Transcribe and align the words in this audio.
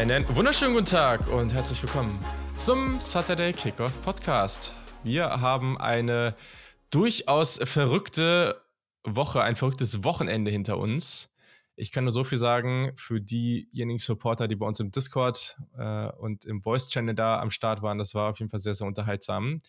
Einen 0.00 0.26
wunderschönen 0.34 0.72
guten 0.72 0.86
Tag 0.86 1.28
und 1.30 1.52
herzlich 1.52 1.82
willkommen 1.82 2.18
zum 2.56 2.98
Saturday 3.02 3.52
Kickoff 3.52 3.92
Podcast. 4.02 4.74
Wir 5.04 5.42
haben 5.42 5.76
eine 5.76 6.34
durchaus 6.88 7.60
verrückte 7.62 8.62
Woche, 9.04 9.42
ein 9.42 9.56
verrücktes 9.56 10.02
Wochenende 10.02 10.50
hinter 10.50 10.78
uns. 10.78 11.34
Ich 11.76 11.92
kann 11.92 12.04
nur 12.04 12.14
so 12.14 12.24
viel 12.24 12.38
sagen, 12.38 12.92
für 12.96 13.20
diejenigen 13.20 13.98
Supporter, 13.98 14.48
die 14.48 14.56
bei 14.56 14.64
uns 14.64 14.80
im 14.80 14.90
Discord 14.90 15.58
äh, 15.76 16.06
und 16.12 16.46
im 16.46 16.62
Voice-Channel 16.62 17.14
da 17.14 17.38
am 17.38 17.50
Start 17.50 17.82
waren, 17.82 17.98
das 17.98 18.14
war 18.14 18.30
auf 18.30 18.38
jeden 18.38 18.50
Fall 18.50 18.60
sehr, 18.60 18.74
sehr 18.74 18.86
unterhaltsam. 18.86 19.60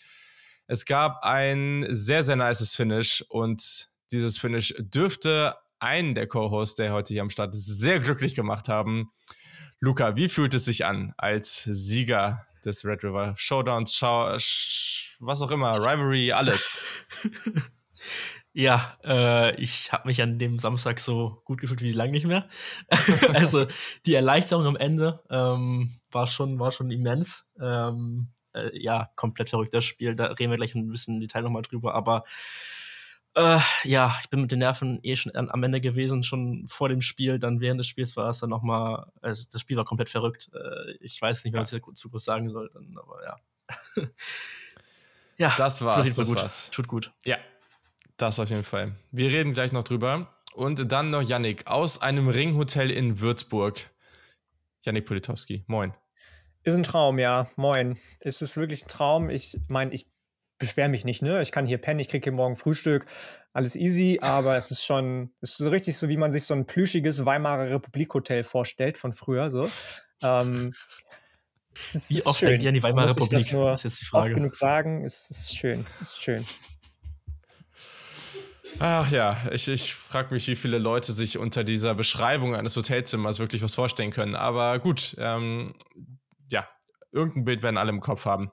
Es 0.66 0.86
gab 0.86 1.26
ein 1.26 1.86
sehr, 1.90 2.24
sehr 2.24 2.38
nices 2.38 2.74
Finish 2.74 3.22
und 3.28 3.90
dieses 4.12 4.38
Finish 4.38 4.74
dürfte 4.80 5.58
einen 5.80 6.16
der 6.16 6.28
Co-Hosts, 6.28 6.76
der 6.76 6.94
heute 6.94 7.14
hier 7.14 7.22
am 7.22 7.30
Start 7.30 7.54
ist, 7.54 7.66
sehr 7.66 8.00
glücklich 8.00 8.34
gemacht 8.34 8.70
haben. 8.70 9.12
Luca, 9.84 10.16
wie 10.16 10.30
fühlt 10.30 10.54
es 10.54 10.66
sich 10.66 10.86
an 10.86 11.12
als 11.18 11.64
Sieger 11.64 12.46
des 12.64 12.86
Red 12.86 13.04
River 13.04 13.34
Showdowns, 13.36 13.96
Show, 13.96 14.38
was 15.20 15.42
auch 15.42 15.50
immer, 15.50 15.80
Rivalry, 15.80 16.32
alles? 16.32 16.78
Ja, 18.54 18.98
äh, 19.06 19.56
ich 19.56 19.94
habe 19.94 20.10
mich 20.10 20.22
an 20.22 20.38
dem 20.38 20.60
Samstag 20.60 21.00
so 21.00 21.42
gut 21.46 21.62
gefühlt 21.62 21.82
wie 21.82 21.94
lange 21.94 22.12
nicht 22.12 22.26
mehr. 22.26 22.50
also 23.34 23.66
die 24.06 24.14
Erleichterung 24.14 24.66
am 24.66 24.76
Ende 24.76 25.24
ähm, 25.30 26.02
war 26.12 26.28
schon 26.28 26.60
war 26.60 26.74
schon 26.74 26.92
immens. 26.92 27.48
Ähm, 27.62 28.28
äh, 28.54 28.78
ja, 28.78 29.10
komplett 29.16 29.52
verrückt 29.52 29.74
das 29.74 29.86
Spiel. 29.86 30.16
Da 30.16 30.26
reden 30.26 30.52
wir 30.52 30.58
gleich 30.58 30.76
ein 30.76 30.90
bisschen 30.90 31.14
im 31.14 31.22
Detail 31.22 31.44
nochmal 31.44 31.62
drüber. 31.62 31.96
Aber 31.96 32.26
äh, 33.36 33.60
ja, 33.84 34.18
ich 34.22 34.30
bin 34.30 34.42
mit 34.42 34.52
den 34.52 34.60
Nerven 34.60 35.00
eh 35.04 35.16
schon 35.16 35.36
am 35.36 35.64
Ende 35.64 35.80
gewesen, 35.80 36.24
schon 36.24 36.66
vor 36.68 36.90
dem 36.90 37.02
Spiel. 37.02 37.40
Dann 37.40 37.62
während 37.62 37.80
des 37.80 37.88
Spiels 37.88 38.16
war 38.18 38.30
es 38.30 38.40
dann 38.40 38.50
nochmal, 38.50 39.12
also 39.22 39.46
das 39.52 39.62
Spiel 39.62 39.78
war 39.78 39.86
komplett 39.86 40.10
verrückt. 40.10 40.50
Äh, 40.54 40.98
ich 41.00 41.22
weiß 41.22 41.46
nicht, 41.46 41.54
was 41.54 41.72
ich 41.72 41.82
dazu 41.82 42.10
groß 42.10 42.24
sagen 42.24 42.50
soll, 42.50 42.70
dann, 42.74 42.96
aber 42.98 43.24
ja. 43.24 43.38
ja, 45.38 45.54
das 45.58 45.82
war's. 45.84 46.10
Tut 46.10 46.18
das 46.20 46.28
gut. 46.28 46.38
war's. 46.38 46.72
Tut 46.72 46.88
gut. 46.88 47.12
Ja, 47.26 47.38
das 48.18 48.40
auf 48.40 48.50
jeden 48.50 48.64
Fall. 48.64 48.96
Wir 49.12 49.30
reden 49.30 49.54
gleich 49.54 49.72
noch 49.72 49.84
drüber. 49.84 50.28
Und 50.54 50.92
dann 50.92 51.12
noch 51.12 51.22
Yannick 51.22 51.68
aus 51.68 52.02
einem 52.02 52.28
Ringhotel 52.28 52.92
in 52.92 53.22
Würzburg. 53.22 53.90
Yannick 54.84 55.06
Politowski, 55.06 55.64
moin. 55.68 55.94
Ist 56.64 56.76
ein 56.76 56.84
Traum, 56.84 57.18
ja. 57.18 57.50
Moin. 57.56 57.98
Es 58.20 58.42
ist 58.42 58.58
wirklich 58.58 58.86
ein 58.86 58.90
Traum. 58.90 59.30
Ich 59.30 59.58
meine, 59.68 59.94
ich 59.94 60.11
beschwere 60.62 60.88
mich 60.88 61.04
nicht, 61.04 61.22
ne? 61.22 61.42
Ich 61.42 61.52
kann 61.52 61.66
hier 61.66 61.78
pennen, 61.78 62.00
ich 62.00 62.08
kriege 62.08 62.24
hier 62.24 62.32
morgen 62.32 62.56
Frühstück, 62.56 63.06
alles 63.52 63.76
easy, 63.76 64.20
aber 64.22 64.56
es 64.56 64.72
ist 64.72 64.86
schon, 64.86 65.32
es 65.42 65.52
ist 65.52 65.58
so 65.58 65.70
richtig 65.70 65.98
so, 65.98 66.08
wie 66.08 66.18
man 66.18 66.32
sich 66.32 66.46
so 66.46 66.54
ein 66.54 66.66
plüschiges 66.66 67.26
Weimarer 67.26 67.70
Republik-Hotel 67.70 68.44
vorstellt 68.44 68.98
von 68.98 69.12
früher, 69.12 69.50
so. 69.50 69.70
Ähm, 70.24 70.74
es 71.74 71.96
ist, 71.96 72.10
wie 72.12 72.24
oft 72.24 72.40
schön. 72.40 72.50
denkt 72.50 72.64
ihr 72.64 72.70
an 72.70 72.76
die 72.76 72.84
Weimarer 72.84 73.10
Republik? 73.10 73.44
Das, 73.44 73.52
nur 73.52 73.72
das 73.72 73.82
ist 73.82 73.92
jetzt 73.92 74.02
die 74.02 74.06
Frage. 74.06 74.32
Oft 74.32 74.36
genug 74.36 74.56
sagen, 74.56 75.04
es 75.04 75.30
ist 75.30 75.58
schön, 75.58 75.86
es 76.00 76.14
ist 76.14 76.24
schön. 76.24 76.46
Ach 78.80 79.12
ja, 79.12 79.38
ich, 79.52 79.68
ich 79.68 79.94
frage 79.94 80.34
mich, 80.34 80.48
wie 80.48 80.56
viele 80.56 80.78
Leute 80.78 81.12
sich 81.12 81.38
unter 81.38 81.64
dieser 81.64 81.94
Beschreibung 81.94 82.56
eines 82.56 82.76
Hotelzimmers 82.76 83.40
wirklich 83.40 83.62
was 83.62 83.76
vorstellen 83.76 84.12
können. 84.12 84.36
Aber 84.36 84.80
gut, 84.80 85.16
ähm, 85.20 85.76
ja, 86.50 86.68
irgendein 87.12 87.46
Bild 87.46 87.64
werden 87.64 87.78
alle 87.78 87.92
im 87.92 88.00
Kopf 88.00 88.26
haben. 88.26 88.52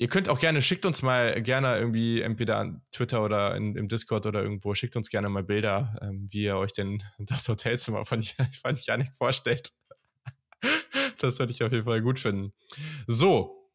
Ihr 0.00 0.06
könnt 0.06 0.28
auch 0.28 0.38
gerne, 0.38 0.62
schickt 0.62 0.86
uns 0.86 1.02
mal 1.02 1.42
gerne 1.42 1.76
irgendwie 1.76 2.22
entweder 2.22 2.58
an 2.58 2.82
Twitter 2.92 3.20
oder 3.24 3.56
in, 3.56 3.74
im 3.74 3.88
Discord 3.88 4.26
oder 4.26 4.40
irgendwo, 4.40 4.72
schickt 4.74 4.94
uns 4.94 5.10
gerne 5.10 5.28
mal 5.28 5.42
Bilder, 5.42 5.98
ähm, 6.00 6.28
wie 6.30 6.44
ihr 6.44 6.56
euch 6.56 6.72
denn 6.72 7.02
das 7.18 7.48
Hotelzimmer 7.48 8.06
von, 8.06 8.22
von 8.62 8.76
Janik 8.80 9.08
vorstellt. 9.18 9.72
das 11.18 11.40
würde 11.40 11.52
ich 11.52 11.64
auf 11.64 11.72
jeden 11.72 11.84
Fall 11.84 12.00
gut 12.00 12.20
finden. 12.20 12.52
So, 13.08 13.72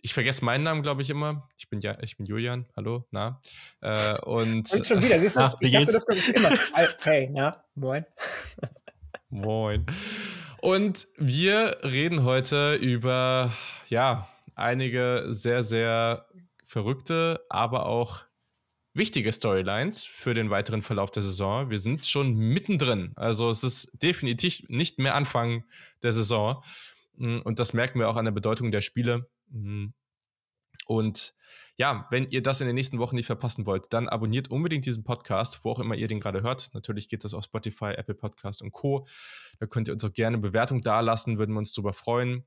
ich 0.00 0.14
vergesse 0.14 0.46
meinen 0.46 0.64
Namen, 0.64 0.82
glaube 0.82 1.02
ich, 1.02 1.10
immer. 1.10 1.46
Ich 1.58 1.68
bin 1.68 1.80
ja, 1.80 1.98
ich 2.00 2.16
bin 2.16 2.24
Julian. 2.24 2.66
Hallo, 2.74 3.06
na. 3.10 3.42
Äh, 3.82 4.18
und, 4.20 4.72
und 4.72 4.86
schon 4.86 5.02
wieder, 5.02 5.20
siehst 5.20 5.36
du, 5.36 5.42
ich 5.60 5.72
sagte 5.72 5.92
das 5.92 6.06
ganz 6.06 6.28
immer. 6.28 6.52
Hey, 7.00 7.28
na, 7.30 7.62
moin. 7.74 8.06
moin. 9.28 9.84
Und 10.62 11.06
wir 11.18 11.78
reden 11.82 12.24
heute 12.24 12.76
über, 12.76 13.52
ja, 13.88 14.26
einige 14.56 15.26
sehr, 15.28 15.62
sehr 15.62 16.26
verrückte, 16.66 17.44
aber 17.48 17.86
auch 17.86 18.24
wichtige 18.94 19.32
Storylines 19.32 20.04
für 20.04 20.34
den 20.34 20.50
weiteren 20.50 20.82
Verlauf 20.82 21.10
der 21.10 21.22
Saison. 21.22 21.70
Wir 21.70 21.78
sind 21.78 22.06
schon 22.06 22.34
mittendrin. 22.34 23.12
Also 23.14 23.50
es 23.50 23.62
ist 23.62 24.02
definitiv 24.02 24.68
nicht 24.68 24.98
mehr 24.98 25.14
Anfang 25.14 25.64
der 26.02 26.12
Saison. 26.12 26.64
Mm, 27.16 27.40
und 27.40 27.60
das 27.60 27.74
merken 27.74 28.00
wir 28.00 28.08
auch 28.08 28.16
an 28.16 28.24
der 28.24 28.32
Bedeutung 28.32 28.72
der 28.72 28.80
Spiele. 28.80 29.28
Mm. 29.50 29.88
Und 30.86 31.34
ja, 31.76 32.06
wenn 32.10 32.30
ihr 32.30 32.42
das 32.42 32.62
in 32.62 32.66
den 32.66 32.74
nächsten 32.74 32.98
Wochen 32.98 33.16
nicht 33.16 33.26
verpassen 33.26 33.66
wollt, 33.66 33.92
dann 33.92 34.08
abonniert 34.08 34.50
unbedingt 34.50 34.86
diesen 34.86 35.04
Podcast, 35.04 35.62
wo 35.62 35.72
auch 35.72 35.78
immer 35.78 35.94
ihr 35.94 36.08
den 36.08 36.20
gerade 36.20 36.42
hört. 36.42 36.70
Natürlich 36.72 37.10
geht 37.10 37.22
das 37.22 37.34
auf 37.34 37.44
Spotify, 37.44 37.92
Apple 37.96 38.14
Podcast 38.14 38.62
und 38.62 38.72
Co. 38.72 39.06
Da 39.58 39.66
könnt 39.66 39.88
ihr 39.88 39.92
uns 39.92 40.04
auch 40.04 40.12
gerne 40.12 40.38
Bewertung 40.38 40.80
dalassen, 40.80 41.36
würden 41.36 41.52
wir 41.52 41.58
uns 41.58 41.74
darüber 41.74 41.92
freuen 41.92 42.46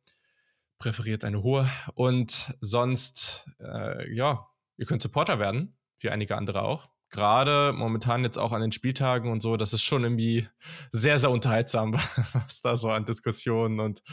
präferiert 0.79 1.23
eine 1.23 1.44
hohe. 1.44 1.69
Und 1.94 2.56
sonst, 2.62 3.47
äh, 3.59 4.13
ja, 4.13 4.47
ihr 4.78 4.85
könnt 4.85 5.01
Supporter 5.01 5.38
werden, 5.38 5.78
wie 6.00 6.09
einige 6.09 6.38
andere 6.38 6.63
auch. 6.63 6.90
Gerade 7.12 7.73
momentan 7.73 8.23
jetzt 8.23 8.38
auch 8.38 8.51
an 8.51 8.62
den 8.62 8.72
Spieltagen 8.72 9.31
und 9.31 9.41
so, 9.41 9.57
das 9.57 9.73
ist 9.73 9.84
schon 9.84 10.03
irgendwie 10.03 10.47
sehr, 10.91 11.19
sehr 11.19 11.31
unterhaltsam, 11.31 11.94
was 12.34 12.62
da 12.62 12.78
so 12.78 12.90
an 12.90 13.06
Diskussionen 13.06 13.79
und, 13.79 14.03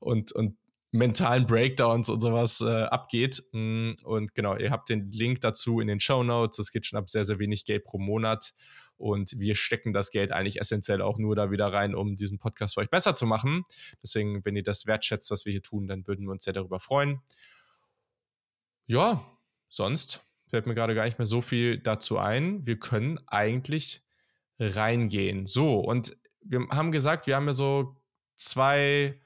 und, 0.00 0.32
und 0.32 0.56
mentalen 0.90 1.46
Breakdowns 1.46 2.08
und 2.08 2.20
sowas 2.20 2.60
äh, 2.60 2.84
abgeht. 2.84 3.42
Mm, 3.52 3.92
und 4.04 4.34
genau, 4.34 4.56
ihr 4.56 4.70
habt 4.70 4.88
den 4.88 5.10
Link 5.10 5.40
dazu 5.40 5.80
in 5.80 5.88
den 5.88 6.00
Show 6.00 6.22
Notes. 6.22 6.58
Es 6.58 6.72
geht 6.72 6.86
schon 6.86 6.98
ab 6.98 7.10
sehr, 7.10 7.24
sehr 7.24 7.38
wenig 7.38 7.64
Geld 7.64 7.84
pro 7.84 7.98
Monat. 7.98 8.54
Und 8.96 9.38
wir 9.38 9.54
stecken 9.54 9.92
das 9.92 10.10
Geld 10.10 10.32
eigentlich 10.32 10.60
essentiell 10.60 11.02
auch 11.02 11.18
nur 11.18 11.36
da 11.36 11.50
wieder 11.50 11.72
rein, 11.72 11.94
um 11.94 12.16
diesen 12.16 12.38
Podcast 12.38 12.74
für 12.74 12.80
euch 12.80 12.90
besser 12.90 13.14
zu 13.14 13.26
machen. 13.26 13.64
Deswegen, 14.02 14.44
wenn 14.44 14.56
ihr 14.56 14.64
das 14.64 14.86
wertschätzt, 14.86 15.30
was 15.30 15.44
wir 15.44 15.52
hier 15.52 15.62
tun, 15.62 15.86
dann 15.86 16.06
würden 16.06 16.26
wir 16.26 16.32
uns 16.32 16.44
sehr 16.44 16.52
darüber 16.52 16.80
freuen. 16.80 17.20
Ja, 18.86 19.24
sonst 19.68 20.24
fällt 20.48 20.66
mir 20.66 20.74
gerade 20.74 20.94
gar 20.94 21.04
nicht 21.04 21.18
mehr 21.18 21.26
so 21.26 21.42
viel 21.42 21.78
dazu 21.78 22.18
ein. 22.18 22.66
Wir 22.66 22.78
können 22.78 23.20
eigentlich 23.28 24.02
reingehen. 24.58 25.46
So, 25.46 25.78
und 25.78 26.16
wir 26.40 26.66
haben 26.70 26.90
gesagt, 26.90 27.26
wir 27.26 27.36
haben 27.36 27.46
ja 27.46 27.52
so 27.52 27.96
zwei 28.36 29.20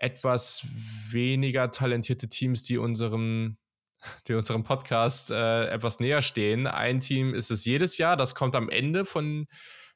etwas 0.00 0.64
weniger 1.10 1.70
talentierte 1.70 2.28
Teams, 2.28 2.62
die 2.62 2.78
unserem 2.78 3.56
die 4.28 4.34
unserem 4.34 4.64
Podcast 4.64 5.30
äh, 5.30 5.66
etwas 5.68 6.00
näher 6.00 6.22
stehen. 6.22 6.66
Ein 6.66 7.00
Team 7.00 7.34
ist 7.34 7.50
es 7.50 7.64
jedes 7.64 7.98
Jahr, 7.98 8.16
das 8.16 8.34
kommt 8.34 8.54
am 8.54 8.68
Ende 8.68 9.04
von, 9.04 9.46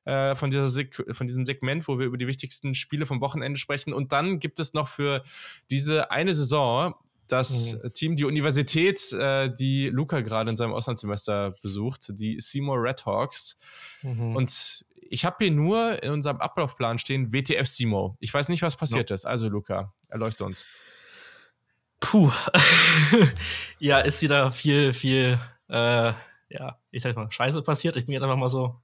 äh, 0.05 0.35
von, 0.35 0.51
dieser 0.51 0.85
von 1.13 1.27
diesem 1.27 1.47
Segment, 1.47 1.87
wo 1.89 1.99
wir 1.99 2.07
über 2.07 2.19
die 2.19 2.27
wichtigsten 2.27 2.75
Spiele 2.75 3.07
vom 3.07 3.21
Wochenende 3.21 3.59
sprechen. 3.59 3.93
Und 3.93 4.13
dann 4.13 4.39
gibt 4.39 4.59
es 4.61 4.75
noch 4.75 4.89
für 4.89 5.23
diese 5.71 6.11
eine 6.11 6.35
Saison 6.35 6.95
das 7.29 7.75
mhm. 7.75 7.93
Team, 7.95 8.17
die 8.17 8.25
Universität, 8.25 9.13
äh, 9.13 9.49
die 9.55 9.89
Luca 9.89 10.21
gerade 10.21 10.51
in 10.51 10.57
seinem 10.57 10.75
Auslandssemester 10.75 11.55
besucht, 11.63 12.11
die 12.11 12.39
Seymour 12.41 12.83
Redhawks. 12.83 13.57
Mhm. 14.03 14.37
Und 14.37 14.85
ich 15.13 15.27
habe 15.27 15.37
hier 15.41 15.53
nur 15.53 16.03
in 16.03 16.11
unserem 16.11 16.39
Ablaufplan 16.39 16.99
stehen 16.99 17.35
WTF 17.35 17.67
Seymour. 17.67 18.17
Ich 18.19 18.33
weiß 18.33 18.49
nicht, 18.49 18.63
was 18.63 18.77
passiert 18.77 19.11
no. 19.11 19.15
ist. 19.15 19.27
Also, 19.27 19.49
Luca, 19.49 19.93
erleuchte 20.09 20.45
uns. 20.45 20.67
Puh. 22.01 22.33
ja, 23.79 23.99
ist 23.99 24.23
wieder 24.23 24.51
viel, 24.53 24.95
viel, 24.95 25.39
äh, 25.69 26.15
ja, 26.49 26.79
ich 26.91 27.03
sag 27.03 27.15
mal, 27.15 27.31
Scheiße 27.31 27.61
passiert. 27.61 27.97
Ich 27.97 28.07
bin 28.07 28.15
jetzt 28.15 28.23
einfach 28.23 28.39
mal 28.39 28.49
so, 28.49 28.81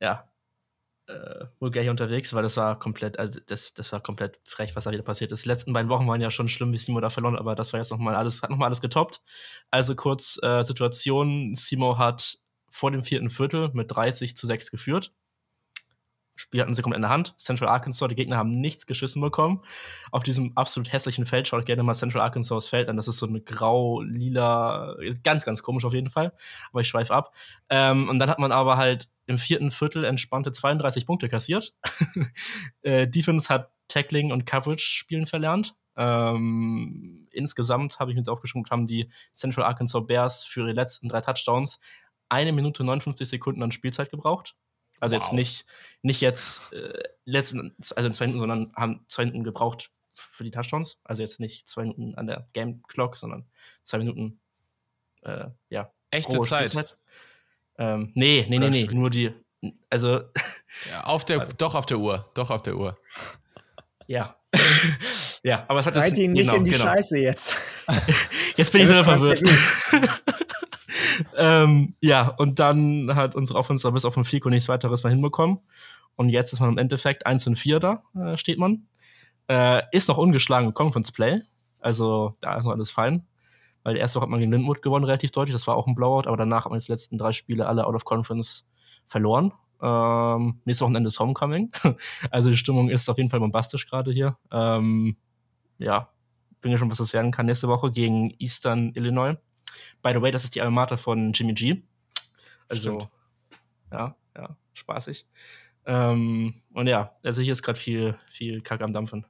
ja, 0.00 0.26
äh, 1.08 1.44
vulgär 1.58 1.90
unterwegs, 1.90 2.32
weil 2.32 2.42
das 2.42 2.56
war 2.56 2.78
komplett, 2.78 3.18
also 3.18 3.38
das, 3.46 3.74
das 3.74 3.92
war 3.92 4.00
komplett 4.00 4.40
frech, 4.44 4.74
was 4.76 4.84
da 4.84 4.92
wieder 4.92 5.02
passiert 5.02 5.30
ist. 5.32 5.44
Die 5.44 5.50
letzten 5.50 5.74
beiden 5.74 5.90
Wochen 5.90 6.08
waren 6.08 6.22
ja 6.22 6.30
schon 6.30 6.48
schlimm, 6.48 6.72
wie 6.72 6.78
Simo 6.78 7.00
da 7.00 7.10
verloren, 7.10 7.36
aber 7.36 7.54
das 7.54 7.74
war 7.74 7.80
jetzt 7.80 7.90
nochmal 7.90 8.14
alles, 8.14 8.42
hat 8.42 8.48
nochmal 8.48 8.68
alles 8.68 8.80
getoppt. 8.80 9.20
Also 9.70 9.94
kurz 9.94 10.38
äh, 10.42 10.62
Situation, 10.62 11.54
Simo 11.54 11.98
hat 11.98 12.38
vor 12.70 12.90
dem 12.90 13.04
vierten 13.04 13.30
Viertel 13.30 13.70
mit 13.74 13.90
30 13.90 14.36
zu 14.36 14.46
6 14.46 14.70
geführt. 14.70 15.12
Spiel 16.38 16.60
hatten 16.60 16.72
sie 16.72 16.82
komplett 16.82 16.98
in 16.98 17.02
der 17.02 17.10
Hand. 17.10 17.34
Central 17.36 17.68
Arkansas, 17.68 18.08
die 18.08 18.14
Gegner 18.14 18.36
haben 18.36 18.50
nichts 18.50 18.86
geschissen 18.86 19.20
bekommen. 19.20 19.62
Auf 20.12 20.22
diesem 20.22 20.56
absolut 20.56 20.92
hässlichen 20.92 21.26
Feld 21.26 21.48
schaut 21.48 21.66
gerne 21.66 21.82
mal 21.82 21.94
Central 21.94 22.22
Arkansas 22.22 22.68
Feld 22.68 22.88
an. 22.88 22.96
Das 22.96 23.08
ist 23.08 23.18
so 23.18 23.26
eine 23.26 23.40
grau-lila, 23.40 24.94
ganz, 25.24 25.44
ganz 25.44 25.64
komisch 25.64 25.84
auf 25.84 25.94
jeden 25.94 26.10
Fall. 26.10 26.32
Aber 26.70 26.80
ich 26.80 26.88
schweife 26.88 27.12
ab. 27.12 27.34
Ähm, 27.70 28.08
und 28.08 28.20
dann 28.20 28.30
hat 28.30 28.38
man 28.38 28.52
aber 28.52 28.76
halt 28.76 29.08
im 29.26 29.36
vierten 29.36 29.72
Viertel 29.72 30.04
entspannte 30.04 30.52
32 30.52 31.06
Punkte 31.06 31.28
kassiert. 31.28 31.74
äh, 32.82 33.08
Defense 33.08 33.52
hat 33.52 33.72
Tackling 33.88 34.30
und 34.30 34.46
Coverage 34.46 34.84
spielen 34.84 35.26
verlernt. 35.26 35.74
Ähm, 35.96 37.26
insgesamt 37.32 37.98
habe 37.98 38.12
ich 38.12 38.14
mir 38.14 38.20
jetzt 38.20 38.28
aufgeschrieben, 38.28 38.64
haben 38.70 38.86
die 38.86 39.08
Central 39.32 39.66
Arkansas 39.66 40.06
Bears 40.06 40.44
für 40.44 40.60
ihre 40.60 40.72
letzten 40.72 41.08
drei 41.08 41.20
Touchdowns 41.20 41.80
eine 42.28 42.52
Minute 42.52 42.84
59 42.84 43.28
Sekunden 43.28 43.64
an 43.64 43.72
Spielzeit 43.72 44.10
gebraucht 44.10 44.54
Also 45.00 45.16
wow. 45.16 45.22
jetzt 45.22 45.32
nicht, 45.32 45.66
nicht 46.02 46.20
jetzt 46.20 46.72
äh, 46.72 47.02
letzten, 47.24 47.74
also 47.94 48.06
in 48.06 48.12
zwei 48.12 48.26
Minuten, 48.26 48.40
sondern 48.40 48.72
haben 48.74 49.04
zwei 49.08 49.24
Minuten 49.24 49.44
gebraucht 49.44 49.90
für 50.14 50.44
die 50.44 50.50
Touchdowns. 50.50 50.98
Also 51.04 51.22
jetzt 51.22 51.40
nicht 51.40 51.68
zwei 51.68 51.82
Minuten 51.82 52.14
an 52.16 52.26
der 52.26 52.48
Game 52.52 52.82
Clock, 52.82 53.16
sondern 53.16 53.46
zwei 53.82 53.98
Minuten, 53.98 54.40
äh, 55.22 55.46
ja. 55.70 55.92
Echte 56.10 56.40
Zeit. 56.40 56.96
Ähm, 57.78 58.12
nee, 58.14 58.44
nee, 58.48 58.58
nee, 58.58 58.70
nee, 58.70 58.86
nur 58.86 59.10
die, 59.10 59.32
also. 59.88 60.22
Ja, 60.90 61.04
auf 61.04 61.24
der, 61.24 61.46
doch 61.46 61.74
auf 61.74 61.86
der 61.86 61.98
Uhr, 61.98 62.30
doch 62.34 62.50
auf 62.50 62.62
der 62.62 62.76
Uhr. 62.76 62.98
Ja. 64.06 64.36
ja, 65.42 65.64
aber 65.68 65.80
es 65.80 65.86
hat 65.86 65.94
Reit 65.96 66.12
das. 66.12 66.18
ihn 66.18 66.32
nicht 66.32 66.46
genau, 66.46 66.58
in 66.58 66.64
die 66.64 66.70
genau. 66.72 66.84
Scheiße 66.84 67.18
jetzt. 67.18 67.56
jetzt 68.56 68.72
bin 68.72 68.82
ich 68.82 68.88
sehr 68.88 69.04
verwirrt. 69.04 69.42
ähm, 71.36 71.94
ja, 72.00 72.28
und 72.28 72.58
dann 72.58 73.14
hat 73.14 73.34
unsere 73.34 73.58
Offense 73.58 73.90
bis 73.92 74.04
auf 74.04 74.16
ein 74.16 74.24
Fico 74.24 74.48
nichts 74.48 74.68
weiteres 74.68 75.02
mal 75.02 75.10
hinbekommen. 75.10 75.58
Und 76.16 76.30
jetzt 76.30 76.52
ist 76.52 76.60
man 76.60 76.70
im 76.70 76.78
Endeffekt 76.78 77.26
1 77.26 77.46
und 77.46 77.56
4 77.56 77.80
da, 77.80 78.02
äh, 78.14 78.36
steht 78.36 78.58
man. 78.58 78.88
Äh, 79.48 79.82
ist 79.92 80.08
noch 80.08 80.18
ungeschlagen 80.18 80.74
Conference 80.74 81.12
Play. 81.12 81.42
Also 81.80 82.36
da 82.40 82.56
ist 82.56 82.64
noch 82.64 82.72
alles 82.72 82.90
fein. 82.90 83.26
Weil 83.82 83.94
die 83.94 84.00
erste 84.00 84.16
Woche 84.16 84.24
hat 84.24 84.30
man 84.30 84.40
gegen 84.40 84.52
Lindwood 84.52 84.82
gewonnen, 84.82 85.04
relativ 85.04 85.30
deutlich. 85.30 85.54
Das 85.54 85.66
war 85.66 85.76
auch 85.76 85.86
ein 85.86 85.94
Blowout, 85.94 86.26
aber 86.26 86.36
danach 86.36 86.64
hat 86.64 86.70
man 86.70 86.80
die 86.80 86.90
letzten 86.90 87.16
drei 87.18 87.32
Spiele 87.32 87.66
alle 87.66 87.86
out 87.86 87.94
of 87.94 88.04
Conference 88.04 88.68
verloren. 89.06 89.52
Ähm, 89.80 90.60
nächstes 90.64 90.82
Wochenende 90.82 91.08
ist 91.08 91.20
Homecoming. 91.20 91.70
also 92.30 92.50
die 92.50 92.56
Stimmung 92.56 92.90
ist 92.90 93.08
auf 93.08 93.16
jeden 93.16 93.30
Fall 93.30 93.40
bombastisch 93.40 93.86
gerade 93.86 94.10
hier. 94.10 94.36
Ähm, 94.50 95.16
ja, 95.78 96.10
bin 96.60 96.72
gespannt, 96.72 96.90
was 96.90 96.98
das 96.98 97.12
werden 97.12 97.30
kann 97.30 97.46
nächste 97.46 97.68
Woche 97.68 97.90
gegen 97.90 98.34
Eastern 98.38 98.92
Illinois. 98.94 99.36
By 100.02 100.12
the 100.12 100.22
way, 100.22 100.30
das 100.30 100.44
ist 100.44 100.54
die 100.54 100.62
Alma 100.62 100.86
von 100.96 101.32
Jimmy 101.32 101.54
G. 101.54 101.82
Also, 102.68 103.00
Stimmt. 103.00 103.10
ja, 103.92 104.16
ja, 104.36 104.56
spaßig. 104.74 105.26
Ähm, 105.86 106.62
und 106.74 106.86
ja, 106.86 107.16
also 107.22 107.40
hier 107.40 107.52
ist 107.52 107.62
gerade 107.62 107.78
viel, 107.78 108.18
viel 108.30 108.60
Kack 108.60 108.82
am 108.82 108.92
Dampfen. 108.92 109.24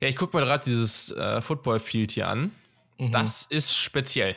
Ja, 0.00 0.08
ich 0.08 0.16
gucke 0.16 0.36
mal 0.36 0.44
gerade 0.44 0.64
dieses 0.64 1.10
äh, 1.12 1.40
Football-Field 1.40 2.10
hier 2.10 2.28
an. 2.28 2.52
Mhm. 2.98 3.12
Das 3.12 3.46
ist 3.46 3.74
speziell. 3.74 4.36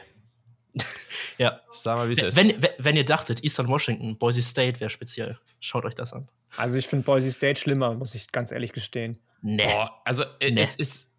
ja. 1.37 1.59
Sag 1.71 1.97
mal, 1.97 2.07
wie 2.07 2.13
es 2.13 2.23
ist. 2.23 2.37
Wenn, 2.37 2.65
wenn 2.77 2.95
ihr 2.95 3.05
dachtet, 3.05 3.43
Eastern 3.43 3.67
Washington, 3.67 4.17
Boise 4.17 4.41
State 4.41 4.79
wäre 4.79 4.89
speziell, 4.89 5.37
schaut 5.59 5.83
euch 5.83 5.95
das 5.95 6.13
an. 6.13 6.29
Also 6.55 6.77
ich 6.77 6.87
finde 6.87 7.05
Boise 7.05 7.31
State 7.31 7.59
schlimmer, 7.59 7.93
muss 7.93 8.15
ich 8.15 8.31
ganz 8.31 8.51
ehrlich 8.51 8.71
gestehen. 8.71 9.19
Nee. 9.41 9.65
Boah, 9.65 10.01
also 10.05 10.23
äh, 10.39 10.51
nee. 10.51 10.61
es 10.61 10.75
ist 10.75 11.11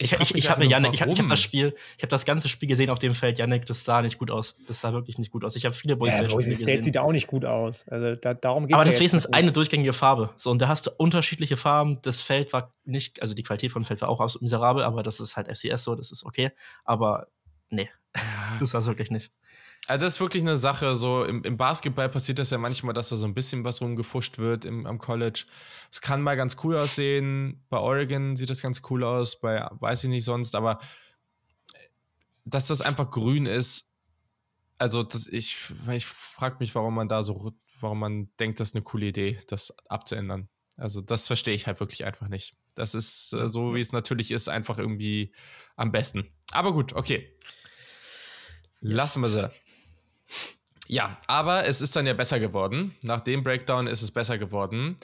ich, 0.00 0.12
ich, 0.12 0.34
ich 0.34 0.50
habe 0.50 0.64
Janik, 0.64 0.94
ich 0.94 1.02
habe 1.02 1.12
hab 1.12 1.26
das 1.26 1.40
Spiel, 1.40 1.74
ich 1.96 2.02
habe 2.02 2.08
das 2.08 2.24
ganze 2.24 2.48
Spiel 2.48 2.68
gesehen 2.68 2.88
auf 2.88 3.00
dem 3.00 3.14
Feld. 3.14 3.38
Janik, 3.38 3.66
das 3.66 3.84
sah 3.84 4.00
nicht 4.00 4.18
gut 4.18 4.30
aus. 4.30 4.56
Das 4.68 4.80
sah 4.80 4.92
wirklich 4.92 5.18
nicht 5.18 5.32
gut 5.32 5.44
aus. 5.44 5.56
Ich 5.56 5.64
habe 5.64 5.74
viele 5.74 5.96
Boys 5.96 6.14
ja, 6.14 6.26
Boise 6.26 6.52
State 6.52 6.82
sieht 6.82 6.98
auch 6.98 7.10
nicht 7.10 7.26
gut 7.26 7.44
aus. 7.44 7.86
Also 7.88 8.14
da, 8.14 8.34
darum 8.34 8.66
geht's 8.66 8.74
Aber 8.74 8.84
das 8.84 8.94
ist 8.94 9.00
wenigstens 9.00 9.26
eine 9.26 9.50
durchgängige 9.50 9.92
Farbe. 9.92 10.30
So 10.36 10.50
und 10.50 10.62
da 10.62 10.68
hast 10.68 10.86
du 10.86 10.92
unterschiedliche 10.96 11.56
Farben. 11.56 11.98
Das 12.02 12.20
Feld 12.20 12.52
war 12.52 12.72
nicht, 12.84 13.20
also 13.20 13.34
die 13.34 13.42
Qualität 13.42 13.72
von 13.72 13.82
dem 13.82 13.86
Feld 13.86 14.00
war 14.00 14.08
auch 14.08 14.20
absolut 14.20 14.42
miserabel, 14.42 14.84
aber 14.84 15.02
das 15.02 15.18
ist 15.18 15.36
halt 15.36 15.48
FCS 15.48 15.82
so, 15.82 15.96
das 15.96 16.12
ist 16.12 16.24
okay. 16.24 16.52
Aber 16.84 17.26
nee, 17.70 17.90
das 18.60 18.72
war 18.74 18.80
es 18.80 18.86
wirklich 18.86 19.10
nicht. 19.10 19.32
Also 19.88 20.04
das 20.04 20.14
ist 20.14 20.20
wirklich 20.20 20.42
eine 20.42 20.58
Sache, 20.58 20.94
so 20.94 21.24
im, 21.24 21.42
im, 21.44 21.56
Basketball 21.56 22.10
passiert 22.10 22.38
das 22.38 22.50
ja 22.50 22.58
manchmal, 22.58 22.92
dass 22.92 23.08
da 23.08 23.16
so 23.16 23.26
ein 23.26 23.32
bisschen 23.32 23.64
was 23.64 23.80
rumgefuscht 23.80 24.36
wird 24.36 24.66
im, 24.66 24.84
am 24.84 24.98
College. 24.98 25.46
Es 25.90 26.02
kann 26.02 26.20
mal 26.20 26.36
ganz 26.36 26.58
cool 26.62 26.76
aussehen, 26.76 27.64
bei 27.70 27.78
Oregon 27.78 28.36
sieht 28.36 28.50
das 28.50 28.60
ganz 28.60 28.82
cool 28.90 29.02
aus, 29.02 29.40
bei 29.40 29.66
weiß 29.80 30.04
ich 30.04 30.10
nicht 30.10 30.26
sonst, 30.26 30.54
aber 30.54 30.78
dass 32.44 32.66
das 32.66 32.82
einfach 32.82 33.10
grün 33.10 33.46
ist, 33.46 33.94
also 34.76 35.02
das, 35.02 35.26
ich, 35.26 35.56
ich 35.90 36.04
frage 36.04 36.56
mich, 36.60 36.74
warum 36.74 36.94
man 36.94 37.08
da 37.08 37.22
so, 37.22 37.54
warum 37.80 38.00
man 38.00 38.28
denkt, 38.38 38.60
das 38.60 38.68
ist 38.68 38.74
eine 38.74 38.84
coole 38.84 39.06
Idee, 39.06 39.38
das 39.48 39.74
abzuändern. 39.88 40.50
Also 40.76 41.00
das 41.00 41.26
verstehe 41.26 41.54
ich 41.54 41.66
halt 41.66 41.80
wirklich 41.80 42.04
einfach 42.04 42.28
nicht. 42.28 42.54
Das 42.74 42.94
ist 42.94 43.32
äh, 43.32 43.48
so, 43.48 43.74
wie 43.74 43.80
es 43.80 43.92
natürlich 43.92 44.32
ist, 44.32 44.50
einfach 44.50 44.76
irgendwie 44.76 45.32
am 45.76 45.92
besten. 45.92 46.28
Aber 46.52 46.74
gut, 46.74 46.92
okay. 46.92 47.34
Lassen 48.80 49.22
wir 49.22 49.28
sie. 49.28 49.50
Ja, 50.88 51.18
aber 51.26 51.66
es 51.66 51.82
ist 51.82 51.94
dann 51.96 52.06
ja 52.06 52.14
besser 52.14 52.40
geworden. 52.40 52.96
Nach 53.02 53.20
dem 53.20 53.44
Breakdown 53.44 53.86
ist 53.86 54.00
es 54.00 54.10
besser 54.10 54.38
geworden, 54.38 54.96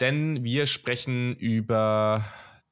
denn 0.00 0.42
wir 0.42 0.66
sprechen 0.66 1.36
über 1.36 2.24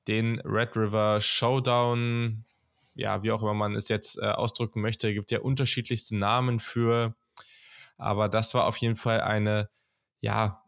den 0.08 0.40
Red 0.40 0.74
River 0.74 1.20
Showdown. 1.20 2.46
Ja, 2.94 3.22
wie 3.22 3.32
auch 3.32 3.42
immer 3.42 3.52
man 3.52 3.74
es 3.74 3.88
jetzt 3.88 4.18
äh, 4.18 4.26
ausdrücken 4.26 4.80
möchte, 4.80 5.12
gibt 5.12 5.30
ja 5.30 5.40
unterschiedlichste 5.40 6.16
Namen 6.16 6.58
für. 6.58 7.14
Aber 7.98 8.30
das 8.30 8.54
war 8.54 8.66
auf 8.66 8.78
jeden 8.78 8.96
Fall 8.96 9.20
eine, 9.20 9.68
ja, 10.20 10.62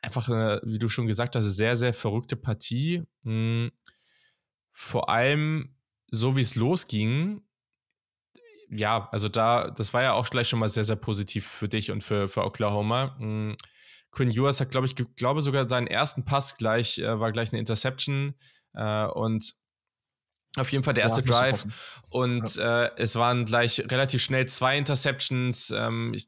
einfach 0.00 0.28
eine, 0.28 0.62
wie 0.64 0.78
du 0.78 0.88
schon 0.88 1.06
gesagt 1.06 1.36
hast, 1.36 1.44
sehr, 1.44 1.76
sehr 1.76 1.92
verrückte 1.92 2.36
Partie. 2.36 3.02
Hm. 3.24 3.72
Vor 4.72 5.10
allem, 5.10 5.76
so 6.10 6.34
wie 6.36 6.40
es 6.40 6.54
losging, 6.54 7.42
ja, 8.70 9.08
also 9.12 9.28
da, 9.28 9.70
das 9.70 9.94
war 9.94 10.02
ja 10.02 10.12
auch 10.12 10.28
gleich 10.30 10.48
schon 10.48 10.58
mal 10.58 10.68
sehr, 10.68 10.84
sehr 10.84 10.96
positiv 10.96 11.46
für 11.46 11.68
dich 11.68 11.90
und 11.90 12.02
für, 12.02 12.28
für 12.28 12.44
Oklahoma. 12.44 13.16
Mhm. 13.18 13.56
Quinn 14.10 14.30
Ewers 14.30 14.60
hat, 14.60 14.70
glaube 14.70 14.86
ich, 14.86 14.94
glaube 15.16 15.42
sogar 15.42 15.68
seinen 15.68 15.86
ersten 15.86 16.24
Pass 16.24 16.56
gleich, 16.56 16.98
äh, 16.98 17.20
war 17.20 17.32
gleich 17.32 17.50
eine 17.50 17.58
Interception 17.58 18.34
äh, 18.74 19.04
und 19.06 19.54
auf 20.56 20.72
jeden 20.72 20.84
Fall 20.84 20.94
der 20.94 21.04
erste 21.04 21.20
ja, 21.20 21.26
Drive. 21.26 22.02
Und 22.08 22.56
ja. 22.56 22.84
äh, 22.84 22.90
es 22.96 23.14
waren 23.16 23.44
gleich 23.44 23.80
relativ 23.90 24.22
schnell 24.22 24.46
zwei 24.46 24.78
Interceptions. 24.78 25.70
Ähm, 25.70 26.14
ich, 26.14 26.26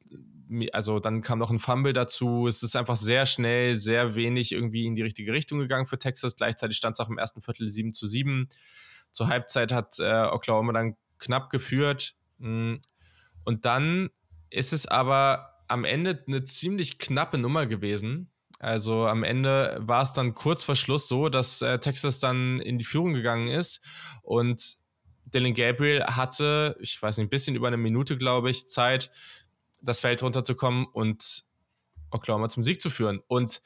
also 0.74 1.00
dann 1.00 1.22
kam 1.22 1.38
noch 1.38 1.50
ein 1.50 1.58
Fumble 1.58 1.94
dazu. 1.94 2.46
Es 2.46 2.62
ist 2.62 2.76
einfach 2.76 2.96
sehr 2.96 3.24
schnell, 3.24 3.74
sehr 3.74 4.14
wenig 4.14 4.52
irgendwie 4.52 4.84
in 4.84 4.94
die 4.94 5.02
richtige 5.02 5.32
Richtung 5.32 5.58
gegangen 5.58 5.86
für 5.86 5.98
Texas. 5.98 6.36
Gleichzeitig 6.36 6.76
stand 6.76 6.96
es 6.96 7.00
auch 7.00 7.08
im 7.08 7.18
ersten 7.18 7.40
Viertel 7.40 7.68
7 7.68 7.94
zu 7.94 8.06
7. 8.06 8.48
Zur 9.12 9.28
Halbzeit 9.28 9.72
hat 9.72 9.98
äh, 9.98 10.26
Oklahoma 10.26 10.74
dann 10.74 10.96
knapp 11.18 11.48
geführt. 11.48 12.14
Mm. 12.38 12.76
Und 13.44 13.64
dann 13.64 14.10
ist 14.50 14.72
es 14.72 14.86
aber 14.86 15.64
am 15.68 15.84
Ende 15.84 16.22
eine 16.26 16.44
ziemlich 16.44 16.98
knappe 16.98 17.38
Nummer 17.38 17.66
gewesen. 17.66 18.30
Also 18.58 19.06
am 19.06 19.22
Ende 19.22 19.78
war 19.80 20.02
es 20.02 20.12
dann 20.12 20.34
kurz 20.34 20.64
vor 20.64 20.74
Schluss 20.74 21.08
so, 21.08 21.28
dass 21.28 21.62
äh, 21.62 21.78
Texas 21.78 22.18
dann 22.18 22.58
in 22.60 22.78
die 22.78 22.84
Führung 22.84 23.12
gegangen 23.12 23.48
ist 23.48 23.84
und 24.22 24.78
Dylan 25.26 25.54
Gabriel 25.54 26.02
hatte, 26.04 26.76
ich 26.80 27.00
weiß 27.00 27.18
nicht, 27.18 27.26
ein 27.26 27.30
bisschen 27.30 27.54
über 27.54 27.68
eine 27.68 27.76
Minute, 27.76 28.16
glaube 28.16 28.50
ich, 28.50 28.66
Zeit, 28.66 29.10
das 29.80 30.00
Feld 30.00 30.22
runterzukommen 30.22 30.86
und 30.86 31.44
Oklahoma 32.10 32.48
zum 32.48 32.62
Sieg 32.62 32.80
zu 32.80 32.90
führen. 32.90 33.20
Und 33.28 33.60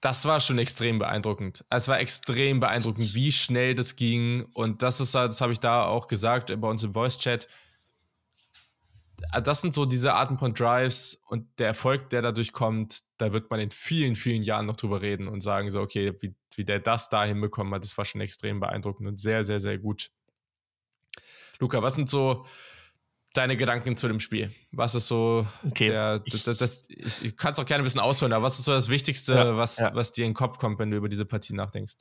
das 0.00 0.24
war 0.24 0.40
schon 0.40 0.58
extrem 0.58 0.98
beeindruckend. 0.98 1.64
Es 1.70 1.88
war 1.88 1.98
extrem 1.98 2.60
beeindruckend, 2.60 3.14
wie 3.14 3.32
schnell 3.32 3.74
das 3.74 3.96
ging. 3.96 4.44
Und 4.54 4.82
das 4.82 5.00
ist, 5.00 5.14
das 5.14 5.40
habe 5.40 5.52
ich 5.52 5.60
da 5.60 5.84
auch 5.84 6.06
gesagt 6.06 6.52
bei 6.60 6.68
uns 6.68 6.84
im 6.84 6.94
Voice-Chat. 6.94 7.48
Das 9.42 9.60
sind 9.60 9.74
so 9.74 9.84
diese 9.84 10.14
Arten 10.14 10.38
von 10.38 10.54
Drives 10.54 11.20
und 11.26 11.46
der 11.58 11.68
Erfolg, 11.68 12.10
der 12.10 12.22
dadurch 12.22 12.52
kommt, 12.52 13.02
da 13.18 13.32
wird 13.32 13.50
man 13.50 13.58
in 13.58 13.72
vielen, 13.72 14.14
vielen 14.14 14.44
Jahren 14.44 14.66
noch 14.66 14.76
drüber 14.76 15.02
reden 15.02 15.26
und 15.26 15.40
sagen 15.40 15.70
so, 15.72 15.80
okay, 15.80 16.12
wie, 16.20 16.34
wie 16.54 16.64
der 16.64 16.78
das 16.78 17.08
da 17.08 17.24
hinbekommen 17.24 17.74
hat, 17.74 17.82
das 17.82 17.98
war 17.98 18.04
schon 18.04 18.20
extrem 18.20 18.60
beeindruckend 18.60 19.08
und 19.08 19.18
sehr, 19.18 19.42
sehr, 19.42 19.58
sehr 19.58 19.78
gut. 19.78 20.12
Luca, 21.58 21.82
was 21.82 21.94
sind 21.94 22.08
so 22.08 22.46
deine 23.38 23.56
Gedanken 23.56 23.96
zu 23.96 24.08
dem 24.08 24.20
Spiel? 24.20 24.50
Was 24.72 24.94
ist 24.94 25.08
so 25.08 25.46
okay. 25.66 25.86
der, 25.86 26.18
das, 26.18 26.42
das, 26.58 26.88
ich, 26.90 27.24
ich 27.24 27.36
kann 27.36 27.52
es 27.52 27.58
auch 27.58 27.64
gerne 27.64 27.82
ein 27.82 27.84
bisschen 27.84 28.00
ausholen, 28.00 28.32
aber 28.32 28.44
was 28.44 28.58
ist 28.58 28.64
so 28.64 28.72
das 28.72 28.88
Wichtigste, 28.88 29.34
ja, 29.34 29.56
was, 29.56 29.78
ja. 29.78 29.94
was 29.94 30.12
dir 30.12 30.24
in 30.24 30.32
den 30.32 30.36
Kopf 30.36 30.58
kommt, 30.58 30.78
wenn 30.78 30.90
du 30.90 30.96
über 30.96 31.08
diese 31.08 31.24
Partie 31.24 31.54
nachdenkst? 31.54 31.94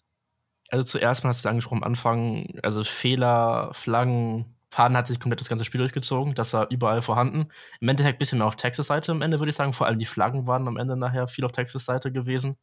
Also 0.70 0.84
zuerst 0.84 1.24
mal 1.24 1.30
hast 1.30 1.46
du 1.46 1.48
es 1.48 1.52
angesprochen 1.52 1.84
am 1.84 1.90
Anfang, 1.92 2.60
also 2.64 2.84
Fehler, 2.84 3.70
Flaggen, 3.74 4.58
Faden 4.70 4.98
hat 4.98 5.08
sich 5.08 5.20
komplett 5.20 5.40
das 5.40 5.48
ganze 5.48 5.64
Spiel 5.64 5.80
durchgezogen, 5.80 6.36
das 6.36 6.52
war 6.54 6.70
überall 6.70 7.02
vorhanden. 7.02 7.48
Im 7.80 7.88
Endeffekt 7.88 8.18
ein 8.18 8.20
bisschen 8.20 8.40
mehr 8.40 8.48
auf 8.48 8.58
Texas-Seite 8.58 9.12
am 9.12 9.22
Ende, 9.22 9.40
würde 9.40 9.52
ich 9.52 9.56
sagen. 9.56 9.72
Vor 9.74 9.88
allem 9.88 10.00
die 10.00 10.06
Flaggen 10.06 10.46
waren 10.46 10.68
am 10.68 10.78
Ende 10.78 10.98
nachher 10.98 11.28
viel 11.28 11.46
auf 11.46 11.54
Texas-Seite 11.54 12.12
gewesen. 12.12 12.58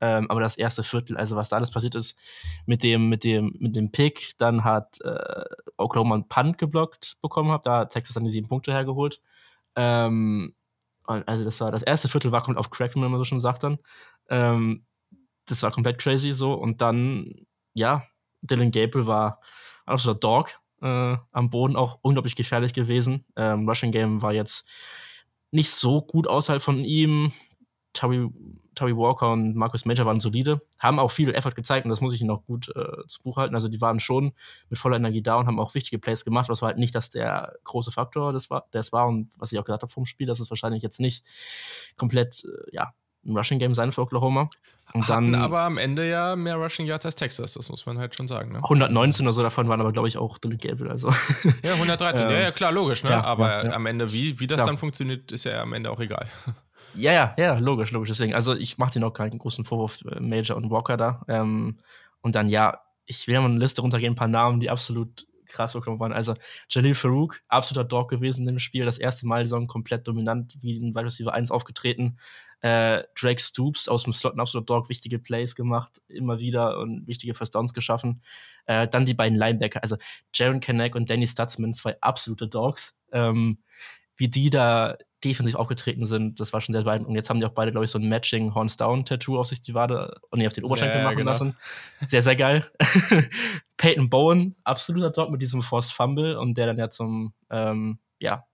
Ähm, 0.00 0.30
aber 0.30 0.40
das 0.40 0.56
erste 0.56 0.82
Viertel, 0.82 1.16
also 1.16 1.36
was 1.36 1.48
da 1.48 1.56
alles 1.56 1.70
passiert 1.70 1.94
ist 1.94 2.18
mit 2.66 2.82
dem, 2.82 3.08
mit 3.08 3.24
dem, 3.24 3.54
mit 3.58 3.76
dem 3.76 3.92
Pick, 3.92 4.32
dann 4.38 4.64
hat 4.64 5.00
äh, 5.02 5.44
Oklahoma 5.76 6.16
einen 6.16 6.28
Punt 6.28 6.58
geblockt 6.58 7.16
bekommen 7.22 7.50
hat, 7.52 7.66
da 7.66 7.80
hat 7.80 7.92
Texas 7.92 8.14
dann 8.14 8.24
die 8.24 8.30
sieben 8.30 8.48
Punkte 8.48 8.72
hergeholt. 8.72 9.20
Ähm, 9.76 10.54
also 11.06 11.44
das 11.44 11.60
war 11.60 11.70
das 11.70 11.82
erste 11.82 12.08
Viertel 12.08 12.32
war 12.32 12.42
komplett 12.42 12.58
auf 12.64 12.70
Crack, 12.70 12.94
wie 12.94 13.00
man 13.00 13.16
so 13.16 13.24
schon 13.24 13.40
sagt 13.40 13.62
dann. 13.62 13.78
Ähm, 14.28 14.84
das 15.46 15.62
war 15.62 15.70
komplett 15.70 15.98
crazy 15.98 16.32
so. 16.32 16.54
Und 16.54 16.80
dann, 16.80 17.46
ja, 17.74 18.04
Dylan 18.42 18.70
Gabriel 18.70 19.06
war 19.06 19.40
absoluter 19.84 20.20
Dog 20.20 20.60
äh, 20.80 21.16
am 21.32 21.50
Boden, 21.50 21.76
auch 21.76 21.98
unglaublich 22.02 22.36
gefährlich 22.36 22.72
gewesen. 22.72 23.24
Ähm, 23.36 23.68
Rushing 23.68 23.92
Game 23.92 24.22
war 24.22 24.32
jetzt 24.32 24.66
nicht 25.50 25.70
so 25.70 26.02
gut 26.02 26.26
außerhalb 26.26 26.62
von 26.62 26.78
ihm 26.78 27.32
Terry, 27.92 28.28
Terry 28.74 28.96
Walker 28.96 29.32
und 29.32 29.54
Marcus 29.54 29.84
Major 29.84 30.06
waren 30.06 30.20
solide, 30.20 30.60
haben 30.78 30.98
auch 30.98 31.10
viel 31.10 31.34
Effort 31.34 31.54
gezeigt 31.54 31.84
und 31.84 31.90
das 31.90 32.00
muss 32.00 32.14
ich 32.14 32.20
ihnen 32.20 32.30
auch 32.30 32.44
gut 32.44 32.68
äh, 32.74 33.06
zu 33.06 33.22
Buch 33.22 33.36
halten. 33.36 33.54
Also 33.54 33.68
die 33.68 33.80
waren 33.80 34.00
schon 34.00 34.32
mit 34.70 34.78
voller 34.78 34.96
Energie 34.96 35.22
da 35.22 35.36
und 35.36 35.46
haben 35.46 35.60
auch 35.60 35.74
wichtige 35.74 35.98
Plays 35.98 36.24
gemacht. 36.24 36.48
Das 36.48 36.62
war 36.62 36.68
halt 36.68 36.78
nicht, 36.78 36.94
dass 36.94 37.10
der 37.10 37.54
große 37.64 37.92
Faktor 37.92 38.32
das 38.32 38.50
war, 38.50 38.66
es 38.72 38.92
war 38.92 39.06
und 39.06 39.30
was 39.38 39.52
ich 39.52 39.58
auch 39.58 39.64
gesagt 39.64 39.82
habe 39.82 39.92
vom 39.92 40.06
Spiel, 40.06 40.26
dass 40.26 40.40
es 40.40 40.50
wahrscheinlich 40.50 40.82
jetzt 40.82 41.00
nicht 41.00 41.24
komplett, 41.96 42.44
äh, 42.44 42.74
ja, 42.74 42.92
ein 43.26 43.36
Rushing 43.36 43.58
Game 43.58 43.74
sein 43.74 43.92
für 43.92 44.02
Oklahoma. 44.02 44.50
Und 44.92 45.08
Hatten 45.08 45.32
dann 45.32 45.42
aber 45.42 45.62
am 45.62 45.78
Ende 45.78 46.08
ja 46.08 46.36
mehr 46.36 46.56
Rushing 46.56 46.84
Yards 46.86 47.06
als 47.06 47.16
Texas, 47.16 47.54
das 47.54 47.70
muss 47.70 47.86
man 47.86 47.98
halt 47.98 48.14
schon 48.14 48.28
sagen. 48.28 48.52
Ne? 48.52 48.58
119 48.58 49.26
oder 49.26 49.32
so 49.32 49.42
davon 49.42 49.66
waren 49.68 49.80
aber, 49.80 49.92
glaube 49.92 50.08
ich, 50.08 50.18
auch 50.18 50.36
Dylan 50.36 50.58
Gabriel. 50.58 50.90
Also. 50.90 51.10
Ja, 51.62 51.72
113, 51.72 52.28
ja, 52.30 52.38
ja, 52.38 52.50
klar, 52.50 52.70
logisch, 52.70 53.02
ne? 53.02 53.10
Ja, 53.10 53.24
aber 53.24 53.64
ja, 53.64 53.72
am 53.72 53.86
Ende, 53.86 54.12
wie, 54.12 54.38
wie 54.40 54.46
das 54.46 54.64
dann 54.64 54.76
funktioniert, 54.76 55.32
ist 55.32 55.44
ja 55.44 55.62
am 55.62 55.72
Ende 55.72 55.90
auch 55.90 56.00
egal. 56.00 56.26
Ja, 56.94 57.12
ja, 57.12 57.34
ja, 57.36 57.58
logisch, 57.58 57.90
logisch. 57.90 58.10
Deswegen, 58.10 58.34
also 58.34 58.54
ich 58.54 58.78
mache 58.78 58.92
dir 58.92 59.00
noch 59.00 59.12
keinen 59.12 59.38
großen 59.38 59.64
Vorwurf, 59.64 60.02
äh, 60.10 60.20
Major 60.20 60.56
und 60.56 60.70
Walker 60.70 60.96
da. 60.96 61.24
Ähm, 61.28 61.78
und 62.20 62.34
dann, 62.34 62.48
ja, 62.48 62.80
ich 63.06 63.26
will 63.26 63.38
mal 63.40 63.46
eine 63.46 63.58
Liste 63.58 63.82
runtergehen, 63.82 64.12
ein 64.12 64.16
paar 64.16 64.28
Namen, 64.28 64.60
die 64.60 64.70
absolut 64.70 65.26
krass 65.46 65.72
bekommen 65.72 66.00
waren. 66.00 66.12
Also 66.12 66.34
Jalil 66.70 66.94
Farouk, 66.94 67.40
absoluter 67.48 67.86
Dog 67.86 68.10
gewesen 68.10 68.46
im 68.48 68.58
Spiel, 68.58 68.84
das 68.84 68.98
erste 68.98 69.26
Mal 69.26 69.46
so 69.46 69.64
komplett 69.66 70.06
dominant 70.06 70.56
wie 70.60 70.78
ein 70.78 70.94
Wide 70.94 71.04
Receiver 71.04 71.32
1 71.32 71.50
aufgetreten. 71.50 72.18
Äh, 72.60 73.04
Drake 73.14 73.40
Stoops 73.40 73.88
aus 73.88 74.04
dem 74.04 74.12
Slot 74.12 74.34
ein 74.34 74.40
absoluter 74.40 74.66
Dog, 74.66 74.88
wichtige 74.88 75.18
Plays 75.18 75.54
gemacht, 75.54 76.00
immer 76.08 76.40
wieder 76.40 76.78
und 76.78 77.06
wichtige 77.06 77.34
First 77.34 77.54
Downs 77.54 77.74
geschaffen. 77.74 78.22
Äh, 78.66 78.88
dann 78.88 79.04
die 79.04 79.14
beiden 79.14 79.36
Linebacker, 79.36 79.82
also 79.82 79.96
Jaron 80.32 80.60
Kanek 80.60 80.94
und 80.94 81.10
Danny 81.10 81.26
Stutzman, 81.26 81.72
zwei 81.74 82.00
absolute 82.00 82.48
Dogs. 82.48 82.96
Ähm, 83.12 83.58
wie 84.16 84.28
die 84.28 84.48
da 84.48 84.96
defensiv 85.24 85.54
aufgetreten 85.54 86.06
sind, 86.06 86.40
das 86.40 86.52
war 86.52 86.60
schon 86.60 86.72
sehr 86.72 86.82
beeindruckend. 86.82 87.10
Und 87.10 87.16
jetzt 87.16 87.30
haben 87.30 87.38
die 87.38 87.46
auch 87.46 87.50
beide, 87.50 87.70
glaube 87.70 87.84
ich, 87.84 87.90
so 87.90 87.98
ein 87.98 88.08
Matching 88.08 88.54
Horns 88.54 88.76
Down 88.76 89.04
Tattoo 89.04 89.38
auf 89.38 89.46
sich 89.46 89.60
die 89.60 89.74
Wade 89.74 90.14
und 90.30 90.38
nee, 90.38 90.46
auf 90.46 90.52
den 90.52 90.64
Oberschenkel 90.64 90.98
ja, 90.98 91.04
machen 91.04 91.16
genau. 91.16 91.30
lassen. 91.30 91.56
Sehr, 92.06 92.22
sehr 92.22 92.36
geil. 92.36 92.70
Peyton 93.76 94.10
Bowen, 94.10 94.56
absoluter 94.64 95.10
Dog 95.10 95.30
mit 95.30 95.42
diesem 95.42 95.62
Forced 95.62 95.92
Fumble 95.92 96.38
und 96.38 96.56
der 96.58 96.66
dann 96.66 96.78
ja 96.78 96.90
zum, 96.90 97.32
ähm, 97.50 97.98
ja, 98.18 98.44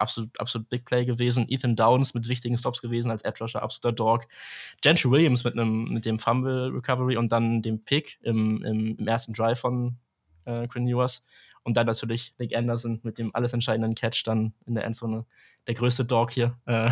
absolut, 0.00 0.38
absolut 0.40 0.68
Big 0.68 0.84
Play 0.84 1.04
gewesen. 1.04 1.46
Ethan 1.48 1.76
Downs 1.76 2.14
mit 2.14 2.28
wichtigen 2.28 2.56
Stops 2.56 2.80
gewesen 2.80 3.10
als 3.10 3.22
Edge 3.22 3.44
Rusher, 3.44 3.62
absoluter 3.62 3.92
Dog. 3.92 4.26
Gentry 4.80 5.10
Williams 5.10 5.44
mit 5.44 5.54
einem, 5.54 5.84
mit 5.84 6.06
dem 6.06 6.18
Fumble 6.18 6.70
Recovery 6.74 7.16
und 7.16 7.30
dann 7.32 7.62
dem 7.62 7.84
Pick 7.84 8.18
im, 8.22 8.64
im, 8.64 8.96
im 8.98 9.06
ersten 9.06 9.32
Drive 9.32 9.60
von 9.60 9.98
äh, 10.44 10.66
Quinn 10.68 10.88
Ewers. 10.88 11.22
Und 11.62 11.76
dann 11.76 11.86
natürlich 11.86 12.34
Nick 12.38 12.56
Anderson 12.56 13.00
mit 13.02 13.18
dem 13.18 13.34
alles 13.34 13.52
entscheidenden 13.52 13.94
Catch 13.94 14.22
dann 14.24 14.54
in 14.66 14.74
der 14.74 14.84
Endzone. 14.84 15.26
Der 15.66 15.74
größte 15.74 16.04
Dog 16.04 16.30
hier. 16.30 16.58
Äh, 16.66 16.90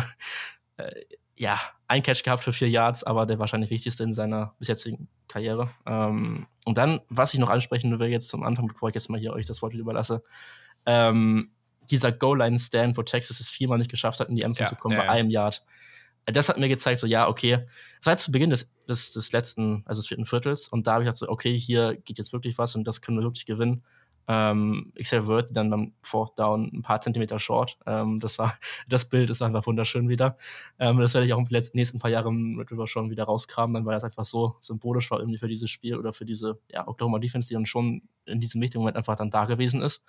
äh, 0.77 1.05
ja, 1.35 1.57
ein 1.87 2.03
Catch 2.03 2.23
gehabt 2.23 2.43
für 2.43 2.53
vier 2.53 2.69
Yards, 2.69 3.03
aber 3.03 3.25
der 3.25 3.39
wahrscheinlich 3.39 3.71
wichtigste 3.71 4.03
in 4.03 4.13
seiner 4.13 4.53
bis 4.59 4.67
jetzigen 4.67 5.07
Karriere. 5.27 5.71
Ähm, 5.87 6.47
und 6.65 6.77
dann, 6.77 7.01
was 7.09 7.33
ich 7.33 7.39
noch 7.39 7.49
ansprechen 7.49 7.97
will 7.97 8.09
jetzt 8.09 8.27
zum 8.27 8.43
Anfang, 8.43 8.67
bevor 8.67 8.89
ich 8.89 8.95
jetzt 8.95 9.09
mal 9.09 9.19
hier 9.19 9.33
euch 9.33 9.45
das 9.45 9.61
Wort 9.61 9.73
überlasse, 9.73 10.21
ähm, 10.85 11.51
dieser 11.89 12.11
Goal-Line-Stand, 12.11 12.97
wo 12.97 13.03
Texas 13.03 13.39
es 13.39 13.49
viermal 13.49 13.77
nicht 13.77 13.89
geschafft 13.89 14.19
hat, 14.19 14.29
in 14.29 14.35
die 14.35 14.43
Endzone 14.43 14.65
ja, 14.65 14.69
zu 14.69 14.75
kommen, 14.75 14.95
ja, 14.95 15.01
bei 15.01 15.09
einem 15.09 15.29
Yard. 15.29 15.63
Das 16.25 16.49
hat 16.49 16.59
mir 16.59 16.67
gezeigt, 16.67 16.99
so, 16.99 17.07
ja, 17.07 17.27
okay, 17.27 17.65
das 17.97 18.05
war 18.05 18.17
zu 18.17 18.31
Beginn 18.31 18.51
des, 18.51 18.71
des, 18.87 19.13
des 19.13 19.31
letzten, 19.31 19.83
also 19.85 20.01
des 20.01 20.07
vierten 20.07 20.25
Viertels, 20.25 20.67
und 20.67 20.85
da 20.85 20.93
habe 20.93 21.03
ich 21.03 21.07
gesagt, 21.07 21.17
so, 21.19 21.29
okay, 21.29 21.57
hier 21.57 21.95
geht 21.95 22.17
jetzt 22.17 22.33
wirklich 22.33 22.57
was 22.57 22.75
und 22.75 22.83
das 22.83 23.01
können 23.01 23.17
wir 23.17 23.23
wirklich 23.23 23.45
gewinnen. 23.45 23.83
Ähm, 24.31 24.93
Xavier 24.95 25.27
Word 25.27 25.57
dann 25.57 25.71
beim 25.71 25.93
Fourth 26.03 26.37
Down 26.37 26.69
ein 26.71 26.83
paar 26.83 27.01
Zentimeter 27.01 27.39
short. 27.39 27.79
Ähm, 27.87 28.19
das 28.19 28.37
war, 28.37 28.55
das 28.87 29.09
Bild 29.09 29.31
ist 29.31 29.41
einfach 29.41 29.65
wunderschön 29.65 30.07
wieder. 30.07 30.37
Ähm, 30.77 30.99
das 30.99 31.15
werde 31.15 31.25
ich 31.25 31.33
auch 31.33 31.39
in 31.39 31.45
den 31.45 31.63
nächsten 31.73 31.97
paar 31.97 32.11
Jahren 32.11 32.55
Red 32.59 32.71
River 32.71 32.85
schon 32.85 33.09
wieder 33.09 33.23
rauskramen, 33.23 33.73
dann 33.73 33.85
weil 33.87 33.95
das 33.95 34.03
einfach 34.03 34.25
so 34.25 34.55
symbolisch 34.61 35.09
war 35.09 35.19
irgendwie 35.19 35.39
für 35.39 35.47
dieses 35.47 35.71
Spiel 35.71 35.97
oder 35.97 36.13
für 36.13 36.25
diese 36.25 36.59
ja, 36.71 36.87
Oklahoma 36.87 37.17
Defense, 37.17 37.47
die 37.47 37.55
dann 37.55 37.65
schon 37.65 38.03
in 38.25 38.39
diesem 38.39 38.61
wichtigen 38.61 38.81
Moment 38.83 38.97
einfach 38.97 39.15
dann 39.15 39.31
da 39.31 39.45
gewesen 39.45 39.81
ist. 39.81 40.03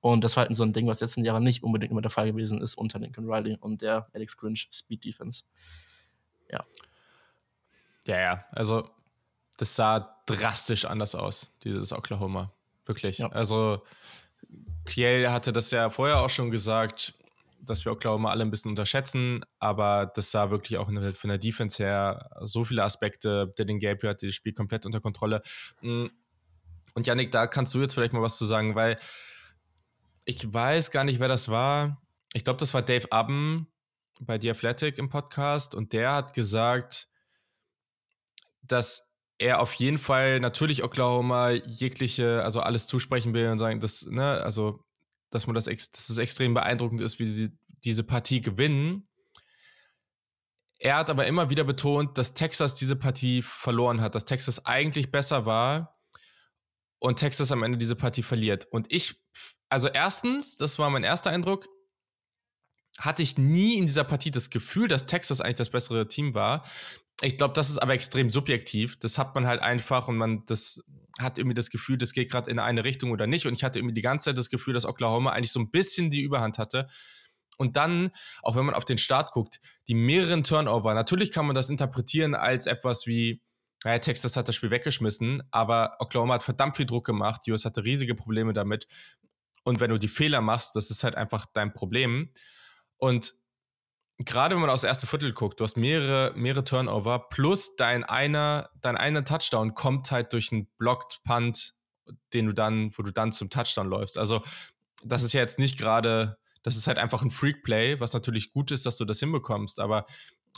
Und 0.00 0.24
das 0.24 0.36
war 0.36 0.46
halt 0.46 0.56
so 0.56 0.62
ein 0.62 0.72
Ding, 0.72 0.86
was 0.86 1.00
letzten 1.00 1.24
Jahren 1.24 1.42
nicht 1.42 1.62
unbedingt 1.62 1.92
immer 1.92 2.00
der 2.00 2.10
Fall 2.10 2.26
gewesen 2.26 2.62
ist 2.62 2.74
unter 2.74 2.98
Lincoln 2.98 3.30
Riley 3.30 3.58
und 3.60 3.82
der 3.82 4.08
Alex 4.14 4.38
Grinch 4.38 4.68
Speed 4.72 5.04
Defense. 5.04 5.44
Ja. 6.50 6.60
Ja, 8.06 8.18
ja, 8.18 8.44
also 8.52 8.88
das 9.58 9.76
sah 9.76 10.22
drastisch 10.24 10.86
anders 10.86 11.14
aus, 11.14 11.54
dieses 11.64 11.92
Oklahoma. 11.92 12.50
Wirklich. 12.88 13.18
Ja. 13.18 13.28
Also, 13.28 13.84
Kiel 14.86 15.30
hatte 15.30 15.52
das 15.52 15.70
ja 15.70 15.90
vorher 15.90 16.20
auch 16.20 16.30
schon 16.30 16.50
gesagt, 16.50 17.14
dass 17.60 17.84
wir 17.84 17.92
Oklahoma 17.92 18.30
alle 18.30 18.44
ein 18.44 18.50
bisschen 18.50 18.70
unterschätzen, 18.70 19.44
aber 19.58 20.10
das 20.14 20.30
sah 20.30 20.50
wirklich 20.50 20.78
auch 20.78 20.86
von 20.86 21.28
der 21.28 21.38
Defense 21.38 21.82
her 21.82 22.30
so 22.40 22.64
viele 22.64 22.82
Aspekte. 22.82 23.52
Dylan 23.58 23.78
Gabriel 23.78 24.10
hatte 24.10 24.26
das 24.26 24.34
Spiel 24.34 24.54
komplett 24.54 24.86
unter 24.86 25.00
Kontrolle. 25.00 25.42
Mm. 25.82 26.06
Und 26.94 27.06
Yannick, 27.06 27.30
da 27.30 27.46
kannst 27.46 27.74
du 27.74 27.80
jetzt 27.80 27.94
vielleicht 27.94 28.14
mal 28.14 28.22
was 28.22 28.38
zu 28.38 28.46
sagen, 28.46 28.74
weil 28.74 28.98
ich 30.24 30.52
weiß 30.52 30.90
gar 30.90 31.04
nicht, 31.04 31.20
wer 31.20 31.28
das 31.28 31.48
war. 31.48 32.00
Ich 32.32 32.44
glaube, 32.44 32.58
das 32.58 32.72
war 32.74 32.82
Dave 32.82 33.12
Abben 33.12 33.68
bei 34.20 34.40
The 34.40 34.50
Athletic 34.50 34.98
im 34.98 35.10
Podcast 35.10 35.74
und 35.74 35.92
der 35.92 36.12
hat 36.12 36.34
gesagt, 36.34 37.08
dass 38.62 39.07
er 39.38 39.60
auf 39.60 39.74
jeden 39.74 39.98
Fall 39.98 40.40
natürlich 40.40 40.82
Oklahoma 40.82 41.50
jegliche, 41.50 42.42
also 42.42 42.60
alles 42.60 42.86
zusprechen 42.86 43.34
will 43.34 43.48
und 43.50 43.58
sagen, 43.58 43.80
dass, 43.80 44.04
ne, 44.06 44.42
also, 44.42 44.84
dass 45.30 45.46
man 45.46 45.54
das, 45.54 45.66
dass 45.66 46.08
es 46.08 46.18
extrem 46.18 46.54
beeindruckend 46.54 47.00
ist, 47.00 47.18
wie 47.20 47.26
sie 47.26 47.56
diese 47.84 48.02
Partie 48.02 48.40
gewinnen. 48.40 49.08
Er 50.80 50.96
hat 50.96 51.10
aber 51.10 51.26
immer 51.26 51.50
wieder 51.50 51.64
betont, 51.64 52.18
dass 52.18 52.34
Texas 52.34 52.74
diese 52.74 52.96
Partie 52.96 53.42
verloren 53.42 54.00
hat, 54.00 54.14
dass 54.14 54.24
Texas 54.24 54.66
eigentlich 54.66 55.10
besser 55.10 55.46
war 55.46 55.96
und 56.98 57.18
Texas 57.18 57.52
am 57.52 57.62
Ende 57.62 57.78
diese 57.78 57.96
Partie 57.96 58.22
verliert. 58.22 58.66
Und 58.66 58.92
ich, 58.92 59.22
also 59.68 59.88
erstens, 59.88 60.56
das 60.56 60.78
war 60.78 60.90
mein 60.90 61.04
erster 61.04 61.30
Eindruck, 61.30 61.68
hatte 62.98 63.22
ich 63.22 63.38
nie 63.38 63.76
in 63.76 63.86
dieser 63.86 64.04
Partie 64.04 64.32
das 64.32 64.50
Gefühl, 64.50 64.88
dass 64.88 65.06
Texas 65.06 65.40
eigentlich 65.40 65.56
das 65.56 65.70
bessere 65.70 66.08
Team 66.08 66.34
war. 66.34 66.64
Ich 67.20 67.36
glaube, 67.36 67.54
das 67.54 67.68
ist 67.68 67.78
aber 67.78 67.94
extrem 67.94 68.30
subjektiv. 68.30 68.98
Das 69.00 69.18
hat 69.18 69.34
man 69.34 69.46
halt 69.46 69.60
einfach 69.60 70.06
und 70.08 70.16
man 70.16 70.44
das 70.46 70.82
hat 71.18 71.36
irgendwie 71.38 71.54
das 71.54 71.70
Gefühl, 71.70 71.98
das 71.98 72.12
geht 72.12 72.30
gerade 72.30 72.50
in 72.50 72.60
eine 72.60 72.84
Richtung 72.84 73.10
oder 73.10 73.26
nicht. 73.26 73.46
Und 73.46 73.54
ich 73.54 73.64
hatte 73.64 73.80
irgendwie 73.80 73.94
die 73.94 74.02
ganze 74.02 74.26
Zeit 74.26 74.38
das 74.38 74.50
Gefühl, 74.50 74.74
dass 74.74 74.86
Oklahoma 74.86 75.30
eigentlich 75.30 75.52
so 75.52 75.58
ein 75.58 75.70
bisschen 75.70 76.10
die 76.10 76.22
Überhand 76.22 76.58
hatte. 76.58 76.86
Und 77.56 77.74
dann, 77.74 78.12
auch 78.42 78.54
wenn 78.54 78.64
man 78.64 78.76
auf 78.76 78.84
den 78.84 78.98
Start 78.98 79.32
guckt, 79.32 79.58
die 79.88 79.94
mehreren 79.94 80.44
Turnover, 80.44 80.94
natürlich 80.94 81.32
kann 81.32 81.44
man 81.44 81.56
das 81.56 81.70
interpretieren 81.70 82.36
als 82.36 82.66
etwas 82.66 83.06
wie, 83.06 83.42
naja, 83.82 83.98
Texas 83.98 84.36
hat 84.36 84.48
das 84.48 84.54
Spiel 84.54 84.70
weggeschmissen, 84.70 85.42
aber 85.50 85.96
Oklahoma 85.98 86.34
hat 86.34 86.44
verdammt 86.44 86.76
viel 86.76 86.86
Druck 86.86 87.04
gemacht. 87.04 87.42
US 87.48 87.64
hatte 87.64 87.84
riesige 87.84 88.14
Probleme 88.14 88.52
damit. 88.52 88.86
Und 89.64 89.80
wenn 89.80 89.90
du 89.90 89.98
die 89.98 90.08
Fehler 90.08 90.40
machst, 90.40 90.76
das 90.76 90.90
ist 90.90 91.02
halt 91.02 91.16
einfach 91.16 91.46
dein 91.52 91.72
Problem. 91.72 92.32
Und 92.96 93.34
gerade 94.18 94.54
wenn 94.54 94.60
man 94.60 94.70
aufs 94.70 94.84
erste 94.84 95.06
Viertel 95.06 95.32
guckt, 95.32 95.60
du 95.60 95.64
hast 95.64 95.76
mehrere, 95.76 96.32
mehrere 96.36 96.64
Turnover, 96.64 97.28
plus 97.28 97.76
dein 97.76 98.04
einer, 98.04 98.70
dein 98.80 98.96
einer 98.96 99.24
Touchdown 99.24 99.74
kommt 99.74 100.10
halt 100.10 100.32
durch 100.32 100.52
einen 100.52 100.66
Blocked 100.78 101.20
Punt, 101.24 101.74
den 102.34 102.46
du 102.46 102.52
dann, 102.52 102.90
wo 102.96 103.02
du 103.02 103.12
dann 103.12 103.32
zum 103.32 103.50
Touchdown 103.50 103.88
läufst. 103.88 104.18
Also, 104.18 104.42
das 105.04 105.22
ist 105.22 105.32
ja 105.32 105.40
jetzt 105.40 105.60
nicht 105.60 105.78
gerade, 105.78 106.38
das 106.62 106.76
ist 106.76 106.88
halt 106.88 106.98
einfach 106.98 107.22
ein 107.22 107.30
Freak 107.30 107.62
Play, 107.62 108.00
was 108.00 108.12
natürlich 108.12 108.52
gut 108.52 108.72
ist, 108.72 108.86
dass 108.86 108.96
du 108.96 109.04
das 109.04 109.20
hinbekommst, 109.20 109.78
aber 109.78 110.06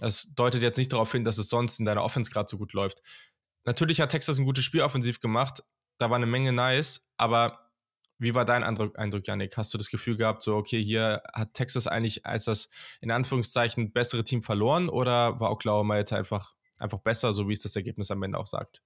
es 0.00 0.34
deutet 0.34 0.62
jetzt 0.62 0.78
nicht 0.78 0.92
darauf 0.92 1.12
hin, 1.12 1.24
dass 1.24 1.36
es 1.36 1.50
sonst 1.50 1.78
in 1.78 1.84
deiner 1.84 2.02
Offense 2.02 2.30
gerade 2.30 2.48
so 2.48 2.56
gut 2.56 2.72
läuft. 2.72 3.02
Natürlich 3.64 4.00
hat 4.00 4.10
Texas 4.10 4.38
ein 4.38 4.46
gutes 4.46 4.64
Spiel 4.64 4.80
offensiv 4.80 5.20
gemacht, 5.20 5.62
da 5.98 6.08
war 6.08 6.16
eine 6.16 6.26
Menge 6.26 6.52
nice, 6.52 7.10
aber 7.18 7.69
wie 8.20 8.34
war 8.34 8.44
dein 8.44 8.62
Eindruck, 8.62 8.98
Eindruck, 8.98 9.26
Janik? 9.26 9.56
Hast 9.56 9.72
du 9.72 9.78
das 9.78 9.90
Gefühl 9.90 10.16
gehabt, 10.16 10.42
so, 10.42 10.54
okay, 10.56 10.82
hier 10.82 11.22
hat 11.32 11.54
Texas 11.54 11.86
eigentlich 11.86 12.26
als 12.26 12.44
das 12.44 12.68
in 13.00 13.10
Anführungszeichen 13.10 13.92
bessere 13.92 14.24
Team 14.24 14.42
verloren 14.42 14.88
oder 14.88 15.40
war 15.40 15.50
Oklahoma 15.50 15.96
jetzt 15.96 16.12
einfach, 16.12 16.54
einfach 16.78 16.98
besser, 16.98 17.32
so 17.32 17.48
wie 17.48 17.54
es 17.54 17.60
das 17.60 17.76
Ergebnis 17.76 18.10
am 18.10 18.22
Ende 18.22 18.38
auch 18.38 18.46
sagt? 18.46 18.82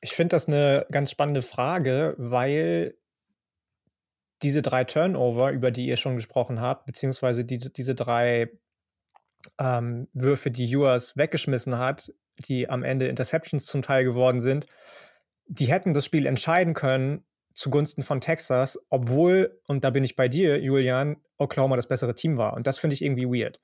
Ich 0.00 0.12
finde 0.12 0.34
das 0.34 0.48
eine 0.48 0.86
ganz 0.90 1.10
spannende 1.10 1.42
Frage, 1.42 2.14
weil 2.18 2.96
diese 4.42 4.62
drei 4.62 4.84
Turnover, 4.84 5.50
über 5.50 5.70
die 5.70 5.86
ihr 5.86 5.96
schon 5.96 6.16
gesprochen 6.16 6.60
habt, 6.60 6.86
beziehungsweise 6.86 7.44
die, 7.44 7.58
diese 7.58 7.94
drei 7.94 8.50
ähm, 9.58 10.08
Würfe, 10.12 10.50
die 10.50 10.70
Ewers 10.70 11.16
weggeschmissen 11.16 11.78
hat, 11.78 12.12
die 12.48 12.68
am 12.68 12.84
Ende 12.84 13.08
Interceptions 13.08 13.66
zum 13.66 13.82
Teil 13.82 14.04
geworden 14.04 14.40
sind, 14.40 14.66
die 15.46 15.66
hätten 15.66 15.94
das 15.94 16.04
Spiel 16.04 16.26
entscheiden 16.26 16.74
können, 16.74 17.24
zugunsten 17.56 18.02
von 18.02 18.20
Texas, 18.20 18.78
obwohl, 18.90 19.60
und 19.66 19.82
da 19.82 19.90
bin 19.90 20.04
ich 20.04 20.14
bei 20.14 20.28
dir, 20.28 20.60
Julian, 20.60 21.16
Oklahoma 21.38 21.76
das 21.76 21.88
bessere 21.88 22.14
Team 22.14 22.36
war. 22.36 22.52
Und 22.54 22.66
das 22.66 22.78
finde 22.78 22.94
ich 22.94 23.02
irgendwie 23.02 23.26
weird. 23.26 23.60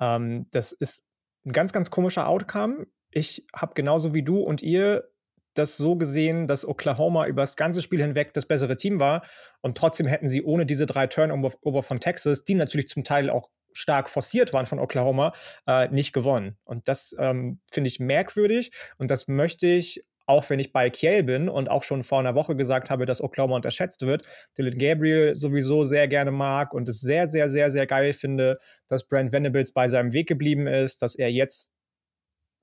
Ähm, 0.00 0.46
das 0.52 0.72
ist 0.72 1.04
ein 1.44 1.52
ganz, 1.52 1.72
ganz 1.72 1.90
komischer 1.90 2.28
Outcome. 2.28 2.86
Ich 3.10 3.44
habe 3.54 3.74
genauso 3.74 4.14
wie 4.14 4.22
du 4.22 4.38
und 4.38 4.62
ihr 4.62 5.08
das 5.54 5.76
so 5.76 5.96
gesehen, 5.96 6.46
dass 6.46 6.66
Oklahoma 6.66 7.26
über 7.26 7.42
das 7.42 7.56
ganze 7.56 7.82
Spiel 7.82 8.00
hinweg 8.00 8.32
das 8.32 8.46
bessere 8.46 8.76
Team 8.76 9.00
war 9.00 9.22
und 9.60 9.76
trotzdem 9.76 10.06
hätten 10.06 10.28
sie 10.28 10.42
ohne 10.42 10.64
diese 10.64 10.86
drei 10.86 11.06
Turnover 11.08 11.82
von 11.82 12.00
Texas, 12.00 12.44
die 12.44 12.54
natürlich 12.54 12.88
zum 12.88 13.04
Teil 13.04 13.28
auch 13.28 13.50
stark 13.74 14.08
forciert 14.08 14.52
waren 14.52 14.66
von 14.66 14.78
Oklahoma, 14.78 15.32
äh, 15.66 15.88
nicht 15.88 16.12
gewonnen. 16.12 16.56
Und 16.64 16.88
das 16.88 17.14
ähm, 17.18 17.60
finde 17.70 17.88
ich 17.88 18.00
merkwürdig 18.00 18.70
und 18.98 19.10
das 19.10 19.28
möchte 19.28 19.66
ich 19.66 20.04
auch 20.26 20.48
wenn 20.50 20.58
ich 20.58 20.72
bei 20.72 20.90
Kiel 20.90 21.22
bin 21.22 21.48
und 21.48 21.70
auch 21.70 21.82
schon 21.82 22.02
vor 22.02 22.20
einer 22.20 22.34
Woche 22.34 22.56
gesagt 22.56 22.90
habe, 22.90 23.06
dass 23.06 23.22
Oklahoma 23.22 23.56
unterschätzt 23.56 24.06
wird, 24.06 24.26
Dylan 24.56 24.78
Gabriel 24.78 25.34
sowieso 25.34 25.84
sehr 25.84 26.08
gerne 26.08 26.30
mag 26.30 26.74
und 26.74 26.88
es 26.88 27.00
sehr, 27.00 27.26
sehr, 27.26 27.48
sehr, 27.48 27.70
sehr 27.70 27.86
geil 27.86 28.12
finde, 28.12 28.58
dass 28.88 29.06
Brent 29.06 29.32
Venables 29.32 29.72
bei 29.72 29.88
seinem 29.88 30.12
Weg 30.12 30.28
geblieben 30.28 30.66
ist, 30.66 31.02
dass 31.02 31.14
er 31.14 31.30
jetzt 31.30 31.72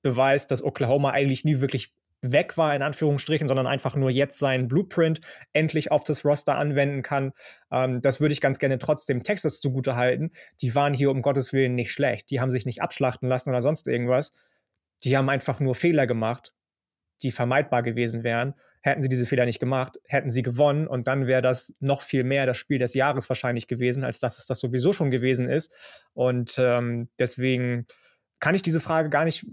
beweist, 0.02 0.52
dass 0.52 0.64
Oklahoma 0.64 1.12
eigentlich 1.12 1.44
nie 1.44 1.60
wirklich 1.60 1.94
weg 2.22 2.58
war, 2.58 2.76
in 2.76 2.82
Anführungsstrichen, 2.82 3.48
sondern 3.48 3.68
einfach 3.68 3.96
nur 3.96 4.10
jetzt 4.10 4.40
seinen 4.40 4.68
Blueprint 4.68 5.22
endlich 5.54 5.92
auf 5.92 6.04
das 6.04 6.26
Roster 6.26 6.58
anwenden 6.58 7.02
kann. 7.02 7.32
Ähm, 7.72 8.02
das 8.02 8.20
würde 8.20 8.34
ich 8.34 8.42
ganz 8.42 8.60
gerne 8.60 8.78
trotzdem 8.78 9.24
Texas 9.24 9.62
zugute 9.62 9.96
halten. 9.96 10.32
Die 10.62 10.76
waren 10.76 10.94
hier 10.94 11.12
um 11.12 11.22
Gottes 11.22 11.54
Willen 11.54 11.76
nicht 11.76 11.92
schlecht. 11.92 12.30
Die 12.30 12.42
haben 12.42 12.50
sich 12.50 12.66
nicht 12.66 12.82
abschlachten 12.82 13.30
lassen 13.30 13.50
oder 13.50 13.62
sonst 13.62 13.88
irgendwas. 13.88 14.32
Die 15.04 15.16
haben 15.16 15.30
einfach 15.30 15.60
nur 15.62 15.76
Fehler 15.76 16.08
gemacht 16.08 16.54
die 17.22 17.32
vermeidbar 17.32 17.84
gewesen 17.84 18.24
wären. 18.24 18.54
Hätten 18.82 19.02
sie 19.02 19.10
diese 19.10 19.26
Fehler 19.26 19.46
nicht 19.46 19.60
gemacht, 19.60 20.00
hätten 20.06 20.32
sie 20.32 20.42
gewonnen 20.42 20.88
und 20.88 21.08
dann 21.08 21.28
wäre 21.28 21.42
das 21.42 21.76
noch 21.80 22.02
viel 22.02 22.24
mehr 22.24 22.46
das 22.46 22.58
Spiel 22.58 22.80
des 22.80 22.94
Jahres 22.94 23.28
wahrscheinlich 23.28 23.68
gewesen, 23.68 24.04
als 24.04 24.20
dass 24.20 24.38
es 24.38 24.46
das 24.46 24.60
sowieso 24.60 24.94
schon 24.94 25.12
gewesen 25.12 25.50
ist. 25.50 25.74
Und 26.14 26.56
ähm, 26.58 27.10
deswegen 27.20 27.86
kann 28.40 28.56
ich 28.56 28.62
diese 28.62 28.80
Frage 28.80 29.10
gar 29.10 29.26
nicht, 29.26 29.46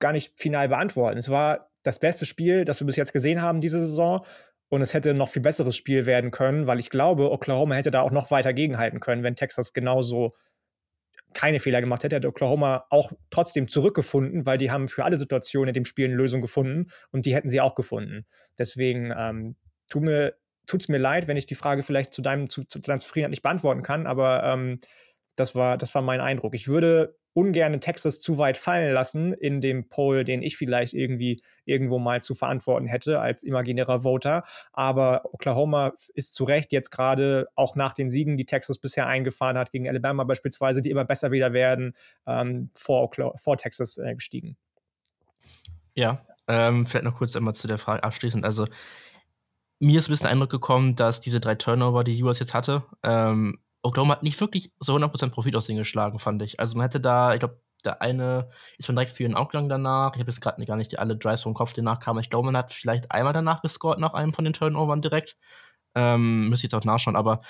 gar 0.00 0.12
nicht 0.12 0.38
final 0.38 0.68
beantworten. 0.68 1.16
Es 1.16 1.30
war 1.30 1.70
das 1.82 1.98
beste 1.98 2.26
Spiel, 2.26 2.64
das 2.64 2.80
wir 2.80 2.86
bis 2.86 2.96
jetzt 2.96 3.12
gesehen 3.12 3.40
haben 3.40 3.60
diese 3.60 3.80
Saison. 3.80 4.24
Und 4.68 4.82
es 4.82 4.92
hätte 4.92 5.10
ein 5.10 5.16
noch 5.16 5.30
viel 5.30 5.40
besseres 5.40 5.76
Spiel 5.76 6.04
werden 6.04 6.30
können, 6.30 6.66
weil 6.66 6.78
ich 6.78 6.90
glaube, 6.90 7.30
Oklahoma 7.30 7.74
hätte 7.74 7.90
da 7.90 8.02
auch 8.02 8.10
noch 8.10 8.30
weiter 8.30 8.52
gegenhalten 8.52 9.00
können, 9.00 9.22
wenn 9.22 9.34
Texas 9.34 9.72
genauso 9.72 10.34
keine 11.34 11.60
Fehler 11.60 11.80
gemacht 11.80 12.04
hätte, 12.04 12.16
hätte 12.16 12.28
Oklahoma 12.28 12.86
auch 12.90 13.12
trotzdem 13.30 13.68
zurückgefunden, 13.68 14.46
weil 14.46 14.58
die 14.58 14.70
haben 14.70 14.88
für 14.88 15.04
alle 15.04 15.16
Situationen 15.16 15.68
in 15.68 15.74
dem 15.74 15.84
Spiel 15.84 16.06
eine 16.06 16.14
Lösung 16.14 16.40
gefunden 16.40 16.90
und 17.10 17.26
die 17.26 17.34
hätten 17.34 17.50
sie 17.50 17.60
auch 17.60 17.74
gefunden. 17.74 18.26
Deswegen 18.58 19.12
ähm, 19.16 19.56
tut 19.88 20.02
mir 20.02 20.34
tut's 20.66 20.88
mir 20.88 20.98
leid, 20.98 21.28
wenn 21.28 21.36
ich 21.36 21.46
die 21.46 21.54
Frage 21.54 21.82
vielleicht 21.82 22.12
zu 22.12 22.22
deinem 22.22 22.48
zu, 22.48 22.64
zu 22.64 22.78
deiner 22.78 23.00
Zufriedenheit 23.00 23.30
nicht 23.30 23.42
beantworten 23.42 23.82
kann, 23.82 24.06
aber 24.06 24.42
ähm, 24.44 24.78
das 25.36 25.54
war 25.54 25.76
das 25.78 25.94
war 25.94 26.02
mein 26.02 26.20
Eindruck. 26.20 26.54
Ich 26.54 26.68
würde 26.68 27.16
ungern 27.38 27.80
Texas 27.80 28.20
zu 28.20 28.36
weit 28.36 28.58
fallen 28.58 28.92
lassen 28.92 29.32
in 29.32 29.60
dem 29.60 29.88
Poll, 29.88 30.24
den 30.24 30.42
ich 30.42 30.56
vielleicht 30.56 30.92
irgendwie 30.92 31.40
irgendwo 31.64 32.00
mal 32.00 32.20
zu 32.20 32.34
verantworten 32.34 32.86
hätte 32.88 33.20
als 33.20 33.44
imaginärer 33.44 34.02
Voter. 34.02 34.42
Aber 34.72 35.22
Oklahoma 35.32 35.92
ist 36.14 36.34
zu 36.34 36.42
Recht 36.42 36.72
jetzt 36.72 36.90
gerade 36.90 37.46
auch 37.54 37.76
nach 37.76 37.94
den 37.94 38.10
Siegen, 38.10 38.36
die 38.36 38.44
Texas 38.44 38.78
bisher 38.78 39.06
eingefahren 39.06 39.56
hat, 39.56 39.70
gegen 39.70 39.88
Alabama 39.88 40.24
beispielsweise, 40.24 40.82
die 40.82 40.90
immer 40.90 41.04
besser 41.04 41.30
wieder 41.30 41.52
werden, 41.52 41.94
ähm, 42.26 42.70
vor, 42.74 43.08
vor 43.36 43.56
Texas 43.56 43.98
äh, 43.98 44.14
gestiegen. 44.14 44.56
Ja, 45.94 46.26
ähm, 46.48 46.86
vielleicht 46.86 47.04
noch 47.04 47.14
kurz 47.14 47.36
einmal 47.36 47.54
zu 47.54 47.68
der 47.68 47.78
Frage 47.78 48.02
abschließend. 48.02 48.44
Also, 48.44 48.66
mir 49.78 50.00
ist 50.00 50.08
ein 50.08 50.10
bisschen 50.12 50.24
der 50.24 50.32
Eindruck 50.32 50.50
gekommen, 50.50 50.96
dass 50.96 51.20
diese 51.20 51.38
drei 51.38 51.54
Turnover, 51.54 52.02
die 52.02 52.20
US 52.24 52.40
jetzt 52.40 52.54
hatte, 52.54 52.82
ähm, 53.04 53.60
Oklahoma 53.82 54.14
hat 54.14 54.22
nicht 54.22 54.40
wirklich 54.40 54.72
so 54.80 54.94
100% 54.94 55.30
Profit 55.30 55.56
aus 55.56 55.66
denen 55.66 55.78
geschlagen, 55.78 56.18
fand 56.18 56.42
ich. 56.42 56.60
Also 56.60 56.76
man 56.76 56.84
hätte 56.84 57.00
da, 57.00 57.34
ich 57.34 57.40
glaube, 57.40 57.60
der 57.84 58.02
eine 58.02 58.50
ist 58.76 58.88
man 58.88 58.96
direkt 58.96 59.12
für 59.12 59.22
den 59.22 59.34
Outgang 59.34 59.68
danach. 59.68 60.14
Ich 60.14 60.20
habe 60.20 60.30
jetzt 60.30 60.40
gerade 60.40 60.64
gar 60.66 60.76
nicht 60.76 60.98
alle 60.98 61.16
Drives 61.16 61.42
vom 61.42 61.54
Kopf, 61.54 61.72
die 61.72 61.82
nachkamen. 61.82 62.20
Ich 62.20 62.30
glaube, 62.30 62.46
man 62.46 62.56
hat 62.56 62.72
vielleicht 62.72 63.12
einmal 63.12 63.32
danach 63.32 63.62
gescored 63.62 64.00
nach 64.00 64.14
einem 64.14 64.32
von 64.32 64.44
den 64.44 64.52
Turnovern 64.52 65.00
direkt. 65.00 65.36
Ähm, 65.94 66.48
müsste 66.48 66.66
ich 66.66 66.72
jetzt 66.72 66.80
auch 66.80 66.84
nachschauen, 66.84 67.16
aber 67.16 67.40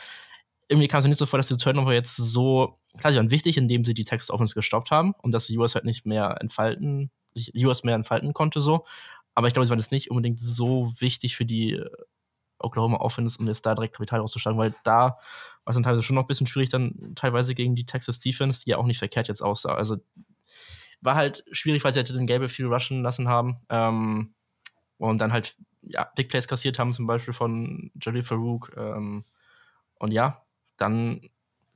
irgendwie 0.68 0.88
kam 0.88 0.98
es 0.98 1.04
mir 1.04 1.10
nicht 1.10 1.18
so 1.18 1.26
vor, 1.26 1.38
dass 1.38 1.48
die 1.48 1.56
Turnover 1.56 1.94
jetzt 1.94 2.16
so, 2.16 2.78
klar, 2.98 3.12
sie 3.12 3.18
waren 3.18 3.30
wichtig, 3.30 3.56
indem 3.56 3.84
sie 3.84 3.94
die 3.94 4.04
Text 4.04 4.30
Offense 4.30 4.54
gestoppt 4.54 4.90
haben 4.90 5.14
und 5.22 5.32
dass 5.32 5.46
die 5.46 5.56
US 5.58 5.74
halt 5.74 5.84
nicht 5.86 6.04
mehr 6.06 6.36
entfalten, 6.40 7.10
sich 7.34 7.52
US 7.64 7.84
mehr 7.84 7.94
entfalten 7.94 8.34
konnte 8.34 8.60
so. 8.60 8.84
Aber 9.34 9.48
ich 9.48 9.54
glaube, 9.54 9.66
sie 9.66 9.70
waren 9.70 9.78
jetzt 9.78 9.92
nicht 9.92 10.10
unbedingt 10.10 10.38
so 10.38 10.92
wichtig 11.00 11.36
für 11.36 11.46
die 11.46 11.82
Oklahoma 12.58 12.98
Offense, 12.98 13.38
um 13.38 13.46
jetzt 13.46 13.64
da 13.66 13.74
direkt 13.74 13.94
Kapital 13.94 14.20
rauszuschlagen, 14.20 14.58
weil 14.58 14.74
da 14.84 15.00
war 15.00 15.18
es 15.66 15.76
dann 15.76 15.82
teilweise 15.82 16.02
schon 16.02 16.16
noch 16.16 16.24
ein 16.24 16.28
bisschen 16.28 16.46
schwierig, 16.46 16.70
dann 16.70 17.12
teilweise 17.14 17.54
gegen 17.54 17.74
die 17.74 17.86
Texas 17.86 18.20
Defense, 18.20 18.64
die 18.64 18.70
ja 18.70 18.78
auch 18.78 18.86
nicht 18.86 18.98
verkehrt 18.98 19.28
jetzt 19.28 19.42
aussah. 19.42 19.74
Also 19.74 19.98
war 21.00 21.14
halt 21.14 21.44
schwierig, 21.52 21.84
weil 21.84 21.92
sie 21.92 21.98
halt 21.98 22.08
den 22.08 22.26
Gable 22.26 22.48
viel 22.48 22.66
rushen 22.66 23.02
lassen 23.02 23.28
haben. 23.28 23.56
Ähm, 23.68 24.34
und 24.98 25.20
dann 25.20 25.32
halt 25.32 25.56
ja, 25.82 26.10
Big 26.16 26.28
Plays 26.28 26.48
kassiert 26.48 26.78
haben, 26.78 26.92
zum 26.92 27.06
Beispiel 27.06 27.34
von 27.34 27.90
Jalil 28.00 28.22
Farouk. 28.22 28.72
Ähm, 28.76 29.24
und 29.98 30.12
ja, 30.12 30.42
dann 30.76 31.20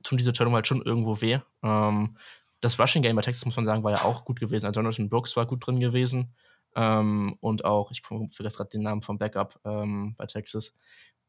tun 0.03 0.17
diese 0.17 0.33
Turniere 0.33 0.55
halt 0.55 0.67
schon 0.67 0.81
irgendwo 0.81 1.21
weh. 1.21 1.39
Ähm, 1.63 2.17
das 2.61 2.79
Rushing 2.79 3.01
Game 3.01 3.15
bei 3.15 3.21
Texas, 3.21 3.45
muss 3.45 3.55
man 3.55 3.65
sagen, 3.65 3.83
war 3.83 3.91
ja 3.91 4.03
auch 4.03 4.25
gut 4.25 4.39
gewesen. 4.39 4.65
Also 4.65 4.79
Jonathan 4.79 5.09
Brooks 5.09 5.35
war 5.35 5.45
gut 5.45 5.65
drin 5.65 5.79
gewesen. 5.79 6.33
Ähm, 6.75 7.37
und 7.39 7.65
auch, 7.65 7.91
ich 7.91 8.01
vergesse 8.01 8.57
gerade 8.57 8.69
den 8.69 8.81
Namen 8.81 9.01
vom 9.01 9.17
Backup 9.17 9.59
ähm, 9.65 10.15
bei 10.17 10.25
Texas, 10.25 10.73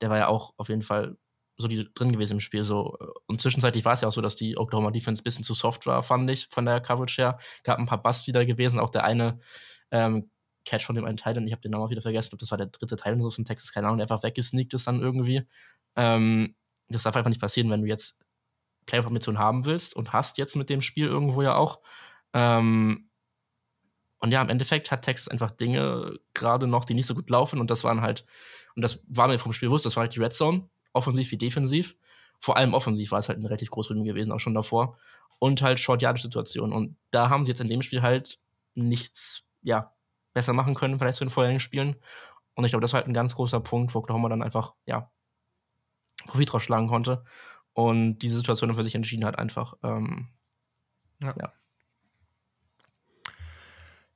der 0.01 0.11
war 0.11 0.19
ja 0.19 0.29
auch 0.29 0.55
auf 0.57 0.69
jeden 0.69 0.83
Fall 0.83 1.17
so 1.57 1.69
die 1.69 1.89
drin 1.95 2.13
gewesen 2.13 2.35
im 2.35 2.41
Spiel. 2.41 2.65
So. 2.65 2.97
Und 3.27 3.41
zwischenzeitlich 3.41 3.85
war 3.85 3.93
es 3.93 4.01
ja 4.01 4.09
auch 4.09 4.13
so, 4.13 4.21
dass 4.21 4.37
die 4.37 4.57
Oklahoma 4.57 4.91
Defense 4.91 5.23
ein 5.23 5.25
bisschen 5.25 5.45
zu 5.45 5.55
soft 5.55 5.87
war, 5.87 6.03
fand 6.03 6.29
ich, 6.31 6.49
von 6.51 6.65
der 6.65 6.81
Coverage 6.81 7.23
her. 7.23 7.39
Gab 7.63 7.79
ein 7.79 7.87
paar 7.87 8.03
Busts 8.03 8.27
wieder 8.27 8.45
gewesen, 8.45 8.81
auch 8.81 8.91
der 8.91 9.05
eine 9.05 9.39
ähm, 9.91 10.31
Catch 10.65 10.85
von 10.85 10.97
dem 10.97 11.05
einen 11.05 11.17
Teil, 11.17 11.37
und 11.37 11.47
ich 11.47 11.53
habe 11.53 11.63
den 11.63 11.71
Namen 11.71 11.85
auch 11.85 11.91
wieder 11.91 12.03
vergessen, 12.03 12.31
ob 12.33 12.39
das 12.39 12.51
war 12.51 12.59
der 12.59 12.69
dritte 12.69 12.97
Teil 12.97 13.21
so 13.21 13.31
von 13.31 13.45
Texas, 13.45 13.73
keine 13.73 13.87
Ahnung, 13.87 13.99
der 13.99 14.05
einfach 14.05 14.23
weggesneakt 14.23 14.75
ist 14.75 14.87
dann 14.87 15.01
irgendwie. 15.01 15.47
Ähm, 15.95 16.57
das 16.89 17.03
darf 17.03 17.17
einfach 17.17 17.29
nicht 17.29 17.41
passieren, 17.41 17.71
wenn 17.71 17.83
du 17.83 17.89
jetzt 17.89 18.19
Playoff-Ambitionen 18.87 19.39
haben 19.39 19.65
willst 19.65 19.95
und 19.95 20.13
hast 20.13 20.39
jetzt 20.39 20.57
mit 20.57 20.71
dem 20.71 20.81
Spiel 20.81 21.07
irgendwo 21.07 21.43
ja 21.43 21.55
auch. 21.55 21.81
Ähm, 22.33 23.11
und 24.25 24.31
ja, 24.31 24.41
im 24.41 24.49
Endeffekt 24.49 24.91
hat 24.91 25.03
Texas 25.03 25.29
einfach 25.29 25.51
Dinge 25.51 26.19
gerade 26.33 26.67
noch, 26.67 26.87
die 26.87 26.95
nicht 26.95 27.05
so 27.05 27.15
gut 27.15 27.29
laufen. 27.29 27.61
Und 27.61 27.71
das 27.71 27.85
waren 27.85 28.01
halt, 28.01 28.25
und 28.75 28.81
das 28.81 29.05
war 29.07 29.29
mir 29.29 29.39
vom 29.39 29.53
Spiel 29.53 29.69
bewusst, 29.69 29.85
das 29.85 29.97
war 29.97 30.01
halt 30.01 30.15
die 30.15 30.19
Red 30.19 30.33
Zone, 30.33 30.67
offensiv 30.95 31.31
wie 31.31 31.37
defensiv. 31.37 31.95
Vor 32.41 32.57
allem 32.57 32.73
offensiv 32.73 33.11
war 33.11 33.19
es 33.19 33.29
halt 33.29 33.39
ein 33.39 33.45
relativ 33.45 33.71
großes 33.71 33.95
gewesen, 33.95 34.33
auch 34.33 34.41
schon 34.41 34.55
davor. 34.55 34.97
Und 35.41 35.61
halt 35.61 35.79
Short-Yardage-Situationen. 35.79 36.75
Und 36.75 36.97
da 37.11 37.29
haben 37.29 37.45
sie 37.45 37.51
jetzt 37.51 37.61
in 37.61 37.69
dem 37.69 37.83
Spiel 37.83 38.01
halt 38.01 38.39
nichts, 38.75 39.45
ja, 39.61 39.93
besser 40.33 40.55
machen 40.55 40.75
können, 40.75 40.99
vielleicht 40.99 41.19
zu 41.19 41.27
den 41.27 41.31
vorherigen 41.31 41.61
Spielen. 41.61 41.95
Und 42.55 42.65
ich 42.65 42.73
glaube, 42.73 42.81
das 42.81 42.95
war 42.95 43.01
halt 43.01 43.09
ein 43.09 43.13
ganz 43.13 43.35
großer 43.35 43.61
Punkt, 43.61 43.95
wo 43.95 43.99
Oklahoma 43.99 44.31
dann 44.31 44.43
einfach, 44.43 44.75
ja, 44.87 45.11
Profit 46.29 46.55
rausschlagen 46.55 46.89
konnte. 46.89 47.27
Und 47.75 48.21
diese 48.21 48.37
Situation 48.37 48.75
für 48.75 48.85
sich 48.85 48.95
entschieden 48.95 49.27
hat, 49.27 49.39
einfach. 49.39 49.75
Ähm, 49.83 50.29
ja. 51.23 51.35
ja. 51.39 51.53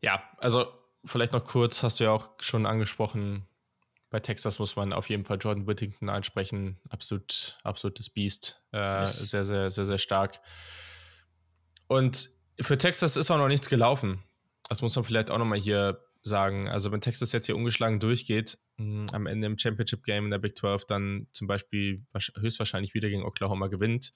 Ja, 0.00 0.22
also 0.38 0.72
vielleicht 1.04 1.32
noch 1.32 1.44
kurz, 1.44 1.82
hast 1.82 2.00
du 2.00 2.04
ja 2.04 2.10
auch 2.10 2.30
schon 2.40 2.66
angesprochen, 2.66 3.46
bei 4.10 4.20
Texas 4.20 4.58
muss 4.58 4.76
man 4.76 4.92
auf 4.92 5.10
jeden 5.10 5.24
Fall 5.24 5.38
Jordan 5.38 5.66
Whittington 5.66 6.08
ansprechen. 6.08 6.80
Absolut, 6.88 7.58
absolutes 7.62 8.08
Biest. 8.08 8.62
Äh, 8.72 9.00
yes. 9.00 9.30
Sehr, 9.30 9.44
sehr, 9.44 9.70
sehr, 9.70 9.84
sehr 9.84 9.98
stark. 9.98 10.40
Und 11.88 12.30
für 12.60 12.78
Texas 12.78 13.16
ist 13.16 13.30
auch 13.30 13.36
noch 13.36 13.48
nichts 13.48 13.68
gelaufen. 13.68 14.22
Das 14.68 14.82
muss 14.82 14.96
man 14.96 15.04
vielleicht 15.04 15.30
auch 15.30 15.38
nochmal 15.38 15.58
hier 15.58 16.02
sagen. 16.22 16.68
Also, 16.68 16.90
wenn 16.90 17.00
Texas 17.00 17.32
jetzt 17.32 17.46
hier 17.46 17.56
ungeschlagen 17.56 18.00
durchgeht, 18.00 18.58
mh, 18.76 19.12
am 19.12 19.26
Ende 19.26 19.46
im 19.46 19.58
Championship 19.58 20.04
Game 20.04 20.24
in 20.24 20.30
der 20.30 20.38
Big 20.38 20.56
12 20.56 20.86
dann 20.86 21.26
zum 21.32 21.46
Beispiel 21.46 22.04
höchstwahrscheinlich 22.36 22.94
wieder 22.94 23.08
gegen 23.08 23.24
Oklahoma 23.24 23.68
gewinnt, 23.68 24.12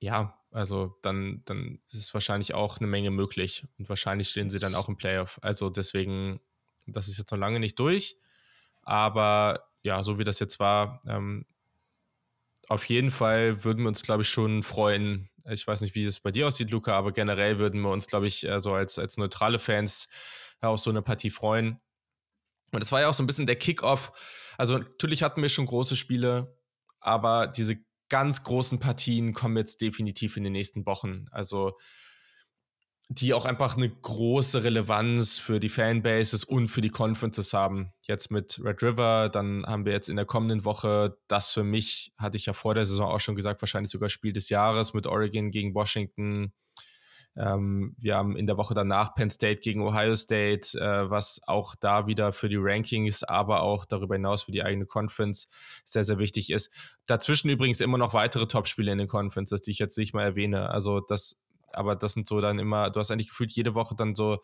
ja, 0.00 0.38
also 0.50 0.98
dann, 1.02 1.42
dann 1.44 1.80
ist 1.86 1.94
es 1.94 2.14
wahrscheinlich 2.14 2.54
auch 2.54 2.78
eine 2.78 2.86
Menge 2.86 3.10
möglich 3.10 3.66
und 3.78 3.88
wahrscheinlich 3.88 4.28
stehen 4.28 4.50
sie 4.50 4.58
dann 4.58 4.74
auch 4.74 4.88
im 4.88 4.96
Playoff. 4.96 5.38
Also 5.42 5.70
deswegen, 5.70 6.40
das 6.86 7.08
ist 7.08 7.18
jetzt 7.18 7.30
noch 7.30 7.38
lange 7.38 7.60
nicht 7.60 7.78
durch, 7.78 8.16
aber 8.82 9.64
ja, 9.82 10.02
so 10.02 10.18
wie 10.18 10.24
das 10.24 10.40
jetzt 10.40 10.60
war, 10.60 11.02
ähm, 11.06 11.46
auf 12.68 12.84
jeden 12.84 13.10
Fall 13.10 13.64
würden 13.64 13.82
wir 13.82 13.88
uns, 13.88 14.02
glaube 14.02 14.22
ich, 14.22 14.28
schon 14.28 14.62
freuen. 14.62 15.28
Ich 15.48 15.66
weiß 15.66 15.80
nicht, 15.80 15.94
wie 15.96 16.04
es 16.04 16.20
bei 16.20 16.30
dir 16.30 16.46
aussieht, 16.46 16.70
Luca, 16.70 16.96
aber 16.96 17.10
generell 17.12 17.58
würden 17.58 17.80
wir 17.80 17.90
uns, 17.90 18.06
glaube 18.06 18.28
ich, 18.28 18.40
so 18.40 18.48
also 18.48 18.74
als, 18.74 18.98
als 18.98 19.16
neutrale 19.16 19.58
Fans 19.58 20.08
auf 20.60 20.78
so 20.78 20.90
eine 20.90 21.02
Partie 21.02 21.30
freuen. 21.30 21.80
Und 22.70 22.82
es 22.82 22.92
war 22.92 23.00
ja 23.00 23.08
auch 23.08 23.14
so 23.14 23.22
ein 23.22 23.26
bisschen 23.26 23.46
der 23.46 23.56
Kickoff. 23.56 24.12
Also 24.56 24.78
natürlich 24.78 25.22
hatten 25.22 25.42
wir 25.42 25.48
schon 25.48 25.66
große 25.66 25.96
Spiele, 25.96 26.56
aber 27.00 27.48
diese 27.48 27.78
ganz 28.10 28.44
großen 28.44 28.78
Partien 28.78 29.32
kommen 29.32 29.56
jetzt 29.56 29.80
definitiv 29.80 30.36
in 30.36 30.44
den 30.44 30.52
nächsten 30.52 30.84
Wochen. 30.84 31.24
Also 31.30 31.78
die 33.12 33.34
auch 33.34 33.44
einfach 33.44 33.76
eine 33.76 33.88
große 33.88 34.62
Relevanz 34.62 35.36
für 35.40 35.58
die 35.58 35.68
Fanbases 35.68 36.44
und 36.44 36.68
für 36.68 36.80
die 36.80 36.90
Conferences 36.90 37.52
haben. 37.52 37.92
Jetzt 38.06 38.30
mit 38.30 38.60
Red 38.62 38.84
River, 38.84 39.28
dann 39.28 39.66
haben 39.66 39.84
wir 39.84 39.92
jetzt 39.92 40.08
in 40.08 40.14
der 40.14 40.26
kommenden 40.26 40.64
Woche 40.64 41.18
das 41.26 41.50
für 41.50 41.64
mich, 41.64 42.12
hatte 42.16 42.36
ich 42.36 42.46
ja 42.46 42.52
vor 42.52 42.74
der 42.74 42.84
Saison 42.84 43.10
auch 43.10 43.18
schon 43.18 43.34
gesagt, 43.34 43.62
wahrscheinlich 43.62 43.90
sogar 43.90 44.10
Spiel 44.10 44.32
des 44.32 44.48
Jahres 44.48 44.94
mit 44.94 45.08
Oregon 45.08 45.50
gegen 45.50 45.74
Washington. 45.74 46.52
Ähm, 47.36 47.94
wir 47.98 48.16
haben 48.16 48.36
in 48.36 48.46
der 48.46 48.56
Woche 48.56 48.74
danach 48.74 49.14
Penn 49.14 49.30
State 49.30 49.60
gegen 49.60 49.82
Ohio 49.82 50.14
State, 50.14 50.78
äh, 50.78 51.10
was 51.10 51.40
auch 51.46 51.74
da 51.76 52.06
wieder 52.06 52.32
für 52.32 52.48
die 52.48 52.58
Rankings, 52.58 53.22
aber 53.22 53.62
auch 53.62 53.84
darüber 53.84 54.16
hinaus 54.16 54.42
für 54.42 54.52
die 54.52 54.62
eigene 54.62 54.86
Conference 54.86 55.48
sehr, 55.84 56.04
sehr 56.04 56.18
wichtig 56.18 56.50
ist. 56.50 56.72
Dazwischen 57.06 57.48
übrigens 57.48 57.80
immer 57.80 57.98
noch 57.98 58.14
weitere 58.14 58.46
Topspiele 58.46 58.90
in 58.92 58.98
den 58.98 59.08
Conferences, 59.08 59.60
die 59.60 59.70
ich 59.70 59.78
jetzt 59.78 59.96
nicht 59.96 60.12
mal 60.12 60.24
erwähne. 60.24 60.70
Also 60.70 61.00
das, 61.00 61.40
aber 61.72 61.94
das 61.94 62.14
sind 62.14 62.26
so 62.26 62.40
dann 62.40 62.58
immer, 62.58 62.90
du 62.90 62.98
hast 62.98 63.10
eigentlich 63.10 63.28
gefühlt 63.28 63.52
jede 63.52 63.74
Woche 63.74 63.94
dann 63.94 64.14
so 64.14 64.38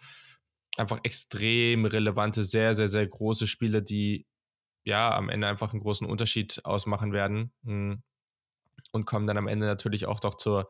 einfach 0.76 1.00
extrem 1.02 1.86
relevante, 1.86 2.44
sehr, 2.44 2.74
sehr, 2.74 2.88
sehr 2.88 3.06
große 3.06 3.46
Spiele, 3.46 3.82
die 3.82 4.26
ja 4.84 5.14
am 5.14 5.28
Ende 5.28 5.48
einfach 5.48 5.72
einen 5.72 5.82
großen 5.82 6.06
Unterschied 6.06 6.64
ausmachen 6.64 7.12
werden 7.12 7.52
hm. 7.64 8.02
und 8.92 9.04
kommen 9.06 9.26
dann 9.26 9.38
am 9.38 9.48
Ende 9.48 9.66
natürlich 9.66 10.06
auch 10.06 10.20
doch 10.20 10.34
zur, 10.34 10.68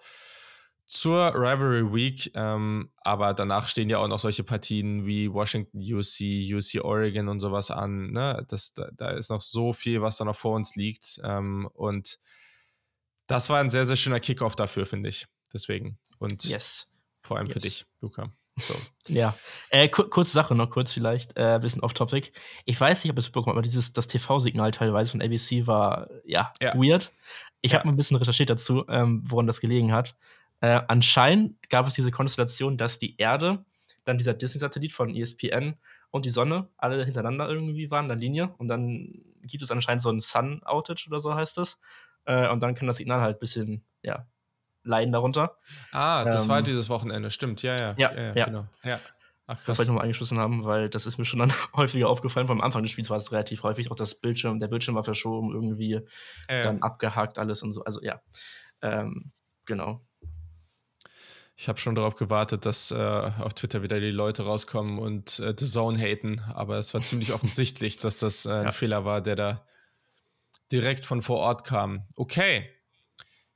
zur 0.86 1.34
Rivalry 1.34 1.92
Week. 1.92 2.30
Ähm, 2.34 2.90
aber 2.98 3.34
danach 3.34 3.68
stehen 3.68 3.90
ja 3.90 3.98
auch 3.98 4.08
noch 4.08 4.18
solche 4.18 4.44
Partien 4.44 5.04
wie 5.04 5.32
Washington 5.32 5.78
UC, 5.78 6.20
UC 6.54 6.84
Oregon 6.84 7.28
und 7.28 7.40
sowas 7.40 7.70
an. 7.70 8.12
Ne? 8.12 8.44
Das, 8.48 8.72
da, 8.74 8.88
da 8.92 9.10
ist 9.10 9.30
noch 9.30 9.40
so 9.40 9.72
viel, 9.72 10.00
was 10.00 10.16
da 10.16 10.24
noch 10.24 10.36
vor 10.36 10.54
uns 10.54 10.76
liegt. 10.76 11.20
Ähm, 11.24 11.68
und 11.74 12.18
das 13.26 13.50
war 13.50 13.60
ein 13.60 13.70
sehr, 13.70 13.84
sehr 13.84 13.96
schöner 13.96 14.20
Kickoff 14.20 14.54
dafür, 14.56 14.86
finde 14.86 15.08
ich. 15.08 15.26
Deswegen. 15.52 15.98
Und 16.18 16.44
yes. 16.44 16.88
vor 17.22 17.36
allem 17.36 17.46
yes. 17.46 17.52
für 17.52 17.58
dich, 17.60 17.86
Luca. 18.00 18.32
So. 18.58 18.74
Ja, 19.08 19.36
äh, 19.68 19.88
kur 19.88 20.08
kurze 20.08 20.32
Sache 20.32 20.54
noch 20.54 20.70
kurz 20.70 20.90
vielleicht, 20.92 21.36
äh, 21.36 21.58
bisschen 21.60 21.82
off-topic. 21.82 22.32
Ich 22.64 22.80
weiß 22.80 23.04
nicht, 23.04 23.10
ob 23.12 23.18
es 23.18 23.28
bekommen, 23.28 23.52
aber 23.52 23.62
dieses 23.62 23.92
das 23.92 24.06
TV-Signal 24.06 24.70
teilweise 24.70 25.10
von 25.10 25.20
ABC 25.20 25.66
war 25.66 26.08
ja, 26.24 26.54
Ja. 26.62 26.72
weird. 26.74 27.12
Ich 27.60 27.72
Ja. 27.72 27.78
habe 27.78 27.88
mal 27.88 27.92
ein 27.92 27.96
bisschen 27.96 28.16
recherchiert 28.16 28.48
dazu, 28.48 28.84
ähm, 28.88 29.22
woran 29.26 29.46
das 29.46 29.60
gelegen 29.60 29.92
hat. 29.92 30.16
Äh, 30.60 30.80
anscheinend 30.88 31.68
gab 31.68 31.86
es 31.86 31.94
diese 31.94 32.10
Konstellation, 32.10 32.76
dass 32.76 32.98
die 32.98 33.16
Erde, 33.18 33.64
dann 34.04 34.18
dieser 34.18 34.34
Disney-Satellit 34.34 34.92
von 34.92 35.14
ESPN 35.14 35.76
und 36.10 36.24
die 36.24 36.30
Sonne 36.30 36.68
alle 36.76 37.04
hintereinander 37.04 37.48
irgendwie 37.48 37.90
waren 37.90 38.04
in 38.04 38.08
der 38.08 38.16
Linie 38.18 38.54
und 38.58 38.68
dann 38.68 39.22
gibt 39.42 39.62
es 39.62 39.70
anscheinend 39.70 40.02
so 40.02 40.10
ein 40.10 40.20
Sun-Outage 40.20 41.08
oder 41.08 41.20
so 41.20 41.34
heißt 41.34 41.58
es. 41.58 41.78
Äh, 42.24 42.48
und 42.48 42.62
dann 42.62 42.74
kann 42.74 42.86
das 42.86 42.96
Signal 42.96 43.20
halt 43.20 43.36
ein 43.36 43.40
bisschen, 43.40 43.84
ja, 44.02 44.26
leiden 44.82 45.12
darunter. 45.12 45.58
Ah, 45.92 46.24
das 46.24 46.44
Ähm, 46.44 46.50
war 46.50 46.62
dieses 46.62 46.88
Wochenende, 46.88 47.30
stimmt, 47.30 47.62
ja, 47.62 47.76
ja. 47.76 47.94
Ja, 47.98 48.32
ja. 48.34 48.44
genau. 48.46 48.66
Ja. 48.84 49.00
Ach, 49.48 49.56
Das 49.64 49.78
wollte 49.78 49.82
ich 49.82 49.88
nochmal 49.88 50.02
angeschlossen 50.04 50.38
haben, 50.38 50.64
weil 50.64 50.88
das 50.88 51.06
ist 51.06 51.18
mir 51.18 51.24
schon 51.24 51.38
dann 51.38 51.52
häufiger 51.76 52.08
aufgefallen. 52.08 52.46
Vom 52.48 52.60
Anfang 52.60 52.82
des 52.82 52.90
Spiels 52.90 53.10
war 53.10 53.16
es 53.16 53.30
relativ 53.32 53.62
häufig. 53.62 53.90
Auch 53.90 53.96
das 53.96 54.14
Bildschirm, 54.16 54.58
der 54.58 54.68
Bildschirm 54.68 54.94
war 54.96 55.04
verschoben, 55.04 55.52
irgendwie 55.52 55.92
Ja, 56.48 56.54
ja. 56.54 56.62
dann 56.62 56.82
abgehakt, 56.82 57.38
alles 57.38 57.62
und 57.62 57.72
so. 57.72 57.84
Also 57.84 58.02
ja. 58.02 58.20
Ähm, 58.82 59.32
genau. 59.64 60.05
Ich 61.58 61.68
habe 61.68 61.78
schon 61.78 61.94
darauf 61.94 62.16
gewartet, 62.16 62.66
dass 62.66 62.90
äh, 62.90 62.94
auf 62.96 63.54
Twitter 63.54 63.82
wieder 63.82 63.98
die 63.98 64.10
Leute 64.10 64.42
rauskommen 64.44 64.98
und 64.98 65.38
äh, 65.40 65.54
The 65.58 65.64
Zone 65.66 65.98
haten, 65.98 66.40
aber 66.54 66.76
es 66.76 66.92
war 66.92 67.02
ziemlich 67.02 67.32
offensichtlich, 67.32 67.96
dass 68.00 68.18
das 68.18 68.44
äh, 68.44 68.50
ein 68.50 68.64
Ja. 68.66 68.72
Fehler 68.72 69.04
war, 69.06 69.22
der 69.22 69.36
da 69.36 69.66
direkt 70.70 71.04
von 71.06 71.22
vor 71.22 71.38
Ort 71.38 71.64
kam. 71.66 72.06
Okay. 72.14 72.68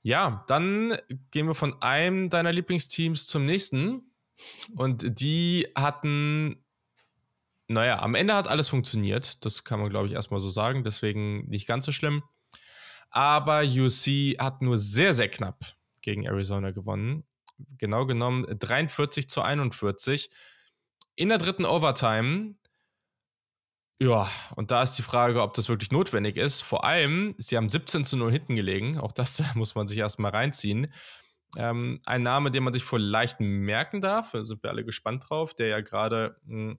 Ja, 0.02 0.44
dann 0.48 0.96
gehen 1.30 1.46
wir 1.46 1.54
von 1.54 1.82
einem 1.82 2.30
deiner 2.30 2.52
Lieblingsteams 2.52 3.26
zum 3.26 3.44
nächsten. 3.44 4.02
Und 4.74 5.20
die 5.20 5.68
hatten, 5.74 6.64
naja, 7.68 7.98
am 8.00 8.14
Ende 8.14 8.34
hat 8.34 8.48
alles 8.48 8.70
funktioniert. 8.70 9.44
Das 9.44 9.64
kann 9.64 9.78
man, 9.78 9.90
glaube 9.90 10.06
ich, 10.06 10.14
erstmal 10.14 10.40
so 10.40 10.48
sagen. 10.48 10.84
Deswegen 10.84 11.46
nicht 11.48 11.66
ganz 11.66 11.84
so 11.84 11.92
schlimm. 11.92 12.22
Aber 13.10 13.60
UC 13.60 14.38
hat 14.38 14.62
nur 14.62 14.78
sehr, 14.78 15.12
sehr 15.12 15.28
knapp 15.28 15.76
gegen 16.00 16.24
Arizona 16.24 16.70
gewonnen. 16.70 17.24
Genau 17.78 18.06
genommen 18.06 18.46
43 18.58 19.28
zu 19.28 19.42
41. 19.42 20.30
In 21.16 21.28
der 21.28 21.38
dritten 21.38 21.64
Overtime. 21.64 22.54
Ja, 24.02 24.30
und 24.56 24.70
da 24.70 24.82
ist 24.82 24.94
die 24.94 25.02
Frage, 25.02 25.42
ob 25.42 25.52
das 25.54 25.68
wirklich 25.68 25.92
notwendig 25.92 26.36
ist. 26.38 26.62
Vor 26.62 26.84
allem, 26.84 27.34
sie 27.36 27.56
haben 27.56 27.68
17 27.68 28.04
zu 28.04 28.16
0 28.16 28.32
hinten 28.32 28.56
gelegen. 28.56 28.98
Auch 28.98 29.12
das 29.12 29.42
muss 29.54 29.74
man 29.74 29.88
sich 29.88 29.98
erstmal 29.98 30.30
reinziehen. 30.30 30.92
Ähm, 31.56 32.00
ein 32.06 32.22
Name, 32.22 32.50
den 32.50 32.62
man 32.62 32.72
sich 32.72 32.84
vielleicht 32.84 33.40
merken 33.40 34.00
darf, 34.00 34.32
da 34.32 34.42
sind 34.42 34.62
wir 34.62 34.70
alle 34.70 34.84
gespannt 34.84 35.26
drauf, 35.28 35.52
der 35.52 35.66
ja 35.66 35.80
gerade 35.80 36.36
mh, 36.44 36.76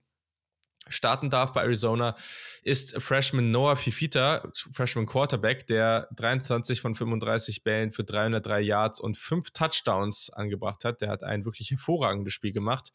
starten 0.88 1.30
darf 1.30 1.52
bei 1.52 1.62
Arizona, 1.62 2.16
ist 2.62 3.00
Freshman 3.00 3.50
Noah 3.50 3.76
Fifita, 3.76 4.50
Freshman 4.72 5.06
Quarterback, 5.06 5.66
der 5.66 6.08
23 6.16 6.80
von 6.80 6.94
35 6.94 7.64
Bällen 7.64 7.92
für 7.92 8.04
303 8.04 8.60
Yards 8.60 9.00
und 9.00 9.16
5 9.16 9.52
Touchdowns 9.52 10.30
angebracht 10.30 10.84
hat. 10.84 11.00
Der 11.00 11.08
hat 11.08 11.24
ein 11.24 11.44
wirklich 11.44 11.70
hervorragendes 11.70 12.32
Spiel 12.32 12.52
gemacht. 12.52 12.92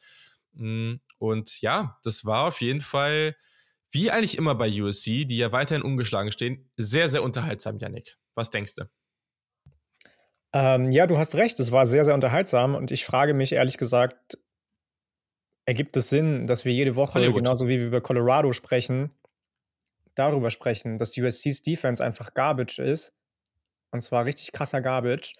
Mm, 0.54 0.96
Und 1.20 1.62
ja, 1.62 1.98
das 2.04 2.26
war 2.26 2.48
auf 2.48 2.62
jeden 2.62 2.82
Fall, 2.82 3.36
wie 3.92 4.12
eigentlich 4.12 4.38
immer 4.38 4.56
bei 4.56 4.70
USC, 4.70 5.26
die 5.26 5.38
ja 5.38 5.52
weiterhin 5.52 5.84
ungeschlagen 5.84 6.32
stehen, 6.32 6.70
sehr, 6.76 7.08
sehr 7.08 7.24
unterhaltsam, 7.24 7.78
Yannick. 7.78 8.18
Was 8.34 8.50
denkst 8.50 8.76
du? 8.76 8.84
Ähm, 10.54 10.90
ja, 10.92 11.08
du 11.08 11.18
hast 11.18 11.36
recht, 11.36 11.60
es 11.60 11.72
war 11.72 11.86
sehr, 11.86 12.06
sehr 12.06 12.14
unterhaltsam 12.14 12.76
und 12.76 12.92
ich 12.92 13.06
frage 13.06 13.34
mich 13.34 13.52
ehrlich 13.52 13.78
gesagt, 13.78 14.38
ergibt 15.68 15.98
es 15.98 16.10
Sinn, 16.10 16.48
dass 16.48 16.66
wir 16.66 16.74
jede 16.74 16.96
Woche, 16.96 17.16
Hollywood. 17.16 17.44
genauso 17.44 17.68
wie 17.68 17.78
wir 17.80 17.88
über 17.88 18.02
Colorado 18.02 18.54
sprechen, 18.54 19.12
darüber 20.16 20.50
sprechen, 20.50 20.98
dass 20.98 21.16
USC's 21.16 21.62
Defense 21.62 22.04
einfach 22.04 22.34
Garbage 22.34 22.80
ist. 22.80 23.14
Und 23.92 24.02
zwar 24.02 24.26
richtig 24.26 24.54
krasser 24.54 24.82
Garbage. 24.82 25.36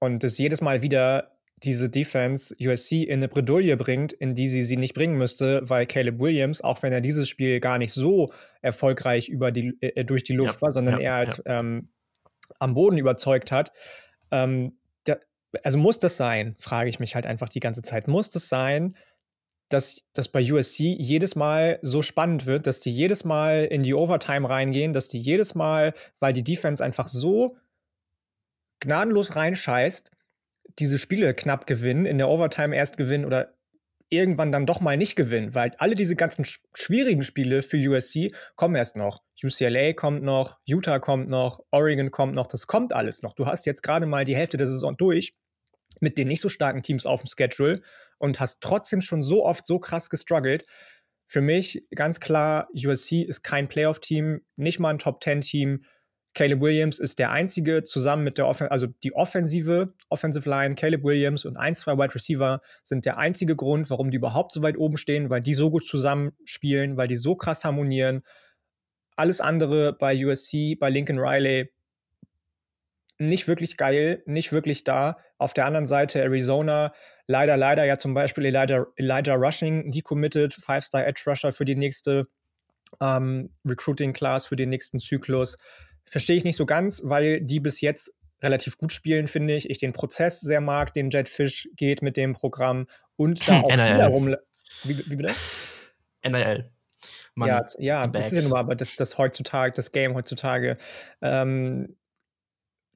Und 0.00 0.24
dass 0.24 0.36
jedes 0.36 0.60
Mal 0.60 0.82
wieder 0.82 1.38
diese 1.62 1.88
Defense 1.88 2.54
USC 2.60 3.04
in 3.04 3.20
eine 3.20 3.28
Bredouille 3.28 3.76
bringt, 3.76 4.12
in 4.12 4.34
die 4.34 4.46
sie 4.48 4.62
sie 4.62 4.76
nicht 4.76 4.94
bringen 4.94 5.16
müsste, 5.16 5.62
weil 5.64 5.86
Caleb 5.86 6.20
Williams, 6.20 6.60
auch 6.60 6.82
wenn 6.82 6.92
er 6.92 7.00
dieses 7.00 7.28
Spiel 7.28 7.60
gar 7.60 7.78
nicht 7.78 7.92
so 7.92 8.32
erfolgreich 8.60 9.28
über 9.28 9.52
die, 9.52 9.78
äh, 9.80 10.04
durch 10.04 10.24
die 10.24 10.34
Luft 10.34 10.56
Ja, 10.56 10.62
war, 10.62 10.70
sondern 10.72 10.94
ja, 10.94 11.00
eher 11.00 11.14
als 11.14 11.42
ähm, 11.46 11.88
am 12.58 12.74
Boden 12.74 12.98
überzeugt 12.98 13.52
hat, 13.52 13.72
ähm, 14.30 14.78
da, 15.04 15.16
also 15.62 15.78
muss 15.78 15.98
das 15.98 16.16
sein, 16.16 16.56
frage 16.58 16.90
ich 16.90 17.00
mich 17.00 17.14
halt 17.14 17.26
einfach 17.26 17.48
die 17.48 17.60
ganze 17.60 17.82
Zeit. 17.82 18.06
Muss 18.06 18.30
das 18.30 18.48
sein, 18.48 18.96
dass 19.68 20.04
das 20.12 20.28
bei 20.28 20.40
USC 20.40 20.94
jedes 20.98 21.34
Mal 21.34 21.78
so 21.82 22.02
spannend 22.02 22.46
wird, 22.46 22.66
dass 22.66 22.80
die 22.80 22.90
jedes 22.90 23.24
Mal 23.24 23.64
in 23.64 23.82
die 23.82 23.94
Overtime 23.94 24.48
reingehen, 24.48 24.92
dass 24.92 25.08
die 25.08 25.18
jedes 25.18 25.54
Mal, 25.54 25.94
weil 26.20 26.32
die 26.32 26.44
Defense 26.44 26.84
einfach 26.84 27.08
so 27.08 27.56
gnadenlos 28.80 29.34
reinscheißt, 29.34 30.10
diese 30.78 30.98
Spiele 30.98 31.34
knapp 31.34 31.66
gewinnen, 31.66 32.06
in 32.06 32.18
der 32.18 32.28
Overtime 32.28 32.76
erst 32.76 32.96
gewinnen 32.96 33.24
oder 33.24 33.54
irgendwann 34.08 34.52
dann 34.52 34.66
doch 34.66 34.80
mal 34.80 34.96
nicht 34.96 35.16
gewinnen, 35.16 35.54
weil 35.54 35.72
alle 35.78 35.94
diese 35.94 36.14
ganzen 36.14 36.44
sch 36.44 36.60
schwierigen 36.74 37.24
Spiele 37.24 37.62
für 37.62 37.76
USC 37.76 38.32
kommen 38.54 38.76
erst 38.76 38.96
noch. 38.96 39.22
UCLA 39.42 39.94
kommt 39.94 40.22
noch, 40.22 40.60
Utah 40.64 41.00
kommt 41.00 41.28
noch, 41.28 41.60
Oregon 41.70 42.10
kommt 42.12 42.34
noch, 42.34 42.46
das 42.46 42.68
kommt 42.68 42.92
alles 42.92 43.22
noch. 43.22 43.32
Du 43.32 43.46
hast 43.46 43.66
jetzt 43.66 43.82
gerade 43.82 44.06
mal 44.06 44.24
die 44.24 44.36
Hälfte 44.36 44.56
der 44.58 44.66
Saison 44.66 44.96
durch 44.96 45.34
mit 46.00 46.18
den 46.18 46.28
nicht 46.28 46.40
so 46.40 46.48
starken 46.48 46.82
Teams 46.82 47.06
auf 47.06 47.20
dem 47.20 47.26
Schedule 47.26 47.82
und 48.18 48.40
hast 48.40 48.60
trotzdem 48.60 49.00
schon 49.00 49.22
so 49.22 49.44
oft 49.44 49.66
so 49.66 49.78
krass 49.78 50.10
gestruggelt. 50.10 50.64
Für 51.28 51.40
mich 51.40 51.84
ganz 51.94 52.20
klar, 52.20 52.68
USC 52.74 53.22
ist 53.22 53.42
kein 53.42 53.68
Playoff-Team, 53.68 54.42
nicht 54.56 54.78
mal 54.78 54.90
ein 54.90 54.98
Top-10-Team. 54.98 55.84
Caleb 56.34 56.60
Williams 56.60 56.98
ist 56.98 57.18
der 57.18 57.30
einzige 57.30 57.82
zusammen 57.82 58.22
mit 58.22 58.36
der 58.36 58.46
Offen 58.46 58.68
also 58.68 58.86
die 58.86 59.14
offensive 59.14 59.94
Offensive 60.10 60.48
Line, 60.48 60.74
Caleb 60.74 61.02
Williams 61.02 61.46
und 61.46 61.56
ein, 61.56 61.74
zwei 61.74 61.96
Wide 61.96 62.14
Receiver 62.14 62.60
sind 62.82 63.06
der 63.06 63.16
einzige 63.16 63.56
Grund, 63.56 63.88
warum 63.88 64.10
die 64.10 64.18
überhaupt 64.18 64.52
so 64.52 64.62
weit 64.62 64.76
oben 64.76 64.98
stehen, 64.98 65.30
weil 65.30 65.40
die 65.40 65.54
so 65.54 65.70
gut 65.70 65.86
zusammenspielen, 65.86 66.98
weil 66.98 67.08
die 67.08 67.16
so 67.16 67.36
krass 67.36 67.64
harmonieren. 67.64 68.22
Alles 69.16 69.40
andere 69.40 69.94
bei 69.94 70.14
USC, 70.26 70.76
bei 70.78 70.90
Lincoln 70.90 71.18
Riley 71.18 71.72
nicht 73.18 73.48
wirklich 73.48 73.76
geil, 73.76 74.22
nicht 74.26 74.52
wirklich 74.52 74.84
da. 74.84 75.18
Auf 75.38 75.54
der 75.54 75.66
anderen 75.66 75.86
Seite 75.86 76.20
Arizona, 76.22 76.92
leider, 77.26 77.56
leider 77.56 77.84
ja 77.84 77.98
zum 77.98 78.14
Beispiel 78.14 78.46
Elijah, 78.46 78.86
Elijah 78.96 79.34
Rushing, 79.34 79.90
decommitted, 79.90 80.54
Five-Star 80.54 81.06
Edge 81.06 81.22
Rusher 81.26 81.52
für 81.52 81.64
die 81.64 81.76
nächste 81.76 82.28
ähm, 83.00 83.50
Recruiting 83.64 84.12
Class, 84.12 84.46
für 84.46 84.56
den 84.56 84.68
nächsten 84.68 84.98
Zyklus. 84.98 85.58
Verstehe 86.04 86.36
ich 86.36 86.44
nicht 86.44 86.56
so 86.56 86.66
ganz, 86.66 87.02
weil 87.04 87.40
die 87.40 87.60
bis 87.60 87.80
jetzt 87.80 88.14
relativ 88.42 88.76
gut 88.78 88.92
spielen, 88.92 89.28
finde 89.28 89.54
ich. 89.54 89.70
Ich 89.70 89.78
den 89.78 89.92
Prozess 89.92 90.40
sehr 90.40 90.60
mag, 90.60 90.92
den 90.92 91.10
Jet 91.10 91.28
Fish 91.28 91.68
geht 91.74 92.02
mit 92.02 92.16
dem 92.16 92.34
Programm 92.34 92.86
und 93.16 93.48
da 93.48 93.56
Hm, 93.56 93.64
auch 93.64 93.68
NIL. 93.68 93.78
Spieler 93.78 94.06
rum. 94.08 94.36
Wie, 94.84 94.98
wie 95.10 95.16
bitte? 95.16 95.34
NIL. 96.24 96.70
Money. 97.34 97.50
Ja, 97.50 97.64
ja, 97.78 98.06
das 98.06 98.32
ist 98.32 98.44
ja 98.44 98.48
mal, 98.48 98.60
aber 98.60 98.74
das, 98.74 98.96
das 98.96 99.18
heutzutage, 99.18 99.72
das 99.74 99.92
Game 99.92 100.14
heutzutage, 100.14 100.78
ähm, 101.20 101.96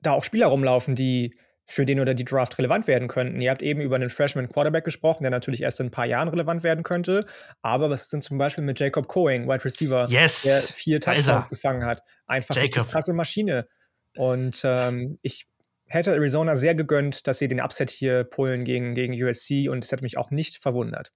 da 0.01 0.13
auch 0.13 0.25
Spieler 0.25 0.47
rumlaufen, 0.47 0.95
die 0.95 1.37
für 1.67 1.87
den 1.87 2.01
oder 2.01 2.15
die 2.15 2.25
Draft 2.25 2.59
relevant 2.59 2.89
werden 2.89 3.07
könnten. 3.07 3.41
Ihr 3.41 3.51
habt 3.51 3.63
eben 3.63 3.81
über 3.81 3.95
einen 3.95 4.11
Freshman 4.11 4.49
Quarterback 4.49 4.85
gesprochen, 4.85 5.23
der 5.23 5.31
natürlich 5.31 5.63
erst 5.63 5.79
in 5.79 5.87
ein 5.87 5.91
paar 5.93 6.07
Jahren 6.07 6.29
relevant 6.29 6.65
werden 6.65 6.83
könnte. 6.83 7.27
Aber 7.63 7.91
was 7.91 8.03
ist 8.03 8.13
denn 8.13 8.21
zum 8.21 8.39
Beispiel 8.39 8.65
mit 8.65 8.81
Jacob 8.81 9.07
Coing, 9.07 9.49
Wide 9.49 9.65
Receiver, 9.65 10.09
Yes! 10.09 10.43
der 10.43 10.57
vier 10.75 11.01
Touchdowns 11.01 11.49
gefangen 11.49 11.85
hat? 11.85 12.03
Einfach 12.27 12.57
Jacob. 12.57 12.79
eine 12.79 12.87
krasse 12.87 13.13
Maschine. 13.13 13.69
Und 14.17 14.63
ähm, 14.65 15.21
ich, 15.23 15.47
hätte 15.91 16.13
Arizona 16.13 16.57
sehr 16.57 16.75
gegönnt, 16.75 17.27
dass 17.27 17.39
sie 17.39 17.49
den 17.49 17.61
Upset 17.61 17.91
hier 17.91 18.25
pullen 18.25 18.65
gegen, 18.65 18.95
gegen 18.95 19.13
USC 19.13 19.69
und 19.69 19.85
es 19.85 19.93
hätte 19.93 20.05
mich 20.05 20.17
auch 20.17 20.31
nicht 20.31 20.57
verwundert. 20.57 21.13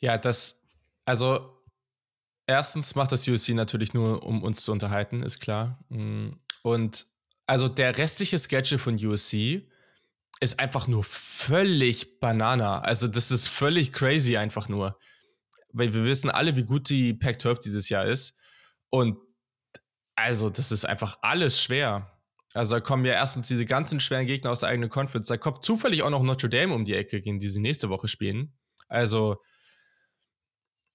Ja, 0.00 0.18
das, 0.18 0.60
also 1.04 1.62
erstens 2.46 2.96
macht 2.96 3.12
das 3.12 3.26
USC 3.28 3.54
natürlich 3.54 3.94
nur, 3.94 4.24
um 4.24 4.42
uns 4.42 4.64
zu 4.64 4.72
unterhalten, 4.72 5.22
ist 5.22 5.38
klar. 5.38 5.78
Und 6.62 7.06
also 7.46 7.68
der 7.68 7.98
restliche 7.98 8.38
Schedule 8.38 8.78
von 8.78 8.94
USC 8.94 9.68
ist 10.40 10.58
einfach 10.58 10.88
nur 10.88 11.04
völlig 11.04 12.20
Banana. 12.20 12.80
Also 12.80 13.08
das 13.08 13.30
ist 13.30 13.48
völlig 13.48 13.92
crazy 13.92 14.36
einfach 14.36 14.68
nur. 14.68 14.98
Weil 15.72 15.94
wir 15.94 16.04
wissen 16.04 16.30
alle, 16.30 16.56
wie 16.56 16.64
gut 16.64 16.88
die 16.88 17.14
Pac-12 17.14 17.62
dieses 17.62 17.88
Jahr 17.88 18.06
ist. 18.06 18.36
Und 18.90 19.18
also 20.14 20.50
das 20.50 20.72
ist 20.72 20.84
einfach 20.84 21.18
alles 21.22 21.60
schwer. 21.60 22.12
Also 22.54 22.74
da 22.74 22.80
kommen 22.80 23.04
ja 23.04 23.14
erstens 23.14 23.48
diese 23.48 23.64
ganzen 23.64 23.98
schweren 23.98 24.26
Gegner 24.26 24.50
aus 24.50 24.60
der 24.60 24.68
eigenen 24.68 24.90
Conference. 24.90 25.28
Da 25.28 25.38
kommt 25.38 25.64
zufällig 25.64 26.02
auch 26.02 26.10
noch 26.10 26.22
Notre 26.22 26.50
Dame 26.50 26.74
um 26.74 26.84
die 26.84 26.94
Ecke, 26.94 27.22
gegen 27.22 27.38
die 27.38 27.48
sie 27.48 27.60
nächste 27.60 27.88
Woche 27.88 28.08
spielen. 28.08 28.54
Also 28.88 29.38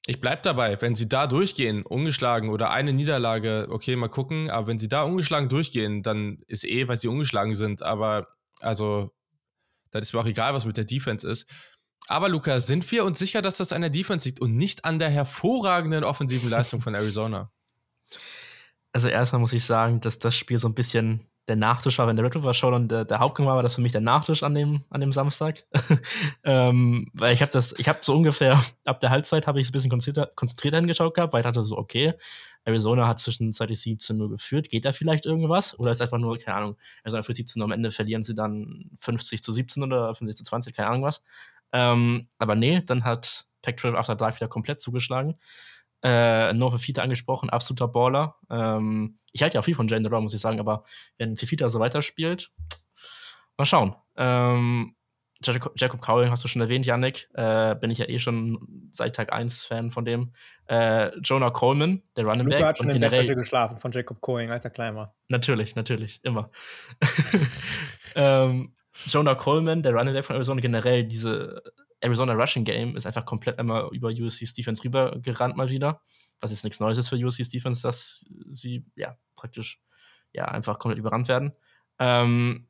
ich 0.07 0.21
bleib 0.21 0.41
dabei, 0.43 0.81
wenn 0.81 0.95
sie 0.95 1.09
da 1.09 1.27
durchgehen, 1.27 1.83
ungeschlagen 1.83 2.49
oder 2.49 2.71
eine 2.71 2.93
Niederlage, 2.93 3.67
okay, 3.69 3.95
mal 3.97 4.07
gucken, 4.07 4.49
aber 4.49 4.67
wenn 4.67 4.79
sie 4.79 4.87
da 4.87 5.03
ungeschlagen 5.03 5.49
durchgehen, 5.49 6.01
dann 6.01 6.39
ist 6.47 6.63
eh, 6.63 6.87
weil 6.87 6.97
sie 6.97 7.09
ungeschlagen 7.09 7.55
sind, 7.55 7.81
aber 7.81 8.27
also, 8.59 9.13
das 9.91 10.03
ist 10.03 10.13
mir 10.13 10.21
auch 10.21 10.25
egal, 10.25 10.53
was 10.53 10.65
mit 10.65 10.77
der 10.77 10.85
Defense 10.85 11.27
ist. 11.29 11.49
Aber 12.07 12.29
Luca, 12.29 12.61
sind 12.61 12.89
wir 12.89 13.03
uns 13.03 13.19
sicher, 13.19 13.41
dass 13.41 13.57
das 13.57 13.73
an 13.73 13.81
der 13.81 13.89
Defense 13.89 14.27
liegt 14.27 14.39
und 14.39 14.55
nicht 14.55 14.85
an 14.85 14.97
der 14.97 15.09
hervorragenden 15.09 16.05
offensiven 16.05 16.49
Leistung 16.49 16.81
von 16.81 16.95
Arizona? 16.95 17.51
Also 18.93 19.09
erstmal 19.09 19.41
muss 19.41 19.53
ich 19.53 19.63
sagen, 19.63 20.01
dass 20.01 20.17
das 20.17 20.35
Spiel 20.35 20.57
so 20.57 20.67
ein 20.67 20.73
bisschen 20.73 21.29
der 21.47 21.55
Nachtisch 21.55 21.97
war, 21.97 22.07
wenn 22.07 22.17
der 22.17 22.25
Red 22.25 22.35
River 22.35 22.53
Showdown 22.53 22.89
der, 22.89 23.05
der 23.05 23.19
Hauptgang 23.19 23.47
war, 23.47 23.55
war 23.55 23.63
das 23.63 23.75
für 23.75 23.81
mich 23.81 23.93
der 23.93 24.01
Nachtisch 24.01 24.43
an 24.43 24.53
dem, 24.53 24.83
an 24.89 24.99
dem 24.99 25.13
Samstag. 25.13 25.65
ähm, 26.43 27.09
weil 27.13 27.33
ich 27.33 27.41
habe 27.41 27.51
das, 27.51 27.73
ich 27.79 27.87
habe 27.87 27.99
so 28.01 28.13
ungefähr 28.13 28.61
ab 28.83 28.99
der 28.99 29.09
Halbzeit 29.09 29.47
habe 29.47 29.61
ich 29.61 29.69
ein 29.69 29.71
bisschen 29.71 29.89
konzentrierter, 29.89 30.31
konzentrierter 30.35 30.77
hingeschaut 30.77 31.13
gehabt, 31.13 31.33
weil 31.33 31.39
ich 31.39 31.45
dachte 31.45 31.63
so, 31.63 31.77
okay, 31.77 32.13
Arizona 32.65 33.07
hat 33.07 33.19
zwischenzeitlich 33.19 33.79
17 33.79 34.17
nur 34.17 34.29
geführt, 34.29 34.69
geht 34.69 34.83
da 34.83 34.91
vielleicht 34.91 35.25
irgendwas? 35.25 35.79
Oder 35.79 35.91
ist 35.91 36.01
einfach 36.01 36.17
nur, 36.17 36.37
keine 36.37 36.57
Ahnung, 36.57 36.77
Arizona 37.03 37.23
für 37.23 37.33
17 37.33 37.61
am 37.61 37.71
Ende 37.71 37.91
verlieren 37.91 38.23
sie 38.23 38.35
dann 38.35 38.89
50 38.97 39.41
zu 39.41 39.53
17 39.53 39.83
oder 39.83 40.13
50 40.13 40.35
zu 40.35 40.43
20, 40.43 40.75
keine 40.75 40.89
Ahnung 40.89 41.03
was. 41.03 41.23
Ähm, 41.71 42.27
aber 42.37 42.55
nee, 42.55 42.81
dann 42.85 43.05
hat 43.05 43.45
Pac-12 43.61 43.95
After 43.95 44.15
Dark 44.15 44.35
wieder 44.35 44.49
komplett 44.49 44.81
zugeschlagen 44.81 45.35
äh, 46.03 46.53
noch 46.53 46.73
Fifita 46.73 47.01
angesprochen, 47.01 47.49
absoluter 47.49 47.87
Baller. 47.87 48.35
Ähm, 48.49 49.17
ich 49.31 49.41
halte 49.41 49.55
ja 49.55 49.61
auch 49.61 49.65
viel 49.65 49.75
von 49.75 49.87
Jane 49.87 50.09
Raw, 50.09 50.21
muss 50.21 50.33
ich 50.33 50.41
sagen, 50.41 50.59
aber 50.59 50.83
wenn 51.17 51.37
Fifita 51.37 51.69
so 51.69 51.79
weiterspielt, 51.79 52.51
mal 53.57 53.65
schauen. 53.65 53.95
Ähm, 54.15 54.95
Jacob, 55.43 55.73
Jacob 55.75 56.01
Cowling 56.01 56.31
hast 56.31 56.43
du 56.43 56.47
schon 56.47 56.61
erwähnt, 56.61 56.85
Yannick. 56.85 57.29
Äh, 57.33 57.75
bin 57.75 57.91
ich 57.91 57.99
ja 57.99 58.07
eh 58.07 58.19
schon 58.19 58.89
seit 58.91 59.15
Tag 59.15 59.31
1 59.31 59.63
Fan 59.63 59.91
von 59.91 60.03
dem. 60.03 60.33
Äh, 60.67 61.15
Jonah 61.19 61.51
Coleman, 61.51 62.01
der 62.15 62.25
Running 62.25 62.45
Luca 62.45 62.57
Back. 62.57 62.65
hat 62.65 62.77
schon 62.79 62.89
in 62.89 63.01
der 63.01 63.09
Bettwäsche 63.09 63.35
geschlafen 63.35 63.77
von 63.77 63.91
Jacob 63.91 64.19
Cowling, 64.21 64.49
als 64.51 64.65
er 64.65 64.71
klein 64.71 64.95
war. 64.95 65.15
Natürlich, 65.27 65.75
natürlich, 65.75 66.19
immer. 66.23 66.49
ähm, 68.15 68.73
Jonah 69.05 69.35
Coleman, 69.35 69.83
der 69.83 69.93
Running 69.93 70.13
Back 70.13 70.25
von 70.25 70.35
Arizona, 70.35 70.59
generell 70.59 71.03
diese 71.03 71.61
Arizona 71.99 72.33
Rushing 72.33 72.63
Game 72.63 72.95
ist 72.95 73.05
einfach 73.05 73.25
komplett 73.25 73.59
einmal 73.59 73.89
über 73.91 74.09
USC's 74.09 74.53
Defense 74.53 74.83
rübergerannt 74.83 75.57
mal 75.57 75.69
wieder. 75.69 76.01
Was 76.39 76.51
jetzt 76.51 76.63
nichts 76.63 76.79
Neues 76.79 76.97
ist 76.97 77.09
für 77.09 77.15
USC's 77.15 77.49
Defense, 77.49 77.81
dass 77.81 78.25
sie 78.49 78.85
ja 78.95 79.17
praktisch 79.35 79.81
ja 80.33 80.45
einfach 80.45 80.77
komplett 80.77 80.99
überrannt 80.99 81.27
werden. 81.27 81.53
Ähm, 81.99 82.67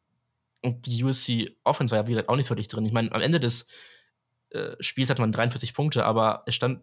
und 0.62 0.86
die 0.86 1.04
USC 1.04 1.58
Offense 1.64 1.92
war 1.92 2.04
ja, 2.04 2.08
wie 2.08 2.12
gesagt, 2.12 2.30
auch 2.30 2.36
nicht 2.36 2.48
völlig 2.48 2.68
drin. 2.68 2.86
Ich 2.86 2.94
meine, 2.94 3.12
am 3.12 3.22
Ende 3.22 3.40
des 3.40 3.68
äh, 4.52 4.76
Spiels 4.80 5.10
hatte 5.10 5.22
man 5.22 5.32
43 5.32 5.74
Punkte, 5.74 6.06
aber 6.06 6.44
es 6.46 6.56
stand 6.56 6.82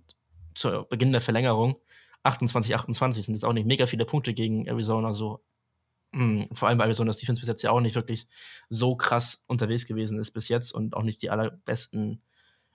zu 0.54 0.87
Beginn 0.88 1.12
der 1.12 1.20
Verlängerung 1.20 1.80
28, 2.24 2.74
28 2.74 3.24
sind 3.24 3.35
jetzt 3.35 3.44
auch 3.44 3.52
nicht 3.52 3.66
mega 3.66 3.87
viele 3.87 4.07
Punkte 4.07 4.35
gegen 4.35 4.66
Arizona 4.66 5.12
so. 5.12 5.44
Mh, 6.12 6.48
hm, 6.48 6.48
vor 6.52 6.68
allem, 6.68 6.78
weil 6.78 6.87
Arizona's 6.87 7.18
Defense 7.18 7.40
bis 7.40 7.48
jetzt 7.48 7.62
ja 7.62 7.70
auch 7.70 7.80
nicht 7.80 7.94
wirklich 7.94 8.26
so 8.68 8.96
krass 8.96 9.44
unterwegs 9.46 9.87
gewesen 9.87 10.18
ist 10.18 10.33
bis 10.33 10.48
jetzt 10.48 10.72
und 10.72 10.96
auch 10.96 11.02
nicht 11.02 11.22
die 11.22 11.30
allerbesten 11.30 12.24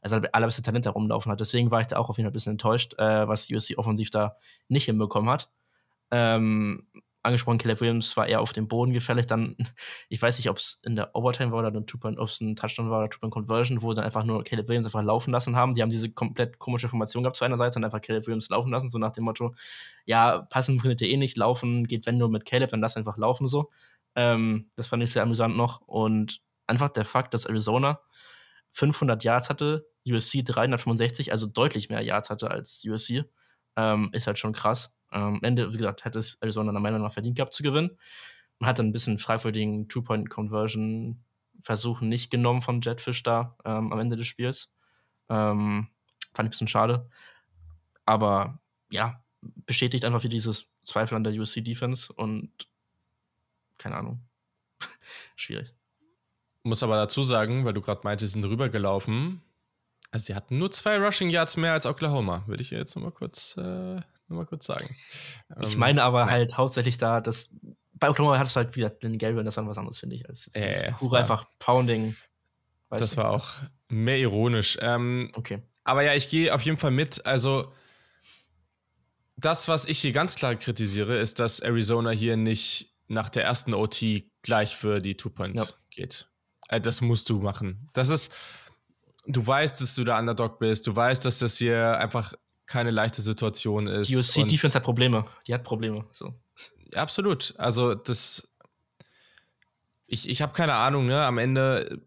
also 0.01 0.17
allerbeste 0.31 0.61
Talent 0.61 0.85
herumlaufen 0.85 1.31
hat. 1.31 1.39
Deswegen 1.39 1.71
war 1.71 1.81
ich 1.81 1.87
da 1.87 1.97
auch 1.97 2.09
auf 2.09 2.17
jeden 2.17 2.25
Fall 2.25 2.31
ein 2.31 2.33
bisschen 2.33 2.51
enttäuscht, 2.51 2.93
äh, 2.97 3.27
was 3.27 3.49
USC 3.51 3.77
offensiv 3.77 4.09
da 4.09 4.37
nicht 4.67 4.85
hinbekommen 4.85 5.29
hat. 5.29 5.49
Ähm, 6.11 6.87
angesprochen, 7.21 7.57
Caleb 7.57 7.81
Williams 7.81 8.15
war 8.15 8.27
eher 8.27 8.41
auf 8.41 8.53
dem 8.53 8.67
Boden 8.67 8.93
gefällig. 8.93 9.27
Dann, 9.27 9.55
ich 10.09 10.21
weiß 10.21 10.37
nicht, 10.37 10.49
ob 10.49 10.57
es 10.57 10.79
in 10.83 10.95
der 10.95 11.15
Overtime 11.15 11.51
war 11.51 11.59
oder 11.59 11.77
ob 11.77 12.27
es 12.27 12.41
ein 12.41 12.55
Touchdown 12.55 12.89
war 12.89 12.99
oder 12.99 13.09
Two-Point-Conversion, 13.09 13.81
wo 13.81 13.93
dann 13.93 14.05
einfach 14.05 14.23
nur 14.23 14.43
Caleb 14.43 14.67
Williams 14.67 14.87
einfach 14.87 15.03
laufen 15.03 15.31
lassen 15.31 15.55
haben. 15.55 15.73
Die 15.73 15.81
haben 15.81 15.89
diese 15.89 16.11
komplett 16.11 16.59
komische 16.59 16.87
Formation 16.87 17.23
gehabt 17.23 17.37
zu 17.37 17.45
einer 17.45 17.57
Seite 17.57 17.79
und 17.79 17.85
einfach 17.85 18.01
Caleb 18.01 18.25
Williams 18.27 18.49
laufen 18.49 18.71
lassen, 18.71 18.89
so 18.89 18.97
nach 18.97 19.11
dem 19.11 19.25
Motto, 19.25 19.53
ja, 20.05 20.39
passen 20.49 20.79
findet 20.79 21.01
ihr 21.01 21.09
eh 21.09 21.17
nicht, 21.17 21.37
laufen 21.37 21.87
geht 21.87 22.05
wenn 22.05 22.17
nur 22.17 22.29
mit 22.29 22.45
Caleb, 22.45 22.69
dann 22.69 22.81
lass 22.81 22.97
einfach 22.97 23.17
laufen 23.17 23.47
so. 23.47 23.69
Ähm, 24.15 24.69
das 24.75 24.87
fand 24.87 25.03
ich 25.03 25.11
sehr 25.11 25.23
amüsant 25.23 25.55
noch 25.55 25.81
und 25.81 26.41
einfach 26.67 26.89
der 26.89 27.05
Fakt, 27.05 27.33
dass 27.33 27.45
Arizona 27.45 27.99
500 28.71 29.23
Yards 29.23 29.49
hatte, 29.49 29.87
USC 30.05 30.43
365, 30.43 31.31
also 31.31 31.47
deutlich 31.47 31.89
mehr 31.89 32.01
Yards 32.01 32.29
hatte 32.29 32.51
als 32.51 32.83
USC, 32.85 33.23
ähm, 33.75 34.09
ist 34.13 34.27
halt 34.27 34.39
schon 34.39 34.53
krass. 34.53 34.93
Ähm, 35.11 35.35
am 35.35 35.43
Ende, 35.43 35.73
wie 35.73 35.77
gesagt, 35.77 36.05
hätte 36.05 36.19
es 36.19 36.35
Arizona 36.41 36.71
meiner 36.71 36.81
Meinung 36.81 37.01
nach 37.01 37.11
verdient 37.13 37.35
gehabt 37.35 37.53
zu 37.53 37.63
gewinnen. 37.63 37.97
Man 38.59 38.69
hat 38.69 38.79
dann 38.79 38.87
ein 38.87 38.91
bisschen 38.91 39.17
fragwürdigen 39.17 39.87
Two-Point-Conversion-Versuch 39.87 42.01
nicht 42.01 42.29
genommen 42.29 42.61
von 42.61 42.81
Jetfish 42.81 43.23
da 43.23 43.55
ähm, 43.65 43.91
am 43.91 43.99
Ende 43.99 44.17
des 44.17 44.27
Spiels. 44.27 44.71
Ähm, 45.29 45.87
fand 46.33 46.45
ich 46.45 46.47
ein 46.47 46.49
bisschen 46.49 46.67
schade. 46.67 47.09
Aber 48.05 48.59
ja, 48.91 49.23
bestätigt 49.41 50.05
einfach 50.05 50.21
für 50.21 50.29
dieses 50.29 50.69
Zweifel 50.83 51.15
an 51.15 51.23
der 51.23 51.33
USC-Defense 51.33 52.13
und 52.13 52.51
keine 53.77 53.95
Ahnung. 53.95 54.21
Schwierig. 55.35 55.73
Muss 56.69 56.83
aber 56.83 56.97
dazu 56.97 57.23
sagen, 57.23 57.65
weil 57.65 57.73
du 57.73 57.81
gerade 57.81 58.01
meintest, 58.03 58.33
sie 58.33 58.39
sind 58.39 58.49
rübergelaufen. 58.49 59.41
Also 60.11 60.27
sie 60.27 60.35
hatten 60.35 60.59
nur 60.59 60.71
zwei 60.71 60.97
Rushing 60.97 61.31
Yards 61.31 61.57
mehr 61.57 61.73
als 61.73 61.87
Oklahoma, 61.87 62.43
würde 62.45 62.61
ich 62.61 62.69
jetzt 62.69 62.95
nochmal 62.95 63.11
kurz, 63.11 63.57
äh, 63.57 63.99
noch 64.27 64.45
kurz 64.45 64.67
sagen. 64.67 64.95
Ich 65.61 65.73
ähm, 65.73 65.79
meine 65.79 66.03
aber 66.03 66.25
nein. 66.25 66.31
halt 66.31 66.57
hauptsächlich 66.57 66.97
da, 66.97 67.21
dass 67.21 67.49
bei 67.93 68.07
Oklahoma 68.07 68.37
hattest 68.37 68.55
du 68.55 68.57
halt 68.57 68.75
wieder 68.75 68.91
den 68.91 69.19
und 69.37 69.45
das 69.45 69.57
war 69.57 69.67
was 69.67 69.79
anderes, 69.79 69.97
finde 69.97 70.15
ich, 70.15 70.29
als 70.29 70.45
jetzt 70.45 70.57
äh, 70.57 70.91
pure 70.91 71.17
einfach 71.17 71.45
Pounding. 71.57 72.15
Das 72.91 73.17
war 73.17 73.31
auch 73.31 73.49
mehr 73.87 74.17
ironisch. 74.17 74.77
Ähm, 74.79 75.31
okay. 75.35 75.63
Aber 75.83 76.03
ja, 76.03 76.13
ich 76.13 76.29
gehe 76.29 76.53
auf 76.53 76.61
jeden 76.61 76.77
Fall 76.77 76.91
mit. 76.91 77.25
Also 77.25 77.73
das, 79.37 79.67
was 79.67 79.85
ich 79.85 79.97
hier 79.97 80.11
ganz 80.11 80.35
klar 80.35 80.55
kritisiere, 80.55 81.17
ist, 81.17 81.39
dass 81.39 81.61
Arizona 81.61 82.11
hier 82.11 82.37
nicht 82.37 82.93
nach 83.07 83.29
der 83.29 83.43
ersten 83.43 83.73
OT 83.73 84.03
gleich 84.43 84.75
für 84.75 84.99
die 84.99 85.17
Two-Point 85.17 85.55
ja. 85.55 85.65
geht. 85.89 86.29
Äh, 86.69 86.79
das 86.79 87.01
musst 87.01 87.29
du 87.29 87.39
machen. 87.39 87.87
Das 87.93 88.09
ist, 88.09 88.33
du 89.27 89.45
weißt, 89.45 89.81
dass 89.81 89.95
du 89.95 90.03
der 90.05 90.17
Underdog 90.17 90.59
bist, 90.59 90.87
du 90.87 90.95
weißt, 90.95 91.25
dass 91.25 91.39
das 91.39 91.57
hier 91.57 91.97
einfach 91.97 92.33
keine 92.65 92.91
leichte 92.91 93.21
Situation 93.21 93.87
ist. 93.87 94.09
Die 94.09 94.15
USC 94.15 94.45
Defense 94.45 94.75
hat 94.75 94.83
Probleme. 94.83 95.25
Die 95.47 95.53
hat 95.53 95.63
Probleme. 95.63 96.05
So. 96.11 96.33
Absolut. 96.93 97.53
Also 97.57 97.95
das. 97.95 98.47
Ich, 100.05 100.29
ich 100.29 100.41
habe 100.41 100.53
keine 100.53 100.75
Ahnung, 100.75 101.05
ne? 101.05 101.23
Am 101.23 101.37
Ende 101.37 102.01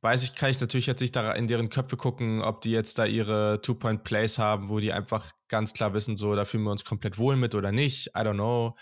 weiß 0.00 0.24
ich, 0.24 0.34
kann 0.34 0.50
ich 0.50 0.60
natürlich 0.60 0.86
jetzt 0.86 1.00
nicht 1.00 1.14
da 1.14 1.32
in 1.32 1.46
deren 1.46 1.68
Köpfe 1.68 1.96
gucken, 1.96 2.42
ob 2.42 2.60
die 2.60 2.72
jetzt 2.72 2.98
da 2.98 3.04
ihre 3.04 3.60
Two-Point-Plays 3.62 4.38
haben, 4.38 4.68
wo 4.68 4.80
die 4.80 4.92
einfach 4.92 5.30
ganz 5.46 5.72
klar 5.72 5.94
wissen, 5.94 6.16
so, 6.16 6.34
da 6.34 6.44
fühlen 6.44 6.64
wir 6.64 6.72
uns 6.72 6.84
komplett 6.84 7.18
wohl 7.18 7.36
mit 7.36 7.54
oder 7.54 7.70
nicht. 7.70 8.08
I 8.08 8.20
don't 8.20 8.34
know. 8.34 8.76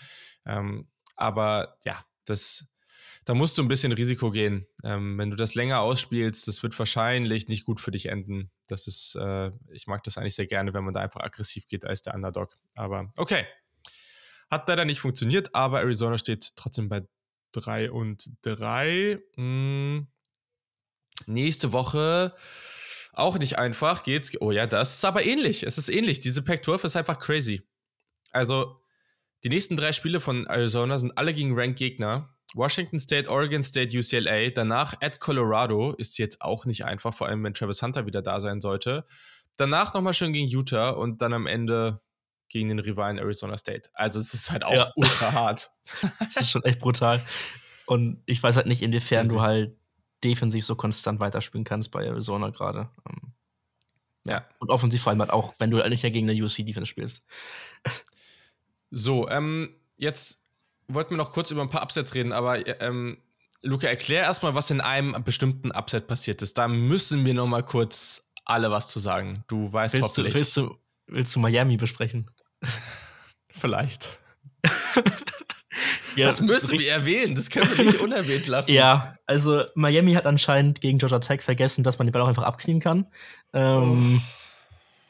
Ähm, 0.45 0.87
aber 1.15 1.77
ja, 1.85 2.03
das 2.25 2.70
da 3.25 3.33
musst 3.35 3.57
du 3.57 3.61
ein 3.61 3.67
bisschen 3.67 3.91
Risiko 3.91 4.31
gehen. 4.31 4.65
Ähm, 4.83 5.17
wenn 5.17 5.29
du 5.29 5.35
das 5.35 5.53
länger 5.53 5.81
ausspielst, 5.81 6.47
das 6.47 6.63
wird 6.63 6.77
wahrscheinlich 6.77 7.47
nicht 7.47 7.65
gut 7.65 7.79
für 7.79 7.91
dich 7.91 8.07
enden. 8.07 8.51
Das 8.67 8.87
ist, 8.87 9.15
äh, 9.15 9.51
ich 9.71 9.87
mag 9.87 10.03
das 10.03 10.17
eigentlich 10.17 10.35
sehr 10.35 10.47
gerne, 10.47 10.73
wenn 10.73 10.83
man 10.83 10.93
da 10.93 11.01
einfach 11.01 11.21
aggressiv 11.21 11.67
geht 11.67 11.85
als 11.85 12.01
der 12.01 12.15
Underdog. 12.15 12.57
Aber 12.75 13.11
okay. 13.17 13.45
Hat 14.49 14.67
leider 14.67 14.85
nicht 14.85 14.99
funktioniert, 14.99 15.53
aber 15.53 15.81
Arizona 15.81 16.17
steht 16.17 16.55
trotzdem 16.55 16.89
bei 16.89 17.03
3 17.53 17.91
und 17.91 18.31
3. 18.41 19.19
Hm. 19.35 20.07
Nächste 21.27 21.71
Woche 21.71 22.35
auch 23.13 23.37
nicht 23.37 23.57
einfach 23.57 24.03
geht's. 24.03 24.31
Oh 24.41 24.51
ja, 24.51 24.65
das 24.65 24.95
ist 24.95 25.05
aber 25.05 25.25
ähnlich. 25.25 25.63
Es 25.63 25.77
ist 25.77 25.89
ähnlich. 25.89 26.19
Diese 26.21 26.41
Pac-12 26.41 26.85
ist 26.85 26.95
einfach 26.95 27.19
crazy. 27.19 27.61
Also, 28.31 28.81
die 29.43 29.49
nächsten 29.49 29.75
drei 29.75 29.91
Spiele 29.91 30.19
von 30.19 30.47
Arizona 30.47 30.97
sind 30.97 31.17
alle 31.17 31.33
gegen 31.33 31.57
Ranked-Gegner. 31.57 32.33
Washington 32.53 32.99
State, 32.99 33.29
Oregon 33.29 33.63
State, 33.63 33.97
UCLA. 33.97 34.49
Danach 34.49 34.95
at 35.01 35.19
Colorado 35.19 35.93
ist 35.93 36.17
jetzt 36.17 36.41
auch 36.41 36.65
nicht 36.65 36.85
einfach, 36.85 37.13
vor 37.13 37.27
allem 37.27 37.43
wenn 37.43 37.53
Travis 37.53 37.81
Hunter 37.81 38.05
wieder 38.05 38.21
da 38.21 38.39
sein 38.39 38.61
sollte. 38.61 39.05
Danach 39.57 39.93
nochmal 39.93 40.13
schön 40.13 40.33
gegen 40.33 40.47
Utah 40.47 40.89
und 40.89 41.21
dann 41.21 41.33
am 41.33 41.47
Ende 41.47 42.01
gegen 42.49 42.69
den 42.69 42.79
Rivalen 42.79 43.17
Arizona 43.17 43.57
State. 43.57 43.89
Also 43.93 44.19
es 44.19 44.33
ist 44.33 44.51
halt 44.51 44.63
auch 44.63 44.73
ja. 44.73 44.91
ultra 44.95 45.31
hart. 45.31 45.71
das 46.19 46.37
ist 46.37 46.49
schon 46.49 46.63
echt 46.63 46.79
brutal. 46.79 47.25
Und 47.85 48.21
ich 48.25 48.41
weiß 48.41 48.57
halt 48.57 48.67
nicht, 48.67 48.81
inwiefern 48.81 49.29
du 49.29 49.41
halt 49.41 49.77
defensiv 50.23 50.65
so 50.65 50.75
konstant 50.75 51.19
weiterspielen 51.19 51.63
kannst 51.63 51.91
bei 51.91 52.05
Arizona 52.05 52.49
gerade. 52.49 52.89
Ähm, 53.09 53.33
ja. 54.27 54.45
Und 54.59 54.69
offensiv 54.69 55.01
vor 55.01 55.11
allem 55.11 55.19
halt 55.19 55.31
auch, 55.31 55.53
wenn 55.59 55.71
du 55.71 55.79
halt 55.79 55.89
nicht 55.89 56.03
ja 56.03 56.09
gegen 56.09 56.29
eine 56.29 56.43
USC-Defense 56.43 56.85
spielst. 56.85 57.23
So, 58.91 59.29
ähm, 59.29 59.75
jetzt 59.97 60.40
wollten 60.93 61.11
wir 61.11 61.17
noch 61.17 61.31
kurz 61.31 61.51
über 61.51 61.61
ein 61.61 61.69
paar 61.69 61.83
Upsets 61.83 62.13
reden, 62.13 62.31
aber 62.33 62.81
ähm, 62.81 63.17
Luca, 63.63 63.87
erklär 63.87 64.23
erstmal, 64.23 64.55
was 64.55 64.71
in 64.71 64.81
einem 64.81 65.23
bestimmten 65.23 65.71
Upset 65.71 66.07
passiert 66.07 66.41
ist. 66.41 66.57
Da 66.57 66.67
müssen 66.67 67.25
wir 67.25 67.33
noch 67.33 67.47
mal 67.47 67.63
kurz 67.63 68.31
alle 68.45 68.71
was 68.71 68.87
zu 68.89 68.99
sagen. 68.99 69.43
Du 69.47 69.71
weißt 69.71 69.95
willst 69.95 70.11
hoffentlich. 70.11 70.33
Du, 70.33 70.39
willst, 70.39 70.57
du, 70.57 70.77
willst 71.07 71.35
du 71.35 71.39
Miami 71.39 71.77
besprechen? 71.77 72.31
Vielleicht. 73.49 74.19
ja, 76.15 76.25
das 76.25 76.41
müssen 76.41 76.79
wir 76.79 76.91
erwähnen, 76.91 77.35
das 77.35 77.49
können 77.49 77.77
wir 77.77 77.85
nicht 77.85 77.99
unerwähnt 78.01 78.47
lassen. 78.47 78.73
Ja, 78.73 79.15
also 79.25 79.63
Miami 79.75 80.13
hat 80.13 80.25
anscheinend 80.25 80.81
gegen 80.81 80.97
Georgia 80.97 81.19
Tech 81.19 81.41
vergessen, 81.41 81.83
dass 81.83 81.99
man 81.99 82.07
den 82.07 82.11
Ball 82.11 82.21
auch 82.21 82.27
einfach 82.27 82.43
abknien 82.43 82.79
kann. 82.79 83.07
Ähm, 83.53 84.21
oh. 84.23 84.40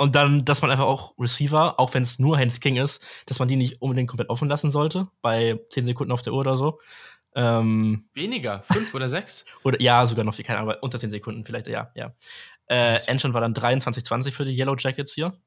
Und 0.02 0.16
dann, 0.16 0.46
dass 0.46 0.64
man 0.64 0.72
einfach 0.72 0.86
auch 0.86 1.14
Receiver, 1.20 1.80
auch 1.80 1.94
wenn 1.94 2.02
es 2.02 2.18
nur 2.18 2.36
Hands 2.36 2.60
King 2.60 2.78
ist, 2.78 3.06
dass 3.28 3.38
man 3.38 3.48
die 3.48 3.56
nicht 3.56 3.84
unbedingt 3.84 4.10
komplett 4.10 4.32
offen 4.32 4.50
lassen 4.50 4.72
sollte, 4.72 5.08
bei 5.22 5.60
10 5.70 5.86
Sekunden 5.86 6.12
auf 6.12 6.24
der 6.24 6.34
Uhr 6.34 6.40
oder 6.40 6.58
so. 6.58 6.80
Ähm, 7.36 8.10
Weniger, 8.16 8.64
fünf 8.64 8.96
oder 8.96 9.08
sechs? 9.08 9.46
Oder 9.64 9.80
ja, 9.80 10.08
sogar 10.08 10.26
noch 10.26 10.34
viel, 10.34 10.44
keine 10.44 10.58
Ahnung, 10.58 10.72
aber 10.72 10.82
unter 10.82 10.98
10 10.98 11.12
Sekunden 11.12 11.46
vielleicht, 11.46 11.68
ja, 11.68 11.92
ja. 11.94 12.16
Äh, 12.66 12.96
Enchant 13.06 13.36
war 13.36 13.42
dann 13.42 13.54
23-20 13.54 14.32
für 14.32 14.44
die 14.44 14.58
Yellow 14.58 14.76
Jackets 14.76 15.14
hier. 15.14 15.38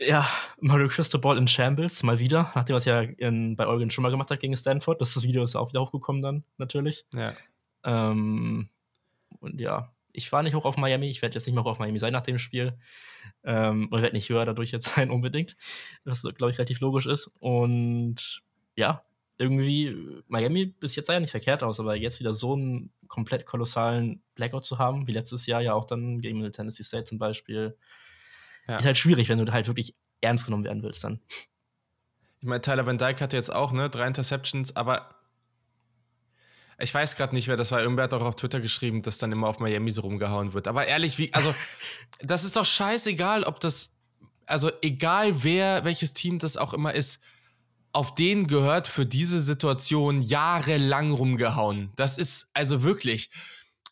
Ja, 0.00 0.26
Mario 0.58 0.88
Cristobal 0.88 1.36
in 1.36 1.48
Shambles, 1.48 2.02
mal 2.02 2.18
wieder, 2.18 2.50
nachdem 2.54 2.76
er 2.76 2.78
es 2.78 2.86
ja 2.86 3.02
in, 3.02 3.56
bei 3.56 3.66
Oregon 3.66 3.90
schon 3.90 4.00
mal 4.00 4.10
gemacht 4.10 4.30
hat 4.30 4.40
gegen 4.40 4.56
Stanford. 4.56 5.02
Das, 5.02 5.12
das 5.12 5.22
Video 5.24 5.42
ist 5.42 5.54
auch 5.54 5.68
wieder 5.68 5.82
hochgekommen 5.82 6.22
dann, 6.22 6.44
natürlich. 6.56 7.04
Ja. 7.12 7.34
Ähm, 7.84 8.70
und 9.38 9.60
ja, 9.60 9.92
ich 10.12 10.30
war 10.32 10.42
nicht 10.42 10.54
hoch 10.54 10.64
auf 10.64 10.76
Miami, 10.76 11.08
ich 11.08 11.22
werde 11.22 11.34
jetzt 11.34 11.46
nicht 11.46 11.54
mehr 11.54 11.64
hoch 11.64 11.70
auf 11.70 11.78
Miami 11.78 11.98
sein 11.98 12.12
nach 12.12 12.22
dem 12.22 12.38
Spiel. 12.38 12.78
Ähm, 13.44 13.88
und 13.90 14.02
werde 14.02 14.16
nicht 14.16 14.28
höher 14.28 14.44
dadurch 14.44 14.70
jetzt 14.70 14.86
sein, 14.94 15.10
unbedingt. 15.10 15.56
Was, 16.04 16.22
glaube 16.22 16.50
ich, 16.50 16.58
relativ 16.58 16.80
logisch 16.80 17.06
ist. 17.06 17.30
Und 17.38 18.42
ja, 18.76 19.04
irgendwie, 19.38 20.22
Miami 20.26 20.66
bis 20.66 20.96
jetzt 20.96 21.06
sah 21.06 21.14
ja 21.14 21.20
nicht 21.20 21.30
verkehrt 21.30 21.62
aus, 21.62 21.78
aber 21.78 21.94
jetzt 21.94 22.18
wieder 22.20 22.34
so 22.34 22.54
einen 22.54 22.92
komplett 23.06 23.46
kolossalen 23.46 24.22
Blackout 24.34 24.64
zu 24.64 24.78
haben, 24.78 25.06
wie 25.06 25.12
letztes 25.12 25.46
Jahr 25.46 25.60
ja 25.60 25.74
auch 25.74 25.84
dann 25.84 26.20
gegen 26.20 26.50
Tennessee 26.50 26.82
State 26.82 27.04
zum 27.04 27.18
Beispiel, 27.18 27.76
ja. 28.68 28.76
Ist 28.76 28.84
halt 28.84 28.98
schwierig, 28.98 29.28
wenn 29.28 29.44
du 29.44 29.50
halt 29.50 29.66
wirklich 29.66 29.96
ernst 30.20 30.44
genommen 30.44 30.64
werden 30.64 30.82
willst 30.82 31.02
dann. 31.02 31.20
Ich 32.40 32.46
meine, 32.46 32.60
Tyler 32.60 32.86
Van 32.86 32.98
Dyke 32.98 33.20
hatte 33.20 33.36
jetzt 33.36 33.52
auch, 33.52 33.72
ne, 33.72 33.88
drei 33.88 34.06
Interceptions, 34.06 34.76
aber 34.76 35.14
ich 36.78 36.94
weiß 36.94 37.16
gerade 37.16 37.34
nicht, 37.34 37.48
wer 37.48 37.56
das 37.56 37.72
war. 37.72 37.80
Irgendwer 37.80 38.04
hat 38.04 38.14
auch 38.14 38.22
auf 38.22 38.36
Twitter 38.36 38.60
geschrieben, 38.60 39.02
dass 39.02 39.18
dann 39.18 39.32
immer 39.32 39.48
auf 39.48 39.58
Miami 39.58 39.90
so 39.90 40.02
rumgehauen 40.02 40.52
wird. 40.52 40.68
Aber 40.68 40.86
ehrlich, 40.86 41.18
wie, 41.18 41.32
also, 41.34 41.54
das 42.20 42.44
ist 42.44 42.56
doch 42.56 42.64
scheißegal, 42.64 43.44
ob 43.44 43.60
das, 43.60 43.96
also 44.46 44.70
egal 44.82 45.42
wer, 45.42 45.84
welches 45.84 46.12
Team 46.12 46.38
das 46.38 46.56
auch 46.56 46.72
immer 46.72 46.94
ist, 46.94 47.20
auf 47.92 48.14
den 48.14 48.46
gehört 48.46 48.86
für 48.86 49.06
diese 49.06 49.40
Situation 49.40 50.20
jahrelang 50.20 51.10
rumgehauen. 51.10 51.92
Das 51.96 52.18
ist 52.18 52.50
also 52.52 52.82
wirklich 52.82 53.30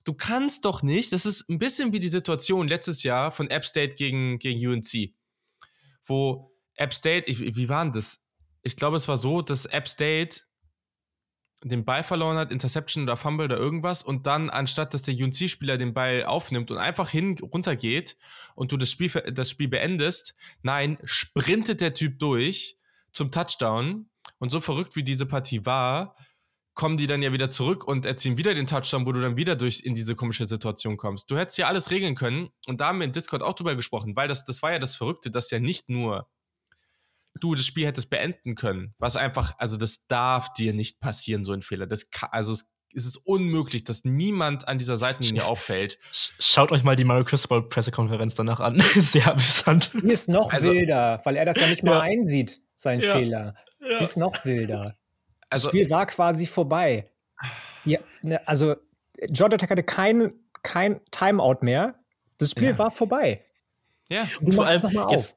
du 0.07 0.14
kannst 0.14 0.64
doch 0.64 0.83
nicht, 0.83 1.12
das 1.12 1.27
ist 1.27 1.51
ein 1.51 1.59
bisschen 1.59 1.92
wie 1.92 1.99
die 1.99 2.09
Situation 2.09 2.68
letztes 2.68 3.03
Jahr 3.03 3.33
von 3.33 3.51
App 3.51 3.66
State 3.66 3.94
gegen, 3.96 4.38
gegen 4.38 4.66
UNC, 4.66 5.12
wo 6.07 6.57
App 6.75 6.94
State, 6.94 7.29
ich, 7.29 7.40
wie 7.40 7.68
war 7.68 7.85
denn 7.85 7.92
das? 7.92 8.25
Ich 8.62 8.77
glaube, 8.77 8.96
es 8.96 9.09
war 9.09 9.16
so, 9.16 9.42
dass 9.42 9.66
App 9.66 9.87
State 9.88 10.42
den 11.64 11.85
Ball 11.85 12.03
verloren 12.03 12.37
hat, 12.37 12.53
Interception 12.53 13.05
oder 13.05 13.16
Fumble 13.16 13.47
oder 13.47 13.57
irgendwas 13.57 14.03
und 14.03 14.27
dann 14.27 14.51
anstatt, 14.51 14.95
dass 14.95 15.03
der 15.03 15.14
UNC-Spieler 15.14 15.79
den 15.79 15.95
Ball 15.95 16.25
aufnimmt 16.25 16.71
und 16.71 16.79
einfach 16.79 17.09
hin 17.09 17.37
runter 17.40 17.77
geht 17.77 18.16
und 18.55 18.73
du 18.73 18.77
das 18.77 18.90
Spiel, 18.90 19.11
das 19.33 19.51
Spiel 19.51 19.69
beendest, 19.69 20.35
nein, 20.62 20.99
sprintet 21.05 21.81
der 21.81 21.95
Typ 21.95 22.19
durch 22.19 22.77
zum 23.11 23.31
Touchdown 23.31 24.09
und 24.38 24.51
so 24.51 24.61
verrückt 24.61 24.97
wie 24.97 25.03
diese 25.03 25.27
Partie 25.27 25.64
war, 25.64 26.16
kommen 26.75 26.99
die 26.99 27.07
dann 27.07 27.23
ja 27.23 27.33
wieder 27.33 27.49
zurück 27.49 27.88
und 27.88 28.05
erzielen 28.05 28.37
wieder 28.37 28.53
den 28.53 28.66
Touchdown, 28.66 29.07
wo 29.07 29.12
du 29.12 29.23
dann 29.23 29.38
wieder 29.38 29.57
durch 29.57 29.81
in 29.81 29.95
diese 29.95 30.14
komische 30.14 30.47
Situation 30.47 30.99
kommst. 30.99 31.31
Du 31.31 31.38
hättest 31.38 31.57
ja 31.57 31.69
alles 31.69 31.90
regeln 31.90 32.14
können 32.14 32.51
und 32.66 32.83
da 32.83 32.88
haben 32.88 32.99
wir 32.99 33.07
in 33.07 33.12
Discord 33.12 33.42
auch 33.42 33.55
drüber 33.55 33.75
gesprochen, 33.75 34.14
weil 34.14 34.29
das, 34.29 34.45
das 34.45 34.62
war 34.62 34.73
ja 34.73 34.79
das 34.79 34.95
Verrückte, 34.95 35.31
dass 35.31 35.51
ja 35.51 35.59
nicht 35.59 35.88
nur 35.88 36.29
du 37.40 37.55
das 37.55 37.66
Spiel 37.66 37.87
hättest 37.87 38.11
beenden 38.11 38.55
können, 38.55 38.94
was 38.99 39.16
einfach, 39.16 39.55
also 39.59 39.77
das 39.77 40.07
darf 40.07 40.53
dir 40.53 40.72
nicht 40.72 41.01
passieren, 41.01 41.44
so 41.44 41.53
ein 41.53 41.62
Fehler. 41.62 41.87
Das 41.87 42.11
kann, 42.11 42.31
also 42.33 42.53
es, 42.53 42.72
es 42.94 43.07
ist 43.07 43.16
unmöglich, 43.18 43.85
dass 43.85 44.05
niemand 44.05 44.68
an 44.68 44.79
dieser 44.79 44.96
Seitenlinie 44.96 45.44
auffällt. 45.44 45.99
Schaut 46.11 46.72
euch 46.72 46.83
mal 46.83 46.96
die 46.96 47.05
Mario 47.05 47.25
Cristobal 47.25 47.62
Pressekonferenz 47.62 48.35
danach 48.35 48.61
an. 48.61 48.81
Sehr 48.96 49.31
amüsant. 49.31 49.92
Die 49.94 50.11
ist 50.11 50.29
noch 50.29 50.53
also, 50.53 50.72
wilder, 50.72 51.20
weil 51.25 51.37
er 51.37 51.44
das 51.44 51.61
ja 51.61 51.66
nicht 51.66 51.83
mal 51.83 51.92
ja. 51.92 52.01
einsieht, 52.01 52.61
sein 52.75 53.01
ja. 53.01 53.12
Fehler. 53.12 53.55
Ja. 53.81 53.99
Die 53.99 54.05
ist 54.05 54.16
noch 54.16 54.44
wilder. 54.44 54.96
Also, 55.51 55.68
das 55.68 55.77
Spiel 55.77 55.90
war 55.90 56.07
quasi 56.07 56.46
vorbei. 56.46 57.11
Ja, 57.85 58.01
ne, 58.22 58.46
also 58.49 58.75
Tech 59.16 59.70
hatte 59.70 59.83
kein, 59.83 60.33
kein 60.62 61.01
Timeout 61.11 61.59
mehr. 61.61 62.01
Das 62.38 62.51
Spiel 62.51 62.70
ja. 62.70 62.79
war 62.79 62.90
vorbei. 62.90 63.44
Ja, 64.09 64.29
und 64.40 64.55
vor 64.55 64.66
allem 64.66 65.11
jetzt, 65.11 65.37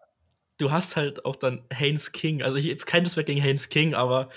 du 0.60 0.72
hast 0.72 0.96
halt 0.96 1.26
auch 1.26 1.36
dann 1.36 1.64
Haynes 1.74 2.12
King. 2.12 2.44
Also 2.44 2.58
jetzt 2.58 2.86
kein 2.86 3.04
Disrespect 3.04 3.28
gegen 3.28 3.42
Haynes 3.42 3.70
King, 3.70 3.96
aber 3.96 4.30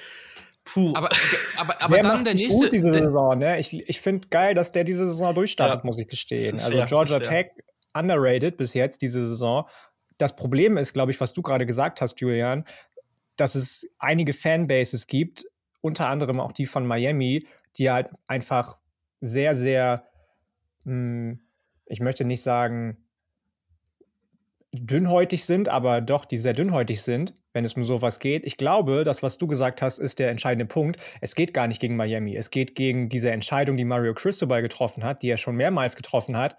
puh. 0.65 0.93
Aber, 0.95 1.11
aber, 1.59 1.83
aber 1.83 1.99
dann 1.99 2.25
der 2.25 2.35
nächste. 2.35 2.61
Gut 2.61 2.73
diese 2.73 2.89
Saison, 2.89 3.39
ne? 3.39 3.59
Ich, 3.59 3.75
ich 3.75 4.01
finde 4.01 4.29
geil, 4.29 4.55
dass 4.55 4.73
der 4.73 4.85
diese 4.85 5.05
Saison 5.05 5.35
durchstartet, 5.35 5.81
ja. 5.81 5.87
muss 5.87 5.99
ich 5.99 6.09
gestehen. 6.09 6.53
Also 6.53 6.73
fair, 6.73 6.87
Georgia 6.87 7.21
Tech 7.21 7.51
underrated 7.93 8.57
bis 8.57 8.73
jetzt 8.73 9.03
diese 9.03 9.21
Saison. 9.21 9.69
Das 10.17 10.35
Problem 10.37 10.77
ist, 10.77 10.93
glaube 10.93 11.11
ich, 11.11 11.21
was 11.21 11.33
du 11.33 11.43
gerade 11.43 11.67
gesagt 11.67 12.01
hast, 12.01 12.21
Julian, 12.21 12.65
dass 13.37 13.55
es 13.55 13.89
einige 13.99 14.33
Fanbases 14.33 15.07
gibt, 15.07 15.45
unter 15.81 16.09
anderem 16.09 16.39
auch 16.41 16.53
die 16.53 16.67
von 16.67 16.87
Miami, 16.87 17.47
die 17.77 17.91
halt 17.91 18.11
einfach 18.27 18.79
sehr, 19.21 19.55
sehr, 19.55 20.05
mh, 20.85 20.93
hm, 20.93 21.41
ich 21.87 22.01
möchte 22.01 22.25
nicht 22.25 22.43
sagen, 22.43 23.02
dünnhäutig 24.73 25.45
sind, 25.45 25.69
aber 25.69 26.01
doch, 26.01 26.25
die 26.25 26.39
sehr 26.39 26.55
dünnhäutig 26.55 27.03
sind, 27.03 27.35
wenn 27.53 27.65
es 27.65 27.75
um 27.75 27.85
sowas 27.85 28.19
geht. 28.19 28.45
Ich 28.45 28.57
glaube, 28.57 29.05
das, 29.05 29.23
was 29.23 29.37
du 29.37 29.47
gesagt 29.47 29.83
hast, 29.83 29.99
ist 29.99 30.19
der 30.19 30.31
entscheidende 30.31 30.65
Punkt. 30.65 30.99
Es 31.21 31.35
geht 31.35 31.53
gar 31.53 31.67
nicht 31.67 31.81
gegen 31.81 31.97
Miami. 31.97 32.37
Es 32.37 32.51
geht 32.51 32.75
gegen 32.75 33.09
diese 33.09 33.31
Entscheidung, 33.31 33.77
die 33.77 33.85
Mario 33.85 34.15
Cristobal 34.15 34.63
getroffen 34.63 35.05
hat, 35.05 35.23
die 35.23 35.29
er 35.29 35.37
schon 35.37 35.57
mehrmals 35.57 35.95
getroffen 35.95 36.37
hat, 36.37 36.57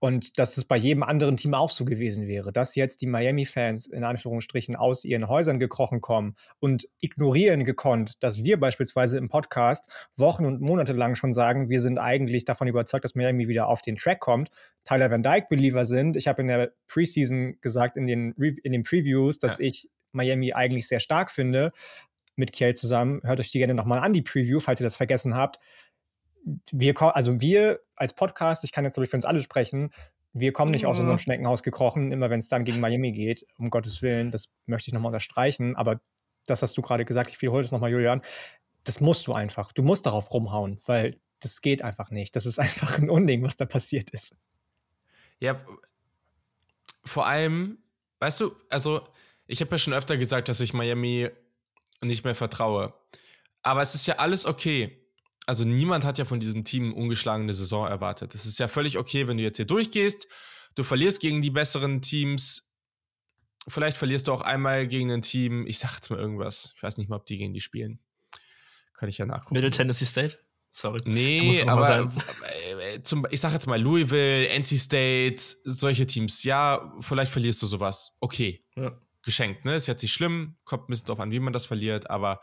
und 0.00 0.38
dass 0.38 0.56
es 0.56 0.64
bei 0.64 0.76
jedem 0.76 1.02
anderen 1.02 1.36
Team 1.36 1.54
auch 1.54 1.70
so 1.70 1.84
gewesen 1.84 2.26
wäre, 2.28 2.52
dass 2.52 2.74
jetzt 2.76 3.02
die 3.02 3.06
Miami-Fans 3.06 3.86
in 3.86 4.04
Anführungsstrichen 4.04 4.76
aus 4.76 5.04
ihren 5.04 5.28
Häusern 5.28 5.58
gekrochen 5.58 6.00
kommen 6.00 6.34
und 6.60 6.88
ignorieren 7.00 7.64
gekonnt, 7.64 8.22
dass 8.22 8.44
wir 8.44 8.60
beispielsweise 8.60 9.18
im 9.18 9.28
Podcast 9.28 9.90
Wochen 10.16 10.46
und 10.46 10.60
Monate 10.60 10.92
lang 10.92 11.16
schon 11.16 11.32
sagen, 11.32 11.68
wir 11.68 11.80
sind 11.80 11.98
eigentlich 11.98 12.44
davon 12.44 12.68
überzeugt, 12.68 13.04
dass 13.04 13.16
Miami 13.16 13.48
wieder 13.48 13.68
auf 13.68 13.82
den 13.82 13.96
Track 13.96 14.20
kommt, 14.20 14.50
Tyler 14.84 15.10
Van 15.10 15.22
Dyke-Believer 15.22 15.84
sind. 15.84 16.16
Ich 16.16 16.28
habe 16.28 16.42
in 16.42 16.48
der 16.48 16.72
Preseason 16.86 17.60
gesagt, 17.60 17.96
in 17.96 18.06
den, 18.06 18.32
in 18.32 18.72
den 18.72 18.84
Previews, 18.84 19.38
dass 19.38 19.58
ja. 19.58 19.66
ich 19.66 19.88
Miami 20.12 20.52
eigentlich 20.52 20.86
sehr 20.86 21.00
stark 21.00 21.30
finde, 21.30 21.72
mit 22.36 22.52
Kiel 22.52 22.74
zusammen. 22.74 23.20
Hört 23.24 23.40
euch 23.40 23.50
die 23.50 23.58
gerne 23.58 23.74
nochmal 23.74 23.98
an, 23.98 24.12
die 24.12 24.22
Preview, 24.22 24.60
falls 24.60 24.80
ihr 24.80 24.84
das 24.84 24.96
vergessen 24.96 25.34
habt 25.34 25.58
wir, 26.72 27.00
also 27.16 27.40
wir 27.40 27.80
als 27.96 28.14
Podcast, 28.14 28.64
ich 28.64 28.72
kann 28.72 28.84
jetzt 28.84 28.94
glaube 28.94 29.04
ich 29.04 29.10
für 29.10 29.16
uns 29.16 29.24
alle 29.24 29.42
sprechen, 29.42 29.90
wir 30.32 30.52
kommen 30.52 30.70
nicht 30.70 30.82
mhm. 30.82 30.90
aus 30.90 31.00
unserem 31.00 31.18
Schneckenhaus 31.18 31.62
gekrochen, 31.62 32.12
immer 32.12 32.30
wenn 32.30 32.38
es 32.38 32.48
dann 32.48 32.64
gegen 32.64 32.80
Miami 32.80 33.12
geht, 33.12 33.46
um 33.56 33.70
Gottes 33.70 34.02
Willen, 34.02 34.30
das 34.30 34.54
möchte 34.66 34.88
ich 34.88 34.94
nochmal 34.94 35.10
unterstreichen, 35.10 35.76
aber 35.76 36.00
das 36.46 36.62
hast 36.62 36.76
du 36.76 36.82
gerade 36.82 37.04
gesagt, 37.04 37.30
ich 37.30 37.40
wiederhole 37.40 37.62
das 37.62 37.72
nochmal, 37.72 37.90
Julian, 37.90 38.22
das 38.84 39.00
musst 39.00 39.26
du 39.26 39.32
einfach, 39.32 39.72
du 39.72 39.82
musst 39.82 40.06
darauf 40.06 40.32
rumhauen, 40.32 40.78
weil 40.86 41.20
das 41.40 41.60
geht 41.60 41.82
einfach 41.82 42.10
nicht. 42.10 42.34
Das 42.36 42.46
ist 42.46 42.58
einfach 42.58 42.98
ein 42.98 43.10
Unding, 43.10 43.42
was 43.42 43.56
da 43.56 43.66
passiert 43.66 44.10
ist. 44.10 44.36
Ja, 45.40 45.60
vor 47.04 47.26
allem, 47.26 47.78
weißt 48.18 48.40
du, 48.40 48.52
also 48.70 49.02
ich 49.46 49.60
habe 49.60 49.70
ja 49.72 49.78
schon 49.78 49.94
öfter 49.94 50.16
gesagt, 50.16 50.48
dass 50.48 50.60
ich 50.60 50.72
Miami 50.72 51.30
nicht 52.02 52.24
mehr 52.24 52.34
vertraue. 52.34 52.94
Aber 53.62 53.82
es 53.82 53.94
ist 53.94 54.06
ja 54.06 54.16
alles 54.16 54.46
okay 54.46 54.98
also 55.48 55.64
niemand 55.64 56.04
hat 56.04 56.18
ja 56.18 56.26
von 56.26 56.40
diesem 56.40 56.62
Team 56.62 56.92
ungeschlagene 56.92 57.54
Saison 57.54 57.86
erwartet. 57.86 58.34
Es 58.34 58.44
ist 58.44 58.58
ja 58.58 58.68
völlig 58.68 58.98
okay, 58.98 59.26
wenn 59.28 59.38
du 59.38 59.42
jetzt 59.42 59.56
hier 59.56 59.66
durchgehst, 59.66 60.28
du 60.74 60.84
verlierst 60.84 61.20
gegen 61.20 61.40
die 61.40 61.50
besseren 61.50 62.02
Teams, 62.02 62.70
vielleicht 63.66 63.96
verlierst 63.96 64.28
du 64.28 64.32
auch 64.34 64.42
einmal 64.42 64.86
gegen 64.86 65.10
ein 65.10 65.22
Team, 65.22 65.66
ich 65.66 65.78
sag 65.78 65.94
jetzt 65.94 66.10
mal 66.10 66.18
irgendwas, 66.18 66.74
ich 66.76 66.82
weiß 66.82 66.98
nicht 66.98 67.08
mal, 67.08 67.16
ob 67.16 67.24
die 67.24 67.38
gegen 67.38 67.54
die 67.54 67.60
spielen. 67.60 67.98
Kann 68.92 69.08
ich 69.08 69.16
ja 69.16 69.24
nachgucken. 69.24 69.54
Middle 69.54 69.70
Tennessee 69.70 70.04
State? 70.04 70.38
Sorry. 70.70 71.00
Nee, 71.06 71.62
aber 71.66 72.12
äh, 72.92 73.00
zum, 73.02 73.26
ich 73.30 73.40
sag 73.40 73.54
jetzt 73.54 73.66
mal 73.66 73.80
Louisville, 73.80 74.48
NC 74.48 74.78
State, 74.78 75.42
solche 75.64 76.06
Teams. 76.06 76.44
Ja, 76.44 76.92
vielleicht 77.00 77.32
verlierst 77.32 77.62
du 77.62 77.66
sowas. 77.66 78.12
Okay. 78.20 78.66
Ja. 78.76 79.00
Geschenkt, 79.22 79.64
ne? 79.64 79.76
Ist 79.76 79.86
jetzt 79.86 80.02
nicht 80.02 80.12
schlimm, 80.12 80.56
kommt 80.64 80.84
ein 80.84 80.86
bisschen 80.88 81.06
drauf 81.06 81.20
an, 81.20 81.30
wie 81.30 81.40
man 81.40 81.54
das 81.54 81.64
verliert, 81.64 82.10
aber 82.10 82.42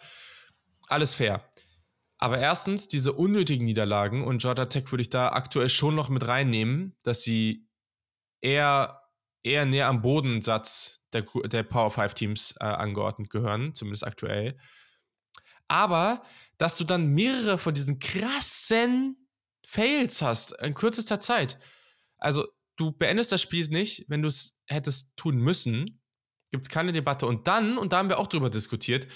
alles 0.87 1.13
fair. 1.13 1.47
Aber 2.17 2.39
erstens, 2.39 2.87
diese 2.87 3.13
unnötigen 3.13 3.65
Niederlagen 3.65 4.23
und 4.23 4.41
Georgia 4.41 4.65
Tech 4.65 4.91
würde 4.91 5.01
ich 5.01 5.09
da 5.09 5.29
aktuell 5.29 5.69
schon 5.69 5.95
noch 5.95 6.09
mit 6.09 6.25
reinnehmen, 6.27 6.95
dass 7.03 7.23
sie 7.23 7.67
eher, 8.41 9.01
eher 9.43 9.65
näher 9.65 9.87
am 9.87 10.01
Bodensatz 10.01 11.01
der, 11.13 11.25
der 11.45 11.63
Power 11.63 11.91
5 11.91 12.13
Teams 12.13 12.55
äh, 12.59 12.65
angeordnet 12.65 13.29
gehören, 13.29 13.75
zumindest 13.75 14.05
aktuell. 14.05 14.57
Aber, 15.67 16.21
dass 16.57 16.77
du 16.77 16.83
dann 16.83 17.07
mehrere 17.07 17.57
von 17.57 17.73
diesen 17.73 17.99
krassen 17.99 19.27
Fails 19.65 20.21
hast 20.21 20.53
in 20.61 20.73
kürzester 20.73 21.19
Zeit. 21.19 21.59
Also, 22.17 22.47
du 22.77 22.91
beendest 22.91 23.31
das 23.31 23.41
Spiel 23.41 23.67
nicht, 23.69 24.05
wenn 24.07 24.21
du 24.21 24.27
es 24.27 24.59
hättest 24.67 25.17
tun 25.17 25.37
müssen. 25.37 26.01
Gibt 26.51 26.67
es 26.67 26.69
keine 26.69 26.93
Debatte. 26.93 27.25
Und 27.25 27.47
dann, 27.47 27.77
und 27.77 27.91
da 27.91 27.97
haben 27.97 28.09
wir 28.09 28.19
auch 28.19 28.27
drüber 28.27 28.49
diskutiert, 28.49 29.07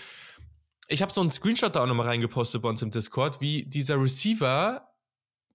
ich 0.90 1.02
habe 1.02 1.14
so 1.14 1.22
einen 1.22 1.32
Screenshot 1.32 1.76
da 1.76 1.84
auch 1.84 1.88
nochmal 1.88 2.08
reingepostet 2.08 2.62
bei 2.62 2.70
uns 2.70 2.82
im 2.82 2.92
Discord, 2.92 3.40
wie 3.42 3.64
dieser 3.64 4.02
Receiver 4.02 4.90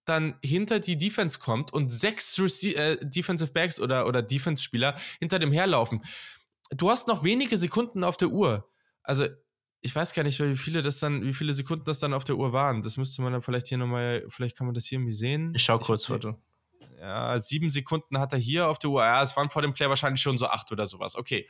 dann 0.05 0.39
hinter 0.43 0.81
die 0.81 0.97
Defense 0.97 1.39
kommt 1.39 1.73
und 1.73 1.91
sechs 1.91 2.39
Rece 2.39 2.75
äh, 2.75 2.99
Defensive 3.03 3.53
Backs 3.53 3.81
oder, 3.81 4.07
oder 4.07 4.23
Defense-Spieler 4.23 4.95
hinter 5.19 5.39
dem 5.39 5.51
herlaufen. 5.51 6.03
Du 6.71 6.91
hast 6.91 7.09
noch 7.09 7.25
wenige 7.25 7.57
Sekunden 7.57 8.05
auf 8.05 8.17
der 8.17 8.29
Uhr. 8.29 8.71
Also, 9.03 9.27
ich 9.81 9.95
weiß 9.95 10.15
gar 10.15 10.23
nicht, 10.23 10.41
wie 10.41 10.57
viele 10.57 10.83
das 10.83 10.99
dann, 10.99 11.23
wie 11.25 11.35
viele 11.35 11.53
Sekunden 11.53 11.85
das 11.85 11.99
dann 11.99 12.15
auf 12.15 12.25
der 12.25 12.37
Uhr 12.37 12.53
waren. 12.53 12.83
Das 12.83 12.97
müsste 12.97 13.23
man 13.23 13.33
dann 13.33 13.43
vielleicht 13.43 13.69
hier 13.69 13.79
nochmal, 13.79 14.25
vielleicht 14.29 14.57
kann 14.57 14.67
man 14.67 14.75
das 14.75 14.87
hier 14.87 14.97
irgendwie 14.97 15.13
sehen. 15.13 15.53
Ich 15.55 15.63
schau 15.63 15.79
kurz, 15.79 16.09
warte. 16.09 16.39
Ja, 16.99 17.39
sieben 17.39 17.69
Sekunden 17.69 18.19
hat 18.19 18.33
er 18.33 18.39
hier 18.39 18.69
auf 18.69 18.79
der 18.79 18.91
Uhr. 18.91 19.03
Ja, 19.03 19.23
es 19.23 19.37
waren 19.37 19.51
vor 19.51 19.63
dem 19.63 19.75
Play 19.75 19.89
wahrscheinlich 19.89 20.23
schon 20.23 20.39
so 20.39 20.47
acht 20.47 20.71
oder 20.73 20.87
sowas. 20.87 21.17
Okay. 21.17 21.47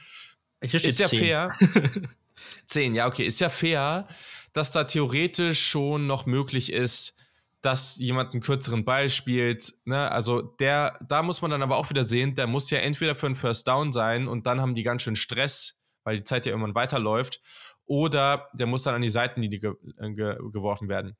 ist 0.61 0.99
ja 0.99 1.09
10. 1.09 1.19
fair. 1.19 1.57
zehn, 2.67 2.95
ja, 2.95 3.07
okay. 3.07 3.27
Ist 3.27 3.41
ja 3.41 3.49
fair, 3.49 4.07
dass 4.53 4.71
da 4.71 4.85
theoretisch 4.85 5.67
schon 5.67 6.07
noch 6.07 6.27
möglich 6.27 6.73
ist, 6.73 7.17
dass 7.61 7.97
jemand 7.97 8.33
einen 8.33 8.43
kürzeren 8.43 8.85
Ball 8.85 9.09
spielt. 9.09 9.73
Ne? 9.85 10.11
Also 10.11 10.43
der, 10.43 10.99
da 11.09 11.23
muss 11.23 11.41
man 11.41 11.51
dann 11.51 11.63
aber 11.63 11.77
auch 11.77 11.91
wieder 11.91 12.05
sehen, 12.05 12.35
der 12.35 12.47
muss 12.47 12.71
ja 12.71 12.79
entweder 12.79 13.15
für 13.15 13.27
einen 13.27 13.37
First 13.37 13.67
Down 13.67 13.93
sein 13.93 14.29
und 14.29 14.47
dann 14.47 14.61
haben 14.61 14.75
die 14.75 14.83
ganz 14.83 15.03
schön 15.03 15.17
Stress, 15.17 15.81
weil 16.05 16.17
die 16.17 16.25
Zeit 16.25 16.45
ja 16.45 16.53
irgendwann 16.53 16.75
weiterläuft, 16.75 17.41
oder 17.87 18.49
der 18.55 18.67
muss 18.67 18.83
dann 18.83 18.95
an 18.95 19.03
die 19.03 19.11
Seitenlinie 19.11 19.59
ge 19.59 19.73
äh, 19.99 20.11
ge 20.11 20.37
geworfen 20.53 20.89
werden. 20.89 21.17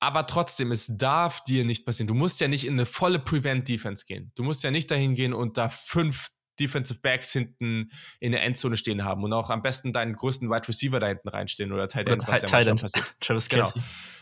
Aber 0.00 0.26
trotzdem, 0.26 0.70
es 0.70 0.86
darf 0.86 1.42
dir 1.42 1.64
nicht 1.64 1.84
passieren. 1.84 2.06
Du 2.06 2.14
musst 2.14 2.40
ja 2.40 2.48
nicht 2.48 2.66
in 2.66 2.74
eine 2.74 2.86
volle 2.86 3.18
Prevent-Defense 3.18 4.04
gehen. 4.06 4.30
Du 4.36 4.44
musst 4.44 4.62
ja 4.62 4.70
nicht 4.70 4.90
dahin 4.90 5.14
gehen 5.14 5.34
und 5.34 5.58
da 5.58 5.68
fünf 5.68 6.28
Defensive 6.60 7.00
Backs 7.00 7.32
hinten 7.32 7.90
in 8.20 8.32
der 8.32 8.42
Endzone 8.42 8.76
stehen 8.76 9.04
haben 9.04 9.24
und 9.24 9.32
auch 9.32 9.50
am 9.50 9.62
besten 9.62 9.92
deinen 9.92 10.14
größten 10.14 10.50
Wide 10.50 10.68
Receiver 10.68 11.00
da 11.00 11.08
hinten 11.08 11.28
reinstehen 11.28 11.72
oder 11.72 11.88
Tight 11.88 12.08
End, 12.08 12.26
was 12.26 12.42
ja 12.50 12.74
passiert. 12.74 13.14
Travis 13.20 13.48
genau. 13.48 13.70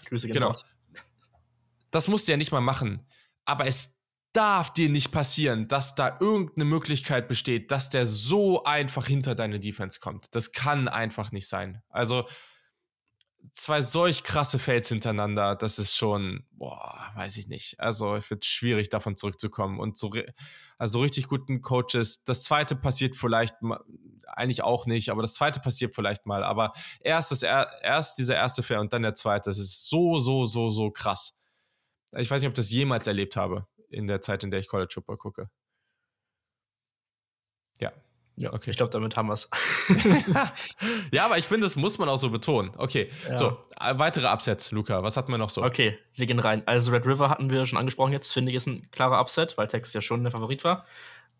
Grüße 0.08 0.28
genau. 0.28 0.48
Raus. 0.48 0.64
Das 1.90 2.08
musst 2.08 2.28
du 2.28 2.32
ja 2.32 2.36
nicht 2.36 2.52
mal 2.52 2.60
machen. 2.60 3.06
Aber 3.44 3.66
es 3.66 3.96
darf 4.32 4.72
dir 4.72 4.90
nicht 4.90 5.12
passieren, 5.12 5.66
dass 5.66 5.94
da 5.94 6.18
irgendeine 6.20 6.66
Möglichkeit 6.66 7.26
besteht, 7.26 7.70
dass 7.70 7.88
der 7.88 8.04
so 8.04 8.64
einfach 8.64 9.06
hinter 9.06 9.34
deine 9.34 9.58
Defense 9.58 9.98
kommt. 9.98 10.34
Das 10.34 10.52
kann 10.52 10.88
einfach 10.88 11.32
nicht 11.32 11.48
sein. 11.48 11.82
Also 11.88 12.28
zwei 13.52 13.82
solch 13.82 14.22
krasse 14.22 14.58
Fails 14.58 14.88
hintereinander, 14.88 15.56
das 15.56 15.78
ist 15.78 15.96
schon, 15.96 16.44
boah, 16.52 17.10
weiß 17.14 17.36
ich 17.36 17.48
nicht. 17.48 17.78
Also 17.80 18.14
es 18.14 18.28
wird 18.30 18.44
schwierig, 18.44 18.88
davon 18.88 19.16
zurückzukommen. 19.16 19.78
Und 19.78 19.96
so, 19.96 20.12
also 20.78 21.00
richtig 21.00 21.26
guten 21.26 21.62
Coaches, 21.62 22.24
das 22.24 22.44
zweite 22.44 22.76
passiert 22.76 23.16
vielleicht 23.16 23.56
eigentlich 24.26 24.62
auch 24.62 24.86
nicht, 24.86 25.10
aber 25.10 25.22
das 25.22 25.34
zweite 25.34 25.60
passiert 25.60 25.94
vielleicht 25.94 26.26
mal. 26.26 26.44
Aber 26.44 26.72
erst, 27.00 27.32
das, 27.32 27.42
erst 27.42 28.18
dieser 28.18 28.36
erste 28.36 28.62
Fail 28.62 28.78
und 28.78 28.92
dann 28.92 29.02
der 29.02 29.14
zweite, 29.14 29.50
das 29.50 29.58
ist 29.58 29.88
so, 29.88 30.18
so, 30.18 30.44
so, 30.44 30.70
so 30.70 30.90
krass. 30.90 31.38
Ich 32.12 32.30
weiß 32.30 32.40
nicht, 32.40 32.48
ob 32.48 32.52
ich 32.52 32.58
das 32.58 32.70
jemals 32.70 33.06
erlebt 33.06 33.36
habe 33.36 33.66
in 33.88 34.06
der 34.06 34.20
Zeit, 34.20 34.44
in 34.44 34.50
der 34.50 34.60
ich 34.60 34.68
College 34.68 34.92
Football 34.94 35.16
gucke. 35.16 35.50
Ja. 38.36 38.52
Okay. 38.52 38.70
Ich 38.70 38.76
glaube, 38.76 38.90
damit 38.90 39.16
haben 39.16 39.28
wir 39.28 39.32
es. 39.32 39.48
ja, 41.10 41.24
aber 41.24 41.38
ich 41.38 41.46
finde, 41.46 41.66
das 41.66 41.76
muss 41.76 41.98
man 41.98 42.08
auch 42.08 42.18
so 42.18 42.30
betonen. 42.30 42.70
Okay, 42.76 43.10
ja. 43.28 43.36
so, 43.36 43.58
äh, 43.80 43.98
weitere 43.98 44.28
Upsets, 44.28 44.72
Luca. 44.72 45.02
Was 45.02 45.16
hatten 45.16 45.32
wir 45.32 45.38
noch 45.38 45.48
so? 45.48 45.64
Okay, 45.64 45.98
wir 46.14 46.26
gehen 46.26 46.38
rein. 46.38 46.62
Also, 46.66 46.92
Red 46.92 47.06
River 47.06 47.30
hatten 47.30 47.50
wir 47.50 47.64
schon 47.64 47.78
angesprochen 47.78 48.12
jetzt. 48.12 48.32
Finde 48.32 48.50
ich, 48.50 48.56
ist 48.56 48.66
ein 48.66 48.90
klarer 48.90 49.20
Upset, 49.20 49.56
weil 49.56 49.66
Texas 49.68 49.94
ja 49.94 50.02
schon 50.02 50.22
der 50.22 50.32
Favorit 50.32 50.64
war. 50.64 50.84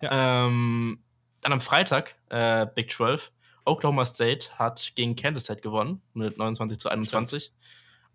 Ja. 0.01 0.47
Ähm, 0.47 1.01
dann 1.43 1.53
am 1.53 1.61
Freitag, 1.61 2.17
äh, 2.31 2.67
Big 2.75 2.91
12, 2.91 3.31
Oklahoma 3.67 4.05
State 4.07 4.59
hat 4.59 4.93
gegen 4.95 5.17
Kansas 5.17 5.45
State 5.45 5.61
gewonnen 5.61 6.01
mit 6.15 6.39
29 6.39 6.79
zu 6.79 6.89
21. 6.89 7.45
Stimmt. 7.45 7.57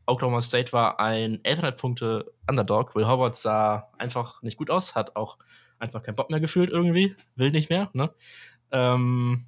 Oklahoma 0.07 0.41
State 0.41 0.73
war 0.73 0.99
ein 0.99 1.39
1100 1.43 1.77
Punkte 1.77 2.33
Underdog. 2.47 2.95
Will 2.95 3.07
Howard 3.07 3.35
sah 3.35 3.89
einfach 3.97 4.41
nicht 4.41 4.57
gut 4.57 4.69
aus, 4.69 4.95
hat 4.95 5.15
auch 5.15 5.37
einfach 5.79 6.03
keinen 6.03 6.15
Bock 6.15 6.29
mehr 6.29 6.39
gefühlt 6.39 6.69
irgendwie, 6.69 7.15
will 7.35 7.51
nicht 7.51 7.69
mehr. 7.69 7.89
Ne? 7.93 8.11
Ähm, 8.71 9.45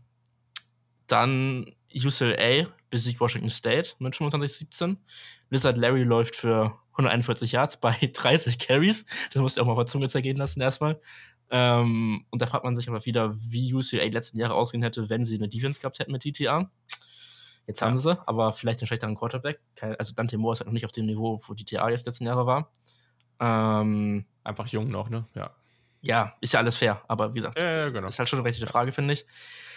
dann 1.08 1.72
UCLA 1.94 2.68
besiegt 2.90 3.20
Washington 3.20 3.50
State 3.50 3.92
mit 4.00 4.16
25-17. 4.16 4.98
Lizard 5.50 5.78
Larry 5.78 6.04
läuft 6.04 6.36
für 6.36 6.78
141 6.94 7.52
Yards 7.52 7.80
bei 7.80 7.92
30 8.14 8.60
Carries. 8.60 9.06
Das 9.32 9.42
musst 9.42 9.58
du 9.58 9.62
auch 9.62 9.66
mal 9.66 9.74
auf 9.74 9.80
der 9.80 9.86
Zunge 9.86 10.08
zergehen 10.08 10.38
lassen 10.38 10.62
erstmal. 10.62 11.00
Ähm, 11.50 12.26
und 12.30 12.42
da 12.42 12.48
fragt 12.48 12.64
man 12.64 12.76
sich 12.76 12.90
aber 12.90 13.06
wieder, 13.06 13.36
wie 13.36 13.74
UCLA 13.74 14.06
die 14.06 14.10
letzten 14.12 14.40
Jahre 14.40 14.56
ausgehen 14.56 14.84
hätte, 14.84 15.10
wenn 15.10 15.24
sie 15.24 15.36
eine 15.36 15.50
Defense 15.50 15.80
gehabt 15.80 16.00
hätten 16.00 16.12
mit 16.12 16.24
DTA. 16.26 16.72
Jetzt 17.68 17.82
haben 17.82 17.98
sie, 17.98 18.18
aber 18.28 18.52
vielleicht 18.52 18.82
einen 18.82 18.88
schlechteren 18.88 19.16
Quarterback. 19.16 19.62
Also 19.80 20.14
Dante 20.14 20.38
Moore 20.38 20.54
ist 20.54 20.60
halt 20.60 20.68
noch 20.68 20.74
nicht 20.74 20.86
auf 20.86 20.92
dem 20.92 21.06
Niveau, 21.06 21.40
wo 21.48 21.54
die 21.54 21.64
TA 21.64 21.90
jetzt 21.90 22.06
letzten 22.06 22.26
Jahre 22.26 22.46
war. 22.46 22.72
Ähm, 23.40 24.26
Einfach 24.44 24.68
jung 24.68 24.90
noch, 24.90 25.10
ne? 25.10 25.26
Ja. 25.36 25.56
Ja, 26.04 26.36
ist 26.42 26.54
ja 26.54 26.60
alles 26.60 26.76
fair, 26.76 27.02
aber 27.08 27.32
wie 27.34 27.38
gesagt, 27.38 27.58
ja, 27.58 27.78
ja, 27.78 27.90
genau. 27.90 28.10
ist 28.10 28.20
halt 28.20 28.28
schon 28.28 28.40
eine 28.40 28.48
richtige 28.48 28.68
Frage, 28.68 28.92
finde 28.92 29.14
ich. 29.14 29.26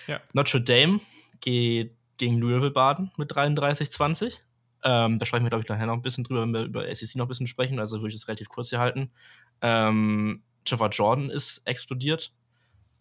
Ja. 0.08 0.20
Notre 0.32 0.60
Dame 0.60 1.00
geht 1.40 1.96
gegen 2.16 2.38
Louisville 2.38 2.72
Baden 2.72 3.12
mit 3.16 3.32
33-20. 3.32 4.40
Ähm, 4.82 5.18
da 5.18 5.26
sprechen 5.26 5.44
wir, 5.44 5.50
glaube 5.50 5.62
ich, 5.62 5.68
nachher 5.68 5.86
noch 5.86 5.94
ein 5.94 6.02
bisschen 6.02 6.24
drüber, 6.24 6.42
wenn 6.42 6.52
wir 6.52 6.64
über 6.64 6.94
SEC 6.94 7.16
noch 7.16 7.26
ein 7.26 7.28
bisschen 7.28 7.46
sprechen. 7.46 7.78
Also 7.78 8.02
würde 8.02 8.08
ich 8.08 8.16
es 8.16 8.26
relativ 8.26 8.48
kurz 8.48 8.70
hier 8.70 8.80
halten. 8.80 9.12
Ähm, 9.60 10.42
Jaffa 10.66 10.88
Jordan 10.88 11.30
ist 11.30 11.62
explodiert. 11.64 12.32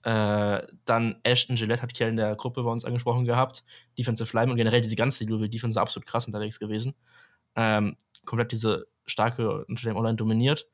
Äh, 0.04 0.62
dann 0.86 1.16
Ashton 1.24 1.56
Gillette 1.56 1.82
hat 1.82 1.96
Kerl 1.96 2.12
in 2.12 2.16
der 2.16 2.36
Gruppe 2.36 2.62
bei 2.62 2.70
uns 2.70 2.86
angesprochen 2.86 3.26
gehabt. 3.26 3.64
Defensive 3.98 4.38
Line 4.38 4.52
und 4.52 4.58
generell 4.58 4.82
diese 4.82 4.96
ganze 4.96 5.26
Louisville 5.26 5.50
Defense 5.50 5.82
absolut 5.82 6.06
krass 6.06 6.28
unterwegs 6.28 6.60
gewesen. 6.60 6.94
Ähm, 7.56 7.98
komplett 8.24 8.52
diese 8.52 8.86
starke 9.08 9.66
Notre 9.68 9.88
Dame 9.88 9.98
Online 9.98 10.16
dominiert. 10.16 10.68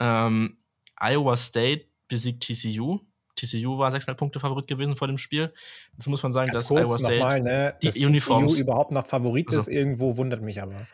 Ähm, 0.00 0.58
Iowa 1.00 1.36
State 1.36 1.86
besiegt 2.12 2.44
TCU. 2.44 3.00
TCU 3.36 3.78
war 3.78 3.90
600 3.90 4.18
Punkte 4.18 4.40
Favorit 4.40 4.66
gewesen 4.66 4.94
vor 4.94 5.08
dem 5.08 5.16
Spiel. 5.16 5.52
Jetzt 5.94 6.06
muss 6.06 6.22
man 6.22 6.32
sagen, 6.32 6.50
Ganz 6.50 6.62
dass 6.62 6.68
kurz 6.68 6.90
Iowa 6.90 6.98
State 6.98 7.18
mal, 7.20 7.40
ne, 7.40 7.74
die 7.82 7.86
dass 7.86 7.96
Uniforms 7.96 8.54
TCU 8.54 8.60
überhaupt 8.60 8.92
noch 8.92 9.06
Favorit 9.06 9.48
also. 9.48 9.58
ist, 9.58 9.68
irgendwo 9.68 10.16
wundert 10.18 10.42
mich 10.42 10.62
aber. 10.62 10.86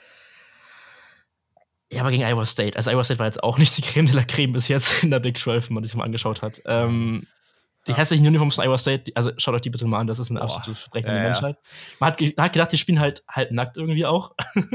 Ja, 1.92 2.02
aber 2.02 2.10
gegen 2.10 2.22
Iowa 2.22 2.44
State. 2.44 2.76
Also 2.76 2.90
Iowa 2.90 3.02
State 3.02 3.18
war 3.18 3.26
jetzt 3.26 3.42
auch 3.42 3.58
nicht 3.58 3.76
die 3.76 3.82
Creme 3.82 4.06
de 4.06 4.14
la 4.14 4.22
Creme 4.22 4.52
bis 4.52 4.68
jetzt 4.68 5.02
in 5.02 5.10
der 5.10 5.20
Big 5.20 5.36
12, 5.36 5.68
wenn 5.68 5.74
man 5.74 5.84
sich 5.84 5.94
mal 5.96 6.04
angeschaut 6.04 6.42
hat. 6.42 6.62
Ähm, 6.66 7.26
die 7.86 7.92
ja. 7.92 7.98
hässlichen 7.98 8.26
Uniforms 8.26 8.56
von 8.56 8.64
Iowa 8.64 8.78
State, 8.78 9.10
also 9.14 9.32
schaut 9.38 9.54
euch 9.54 9.62
die 9.62 9.70
bitte 9.70 9.86
mal 9.86 9.98
an, 9.98 10.06
das 10.06 10.18
ist 10.18 10.30
eine 10.30 10.42
absolute 10.42 10.74
Verbrechen 10.74 11.08
ja, 11.08 11.14
der 11.14 11.22
Menschheit. 11.22 11.56
Man 11.98 12.12
hat, 12.12 12.20
hat, 12.20 12.52
gedacht, 12.52 12.72
die 12.72 12.78
spielen 12.78 13.00
halt 13.00 13.24
halb 13.28 13.50
nackt 13.50 13.76
irgendwie 13.76 14.06
auch. 14.06 14.32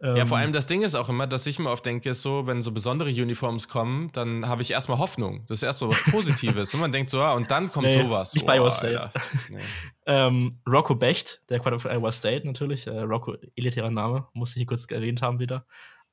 ja, 0.00 0.26
vor 0.26 0.38
ähm, 0.38 0.44
allem 0.44 0.52
das 0.52 0.66
Ding 0.66 0.82
ist 0.82 0.94
auch 0.94 1.08
immer, 1.08 1.26
dass 1.26 1.46
ich 1.46 1.58
mir 1.58 1.70
oft 1.70 1.84
denke, 1.84 2.14
so, 2.14 2.46
wenn 2.46 2.62
so 2.62 2.70
besondere 2.70 3.10
Uniforms 3.10 3.68
kommen, 3.68 4.10
dann 4.12 4.46
habe 4.46 4.62
ich 4.62 4.70
erstmal 4.70 4.98
Hoffnung. 4.98 5.44
Das 5.48 5.58
ist 5.58 5.62
erstmal 5.64 5.90
was 5.90 6.02
Positives. 6.04 6.72
und 6.74 6.80
man 6.80 6.92
denkt 6.92 7.10
so, 7.10 7.20
ah, 7.20 7.32
und 7.34 7.50
dann 7.50 7.68
kommt 7.70 7.86
nee, 7.86 7.92
sowas. 7.92 8.32
Nicht 8.32 8.44
oh, 8.44 8.46
bei 8.46 8.56
Iowa 8.56 8.70
State. 8.70 9.10
Nee. 9.50 9.58
ähm, 10.06 10.60
Rocco 10.68 10.94
Becht, 10.94 11.42
der 11.48 11.58
Quarterback 11.58 11.82
von 11.82 11.90
Iowa 11.90 12.12
State 12.12 12.46
natürlich. 12.46 12.86
Äh, 12.86 13.00
Rocco, 13.00 13.34
elitärer 13.56 13.90
Name, 13.90 14.28
musste 14.34 14.58
ich 14.58 14.60
hier 14.60 14.66
kurz 14.66 14.88
erwähnt 14.88 15.20
haben 15.20 15.40
wieder. 15.40 15.66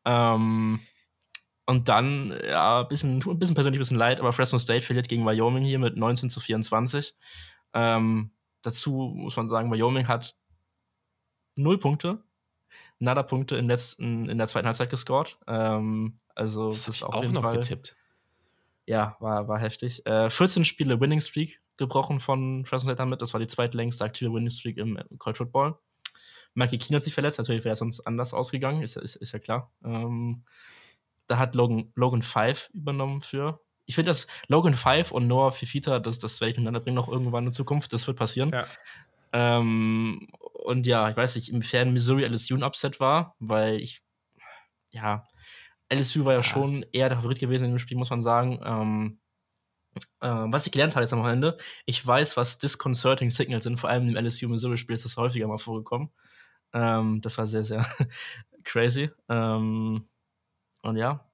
Ähm, 0.04 0.80
und 1.68 1.88
dann, 1.88 2.34
ja, 2.44 2.82
ein 2.82 2.88
bisschen, 2.88 3.22
ein 3.24 3.40
bisschen 3.40 3.56
persönlich, 3.56 3.78
ein 3.78 3.82
bisschen 3.82 3.98
leid, 3.98 4.20
aber 4.20 4.34
Fresno 4.34 4.58
State 4.58 4.82
verliert 4.82 5.10
gegen 5.10 5.26
Wyoming 5.26 5.64
hier 5.64 5.80
mit 5.80 5.96
19 5.96 6.30
zu 6.30 6.40
24. 6.40 7.16
Ähm, 7.74 8.32
dazu 8.64 9.14
muss 9.16 9.36
man 9.36 9.48
sagen, 9.48 9.72
Wyoming 9.72 10.08
hat 10.08 10.36
null 11.56 11.80
Punkte, 11.80 12.24
nada 13.00 13.24
Punkte 13.24 13.58
in, 13.58 13.68
letzten, 13.68 14.30
in 14.30 14.38
der 14.38 14.48
zweiten 14.48 14.68
Halbzeit 14.68 14.90
gescored. 14.90 15.38
Ähm, 15.48 16.20
also, 16.34 16.70
das, 16.70 16.86
das 16.86 16.96
ist 16.96 17.04
auch, 17.04 17.14
auch 17.14 17.32
noch 17.32 17.44
Fall, 17.44 17.58
getippt. 17.58 17.96
Ja, 18.86 19.18
war, 19.20 19.48
war 19.48 19.60
heftig. 19.60 20.06
Äh, 20.06 20.30
14 20.30 20.66
Spiele 20.66 21.00
Winning 21.00 21.22
Streak 21.22 21.62
gebrochen 21.78 22.20
von 22.20 22.66
Fresno 22.66 22.88
State 22.88 22.98
damit. 22.98 23.22
Das 23.22 23.34
war 23.34 23.40
die 23.40 23.48
zweitlängste 23.48 24.04
aktive 24.04 24.32
Winning 24.34 24.50
Streak 24.50 24.78
im 24.78 25.00
College 25.18 25.38
Football. 25.38 25.78
Mikey 26.54 26.78
Keen 26.78 26.96
hat 26.96 27.04
sich 27.04 27.14
verletzt, 27.14 27.38
natürlich 27.38 27.66
wäre 27.66 27.74
es 27.74 27.80
sonst 27.80 28.00
anders 28.02 28.34
ausgegangen, 28.34 28.82
ist, 28.82 28.96
ist, 28.96 29.18
ist 29.18 29.34
ja 29.34 29.40
klar. 29.40 29.72
Ähm, 29.84 30.44
da 31.28 31.38
hat 31.38 31.56
Logan, 31.56 31.92
Logan 31.96 32.22
Five 32.22 32.70
übernommen 32.74 33.22
für. 33.22 33.60
Ich 33.86 33.96
finde, 33.96 34.12
dass 34.12 34.28
Logan 34.48 34.74
Five 34.74 35.12
und 35.12 35.28
Noah 35.28 35.52
Fifita, 35.52 36.00
das, 36.00 36.18
das 36.18 36.40
werde 36.40 36.52
ich 36.52 36.58
miteinander 36.58 36.80
bringen, 36.80 36.96
noch 36.96 37.10
irgendwann 37.10 37.46
in 37.46 37.52
Zukunft. 37.52 37.92
Das 37.94 38.08
wird 38.08 38.18
passieren. 38.18 38.52
Ja. 38.52 38.66
Ähm, 39.34 40.30
und 40.66 40.88
ja, 40.88 41.10
ich 41.10 41.18
weiß 41.18 41.36
nicht, 41.36 41.50
inwiefern 41.50 41.94
Missouri 41.94 42.26
LSU 42.26 42.56
ein 42.56 42.64
Upset 42.64 43.00
war, 43.00 43.36
weil 43.40 43.80
ich, 43.80 44.02
ja, 44.92 45.28
LSU 45.90 46.26
war 46.26 46.34
ja, 46.34 46.40
ja. 46.40 46.44
schon 46.44 46.86
eher 46.92 47.10
der 47.10 47.18
Favorit 47.18 47.40
gewesen 47.40 47.66
in 47.66 47.72
dem 47.72 47.80
Spiel, 47.80 47.98
muss 47.98 48.10
man 48.10 48.24
sagen. 48.24 48.60
Ähm, 48.64 49.20
äh, 50.22 50.28
was 50.28 50.66
ich 50.66 50.72
gelernt 50.72 50.96
habe 50.96 51.04
jetzt 51.04 51.14
am 51.14 51.20
Wochenende, 51.20 51.58
ich 51.86 52.06
weiß, 52.06 52.38
was 52.38 52.58
disconcerting 52.58 53.32
Signals 53.32 53.64
sind, 53.64 53.80
vor 53.80 53.90
allem 53.90 54.08
im 54.08 54.16
LSU-Missouri-Spiel 54.16 54.96
ist 54.96 55.06
das 55.06 55.18
häufiger 55.18 55.48
mal 55.48 55.58
vorgekommen. 55.58 56.10
Ähm, 56.74 57.22
das 57.22 57.38
war 57.38 57.48
sehr, 57.48 57.64
sehr 57.64 57.86
crazy. 58.64 59.10
Ähm, 59.30 60.08
und 60.82 60.98
ja, 60.98 61.26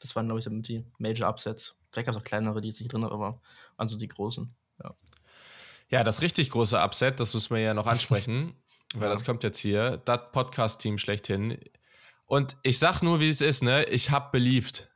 das 0.00 0.16
waren, 0.16 0.26
glaube 0.26 0.40
ich, 0.40 0.46
die 0.62 0.84
Major 0.98 1.28
Upsets. 1.28 1.76
Vielleicht 1.90 2.06
gab 2.06 2.16
es 2.16 2.20
auch 2.20 2.24
kleinere, 2.24 2.60
die 2.60 2.68
jetzt 2.68 2.80
nicht 2.80 2.92
drin 2.92 3.04
haben, 3.04 3.12
aber 3.12 3.40
also 3.76 3.96
die 3.96 4.08
großen. 4.08 4.52
Ja. 4.82 4.94
Ja, 5.92 6.02
das 6.02 6.22
richtig 6.22 6.50
große 6.50 6.82
Upset, 6.82 7.20
das 7.20 7.34
müssen 7.34 7.54
wir 7.54 7.60
ja 7.60 7.74
noch 7.74 7.86
ansprechen, 7.86 8.56
weil 8.94 9.04
ja. 9.04 9.10
das 9.10 9.24
kommt 9.24 9.44
jetzt 9.44 9.58
hier. 9.58 9.98
Das 9.98 10.32
Podcast-Team 10.32 10.96
schlechthin. 10.96 11.58
Und 12.24 12.56
ich 12.62 12.78
sag 12.78 13.02
nur, 13.02 13.20
wie 13.20 13.28
es 13.28 13.42
ist, 13.42 13.62
ne? 13.62 13.84
Ich 13.84 14.10
hab 14.10 14.32
beliebt. 14.32 14.90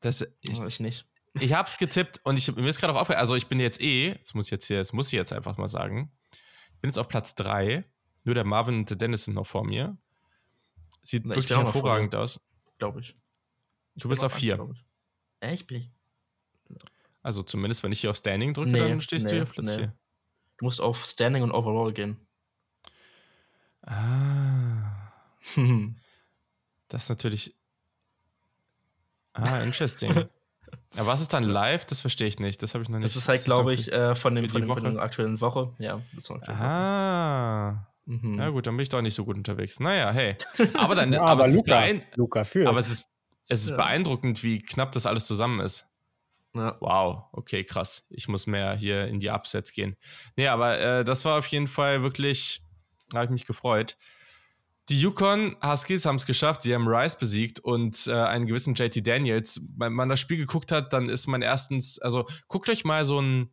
Das, 0.00 0.26
ich, 0.40 0.60
ich 0.60 0.80
nicht. 0.80 1.06
Ich 1.38 1.54
hab's 1.54 1.78
getippt 1.78 2.20
und 2.24 2.36
ich, 2.36 2.54
mir 2.56 2.68
ist 2.68 2.80
gerade 2.80 2.92
auch 2.92 2.96
aufgefallen, 2.96 3.20
also 3.20 3.36
ich 3.36 3.46
bin 3.46 3.60
jetzt 3.60 3.80
eh, 3.80 4.16
das 4.16 4.34
muss 4.34 4.46
ich 4.46 4.50
jetzt 4.50 4.66
hier, 4.66 4.78
das 4.78 4.92
muss 4.92 5.06
ich 5.06 5.12
jetzt 5.12 5.32
einfach 5.32 5.56
mal 5.56 5.68
sagen, 5.68 6.12
ich 6.74 6.80
bin 6.80 6.90
jetzt 6.90 6.98
auf 6.98 7.08
Platz 7.08 7.36
3. 7.36 7.84
Nur 8.24 8.34
der 8.34 8.44
Marvin 8.44 8.78
und 8.78 8.90
der 8.90 8.96
Dennis 8.96 9.24
sind 9.24 9.34
noch 9.34 9.46
vor 9.46 9.64
mir. 9.64 9.96
Sieht 11.02 11.24
Na, 11.24 11.36
wirklich 11.36 11.56
hervorragend 11.56 12.14
aus. 12.14 12.40
Glaube 12.78 13.00
ich. 13.00 13.16
Du 13.96 14.08
bist 14.08 14.22
auf 14.24 14.34
4. 14.34 14.74
Echt? 15.40 15.66
Bin 15.68 15.78
ich? 15.78 15.90
Also 17.22 17.42
zumindest, 17.42 17.82
wenn 17.84 17.92
ich 17.92 18.00
hier 18.00 18.10
auf 18.10 18.16
Standing 18.16 18.54
drücke, 18.54 18.70
nee, 18.70 18.78
dann 18.80 19.00
stehst 19.00 19.26
nee, 19.26 19.30
du 19.30 19.36
hier 19.36 19.42
auf 19.44 19.52
Platz 19.52 19.76
nee. 19.76 19.90
4. 20.62 20.62
Du 20.62 20.64
musst 20.64 20.80
auf 20.80 21.04
Standing 21.04 21.42
und 21.42 21.52
Overall 21.52 21.92
gehen. 21.92 22.16
Ah. 23.84 25.10
das 26.88 27.04
ist 27.04 27.08
natürlich. 27.08 27.56
Ah, 29.32 29.60
interesting. 29.62 30.28
Aber 30.96 31.06
was 31.06 31.20
ist 31.20 31.32
dann 31.32 31.44
live? 31.44 31.84
Das 31.86 32.00
verstehe 32.00 32.28
ich 32.28 32.38
nicht. 32.38 32.62
Das 32.62 32.74
habe 32.74 32.82
ich 32.82 32.88
noch 32.88 32.98
nicht. 32.98 33.06
Das 33.06 33.16
ist 33.16 33.28
halt, 33.28 33.44
glaube 33.44 33.74
ich, 33.74 33.92
äh, 33.92 34.14
von, 34.14 34.34
dem, 34.34 34.48
von, 34.48 34.62
dem, 34.62 34.70
von 34.70 34.94
der 34.94 35.02
aktuellen 35.02 35.40
Woche. 35.40 35.74
Ja, 35.78 36.00
ah. 36.48 37.86
Mhm. 38.04 38.34
Ja, 38.34 38.48
gut, 38.50 38.66
dann 38.66 38.76
bin 38.76 38.82
ich 38.82 38.88
doch 38.88 39.02
nicht 39.02 39.14
so 39.14 39.24
gut 39.24 39.36
unterwegs. 39.36 39.80
Naja, 39.80 40.10
hey. 40.12 40.36
Aber 40.74 40.94
dann. 40.94 41.12
ja, 41.12 41.22
aber, 41.22 41.44
aber 41.44 41.48
Luca, 41.48 41.84
Luca 42.14 42.44
führt. 42.44 42.68
Aber 42.68 42.78
es 42.78 42.90
ist, 42.90 43.08
es 43.48 43.64
ist 43.64 43.70
ja. 43.70 43.76
beeindruckend, 43.76 44.42
wie 44.42 44.60
knapp 44.60 44.92
das 44.92 45.06
alles 45.06 45.26
zusammen 45.26 45.60
ist. 45.60 45.86
Ja. 46.54 46.76
Wow, 46.80 47.24
okay, 47.32 47.64
krass. 47.64 48.06
Ich 48.10 48.28
muss 48.28 48.46
mehr 48.46 48.74
hier 48.76 49.06
in 49.06 49.20
die 49.20 49.30
Upsets 49.30 49.72
gehen. 49.72 49.96
Nee, 50.36 50.48
aber 50.48 50.78
äh, 50.78 51.04
das 51.04 51.24
war 51.24 51.38
auf 51.38 51.46
jeden 51.46 51.66
Fall 51.66 52.02
wirklich, 52.02 52.62
habe 53.14 53.24
ich 53.24 53.30
mich 53.30 53.46
gefreut. 53.46 53.96
Die 54.88 55.00
Yukon 55.00 55.56
Huskies 55.62 56.04
haben 56.04 56.16
es 56.16 56.26
geschafft, 56.26 56.62
sie 56.62 56.74
haben 56.74 56.88
Rice 56.88 57.16
besiegt 57.16 57.60
und 57.60 58.06
äh, 58.08 58.12
einen 58.12 58.46
gewissen 58.46 58.74
JT 58.74 59.06
Daniels. 59.06 59.60
Wenn 59.76 59.92
man 59.92 60.08
das 60.08 60.20
Spiel 60.20 60.36
geguckt 60.36 60.72
hat, 60.72 60.92
dann 60.92 61.08
ist 61.08 61.26
man 61.26 61.40
erstens, 61.40 61.98
also 62.00 62.26
guckt 62.48 62.68
euch 62.68 62.84
mal 62.84 63.04
so 63.04 63.20
ein 63.20 63.50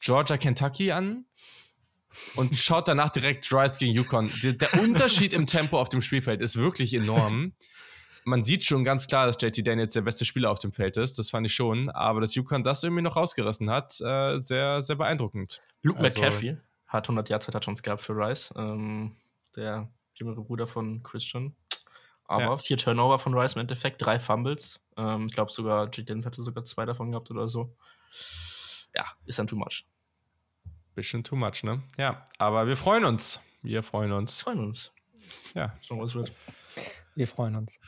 Georgia 0.00 0.36
Kentucky 0.36 0.92
an 0.92 1.24
und 2.34 2.56
schaut 2.56 2.88
danach 2.88 3.10
direkt 3.10 3.50
Rice 3.52 3.78
gegen 3.78 3.92
Yukon. 3.92 4.30
Der, 4.42 4.54
der 4.54 4.74
Unterschied 4.80 5.32
im 5.32 5.46
Tempo 5.46 5.80
auf 5.80 5.88
dem 5.88 6.02
Spielfeld 6.02 6.42
ist 6.42 6.56
wirklich 6.56 6.92
enorm 6.92 7.54
man 8.26 8.42
sieht 8.42 8.64
schon 8.64 8.82
ganz 8.82 9.06
klar, 9.06 9.26
dass 9.26 9.38
JT 9.40 9.64
Daniels 9.66 9.94
der 9.94 10.02
beste 10.02 10.24
Spieler 10.24 10.50
auf 10.50 10.58
dem 10.58 10.72
Feld 10.72 10.96
ist. 10.96 11.16
Das 11.18 11.30
fand 11.30 11.46
ich 11.46 11.54
schon. 11.54 11.90
Aber 11.90 12.20
dass 12.20 12.34
Yukon 12.34 12.64
das 12.64 12.82
irgendwie 12.82 13.02
noch 13.02 13.14
rausgerissen 13.14 13.70
hat, 13.70 14.00
äh, 14.00 14.38
sehr, 14.38 14.82
sehr 14.82 14.96
beeindruckend. 14.96 15.62
Luke 15.82 16.00
also, 16.00 16.20
McCaffrey 16.20 16.56
hat 16.88 17.04
100 17.04 17.30
Yards 17.30 17.46
Touchdowns 17.46 17.82
gehabt 17.84 18.02
für 18.02 18.14
Rice. 18.14 18.52
Ähm, 18.56 19.14
der 19.54 19.88
jüngere 20.14 20.42
Bruder 20.42 20.66
von 20.66 21.04
Christian. 21.04 21.54
Aber 22.24 22.42
ja. 22.42 22.58
vier 22.58 22.76
Turnover 22.76 23.20
von 23.20 23.32
Rice 23.32 23.54
im 23.54 23.60
Endeffekt, 23.60 24.04
drei 24.04 24.18
Fumbles. 24.18 24.84
Ähm, 24.96 25.28
ich 25.28 25.32
glaube 25.32 25.52
sogar, 25.52 25.88
J. 25.90 26.08
Dennis 26.08 26.26
hatte 26.26 26.42
sogar 26.42 26.64
zwei 26.64 26.84
davon 26.84 27.12
gehabt 27.12 27.30
oder 27.30 27.48
so. 27.48 27.76
Ja, 28.92 29.04
ist 29.24 29.38
dann 29.38 29.46
too 29.46 29.56
much. 29.56 29.86
Bisschen 30.96 31.22
too 31.22 31.36
much, 31.36 31.62
ne? 31.62 31.80
Ja, 31.96 32.26
aber 32.38 32.66
wir 32.66 32.76
freuen 32.76 33.04
uns. 33.04 33.40
Wir 33.62 33.84
freuen 33.84 34.10
uns. 34.10 34.38
Wir 34.38 34.42
freuen 34.42 34.66
uns. 34.66 34.92
Ja. 35.54 35.78
Schauen, 35.82 36.00
was 36.00 36.14
wird. 36.16 36.32
Wir 37.14 37.28
freuen 37.28 37.54
uns. 37.54 37.78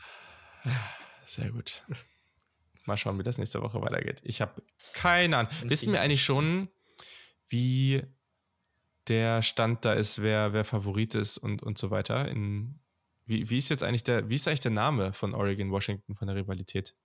Sehr 1.25 1.51
gut. 1.51 1.83
Mal 2.85 2.97
schauen, 2.97 3.19
wie 3.19 3.23
das 3.23 3.37
nächste 3.37 3.61
Woche 3.61 3.81
weitergeht. 3.81 4.21
Ich 4.23 4.41
habe 4.41 4.61
keine 4.93 5.37
Ahnung. 5.37 5.51
Wissen 5.63 5.93
wir 5.93 6.01
eigentlich 6.01 6.23
schon, 6.23 6.69
wie 7.49 8.03
der 9.07 9.41
Stand 9.41 9.85
da 9.85 9.93
ist, 9.93 10.21
wer, 10.21 10.53
wer 10.53 10.65
Favorit 10.65 11.15
ist 11.15 11.37
und, 11.37 11.63
und 11.63 11.77
so 11.77 11.91
weiter? 11.91 12.27
In, 12.27 12.79
wie, 13.25 13.49
wie 13.49 13.57
ist 13.57 13.69
jetzt 13.69 13.83
eigentlich 13.83 14.03
der, 14.03 14.29
wie 14.29 14.35
ist 14.35 14.47
eigentlich 14.47 14.59
der 14.59 14.71
Name 14.71 15.13
von 15.13 15.35
Oregon 15.35 15.71
Washington 15.71 16.15
von 16.15 16.27
der 16.27 16.35
Rivalität? 16.35 16.95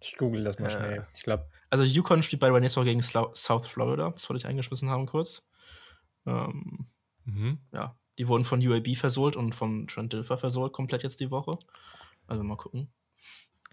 Ich 0.00 0.16
google 0.16 0.42
das 0.44 0.58
mal 0.58 0.66
äh, 0.66 0.70
schnell. 0.70 1.06
Ich 1.14 1.22
glaube. 1.22 1.48
Also 1.70 1.84
Yukon 1.84 2.22
spielt 2.22 2.40
bei 2.40 2.50
Renesor 2.50 2.84
gegen 2.84 3.02
South 3.02 3.66
Florida. 3.68 4.10
Das 4.10 4.28
wollte 4.28 4.38
ich 4.38 4.46
eingeschmissen 4.46 4.90
haben 4.90 5.06
kurz. 5.06 5.46
Ähm, 6.26 6.86
mhm. 7.24 7.58
Ja, 7.72 7.96
die 8.18 8.28
wurden 8.28 8.44
von 8.44 8.66
UAB 8.66 8.96
versohlt 8.96 9.36
und 9.36 9.54
von 9.54 9.86
Trent 9.86 10.12
Dilfer 10.12 10.38
versohlt 10.38 10.72
komplett 10.72 11.02
jetzt 11.02 11.20
die 11.20 11.30
Woche. 11.30 11.58
Also 12.26 12.42
mal 12.42 12.56
gucken. 12.56 12.88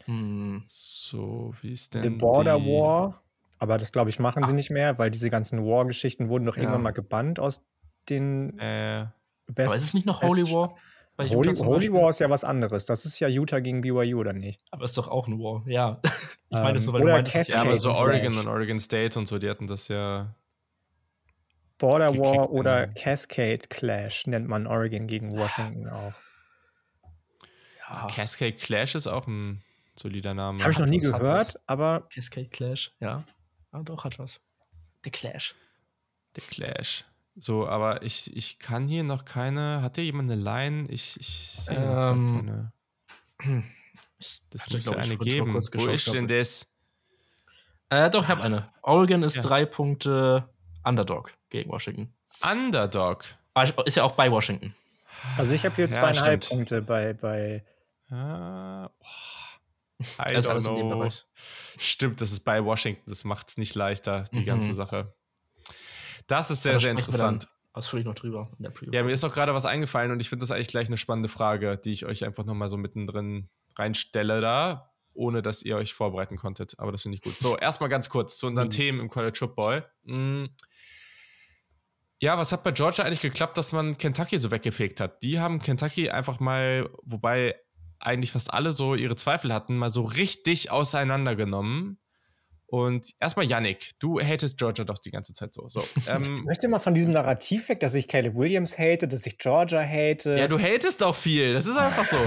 Hm. 0.06 0.64
So, 0.68 1.54
wie 1.62 1.72
ist 1.72 1.96
denn. 1.96 2.04
The 2.04 2.10
Border 2.10 2.60
die... 2.60 2.66
War. 2.66 3.24
Aber 3.60 3.78
das, 3.78 3.92
glaube 3.92 4.10
ich, 4.10 4.20
machen 4.20 4.44
Ach. 4.44 4.48
sie 4.48 4.56
nicht 4.56 4.70
mehr, 4.70 4.98
weil 4.98 5.12
diese 5.12 5.30
ganzen 5.30 5.66
War-Geschichten 5.66 6.30
wurden 6.30 6.46
doch 6.46 6.56
ja. 6.56 6.64
irgendwann 6.64 6.84
mal 6.84 6.92
gebannt 6.92 7.40
aus 7.40 7.66
den. 8.10 8.58
Äh. 8.60 9.08
West, 9.48 9.72
aber 9.72 9.78
ist 9.78 9.84
es 9.84 9.94
nicht 9.94 10.06
noch 10.06 10.22
Holy 10.22 10.44
War? 10.44 10.76
Holy, 11.18 11.54
Holy, 11.56 11.92
War 11.92 12.10
ist 12.10 12.20
ja 12.20 12.30
was 12.30 12.46
anderes. 12.46 12.86
Das 12.86 13.04
ist 13.04 13.20
ja 13.20 13.28
Utah 13.28 13.60
gegen 13.60 13.82
BYU, 13.82 14.20
oder 14.20 14.32
nicht? 14.32 14.62
Aber 14.72 14.86
ist 14.86 14.98
doch 14.98 15.10
auch 15.10 15.28
ein 15.28 15.38
War, 15.40 15.64
ja. 15.68 16.00
ich 16.50 16.58
meine, 16.58 16.78
um, 16.78 16.80
so, 16.80 16.94
weil 16.94 17.02
oder 17.02 17.12
du 17.12 17.18
meintest, 17.18 17.52
ja, 17.52 17.62
aber 17.62 17.76
so 17.76 17.92
Oregon 17.92 18.38
und 18.38 18.48
Oregon 18.48 18.80
State 18.80 19.20
und 19.20 19.28
so, 19.28 19.38
die 19.38 19.50
hatten 19.50 19.68
das 19.68 19.90
ja. 19.90 20.34
Border 21.78 22.18
War 22.18 22.52
oder 22.52 22.88
Cascade 22.88 23.68
Clash 23.70 24.28
nennt 24.28 24.48
man 24.48 24.68
Oregon 24.68 25.08
gegen 25.08 25.36
Washington 25.38 25.90
auch. 25.90 26.14
Ja. 27.90 28.08
Cascade 28.08 28.54
Clash 28.54 28.96
ist 28.96 29.08
auch 29.08 29.28
ein 29.28 29.64
solider 29.96 30.34
Name. 30.34 30.62
Habe 30.62 30.72
ich 30.72 30.80
noch 30.80 30.86
nie 30.86 31.00
gehört, 31.00 31.60
aber. 31.66 32.08
Cascade 32.14 32.50
Clash, 32.50 32.94
ja. 33.00 33.24
Ah, 33.72 33.82
doch, 33.84 34.04
hat 34.04 34.20
was. 34.20 34.40
The 35.04 35.12
Clash. 35.12 35.56
The 36.36 36.42
Clash. 36.42 37.06
So, 37.36 37.68
aber 37.68 38.04
ich, 38.04 38.36
ich 38.36 38.60
kann 38.60 38.88
hier 38.88 39.04
noch 39.04 39.26
keine. 39.26 39.82
Hat 39.82 39.96
hier 39.96 40.06
jemand 40.06 40.32
eine 40.32 40.42
Line? 40.42 40.88
Ich, 40.90 41.20
ich 41.20 41.28
sehe 41.28 41.78
ähm, 41.78 42.72
keine. 43.40 43.64
Das 44.50 44.70
müsste 44.70 44.98
eine 44.98 45.16
geben. 45.16 45.54
Wo 45.54 45.88
ist 45.88 46.14
denn 46.14 46.28
das? 46.28 46.70
Äh, 47.88 48.10
doch, 48.10 48.24
ich 48.24 48.28
habe 48.28 48.44
eine. 48.44 48.70
Oregon 48.82 49.24
ist 49.24 49.38
ja. 49.38 49.42
drei 49.44 49.66
Punkte 49.66 50.50
Underdog 50.84 51.34
gegen 51.50 51.70
Washington. 51.70 52.14
Underdog? 52.44 53.24
Aber 53.54 53.88
ist 53.88 53.96
ja 53.96 54.04
auch 54.04 54.12
bei 54.12 54.30
Washington. 54.30 54.76
Also 55.38 55.54
ich 55.54 55.64
habe 55.64 55.76
hier 55.76 55.90
zweieinhalb 55.90 56.44
ja, 56.44 56.50
Punkte 56.50 56.82
bei, 56.82 57.14
bei 57.14 57.64
Uh, 58.12 58.88
I 60.02 60.34
das 60.34 60.48
don't 60.48 60.62
know. 60.62 61.10
Stimmt, 61.78 62.22
das 62.22 62.32
ist 62.32 62.42
bei 62.42 62.64
Washington. 62.64 63.10
Das 63.10 63.24
macht 63.24 63.50
es 63.50 63.58
nicht 63.58 63.76
leichter, 63.76 64.26
die 64.34 64.40
mhm. 64.40 64.46
ganze 64.46 64.74
Sache. 64.74 65.14
Das 66.28 66.52
ist 66.52 66.64
sehr, 66.64 66.74
Aber 66.74 66.82
sehr 66.82 66.92
interessant. 66.92 67.48
Ausführlich 67.74 68.06
noch 68.06 68.16
drüber. 68.16 68.52
ja, 68.92 69.04
mir 69.04 69.12
ist 69.12 69.24
auch 69.24 69.34
gerade 69.34 69.54
was 69.54 69.66
eingefallen 69.66 70.12
und 70.12 70.20
ich 70.20 70.30
finde 70.30 70.44
das 70.44 70.52
eigentlich 70.52 70.70
gleich 70.70 70.88
eine 70.88 70.98
spannende 70.98 71.30
Frage, 71.30 71.78
die 71.78 71.92
ich 71.92 72.06
euch 72.06 72.26
einfach 72.26 72.46
nochmal 72.46 72.68
so 72.68 72.78
mittendrin 72.78 73.50
reinstelle 73.78 74.42
da, 74.42 74.92
ohne 75.14 75.42
dass 75.42 75.64
ihr 75.64 75.76
euch 75.76 75.94
vorbereiten 75.94 76.38
konntet. 76.38 76.80
Aber 76.80 76.92
das 76.92 77.04
finde 77.04 77.16
ich 77.16 77.22
gut. 77.22 77.38
So, 77.40 77.58
erstmal 77.60 77.90
ganz 77.90 78.10
kurz 78.10 78.38
zu 78.38 78.48
unseren 78.48 78.68
mhm. 78.68 78.72
Themen 78.72 79.00
im 79.00 79.10
College 79.10 79.38
Football. 79.38 79.90
Mhm. 80.04 80.50
Ja, 82.22 82.38
was 82.38 82.52
hat 82.52 82.64
bei 82.64 82.72
Georgia 82.72 83.06
eigentlich 83.06 83.22
geklappt, 83.22 83.58
dass 83.58 83.72
man 83.72 83.98
Kentucky 83.98 84.38
so 84.38 84.52
weggefegt 84.52 85.00
hat? 85.00 85.22
Die 85.24 85.40
haben 85.40 85.60
Kentucky 85.60 86.10
einfach 86.10 86.40
mal, 86.40 86.90
wobei 87.04 87.56
eigentlich 88.00 88.32
fast 88.32 88.54
alle 88.54 88.72
so 88.72 88.96
ihre 88.96 89.16
Zweifel 89.16 89.54
hatten, 89.54 89.78
mal 89.78 89.90
so 89.90 90.02
richtig 90.02 90.72
auseinandergenommen. 90.72 92.00
Und 92.72 93.14
erstmal 93.20 93.48
Yannick, 93.48 93.92
du 94.00 94.20
hatest 94.20 94.60
Georgia 94.60 94.86
doch 94.86 95.00
die 95.00 95.10
ganze 95.10 95.34
Zeit 95.34 95.56
so. 95.56 95.68
so 95.70 95.84
ähm, 96.08 96.22
ich 96.22 96.44
möchte 96.44 96.68
mal 96.68 96.80
von 96.80 96.94
diesem 96.94 97.12
Narrativ 97.12 97.68
weg, 97.70 97.80
dass 97.80 97.96
ich 97.96 98.08
Caleb 98.08 98.36
Williams 98.36 98.78
hate, 98.78 99.08
dass 99.08 99.26
ich 99.26 99.40
Georgia 99.40 99.82
hate. 99.82 100.38
Ja, 100.38 100.48
du 100.48 100.60
hatest 100.60 101.04
auch 101.04 101.16
viel. 101.16 101.54
Das 101.54 101.66
ist 101.66 101.78
einfach 101.78 102.06
so. 102.06 102.18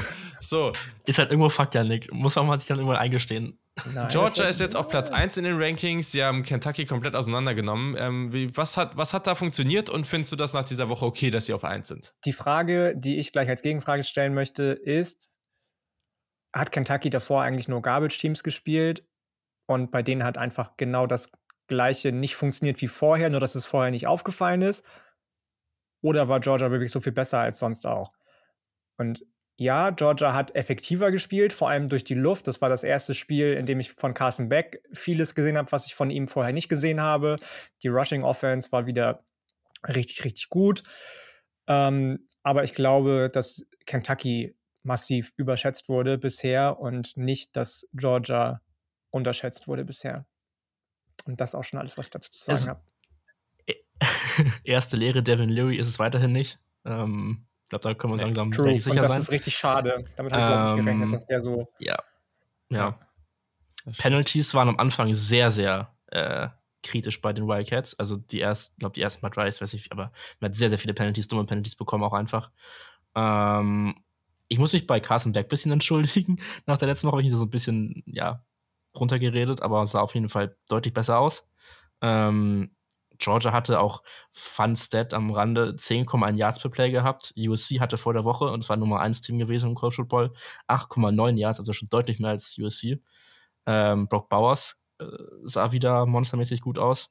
So. 0.40 0.72
Ist 1.06 1.20
halt 1.20 1.30
irgendwo 1.30 1.48
Fakt, 1.48 1.76
Yannick. 1.76 2.12
Muss 2.12 2.34
man 2.34 2.58
sich 2.58 2.66
dann 2.66 2.78
irgendwann 2.78 2.98
eingestehen. 2.98 3.60
Nein, 3.94 4.08
Georgia 4.10 4.44
ist 4.44 4.60
jetzt 4.60 4.76
auf 4.76 4.88
Platz 4.88 5.10
1 5.10 5.38
in 5.38 5.44
den 5.44 5.56
Rankings. 5.56 6.12
Sie 6.12 6.22
haben 6.22 6.42
Kentucky 6.42 6.84
komplett 6.84 7.14
auseinandergenommen. 7.14 7.96
Ähm, 7.98 8.32
wie, 8.32 8.54
was, 8.56 8.76
hat, 8.76 8.96
was 8.96 9.14
hat 9.14 9.26
da 9.26 9.34
funktioniert 9.34 9.88
und 9.88 10.06
findest 10.06 10.32
du 10.32 10.36
das 10.36 10.52
nach 10.52 10.64
dieser 10.64 10.88
Woche 10.88 11.06
okay, 11.06 11.30
dass 11.30 11.46
sie 11.46 11.54
auf 11.54 11.64
1 11.64 11.88
sind? 11.88 12.12
Die 12.26 12.32
Frage, 12.32 12.94
die 12.96 13.18
ich 13.18 13.32
gleich 13.32 13.48
als 13.48 13.62
Gegenfrage 13.62 14.02
stellen 14.04 14.34
möchte, 14.34 14.64
ist: 14.64 15.30
hat 16.52 16.72
Kentucky 16.72 17.10
davor 17.10 17.42
eigentlich 17.42 17.68
nur 17.68 17.82
Garbage-Teams 17.82 18.42
gespielt 18.42 19.04
und 19.66 19.90
bei 19.90 20.02
denen 20.02 20.24
hat 20.24 20.38
einfach 20.38 20.76
genau 20.76 21.06
das 21.06 21.32
Gleiche 21.66 22.12
nicht 22.12 22.36
funktioniert 22.36 22.80
wie 22.82 22.88
vorher, 22.88 23.30
nur 23.30 23.40
dass 23.40 23.54
es 23.54 23.66
vorher 23.66 23.90
nicht 23.90 24.06
aufgefallen 24.06 24.62
ist? 24.62 24.84
Oder 26.02 26.28
war 26.28 26.40
Georgia 26.40 26.70
wirklich 26.70 26.90
so 26.90 27.00
viel 27.00 27.12
besser 27.12 27.38
als 27.38 27.58
sonst 27.58 27.86
auch? 27.86 28.12
Und 28.98 29.24
ja, 29.56 29.90
Georgia 29.90 30.34
hat 30.34 30.54
effektiver 30.56 31.10
gespielt, 31.10 31.52
vor 31.52 31.68
allem 31.70 31.88
durch 31.88 32.04
die 32.04 32.14
Luft. 32.14 32.48
Das 32.48 32.60
war 32.60 32.68
das 32.68 32.84
erste 32.84 33.14
Spiel, 33.14 33.52
in 33.52 33.66
dem 33.66 33.80
ich 33.80 33.92
von 33.92 34.12
Carson 34.12 34.48
Beck 34.48 34.82
vieles 34.92 35.34
gesehen 35.34 35.56
habe, 35.56 35.70
was 35.70 35.86
ich 35.86 35.94
von 35.94 36.10
ihm 36.10 36.26
vorher 36.26 36.52
nicht 36.52 36.68
gesehen 36.68 37.00
habe. 37.00 37.36
Die 37.82 37.88
Rushing 37.88 38.24
Offense 38.24 38.72
war 38.72 38.86
wieder 38.86 39.24
richtig, 39.86 40.24
richtig 40.24 40.48
gut. 40.48 40.82
Ähm, 41.68 42.28
aber 42.42 42.64
ich 42.64 42.74
glaube, 42.74 43.30
dass 43.32 43.68
Kentucky 43.86 44.56
massiv 44.82 45.32
überschätzt 45.36 45.88
wurde 45.88 46.18
bisher 46.18 46.78
und 46.78 47.16
nicht, 47.16 47.56
dass 47.56 47.88
Georgia 47.92 48.60
unterschätzt 49.10 49.68
wurde 49.68 49.84
bisher. 49.84 50.26
Und 51.24 51.40
das 51.40 51.50
ist 51.50 51.54
auch 51.54 51.64
schon 51.64 51.78
alles, 51.78 51.96
was 51.98 52.06
ich 52.06 52.10
dazu 52.10 52.30
zu 52.30 52.44
sagen 52.44 52.68
habe. 52.68 52.82
Erste 54.64 54.96
Lehre 54.96 55.22
Devin 55.22 55.48
Leary 55.48 55.76
ist 55.76 55.88
es 55.88 55.98
weiterhin 55.98 56.32
nicht. 56.32 56.58
Ähm, 56.84 57.46
ich 57.64 57.68
glaube, 57.68 57.82
da 57.82 57.94
können 57.94 58.14
wir 58.14 58.22
langsam 58.22 58.50
True. 58.50 58.66
relativ 58.66 58.84
sicher 58.84 58.96
und 58.96 59.02
das 59.02 59.12
sein. 59.12 59.20
ist 59.20 59.30
richtig 59.30 59.56
schade. 59.56 60.04
Damit 60.16 60.32
habe 60.32 60.42
ich 60.42 60.70
ähm, 60.70 60.76
nicht 60.76 60.84
gerechnet, 60.84 61.14
dass 61.14 61.26
der 61.26 61.40
so. 61.40 61.68
Ja. 61.78 61.96
Ja. 62.70 62.78
ja. 63.86 63.92
Penalties 63.98 64.54
waren 64.54 64.68
am 64.68 64.78
Anfang 64.78 65.14
sehr, 65.14 65.50
sehr 65.50 65.94
äh, 66.06 66.48
kritisch 66.82 67.20
bei 67.20 67.32
den 67.32 67.46
Wildcats. 67.46 67.98
Also 67.98 68.16
die 68.16 68.40
ersten, 68.40 68.78
glaube 68.78 68.94
die 68.94 69.02
ersten 69.02 69.20
paar 69.20 69.30
Drives, 69.30 69.60
weiß 69.60 69.74
ich, 69.74 69.92
aber 69.92 70.12
man 70.40 70.50
hat 70.50 70.56
sehr, 70.56 70.68
sehr 70.68 70.78
viele 70.78 70.94
Penalties, 70.94 71.28
dumme 71.28 71.44
Penalties 71.44 71.76
bekommen 71.76 72.04
auch 72.04 72.12
einfach. 72.12 72.50
Ähm, 73.14 73.94
ich 74.52 74.58
muss 74.58 74.74
mich 74.74 74.86
bei 74.86 75.00
Carson 75.00 75.32
Beck 75.32 75.46
ein 75.46 75.48
bisschen 75.48 75.72
entschuldigen. 75.72 76.38
Nach 76.66 76.76
der 76.76 76.86
letzten 76.86 77.06
Woche 77.06 77.12
habe 77.12 77.22
ich 77.22 77.28
ihn 77.28 77.36
so 77.36 77.46
ein 77.46 77.50
bisschen, 77.50 78.02
ja, 78.04 78.44
runtergeredet, 78.94 79.62
aber 79.62 79.86
sah 79.86 80.00
auf 80.02 80.14
jeden 80.14 80.28
Fall 80.28 80.58
deutlich 80.68 80.92
besser 80.92 81.18
aus. 81.18 81.48
Ähm, 82.02 82.76
Georgia 83.16 83.52
hatte 83.52 83.80
auch 83.80 84.02
Fun 84.30 84.76
Stat 84.76 85.14
am 85.14 85.30
Rande 85.30 85.70
10,1 85.70 86.36
Yards 86.36 86.60
per 86.60 86.70
Play 86.70 86.90
gehabt. 86.90 87.32
USC 87.34 87.80
hatte 87.80 87.96
vor 87.96 88.12
der 88.12 88.24
Woche, 88.24 88.44
und 88.44 88.62
es 88.62 88.68
war 88.68 88.76
Nummer 88.76 89.00
1 89.00 89.22
Team 89.22 89.38
gewesen 89.38 89.70
im 89.70 89.74
College 89.74 89.96
Football, 89.96 90.34
8,9 90.68 91.38
Yards, 91.38 91.58
also 91.58 91.72
schon 91.72 91.88
deutlich 91.88 92.18
mehr 92.18 92.32
als 92.32 92.58
USC. 92.58 93.00
Ähm, 93.64 94.06
Brock 94.08 94.28
Bowers 94.28 94.82
äh, 94.98 95.06
sah 95.44 95.72
wieder 95.72 96.04
monstermäßig 96.04 96.60
gut 96.60 96.78
aus. 96.78 97.08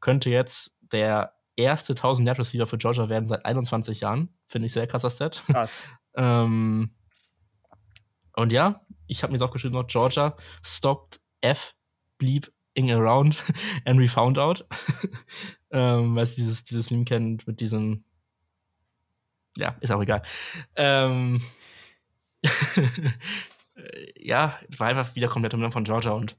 Könnte 0.00 0.30
jetzt 0.30 0.76
der 0.80 1.34
erste 1.56 1.94
1000 1.94 2.28
Yard 2.28 2.38
Receiver 2.38 2.68
für 2.68 2.78
Georgia 2.78 3.08
werden 3.08 3.26
seit 3.26 3.44
21 3.44 4.00
Jahren. 4.00 4.28
Finde 4.46 4.66
ich 4.66 4.72
sehr 4.72 4.86
krasser 4.86 5.10
Stat. 5.10 5.42
Krass. 5.46 5.82
ähm, 6.16 6.94
und 8.36 8.52
ja, 8.52 8.80
ich 9.06 9.22
habe 9.22 9.32
mir 9.32 9.36
jetzt 9.36 9.44
aufgeschrieben 9.44 9.78
noch, 9.78 9.86
Georgia 9.86 10.36
stopped 10.62 11.20
F 11.40 11.74
blieb 12.18 12.52
in 12.74 12.90
around 12.90 13.42
and 13.84 14.00
we 14.00 14.08
found 14.08 14.38
out. 14.38 14.66
ähm, 15.70 16.16
weil 16.16 16.26
dieses, 16.26 16.64
dieses 16.64 16.90
Meme 16.90 17.04
kennt 17.04 17.46
mit 17.46 17.60
diesem. 17.60 18.04
Ja, 19.56 19.76
ist 19.80 19.92
auch 19.92 20.02
egal. 20.02 20.22
Ähm, 20.74 21.40
ja, 24.16 24.58
war 24.76 24.88
einfach 24.88 25.14
wieder 25.14 25.28
komplett 25.28 25.54
im 25.54 25.72
von 25.72 25.84
Georgia 25.84 26.10
und 26.12 26.36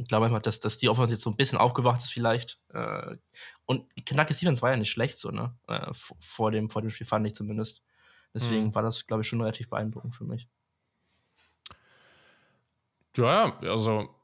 ich 0.00 0.06
glaube 0.06 0.26
einfach, 0.26 0.40
dass, 0.40 0.60
dass 0.60 0.76
die 0.76 0.88
Offense 0.88 1.14
jetzt 1.14 1.22
so 1.22 1.30
ein 1.30 1.36
bisschen 1.36 1.58
aufgewacht 1.58 2.00
ist, 2.00 2.12
vielleicht. 2.12 2.60
Äh, 2.72 3.16
und 3.66 3.84
Kentucky 4.06 4.32
Stevens 4.32 4.62
war 4.62 4.70
ja 4.70 4.76
nicht 4.76 4.90
schlecht, 4.90 5.18
so, 5.18 5.30
ne? 5.30 5.56
Äh, 5.66 5.92
vor, 5.92 6.52
dem, 6.52 6.70
vor 6.70 6.82
dem 6.82 6.90
Spiel 6.90 7.06
fand 7.06 7.26
ich 7.26 7.34
zumindest. 7.34 7.82
Deswegen 8.34 8.66
mhm. 8.66 8.74
war 8.74 8.82
das, 8.82 9.06
glaube 9.06 9.22
ich, 9.22 9.28
schon 9.28 9.40
relativ 9.40 9.68
beeindruckend 9.70 10.14
für 10.14 10.24
mich. 10.24 10.48
Ja, 13.16 13.58
also 13.60 14.14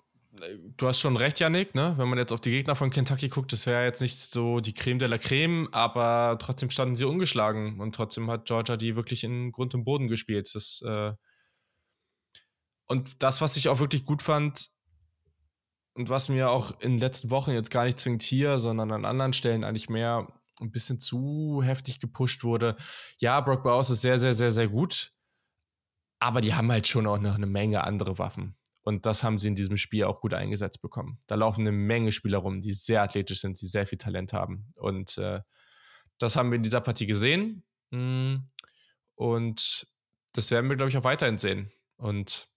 du 0.76 0.86
hast 0.86 1.00
schon 1.00 1.16
recht, 1.16 1.40
Janik, 1.40 1.74
ne? 1.74 1.94
Wenn 1.96 2.08
man 2.08 2.18
jetzt 2.18 2.32
auf 2.32 2.40
die 2.40 2.50
Gegner 2.50 2.76
von 2.76 2.90
Kentucky 2.90 3.28
guckt, 3.28 3.52
das 3.52 3.66
wäre 3.66 3.84
jetzt 3.84 4.00
nicht 4.00 4.16
so 4.16 4.60
die 4.60 4.74
Creme 4.74 4.98
de 4.98 5.08
la 5.08 5.18
Creme, 5.18 5.68
aber 5.72 6.38
trotzdem 6.38 6.70
standen 6.70 6.96
sie 6.96 7.04
ungeschlagen 7.04 7.80
und 7.80 7.94
trotzdem 7.94 8.30
hat 8.30 8.46
Georgia 8.46 8.76
die 8.76 8.96
wirklich 8.96 9.24
in 9.24 9.52
Grund 9.52 9.74
und 9.74 9.84
Boden 9.84 10.08
gespielt. 10.08 10.54
Das, 10.54 10.82
äh 10.84 11.12
und 12.86 13.22
das, 13.22 13.40
was 13.40 13.56
ich 13.56 13.68
auch 13.68 13.78
wirklich 13.78 14.04
gut 14.04 14.22
fand 14.22 14.70
und 15.94 16.08
was 16.08 16.28
mir 16.28 16.50
auch 16.50 16.78
in 16.80 16.92
den 16.92 16.98
letzten 16.98 17.30
Wochen 17.30 17.52
jetzt 17.52 17.70
gar 17.70 17.84
nicht 17.84 17.98
zwingend 17.98 18.22
hier, 18.22 18.58
sondern 18.58 18.92
an 18.92 19.04
anderen 19.04 19.32
Stellen 19.32 19.64
eigentlich 19.64 19.88
mehr 19.88 20.28
ein 20.60 20.70
bisschen 20.70 20.98
zu 20.98 21.62
heftig 21.64 22.00
gepusht 22.00 22.44
wurde. 22.44 22.76
Ja, 23.18 23.40
Brock 23.40 23.62
Bowers 23.62 23.90
ist 23.90 24.02
sehr, 24.02 24.18
sehr, 24.18 24.34
sehr, 24.34 24.50
sehr 24.50 24.68
gut, 24.68 25.12
aber 26.18 26.40
die 26.40 26.54
haben 26.54 26.70
halt 26.70 26.86
schon 26.88 27.06
auch 27.06 27.18
noch 27.18 27.34
eine 27.34 27.46
Menge 27.46 27.84
andere 27.84 28.18
Waffen. 28.18 28.56
Und 28.82 29.06
das 29.06 29.24
haben 29.24 29.38
sie 29.38 29.48
in 29.48 29.56
diesem 29.56 29.78
Spiel 29.78 30.04
auch 30.04 30.20
gut 30.20 30.34
eingesetzt 30.34 30.82
bekommen. 30.82 31.18
Da 31.26 31.36
laufen 31.36 31.62
eine 31.62 31.72
Menge 31.72 32.12
Spieler 32.12 32.38
rum, 32.38 32.60
die 32.60 32.74
sehr 32.74 33.02
athletisch 33.02 33.40
sind, 33.40 33.60
die 33.60 33.66
sehr 33.66 33.86
viel 33.86 33.96
Talent 33.96 34.34
haben. 34.34 34.68
Und 34.76 35.16
äh, 35.16 35.40
das 36.18 36.36
haben 36.36 36.50
wir 36.50 36.56
in 36.56 36.62
dieser 36.62 36.82
Partie 36.82 37.06
gesehen. 37.06 37.64
Mm, 37.90 38.36
und 39.14 39.86
das 40.32 40.50
werden 40.50 40.68
wir, 40.68 40.76
glaube 40.76 40.90
ich, 40.90 40.98
auch 40.98 41.04
weiterhin 41.04 41.38
sehen. 41.38 41.72
Und 41.96 42.48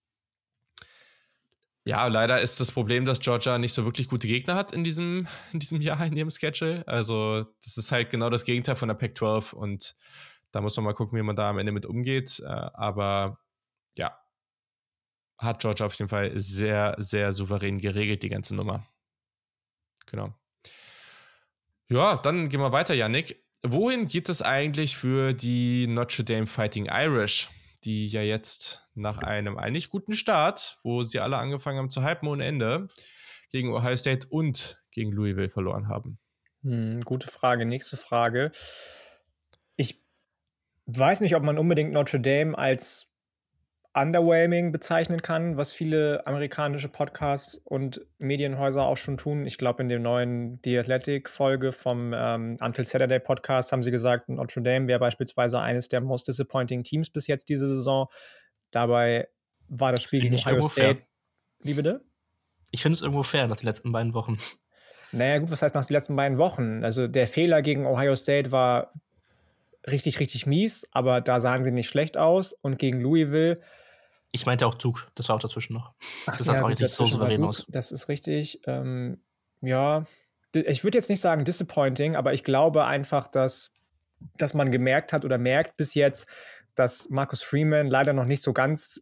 ja, 1.87 2.05
leider 2.07 2.41
ist 2.41 2.59
das 2.59 2.69
Problem, 2.69 3.05
dass 3.05 3.21
Georgia 3.21 3.57
nicht 3.57 3.71
so 3.71 3.85
wirklich 3.85 4.09
gute 4.09 4.27
Gegner 4.27 4.55
hat 4.55 4.73
in 4.73 4.83
diesem, 4.83 5.25
in 5.53 5.59
diesem 5.59 5.79
Jahr 5.79 6.05
in 6.05 6.17
ihrem 6.17 6.29
Schedule. 6.29 6.85
Also, 6.85 7.45
das 7.63 7.77
ist 7.77 7.93
halt 7.93 8.09
genau 8.09 8.29
das 8.29 8.43
Gegenteil 8.43 8.75
von 8.75 8.89
der 8.89 8.95
Pac-12 8.95 9.53
und 9.53 9.95
da 10.51 10.59
muss 10.59 10.75
man 10.75 10.83
mal 10.83 10.93
gucken, 10.93 11.17
wie 11.17 11.23
man 11.23 11.37
da 11.37 11.49
am 11.49 11.59
Ende 11.59 11.71
mit 11.71 11.85
umgeht. 11.85 12.41
Äh, 12.45 12.47
aber 12.47 13.39
ja, 13.97 14.17
hat 15.37 15.61
Georgia 15.61 15.85
auf 15.85 15.93
jeden 15.93 16.09
Fall 16.09 16.37
sehr, 16.37 16.95
sehr 16.97 17.31
souverän 17.31 17.79
geregelt, 17.79 18.21
die 18.21 18.29
ganze 18.29 18.53
Nummer. 18.53 18.85
Genau. 20.07 20.33
Ja, 21.89 22.17
dann 22.17 22.49
gehen 22.49 22.59
wir 22.59 22.73
weiter, 22.73 22.95
Yannick. 22.95 23.45
Wohin 23.63 24.07
geht 24.07 24.27
es 24.27 24.41
eigentlich 24.41 24.97
für 24.97 25.33
die 25.33 25.87
Notre 25.87 26.25
Dame 26.25 26.47
Fighting 26.47 26.87
Irish, 26.87 27.49
die 27.83 28.07
ja 28.07 28.21
jetzt 28.21 28.87
nach 28.95 29.19
einem 29.19 29.57
eigentlich 29.57 29.89
guten 29.89 30.13
Start, 30.13 30.79
wo 30.83 31.03
sie 31.03 31.19
alle 31.19 31.37
angefangen 31.37 31.79
haben 31.79 31.89
zu 31.89 32.03
hypen 32.03 32.27
ohne 32.27 32.45
Ende, 32.45 32.87
gegen 33.49 33.73
Ohio 33.73 33.95
State 33.95 34.27
und 34.29 34.81
gegen 34.91 35.11
Louisville 35.11 35.49
verloren 35.49 35.87
haben? 35.87 36.19
Hm, 36.63 37.01
gute 37.01 37.27
Frage. 37.27 37.65
Nächste 37.65 37.97
Frage. 37.97 38.51
Ich 39.75 40.03
weiß 40.85 41.21
nicht, 41.21 41.35
ob 41.35 41.43
man 41.43 41.57
unbedingt 41.57 41.93
Notre 41.93 42.19
Dame 42.19 42.57
als 42.57 43.06
underwhelming 43.97 44.71
bezeichnen 44.71 45.21
kann, 45.23 45.57
was 45.57 45.73
viele 45.73 46.25
amerikanische 46.27 46.87
Podcasts 46.87 47.59
und 47.65 48.05
Medienhäuser 48.19 48.85
auch 48.85 48.97
schon 48.97 49.17
tun. 49.17 49.47
Ich 49.47 49.57
glaube, 49.57 49.81
in 49.81 49.89
der 49.89 49.97
neuen 49.97 50.59
The 50.63 50.77
Athletic-Folge 50.77 51.71
vom 51.71 52.13
ähm, 52.15 52.57
Until 52.61 52.85
Saturday 52.85 53.19
Podcast 53.19 53.71
haben 53.71 53.81
sie 53.81 53.89
gesagt, 53.89 54.29
Notre 54.29 54.61
Dame 54.61 54.87
wäre 54.87 54.99
beispielsweise 54.99 55.59
eines 55.59 55.87
der 55.87 56.01
most 56.01 56.27
disappointing 56.27 56.83
Teams 56.83 57.09
bis 57.09 57.25
jetzt 57.25 57.49
diese 57.49 57.65
Saison. 57.67 58.07
Dabei 58.69 59.27
war 59.67 59.91
das 59.91 60.03
Spiel 60.03 60.21
gegen 60.21 60.35
Ohio 60.35 60.61
State. 60.61 60.99
Fair. 60.99 61.07
Wie 61.63 61.73
bitte? 61.73 62.05
Ich 62.69 62.83
finde 62.83 62.93
es 62.93 63.01
irgendwo 63.01 63.23
fair 63.23 63.47
nach 63.47 63.57
den 63.57 63.65
letzten 63.65 63.91
beiden 63.91 64.13
Wochen. 64.13 64.37
Naja, 65.11 65.39
gut, 65.39 65.49
was 65.49 65.63
heißt 65.63 65.73
nach 65.73 65.85
den 65.85 65.93
letzten 65.93 66.15
beiden 66.15 66.37
Wochen? 66.37 66.83
Also 66.83 67.07
der 67.07 67.25
Fehler 67.27 67.63
gegen 67.63 67.87
Ohio 67.87 68.15
State 68.15 68.51
war 68.51 68.93
richtig, 69.89 70.19
richtig 70.19 70.45
mies, 70.45 70.85
aber 70.91 71.21
da 71.21 71.39
sahen 71.39 71.63
sie 71.63 71.71
nicht 71.71 71.89
schlecht 71.89 72.17
aus. 72.17 72.53
Und 72.53 72.77
gegen 72.77 73.01
Louisville 73.01 73.59
ich 74.31 74.45
meinte 74.45 74.67
auch 74.67 74.75
Zug, 74.75 75.07
das 75.15 75.29
war 75.29 75.35
auch 75.35 75.41
dazwischen 75.41 75.73
noch. 75.73 75.93
Ach, 76.25 76.37
das 76.37 76.45
sah 76.45 76.53
ja, 76.53 76.63
auch 76.63 76.69
nicht 76.69 76.87
so 76.87 77.05
souverän 77.05 77.43
aus. 77.43 77.65
Das 77.69 77.91
ist 77.91 78.09
richtig. 78.09 78.61
Ähm, 78.65 79.21
ja, 79.61 80.05
ich 80.53 80.83
würde 80.83 80.97
jetzt 80.97 81.09
nicht 81.09 81.21
sagen 81.21 81.45
disappointing, 81.45 82.15
aber 82.15 82.33
ich 82.33 82.43
glaube 82.43 82.85
einfach, 82.85 83.27
dass, 83.27 83.71
dass 84.37 84.53
man 84.53 84.71
gemerkt 84.71 85.13
hat 85.13 85.25
oder 85.25 85.37
merkt 85.37 85.77
bis 85.77 85.93
jetzt, 85.93 86.27
dass 86.75 87.09
Marcus 87.09 87.41
Freeman 87.41 87.87
leider 87.87 88.13
noch 88.13 88.25
nicht 88.25 88.43
so 88.43 88.53
ganz 88.53 89.01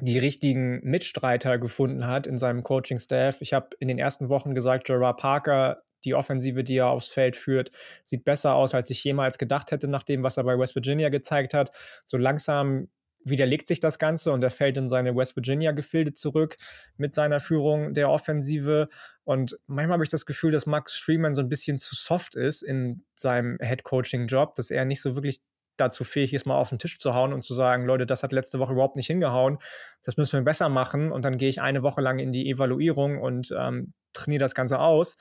die 0.00 0.18
richtigen 0.18 0.80
Mitstreiter 0.82 1.58
gefunden 1.58 2.06
hat 2.06 2.26
in 2.26 2.38
seinem 2.38 2.62
Coaching-Staff. 2.62 3.40
Ich 3.42 3.52
habe 3.52 3.76
in 3.78 3.88
den 3.88 3.98
ersten 3.98 4.28
Wochen 4.28 4.54
gesagt, 4.54 4.86
Gerard 4.86 5.20
Parker, 5.20 5.82
die 6.04 6.14
Offensive, 6.14 6.64
die 6.64 6.76
er 6.76 6.88
aufs 6.88 7.08
Feld 7.08 7.36
führt, 7.36 7.70
sieht 8.02 8.24
besser 8.24 8.54
aus, 8.54 8.74
als 8.74 8.88
ich 8.90 9.04
jemals 9.04 9.36
gedacht 9.36 9.70
hätte, 9.70 9.88
nach 9.88 10.02
dem, 10.02 10.22
was 10.22 10.36
er 10.36 10.44
bei 10.44 10.58
West 10.58 10.74
Virginia 10.74 11.10
gezeigt 11.10 11.52
hat. 11.52 11.70
So 12.06 12.16
langsam 12.16 12.88
widerlegt 13.24 13.68
sich 13.68 13.80
das 13.80 13.98
Ganze 13.98 14.32
und 14.32 14.42
er 14.42 14.50
fällt 14.50 14.76
in 14.76 14.88
seine 14.88 15.14
West 15.14 15.36
Virginia-Gefilde 15.36 16.12
zurück 16.12 16.56
mit 16.96 17.14
seiner 17.14 17.40
Führung 17.40 17.94
der 17.94 18.10
Offensive. 18.10 18.88
Und 19.24 19.58
manchmal 19.66 19.94
habe 19.94 20.04
ich 20.04 20.10
das 20.10 20.26
Gefühl, 20.26 20.50
dass 20.50 20.66
Max 20.66 20.96
Freeman 20.96 21.34
so 21.34 21.42
ein 21.42 21.48
bisschen 21.48 21.76
zu 21.76 21.94
soft 21.94 22.34
ist 22.34 22.62
in 22.62 23.04
seinem 23.14 23.58
Head-Coaching-Job, 23.60 24.54
dass 24.54 24.70
er 24.70 24.84
nicht 24.84 25.02
so 25.02 25.14
wirklich 25.14 25.40
dazu 25.76 26.04
fähig 26.04 26.34
ist, 26.34 26.46
mal 26.46 26.56
auf 26.56 26.68
den 26.68 26.78
Tisch 26.78 26.98
zu 26.98 27.14
hauen 27.14 27.32
und 27.32 27.42
zu 27.42 27.54
sagen, 27.54 27.86
Leute, 27.86 28.04
das 28.04 28.22
hat 28.22 28.32
letzte 28.32 28.58
Woche 28.58 28.72
überhaupt 28.72 28.96
nicht 28.96 29.06
hingehauen, 29.06 29.58
das 30.02 30.16
müssen 30.16 30.38
wir 30.38 30.44
besser 30.44 30.68
machen. 30.68 31.10
Und 31.10 31.24
dann 31.24 31.38
gehe 31.38 31.48
ich 31.48 31.60
eine 31.60 31.82
Woche 31.82 32.00
lang 32.00 32.18
in 32.18 32.32
die 32.32 32.50
Evaluierung 32.50 33.20
und 33.20 33.54
ähm, 33.56 33.94
trainiere 34.12 34.40
das 34.40 34.54
Ganze 34.54 34.78
aus 34.78 35.16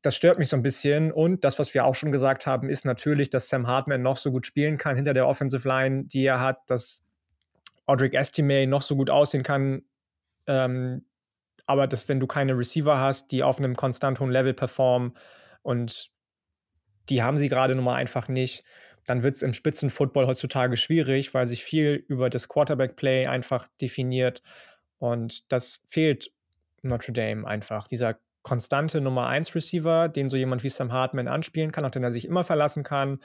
das 0.00 0.16
stört 0.16 0.38
mich 0.38 0.48
so 0.48 0.56
ein 0.56 0.62
bisschen. 0.62 1.12
Und 1.12 1.44
das, 1.44 1.58
was 1.58 1.74
wir 1.74 1.84
auch 1.84 1.94
schon 1.94 2.12
gesagt 2.12 2.46
haben, 2.46 2.70
ist 2.70 2.84
natürlich, 2.84 3.30
dass 3.30 3.48
Sam 3.48 3.66
Hartman 3.66 4.02
noch 4.02 4.16
so 4.16 4.30
gut 4.30 4.46
spielen 4.46 4.78
kann 4.78 4.96
hinter 4.96 5.12
der 5.12 5.26
Offensive 5.26 5.68
Line, 5.68 6.04
die 6.04 6.24
er 6.24 6.40
hat, 6.40 6.58
dass 6.68 7.04
Audric 7.86 8.14
Estime 8.14 8.66
noch 8.66 8.82
so 8.82 8.96
gut 8.96 9.10
aussehen 9.10 9.42
kann. 9.42 9.82
Ähm, 10.46 11.04
aber 11.66 11.86
dass, 11.86 12.08
wenn 12.08 12.20
du 12.20 12.26
keine 12.26 12.56
Receiver 12.56 12.98
hast, 12.98 13.30
die 13.32 13.42
auf 13.42 13.58
einem 13.58 13.74
konstant 13.74 14.18
hohen 14.20 14.30
Level 14.30 14.54
performen 14.54 15.16
und 15.62 16.10
die 17.08 17.22
haben 17.22 17.38
sie 17.38 17.48
gerade 17.48 17.74
nun 17.74 17.84
mal 17.84 17.96
einfach 17.96 18.28
nicht. 18.28 18.64
Dann 19.06 19.22
wird 19.22 19.34
es 19.34 19.42
im 19.42 19.52
Spitzenfootball 19.52 20.26
heutzutage 20.26 20.76
schwierig, 20.76 21.34
weil 21.34 21.46
sich 21.46 21.64
viel 21.64 22.04
über 22.08 22.30
das 22.30 22.48
Quarterback-Play 22.48 23.26
einfach 23.26 23.68
definiert. 23.80 24.42
Und 24.98 25.50
das 25.50 25.80
fehlt 25.86 26.32
Notre 26.82 27.12
Dame 27.12 27.46
einfach. 27.46 27.88
Dieser 27.88 28.18
konstante 28.42 29.00
Nummer 29.00 29.28
1 29.28 29.54
Receiver, 29.54 30.08
den 30.08 30.28
so 30.28 30.36
jemand 30.36 30.62
wie 30.62 30.68
Sam 30.68 30.92
Hartman 30.92 31.28
anspielen 31.28 31.72
kann, 31.72 31.84
auf 31.84 31.92
den 31.92 32.04
er 32.04 32.12
sich 32.12 32.24
immer 32.24 32.44
verlassen 32.44 32.82
kann. 32.82 33.22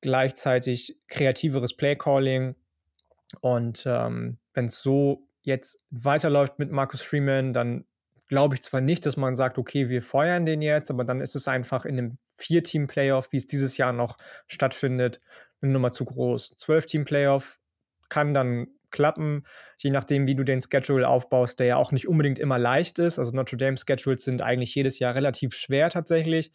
Gleichzeitig 0.00 0.98
kreativeres 1.08 1.76
Play-Calling. 1.76 2.54
Und 3.40 3.84
ähm, 3.86 4.38
wenn 4.52 4.66
es 4.66 4.80
so 4.80 5.28
jetzt 5.42 5.82
weiterläuft 5.90 6.58
mit 6.58 6.70
Marcus 6.70 7.02
Freeman, 7.02 7.52
dann 7.52 7.84
glaube 8.28 8.54
ich 8.56 8.62
zwar 8.62 8.80
nicht, 8.80 9.06
dass 9.06 9.16
man 9.16 9.36
sagt, 9.36 9.58
okay, 9.58 9.88
wir 9.88 10.02
feuern 10.02 10.46
den 10.46 10.62
jetzt, 10.62 10.90
aber 10.90 11.04
dann 11.04 11.20
ist 11.20 11.36
es 11.36 11.46
einfach 11.46 11.84
in 11.84 11.98
einem 11.98 12.18
Vier-Team-Playoff, 12.34 13.32
wie 13.32 13.36
es 13.36 13.46
dieses 13.46 13.76
Jahr 13.76 13.92
noch 13.92 14.18
stattfindet, 14.48 15.20
eine 15.60 15.72
Nummer 15.72 15.92
zu 15.92 16.04
groß. 16.04 16.54
Zwölf-Team-Playoff 16.56 17.58
kann 18.08 18.34
dann 18.34 18.68
klappen, 18.96 19.46
je 19.78 19.90
nachdem, 19.90 20.26
wie 20.26 20.34
du 20.34 20.42
den 20.42 20.60
Schedule 20.60 21.06
aufbaust, 21.06 21.60
der 21.60 21.66
ja 21.66 21.76
auch 21.76 21.92
nicht 21.92 22.08
unbedingt 22.08 22.38
immer 22.38 22.58
leicht 22.58 22.98
ist. 22.98 23.18
Also 23.18 23.32
Notre 23.32 23.58
Dame 23.58 23.76
Schedules 23.76 24.24
sind 24.24 24.40
eigentlich 24.40 24.74
jedes 24.74 24.98
Jahr 24.98 25.14
relativ 25.14 25.54
schwer 25.54 25.90
tatsächlich. 25.90 26.50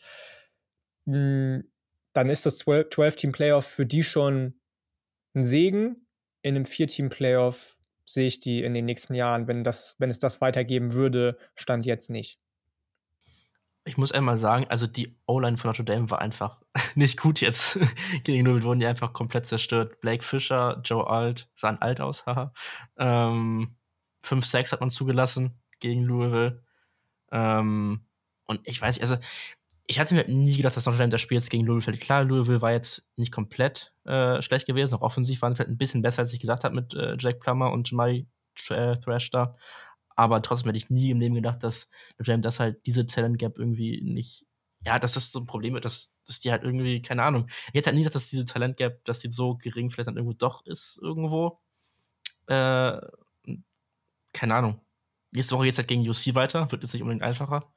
Hm, 1.05 1.71
dann 2.13 2.29
ist 2.29 2.45
das 2.45 2.65
12-Team-Playoff 2.65 3.65
für 3.65 3.85
die 3.85 4.03
schon 4.03 4.59
ein 5.35 5.45
Segen. 5.45 6.07
In 6.41 6.55
einem 6.55 6.65
Vier-Team-Playoff 6.65 7.77
sehe 8.05 8.27
ich 8.27 8.39
die 8.39 8.63
in 8.63 8.73
den 8.73 8.85
nächsten 8.85 9.13
Jahren, 9.13 9.47
wenn, 9.47 9.63
das, 9.63 9.95
wenn 9.99 10.09
es 10.09 10.19
das 10.19 10.41
weitergeben 10.41 10.93
würde, 10.93 11.37
stand 11.55 11.85
jetzt 11.85 12.09
nicht. 12.09 12.39
Ich 13.83 13.97
muss 13.97 14.11
einmal 14.11 14.37
sagen, 14.37 14.67
also 14.69 14.85
die 14.85 15.17
O-Line 15.25 15.57
von 15.57 15.69
Notre 15.69 15.83
Dame 15.83 16.09
war 16.11 16.19
einfach 16.19 16.61
nicht 16.95 17.19
gut 17.19 17.41
jetzt. 17.41 17.79
Gegen 18.23 18.45
Louisville 18.45 18.63
wurden 18.63 18.79
die 18.79 18.85
einfach 18.85 19.13
komplett 19.13 19.47
zerstört. 19.47 19.99
Blake 20.01 20.23
Fisher, 20.23 20.79
Joe 20.83 21.07
Alt, 21.07 21.49
sahen 21.55 21.81
alt 21.81 21.99
aus, 21.99 22.25
haha. 22.27 22.53
Ähm, 22.97 23.75
5-6 24.23 24.71
hat 24.71 24.81
man 24.81 24.91
zugelassen 24.91 25.59
gegen 25.79 26.05
Louisville. 26.05 26.63
Ähm, 27.31 28.05
und 28.45 28.59
ich 28.65 28.79
weiß 28.79 28.99
also 29.01 29.17
ich 29.87 29.99
hatte 29.99 30.15
mir 30.15 30.25
nie 30.27 30.55
gedacht, 30.55 30.77
dass 30.77 30.85
Notre 30.85 30.99
Dame 30.99 31.09
das 31.09 31.19
Spiel 31.19 31.37
jetzt 31.37 31.49
gegen 31.49 31.65
Louisville 31.65 31.97
fällt. 31.97 32.03
Klar, 32.03 32.23
Louisville 32.23 32.61
war 32.61 32.71
jetzt 32.71 33.05
nicht 33.17 33.31
komplett 33.31 33.93
äh, 34.05 34.41
schlecht 34.41 34.65
gewesen, 34.65 34.95
auch 34.95 35.01
offensiv 35.01 35.41
waren 35.41 35.53
vielleicht 35.55 35.69
ein 35.69 35.77
bisschen 35.77 36.01
besser, 36.01 36.19
als 36.19 36.33
ich 36.33 36.39
gesagt 36.39 36.63
habe 36.63 36.75
mit 36.75 36.93
äh, 36.93 37.17
Jack 37.19 37.41
Plummer 37.41 37.71
und 37.71 37.91
Jamari 37.91 38.27
äh, 38.69 38.95
Thrash 38.97 39.31
da. 39.31 39.55
Aber 40.15 40.41
trotzdem 40.41 40.67
hätte 40.67 40.77
ich 40.77 40.89
nie 40.89 41.09
im 41.11 41.19
Leben 41.19 41.35
gedacht, 41.35 41.63
dass 41.63 41.89
Notre 42.17 42.33
Dame 42.33 42.41
das 42.41 42.59
halt 42.59 42.85
diese 42.85 43.05
Talent 43.05 43.37
Gap 43.39 43.57
irgendwie 43.57 44.01
nicht. 44.01 44.45
Ja, 44.83 44.97
dass 44.99 45.13
das 45.13 45.31
so 45.31 45.39
ein 45.39 45.45
Problem 45.45 45.75
ist, 45.75 45.85
dass, 45.85 46.15
dass 46.25 46.39
die 46.39 46.51
halt 46.51 46.63
irgendwie, 46.63 47.01
keine 47.01 47.23
Ahnung. 47.23 47.47
Ich 47.67 47.75
hätte 47.75 47.87
halt 47.87 47.95
nie 47.95 48.01
gedacht, 48.01 48.15
dass 48.15 48.29
diese 48.29 48.45
Talent 48.45 48.77
Gap, 48.77 49.03
dass 49.05 49.19
die 49.19 49.31
so 49.31 49.55
gering 49.55 49.91
vielleicht 49.91 50.07
dann 50.07 50.17
irgendwo 50.17 50.33
doch 50.33 50.65
ist, 50.65 50.99
irgendwo. 51.01 51.59
Äh, 52.47 52.99
keine 54.33 54.55
Ahnung. 54.55 54.81
Nächste 55.31 55.55
Woche 55.55 55.65
geht 55.65 55.73
es 55.73 55.77
halt 55.77 55.87
gegen 55.87 56.07
UC 56.07 56.35
weiter, 56.35 56.71
wird 56.71 56.83
jetzt 56.83 56.93
nicht 56.93 57.01
unbedingt 57.01 57.23
einfacher. 57.23 57.71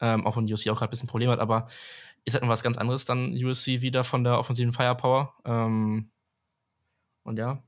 Ähm, 0.00 0.26
auch 0.26 0.36
wenn 0.36 0.52
USC 0.52 0.70
auch 0.70 0.76
gerade 0.76 0.88
ein 0.88 0.90
bisschen 0.90 1.08
Problem 1.08 1.30
hat, 1.30 1.38
aber 1.38 1.68
ist 2.24 2.34
halt 2.34 2.42
noch 2.42 2.50
was 2.50 2.62
ganz 2.62 2.76
anderes 2.78 3.04
dann 3.04 3.32
USC 3.32 3.82
wieder 3.82 4.04
von 4.04 4.24
der 4.24 4.38
offensiven 4.38 4.72
Firepower. 4.72 5.34
Ähm, 5.44 6.10
und 7.24 7.38
ja, 7.38 7.62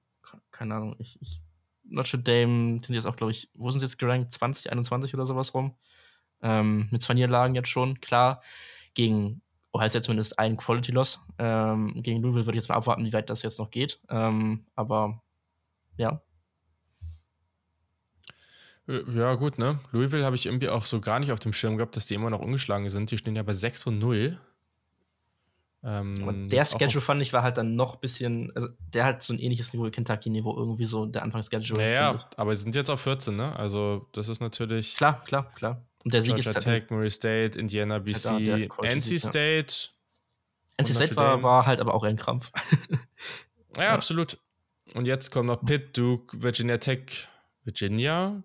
keine 0.51 0.75
Ahnung, 0.75 0.97
ich, 0.99 1.21
ich 1.21 1.43
Notre 1.85 2.19
Dame 2.19 2.81
sind 2.85 2.95
jetzt 2.95 3.07
auch, 3.07 3.17
glaube 3.17 3.33
ich, 3.33 3.51
wo 3.55 3.71
sind 3.71 3.81
sie 3.81 3.87
jetzt 3.87 3.99
gerankt? 3.99 4.33
20, 4.33 4.71
21 4.73 5.15
oder 5.15 5.27
sowas 5.27 5.55
rum. 5.55 5.75
Ähm, 6.43 6.89
mit 6.91 7.03
zwei 7.03 7.15
Niederlagen 7.15 7.55
jetzt 7.55 7.69
schon, 7.69 8.01
klar. 8.01 8.43
Gegen 8.95 9.43
Ohio 9.73 9.89
State 9.89 10.05
zumindest 10.05 10.39
ein 10.39 10.57
Quality 10.57 10.93
Loss. 10.93 11.21
Ähm, 11.39 12.03
gegen 12.03 12.23
Louisville 12.23 12.47
würde 12.47 12.57
ich 12.57 12.63
jetzt 12.63 12.69
mal 12.69 12.77
abwarten, 12.77 13.05
wie 13.05 13.13
weit 13.13 13.31
das 13.31 13.43
jetzt 13.43 13.59
noch 13.59 13.71
geht. 13.71 14.01
Ähm, 14.09 14.67
aber 14.75 15.23
ja, 15.97 16.23
äh, 18.89 19.03
ja, 19.15 19.35
gut, 19.35 19.59
ne? 19.59 19.79
Louisville 19.93 20.25
habe 20.25 20.37
ich 20.37 20.47
irgendwie 20.47 20.69
auch 20.69 20.85
so 20.85 21.01
gar 21.01 21.19
nicht 21.19 21.33
auf 21.33 21.41
dem 21.41 21.53
Schirm 21.53 21.77
gehabt, 21.77 21.97
dass 21.97 22.07
die 22.07 22.15
immer 22.15 22.31
noch 22.31 22.41
ungeschlagen 22.41 22.89
sind. 22.91 23.11
Die 23.11 23.19
stehen 23.19 23.37
ja 23.37 23.43
bei 23.43 23.53
6 23.53 23.87
und 23.87 23.99
0. 23.99 24.39
Ähm, 25.87 26.15
Aber 26.23 26.33
der 26.33 26.65
Schedule 26.65 27.03
fand 27.03 27.21
ich 27.21 27.35
war 27.35 27.43
halt 27.43 27.59
dann 27.59 27.77
noch 27.77 27.95
ein 27.95 28.01
bisschen, 28.01 28.51
also 28.55 28.69
der 28.79 29.05
hat 29.05 29.23
so 29.23 29.35
ein 29.35 29.39
ähnliches 29.39 29.73
Niveau 29.75 29.85
wie 29.85 29.91
Kentucky-Niveau, 29.91 30.57
irgendwie 30.57 30.87
so 30.87 31.05
der 31.05 31.23
Anfangsschedule. 31.23 31.83
Ja, 31.83 32.13
ja, 32.13 32.29
aber 32.37 32.57
sie 32.57 32.63
sind 32.63 32.75
jetzt 32.75 32.89
auf 32.89 33.03
14, 33.03 33.37
ne? 33.37 33.55
Also 33.55 34.09
das 34.13 34.29
ist 34.29 34.41
natürlich. 34.41 34.97
Klar, 34.97 35.23
klar, 35.25 35.53
klar. 35.53 35.85
Und 36.03 36.15
der 36.15 36.23
Sieg 36.23 36.37
Georgia 36.37 36.51
ist 36.51 36.67
halt 36.67 36.83
Tech, 36.83 36.91
Murray 36.91 37.11
State, 37.11 37.59
Indiana, 37.59 37.99
BC, 37.99 38.25
halt 38.25 38.73
NC 38.83 39.21
State. 39.21 39.75
NC 40.79 40.87
State 40.87 41.17
war, 41.17 41.43
war 41.43 41.67
halt 41.67 41.81
aber 41.81 41.95
auch 41.95 42.05
ein 42.05 42.17
Krampf. 42.17 42.51
ja, 43.77 43.85
ja, 43.85 43.95
absolut. 43.95 44.39
Und 44.95 45.07
jetzt 45.07 45.31
kommen 45.31 45.49
noch 45.49 45.65
Pitt, 45.65 45.97
Duke, 45.97 46.41
Virginia 46.41 46.79
Tech, 46.79 47.29
Virginia, 47.65 48.43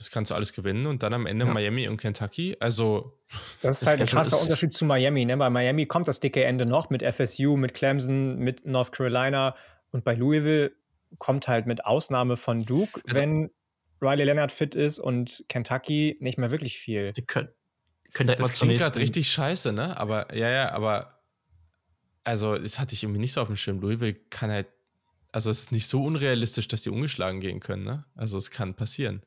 das 0.00 0.10
kannst 0.10 0.30
du 0.30 0.34
alles 0.34 0.54
gewinnen 0.54 0.86
und 0.86 1.02
dann 1.02 1.12
am 1.12 1.26
Ende 1.26 1.44
ja. 1.44 1.52
Miami 1.52 1.86
und 1.86 1.98
Kentucky. 1.98 2.56
Also. 2.58 3.20
Das 3.60 3.82
ist 3.82 3.86
halt 3.86 4.00
ein 4.00 4.06
krasser 4.06 4.40
Unterschied 4.40 4.72
zu 4.72 4.86
Miami. 4.86 5.26
Ne? 5.26 5.36
Bei 5.36 5.50
Miami 5.50 5.84
kommt 5.84 6.08
das 6.08 6.20
dicke 6.20 6.42
Ende 6.42 6.64
noch 6.64 6.88
mit 6.88 7.02
FSU, 7.02 7.58
mit 7.58 7.74
Clemson, 7.74 8.38
mit 8.38 8.64
North 8.64 8.92
Carolina 8.92 9.54
und 9.90 10.02
bei 10.02 10.14
Louisville 10.14 10.72
kommt 11.18 11.48
halt 11.48 11.66
mit 11.66 11.84
Ausnahme 11.84 12.38
von 12.38 12.64
Duke, 12.64 13.02
also, 13.06 13.20
wenn 13.20 13.50
Riley 14.00 14.24
Leonard 14.24 14.52
fit 14.52 14.74
ist 14.74 14.98
und 14.98 15.44
Kentucky 15.48 16.16
nicht 16.20 16.38
mehr 16.38 16.50
wirklich 16.50 16.78
viel. 16.78 17.12
Wir 17.14 17.24
können, 17.26 17.50
können 18.14 18.28
da 18.28 18.36
das 18.36 18.52
klingt 18.52 18.78
gerade 18.78 18.98
richtig 18.98 19.30
scheiße, 19.30 19.74
ne? 19.74 19.98
Aber 19.98 20.34
ja, 20.34 20.48
ja, 20.48 20.72
aber 20.72 21.20
also 22.24 22.56
das 22.56 22.78
hatte 22.78 22.94
ich 22.94 23.02
irgendwie 23.02 23.20
nicht 23.20 23.34
so 23.34 23.42
auf 23.42 23.48
dem 23.48 23.56
Schirm. 23.56 23.80
Louisville 23.80 24.14
kann 24.14 24.50
halt, 24.50 24.68
also 25.30 25.50
es 25.50 25.60
ist 25.60 25.72
nicht 25.72 25.88
so 25.88 26.02
unrealistisch, 26.02 26.68
dass 26.68 26.80
die 26.80 26.90
ungeschlagen 26.90 27.40
gehen 27.40 27.60
können, 27.60 27.84
ne? 27.84 28.06
Also 28.14 28.38
es 28.38 28.50
kann 28.50 28.72
passieren. 28.72 29.20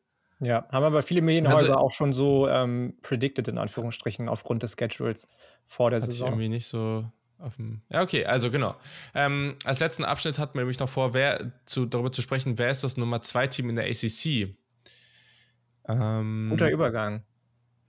Ja, 0.43 0.67
haben 0.71 0.83
aber 0.83 1.03
viele 1.03 1.21
Medienhäuser 1.21 1.59
also, 1.59 1.75
auch 1.75 1.91
schon 1.91 2.13
so 2.13 2.47
ähm, 2.47 2.95
predicted, 3.01 3.47
in 3.47 3.57
Anführungsstrichen, 3.57 4.27
aufgrund 4.27 4.63
des 4.63 4.75
Schedules 4.77 5.27
vor 5.65 5.89
der 5.89 6.01
Saison. 6.01 6.27
Ich 6.27 6.31
irgendwie 6.33 6.49
nicht 6.49 6.67
so 6.67 7.05
auf 7.39 7.55
dem. 7.55 7.81
Ja, 7.89 8.01
okay, 8.01 8.25
also 8.25 8.51
genau. 8.51 8.75
Ähm, 9.13 9.55
als 9.63 9.79
letzten 9.79 10.03
Abschnitt 10.03 10.39
hatten 10.39 10.55
wir 10.55 10.61
nämlich 10.61 10.79
noch 10.79 10.89
vor, 10.89 11.13
wer 11.13 11.51
zu, 11.65 11.85
darüber 11.85 12.11
zu 12.11 12.21
sprechen, 12.21 12.57
wer 12.57 12.71
ist 12.71 12.83
das 12.83 12.97
Nummer 12.97 13.21
2 13.21 13.47
Team 13.47 13.69
in 13.69 13.75
der 13.75 13.85
ACC? 13.85 14.55
Ähm, 15.87 16.47
Guter 16.49 16.69
Übergang. 16.69 17.23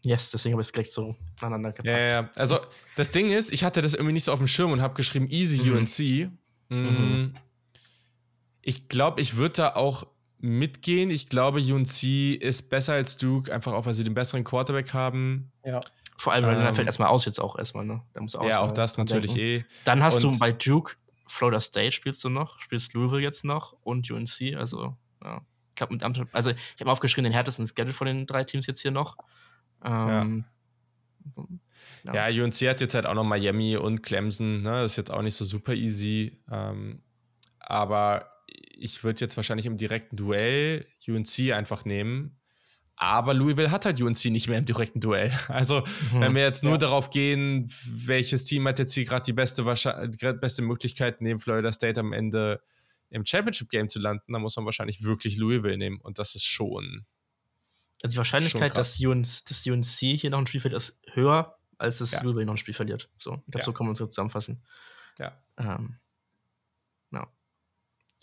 Yes, 0.05 0.31
deswegen 0.31 0.53
habe 0.53 0.61
ich 0.61 0.69
es 0.69 0.73
gleich 0.73 0.93
so 0.93 1.17
aneinander 1.41 1.73
gepackt. 1.73 1.87
Ja, 1.87 2.23
ja, 2.23 2.31
also 2.37 2.61
das 2.97 3.11
Ding 3.11 3.31
ist, 3.31 3.53
ich 3.53 3.65
hatte 3.65 3.81
das 3.81 3.95
irgendwie 3.95 4.13
nicht 4.13 4.25
so 4.25 4.33
auf 4.33 4.39
dem 4.39 4.47
Schirm 4.47 4.73
und 4.73 4.83
habe 4.83 4.95
geschrieben 4.95 5.29
Easy 5.29 5.71
mhm. 5.71 5.79
UNC. 5.79 6.31
Mhm. 6.69 6.77
Mm, 6.77 7.35
ich 8.61 8.89
glaube, 8.89 9.21
ich 9.21 9.37
würde 9.37 9.55
da 9.55 9.75
auch 9.75 10.07
mitgehen. 10.45 11.11
Ich 11.11 11.29
glaube, 11.29 11.59
UNC 11.61 12.03
ist 12.41 12.69
besser 12.69 12.93
als 12.93 13.17
Duke, 13.17 13.53
einfach 13.53 13.73
auch, 13.73 13.87
weil 13.87 13.95
sie 13.95 14.05
den 14.05 14.15
besseren 14.15 14.45
Quarterback 14.45 14.93
haben. 14.93 15.51
Ja. 15.65 15.81
Vor 16.17 16.33
allem, 16.33 16.45
weil 16.45 16.57
ähm, 16.57 16.63
er 16.63 16.75
fällt 16.75 16.87
erstmal 16.87 17.09
aus 17.09 17.25
jetzt 17.25 17.41
auch 17.41 17.59
erstmal, 17.59 17.85
ne? 17.85 18.03
Auch 18.35 18.47
ja, 18.47 18.61
auch 18.61 18.71
das 18.71 18.99
natürlich 18.99 19.33
denken. 19.33 19.63
eh. 19.63 19.65
Dann 19.85 20.03
hast 20.03 20.23
und 20.25 20.35
du 20.35 20.39
bei 20.39 20.53
Duke, 20.53 20.97
Florida 21.27 21.59
State 21.61 21.93
spielst 21.93 22.23
du 22.25 22.29
noch, 22.29 22.61
spielst 22.61 22.95
Louisville 22.95 23.23
jetzt 23.23 23.45
noch 23.45 23.75
und 23.83 24.11
UNC, 24.11 24.55
also 24.57 24.97
ja. 25.25 25.41
Ich 25.71 25.77
glaube, 25.77 25.95
mit 25.95 26.05
also 26.33 26.51
ich 26.51 26.81
habe 26.81 26.93
aufgeschrieben, 26.93 27.25
den 27.25 27.33
härtesten 27.33 27.67
Schedule 27.67 27.93
von 27.93 28.07
den 28.07 28.27
drei 28.27 28.45
Teams 28.45 28.69
jetzt 28.69 28.81
hier 28.83 28.93
noch. 28.93 29.17
Ähm, 29.85 30.45
ja. 32.05 32.29
ja. 32.29 32.45
UNC 32.45 32.55
hat 32.69 32.81
jetzt 32.81 32.95
halt 32.95 33.07
auch 33.07 33.15
noch 33.15 33.25
Miami 33.25 33.77
und 33.77 34.03
Clemson, 34.05 34.63
ne? 34.63 34.83
Das 34.83 34.93
ist 34.93 34.97
jetzt 34.99 35.11
auch 35.11 35.23
nicht 35.23 35.35
so 35.35 35.45
super 35.45 35.75
easy. 35.75 36.39
Ähm, 36.49 37.03
aber 37.59 38.34
ich 38.79 39.05
würde 39.05 39.21
jetzt 39.21 39.37
wahrscheinlich 39.37 39.67
im 39.67 39.77
direkten 39.77 40.17
Duell 40.17 40.87
UNC 41.07 41.53
einfach 41.53 41.85
nehmen. 41.85 42.39
Aber 42.97 43.35
Louisville 43.35 43.71
hat 43.73 43.87
halt 43.87 44.01
UNC 44.01 44.27
nicht 44.27 44.49
mehr 44.49 44.59
im 44.59 44.65
direkten 44.65 45.01
Duell. 45.01 45.33
Also, 45.49 45.81
mhm, 46.13 46.21
wenn 46.21 46.35
wir 46.35 46.43
jetzt 46.43 46.63
nur 46.63 46.73
ja. 46.73 46.79
darauf 46.79 47.11
gehen, 47.11 47.71
welches 47.87 48.45
Team 48.45 48.69
hat 48.69 48.79
jetzt 48.79 48.95
hier 48.95 49.05
gerade 49.05 49.25
die 49.25 49.33
beste, 49.33 49.65
beste 49.65 50.63
Möglichkeit, 50.63 51.21
neben 51.21 51.41
Florida 51.41 51.73
State 51.73 51.99
am 51.99 52.13
Ende 52.13 52.63
im 53.11 53.27
Championship-Game 53.27 53.89
zu 53.89 54.01
landen, 54.01 54.33
dann 54.33 54.43
muss 54.43 54.57
man 54.57 54.65
wahrscheinlich 54.65 55.03
wirklich 55.03 55.37
Louisville 55.37 55.77
nehmen. 55.77 56.01
Und 56.01 56.19
das 56.19 56.35
ist 56.35 56.45
schon. 56.45 57.05
Also 58.03 58.15
die 58.15 58.19
Wahrscheinlichkeit, 58.19 58.77
dass 58.77 59.01
UNC, 59.01 59.45
dass 59.49 59.67
UNC 59.67 60.19
hier 60.19 60.31
noch 60.31 60.39
ein 60.39 60.47
Spiel 60.47 60.61
verliert, 60.61 60.83
ist 60.83 60.99
höher, 61.13 61.57
als 61.79 61.99
dass 61.99 62.13
ja. 62.13 62.23
Louisville 62.23 62.47
noch 62.47 62.55
ein 62.55 62.59
Spiel 62.59 62.75
verliert. 62.75 63.09
So, 63.19 63.35
ich 63.35 63.53
glaube, 63.53 63.59
ja. 63.59 63.65
so 63.65 63.73
kann 63.73 63.87
man 63.87 63.97
uns 63.97 63.99
zusammenfassen. 63.99 64.63
Ja. 65.19 65.41
Ähm, 65.57 65.97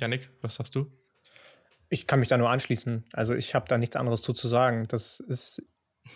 Janik, 0.02 0.30
was 0.42 0.56
sagst 0.56 0.76
du? 0.76 0.92
Ich 1.90 2.08
kann 2.08 2.20
mich 2.20 2.30
da 2.30 2.38
nur 2.38 2.50
anschließen. 2.50 3.06
Also 3.14 3.36
ich 3.36 3.54
habe 3.54 3.68
da 3.68 3.78
nichts 3.78 3.96
anderes 3.96 4.22
zu, 4.22 4.34
zu 4.34 4.48
sagen. 4.48 4.86
Das 4.88 5.20
ist 5.20 5.62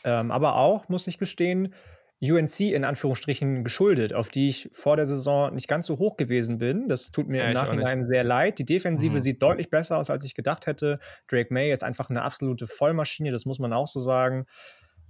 ähm, 0.03 0.31
aber 0.31 0.55
auch, 0.55 0.89
muss 0.89 1.07
ich 1.07 1.17
gestehen, 1.17 1.73
UNC 2.21 2.61
in 2.61 2.85
Anführungsstrichen 2.85 3.63
geschuldet, 3.63 4.13
auf 4.13 4.29
die 4.29 4.49
ich 4.49 4.69
vor 4.73 4.95
der 4.95 5.05
Saison 5.05 5.53
nicht 5.53 5.67
ganz 5.67 5.85
so 5.85 5.99
hoch 5.99 6.17
gewesen 6.17 6.57
bin. 6.57 6.87
Das 6.87 7.11
tut 7.11 7.27
mir 7.27 7.43
ja, 7.43 7.47
im 7.47 7.53
Nachhinein 7.53 8.07
sehr 8.07 8.23
leid. 8.23 8.57
Die 8.57 8.65
Defensive 8.65 9.15
mhm. 9.15 9.21
sieht 9.21 9.41
deutlich 9.41 9.69
besser 9.69 9.97
aus, 9.97 10.09
als 10.09 10.23
ich 10.23 10.33
gedacht 10.33 10.65
hätte. 10.65 10.99
Drake 11.27 11.53
May 11.53 11.71
ist 11.71 11.83
einfach 11.83 12.09
eine 12.09 12.23
absolute 12.23 12.67
Vollmaschine, 12.67 13.31
das 13.31 13.45
muss 13.45 13.59
man 13.59 13.73
auch 13.73 13.87
so 13.87 13.99
sagen. 13.99 14.45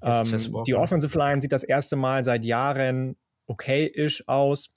Ähm, 0.01 0.63
die 0.67 0.76
Offensive 0.76 1.17
Line 1.17 1.41
sieht 1.41 1.51
das 1.51 1.63
erste 1.63 1.95
Mal 1.95 2.23
seit 2.23 2.43
Jahren 2.43 3.15
okay-ish 3.47 4.28
aus. 4.28 4.73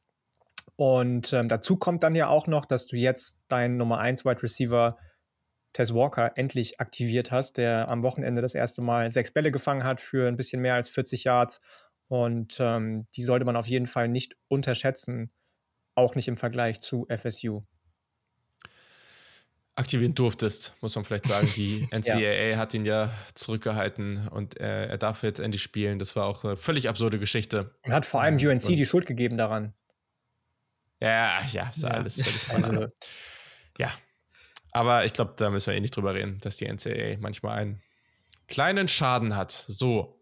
Und 0.78 1.32
ähm, 1.32 1.48
dazu 1.48 1.76
kommt 1.76 2.04
dann 2.04 2.14
ja 2.14 2.28
auch 2.28 2.46
noch, 2.46 2.64
dass 2.64 2.86
du 2.86 2.94
jetzt 2.94 3.40
deinen 3.48 3.78
Nummer 3.78 3.98
1 3.98 4.24
Wide 4.24 4.44
Receiver 4.44 4.96
Tess 5.72 5.92
Walker 5.92 6.30
endlich 6.36 6.78
aktiviert 6.78 7.32
hast, 7.32 7.58
der 7.58 7.88
am 7.88 8.04
Wochenende 8.04 8.42
das 8.42 8.54
erste 8.54 8.80
Mal 8.80 9.10
sechs 9.10 9.32
Bälle 9.32 9.50
gefangen 9.50 9.82
hat 9.82 10.00
für 10.00 10.28
ein 10.28 10.36
bisschen 10.36 10.62
mehr 10.62 10.74
als 10.74 10.88
40 10.88 11.24
Yards. 11.24 11.60
Und 12.06 12.58
ähm, 12.60 13.08
die 13.16 13.24
sollte 13.24 13.44
man 13.44 13.56
auf 13.56 13.66
jeden 13.66 13.88
Fall 13.88 14.06
nicht 14.06 14.36
unterschätzen, 14.46 15.32
auch 15.96 16.14
nicht 16.14 16.28
im 16.28 16.36
Vergleich 16.36 16.80
zu 16.80 17.08
FSU. 17.10 17.62
Aktivieren 19.74 20.14
durftest, 20.14 20.76
muss 20.80 20.94
man 20.94 21.04
vielleicht 21.04 21.26
sagen. 21.26 21.50
Die 21.56 21.88
NCAA 21.90 22.50
ja. 22.50 22.56
hat 22.56 22.72
ihn 22.72 22.84
ja 22.84 23.10
zurückgehalten 23.34 24.28
und 24.28 24.56
er, 24.56 24.90
er, 24.90 24.98
darf 24.98 25.24
jetzt 25.24 25.40
endlich 25.40 25.62
spielen. 25.62 25.98
Das 25.98 26.14
war 26.14 26.26
auch 26.26 26.44
eine 26.44 26.56
völlig 26.56 26.88
absurde 26.88 27.18
Geschichte. 27.18 27.74
Und 27.82 27.92
hat 27.92 28.06
vor 28.06 28.22
allem 28.22 28.36
UNC 28.36 28.68
und 28.68 28.76
die 28.76 28.86
Schuld 28.86 29.06
gegeben 29.06 29.36
daran. 29.36 29.74
Ja, 31.00 31.42
ja, 31.52 31.68
ist 31.68 31.82
ja. 31.82 31.88
alles 31.88 32.46
völlig 32.46 32.64
also, 32.66 32.86
Ja, 33.78 33.92
aber 34.72 35.04
ich 35.04 35.12
glaube, 35.12 35.34
da 35.36 35.50
müssen 35.50 35.70
wir 35.70 35.76
eh 35.76 35.80
nicht 35.80 35.96
drüber 35.96 36.14
reden, 36.14 36.38
dass 36.40 36.56
die 36.56 36.66
NCAA 36.66 37.18
manchmal 37.20 37.58
einen 37.58 37.82
kleinen 38.46 38.88
Schaden 38.88 39.36
hat. 39.36 39.52
So. 39.52 40.20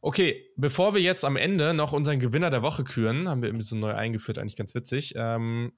Okay, 0.00 0.46
bevor 0.56 0.94
wir 0.94 1.00
jetzt 1.00 1.24
am 1.24 1.36
Ende 1.36 1.74
noch 1.74 1.92
unseren 1.92 2.20
Gewinner 2.20 2.50
der 2.50 2.62
Woche 2.62 2.84
küren, 2.84 3.28
haben 3.28 3.42
wir 3.42 3.48
irgendwie 3.48 3.64
so 3.64 3.76
neu 3.76 3.94
eingeführt, 3.94 4.38
eigentlich 4.38 4.56
ganz 4.56 4.74
witzig. 4.74 5.14
Ähm, 5.16 5.72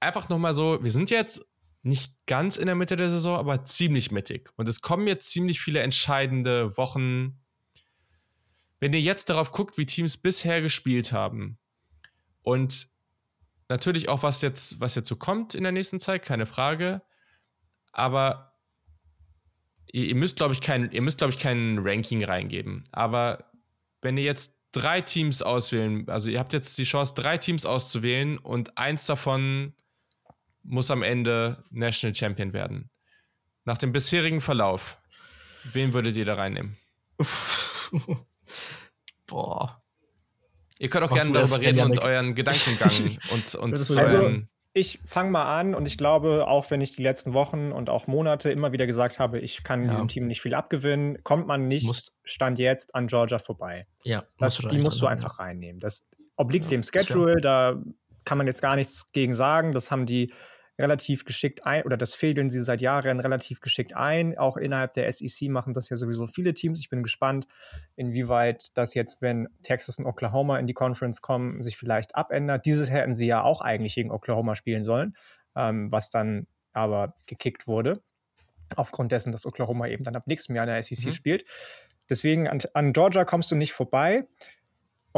einfach 0.00 0.28
nochmal 0.28 0.54
so, 0.54 0.82
wir 0.82 0.92
sind 0.92 1.10
jetzt 1.10 1.44
nicht 1.82 2.14
ganz 2.26 2.56
in 2.56 2.66
der 2.66 2.74
Mitte 2.74 2.96
der 2.96 3.10
Saison, 3.10 3.36
aber 3.36 3.64
ziemlich 3.64 4.10
mittig. 4.10 4.50
Und 4.56 4.68
es 4.68 4.80
kommen 4.80 5.06
jetzt 5.08 5.30
ziemlich 5.30 5.60
viele 5.60 5.80
entscheidende 5.80 6.76
Wochen. 6.76 7.40
Wenn 8.80 8.92
ihr 8.92 9.00
jetzt 9.00 9.30
darauf 9.30 9.50
guckt, 9.50 9.78
wie 9.78 9.86
Teams 9.86 10.16
bisher 10.16 10.60
gespielt 10.60 11.12
haben 11.12 11.58
und 12.42 12.88
natürlich 13.68 14.08
auch, 14.08 14.22
was 14.22 14.42
jetzt, 14.42 14.80
was 14.80 14.94
jetzt 14.94 15.08
so 15.08 15.16
kommt 15.16 15.54
in 15.54 15.62
der 15.62 15.72
nächsten 15.72 16.00
Zeit, 16.00 16.24
keine 16.24 16.46
Frage. 16.46 17.02
Aber 17.92 18.52
ihr, 19.92 20.06
ihr 20.06 20.14
müsst, 20.14 20.36
glaube 20.36 20.54
ich, 20.54 20.60
kein, 20.60 20.90
ihr 20.92 21.02
müsst, 21.02 21.18
glaube 21.18 21.32
ich, 21.32 21.38
kein 21.38 21.78
Ranking 21.78 22.24
reingeben. 22.24 22.84
Aber 22.92 23.50
wenn 24.00 24.16
ihr 24.16 24.24
jetzt 24.24 24.58
drei 24.72 25.00
Teams 25.00 25.42
auswählen, 25.42 26.08
also 26.08 26.28
ihr 26.28 26.38
habt 26.38 26.52
jetzt 26.52 26.78
die 26.78 26.84
Chance, 26.84 27.14
drei 27.14 27.38
Teams 27.38 27.66
auszuwählen 27.66 28.38
und 28.38 28.78
eins 28.78 29.06
davon 29.06 29.74
muss 30.62 30.90
am 30.90 31.02
Ende 31.02 31.64
National 31.70 32.14
Champion 32.14 32.52
werden. 32.52 32.90
Nach 33.64 33.78
dem 33.78 33.92
bisherigen 33.92 34.40
Verlauf, 34.40 34.98
wen 35.72 35.92
würdet 35.92 36.16
ihr 36.16 36.24
da 36.24 36.34
reinnehmen? 36.34 36.76
Boah. 39.26 39.82
Ihr 40.78 40.88
könnt 40.88 41.04
auch 41.04 41.12
gerne 41.12 41.32
darüber 41.32 41.60
reden 41.60 41.80
und 41.80 41.98
euren 41.98 42.34
Gedankengang 42.34 42.90
und, 43.30 43.54
und 43.54 43.72
also, 43.72 43.98
euren 43.98 44.48
ich 44.78 45.00
fange 45.04 45.30
mal 45.30 45.58
an 45.58 45.74
und 45.74 45.86
ich 45.88 45.98
glaube, 45.98 46.46
auch 46.46 46.70
wenn 46.70 46.80
ich 46.80 46.92
die 46.92 47.02
letzten 47.02 47.32
Wochen 47.32 47.72
und 47.72 47.90
auch 47.90 48.06
Monate 48.06 48.50
immer 48.50 48.72
wieder 48.72 48.86
gesagt 48.86 49.18
habe, 49.18 49.38
ich 49.40 49.64
kann 49.64 49.82
ja. 49.82 49.88
diesem 49.88 50.08
Team 50.08 50.26
nicht 50.26 50.40
viel 50.40 50.54
abgewinnen, 50.54 51.22
kommt 51.24 51.46
man 51.46 51.66
nicht, 51.66 51.86
musst, 51.86 52.12
Stand 52.22 52.58
jetzt, 52.58 52.94
an 52.94 53.06
Georgia 53.06 53.38
vorbei. 53.38 53.86
Ja, 54.04 54.24
das, 54.38 54.58
die 54.58 54.78
musst 54.78 55.00
du 55.02 55.06
einfach 55.06 55.38
reinnehmen. 55.38 55.80
Das 55.80 56.06
obliegt 56.36 56.66
ja, 56.66 56.70
dem 56.70 56.82
Schedule, 56.82 57.40
da 57.40 57.82
kann 58.24 58.38
man 58.38 58.46
jetzt 58.46 58.62
gar 58.62 58.76
nichts 58.76 59.10
gegen 59.12 59.34
sagen. 59.34 59.72
Das 59.72 59.90
haben 59.90 60.06
die 60.06 60.32
relativ 60.78 61.24
geschickt 61.24 61.66
ein, 61.66 61.82
oder 61.82 61.96
das 61.96 62.14
fädeln 62.14 62.50
sie 62.50 62.62
seit 62.62 62.80
Jahren 62.80 63.20
relativ 63.20 63.60
geschickt 63.60 63.94
ein. 63.94 64.38
Auch 64.38 64.56
innerhalb 64.56 64.92
der 64.92 65.10
SEC 65.10 65.48
machen 65.48 65.74
das 65.74 65.88
ja 65.88 65.96
sowieso 65.96 66.26
viele 66.26 66.54
Teams. 66.54 66.80
Ich 66.80 66.88
bin 66.88 67.02
gespannt, 67.02 67.46
inwieweit 67.96 68.68
das 68.74 68.94
jetzt, 68.94 69.20
wenn 69.20 69.48
Texas 69.62 69.98
und 69.98 70.06
Oklahoma 70.06 70.58
in 70.58 70.66
die 70.66 70.74
Conference 70.74 71.20
kommen, 71.20 71.60
sich 71.62 71.76
vielleicht 71.76 72.14
abändert. 72.14 72.64
Dieses 72.64 72.90
hätten 72.90 73.14
sie 73.14 73.26
ja 73.26 73.42
auch 73.42 73.60
eigentlich 73.60 73.96
gegen 73.96 74.10
Oklahoma 74.10 74.54
spielen 74.54 74.84
sollen, 74.84 75.16
ähm, 75.56 75.90
was 75.90 76.10
dann 76.10 76.46
aber 76.72 77.14
gekickt 77.26 77.66
wurde. 77.66 78.00
Aufgrund 78.76 79.12
dessen, 79.12 79.32
dass 79.32 79.46
Oklahoma 79.46 79.88
eben 79.88 80.04
dann 80.04 80.14
ab 80.14 80.26
nächstem 80.26 80.54
Jahr 80.54 80.66
in 80.66 80.72
der 80.72 80.82
SEC 80.82 81.06
mhm. 81.06 81.12
spielt. 81.12 81.44
Deswegen 82.08 82.48
an, 82.48 82.60
an 82.74 82.92
Georgia 82.92 83.24
kommst 83.24 83.50
du 83.50 83.56
nicht 83.56 83.72
vorbei. 83.72 84.26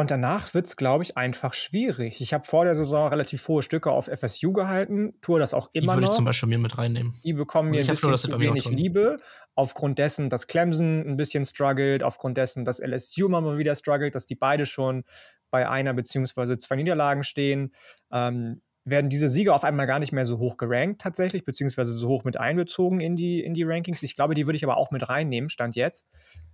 Und 0.01 0.11
danach 0.11 0.55
wird 0.55 0.65
es, 0.65 0.77
glaube 0.77 1.05
ich, 1.05 1.19
einfach 1.19 1.53
schwierig. 1.53 2.23
Ich 2.23 2.33
habe 2.33 2.43
vor 2.43 2.65
der 2.65 2.75
Saison 2.75 3.09
relativ 3.09 3.47
hohe 3.49 3.63
Stücke 3.63 3.91
auf 3.91 4.07
FSU 4.07 4.51
gehalten, 4.55 5.13
tue 5.21 5.39
das 5.39 5.53
auch 5.53 5.69
immer 5.75 5.89
noch. 5.89 5.93
Die 5.93 6.01
würde 6.01 6.11
ich 6.11 6.17
zum 6.17 6.25
Beispiel 6.25 6.49
mir 6.49 6.59
mit 6.59 6.79
reinnehmen. 6.79 7.19
Die 7.23 7.35
bekommen 7.35 7.69
mir 7.69 7.83
ein 7.83 7.87
bisschen 7.87 8.17
zu 8.17 8.41
wenig 8.41 8.65
Liebe, 8.71 9.19
aufgrund 9.55 9.99
dessen, 9.99 10.31
dass 10.31 10.47
Clemson 10.47 11.07
ein 11.07 11.19
bisschen 11.19 11.45
struggelt, 11.45 12.03
aufgrund 12.03 12.39
dessen, 12.39 12.65
dass 12.65 12.81
LSU 12.81 13.29
mal 13.29 13.59
wieder 13.59 13.75
struggelt, 13.75 14.15
dass 14.15 14.25
die 14.25 14.37
beide 14.37 14.65
schon 14.65 15.05
bei 15.51 15.69
einer 15.69 15.93
beziehungsweise 15.93 16.57
zwei 16.57 16.77
Niederlagen 16.77 17.23
stehen. 17.23 17.75
Ähm, 18.11 18.63
werden 18.87 19.11
diese 19.11 19.29
Siege 19.29 19.53
auf 19.55 19.65
einmal 19.65 19.87
gar 19.87 19.99
nicht 19.99 20.13
mehr 20.13 20.25
so 20.25 20.39
hoch 20.39 20.57
gerankt 20.57 21.03
tatsächlich, 21.03 21.45
beziehungsweise 21.45 21.93
so 21.93 22.09
hoch 22.09 22.25
mit 22.25 22.39
einbezogen 22.39 23.01
in 23.01 23.17
die, 23.17 23.45
in 23.45 23.53
die 23.53 23.65
Rankings. 23.65 24.03
Ich 24.03 24.17
glaube, 24.17 24.35
die 24.35 24.47
würde 24.47 24.57
ich 24.57 24.65
aber 24.65 24.79
auch 24.79 24.91
mit 24.93 25.11
reinnehmen, 25.11 25.51
Stand 25.51 25.77
jetzt. 25.77 26.07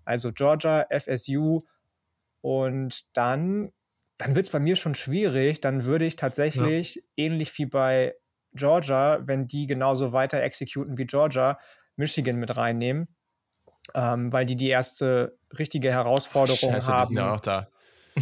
Also 0.05 0.33
Georgia, 0.33 0.85
FSU, 0.91 1.63
und 2.47 3.05
dann, 3.13 3.73
dann 4.19 4.37
wird 4.37 4.47
es 4.47 4.53
bei 4.53 4.61
mir 4.61 4.77
schon 4.77 4.95
schwierig. 4.95 5.61
Dann 5.61 5.83
würde 5.83 6.05
ich 6.05 6.15
tatsächlich, 6.15 6.95
ja. 6.95 7.03
ähnlich 7.17 7.59
wie 7.59 7.67
bei 7.67 8.15
Georgia, 8.53 9.19
wenn 9.25 9.49
die 9.49 9.67
genauso 9.67 10.13
weiter 10.13 10.41
exekuten 10.41 10.97
wie 10.97 11.07
Georgia, 11.07 11.59
Michigan 11.97 12.37
mit 12.37 12.57
reinnehmen. 12.57 13.09
Ähm, 13.95 14.33
weil 14.33 14.47
die 14.47 14.55
die 14.55 14.69
erste 14.69 15.37
richtige 15.59 15.91
Herausforderung 15.91 16.71
Scheiße, 16.71 16.93
haben. 16.93 17.09
Die 17.09 17.15
sind 17.17 17.25
ja 17.25 17.35
auch 17.35 17.41
da. 17.41 17.69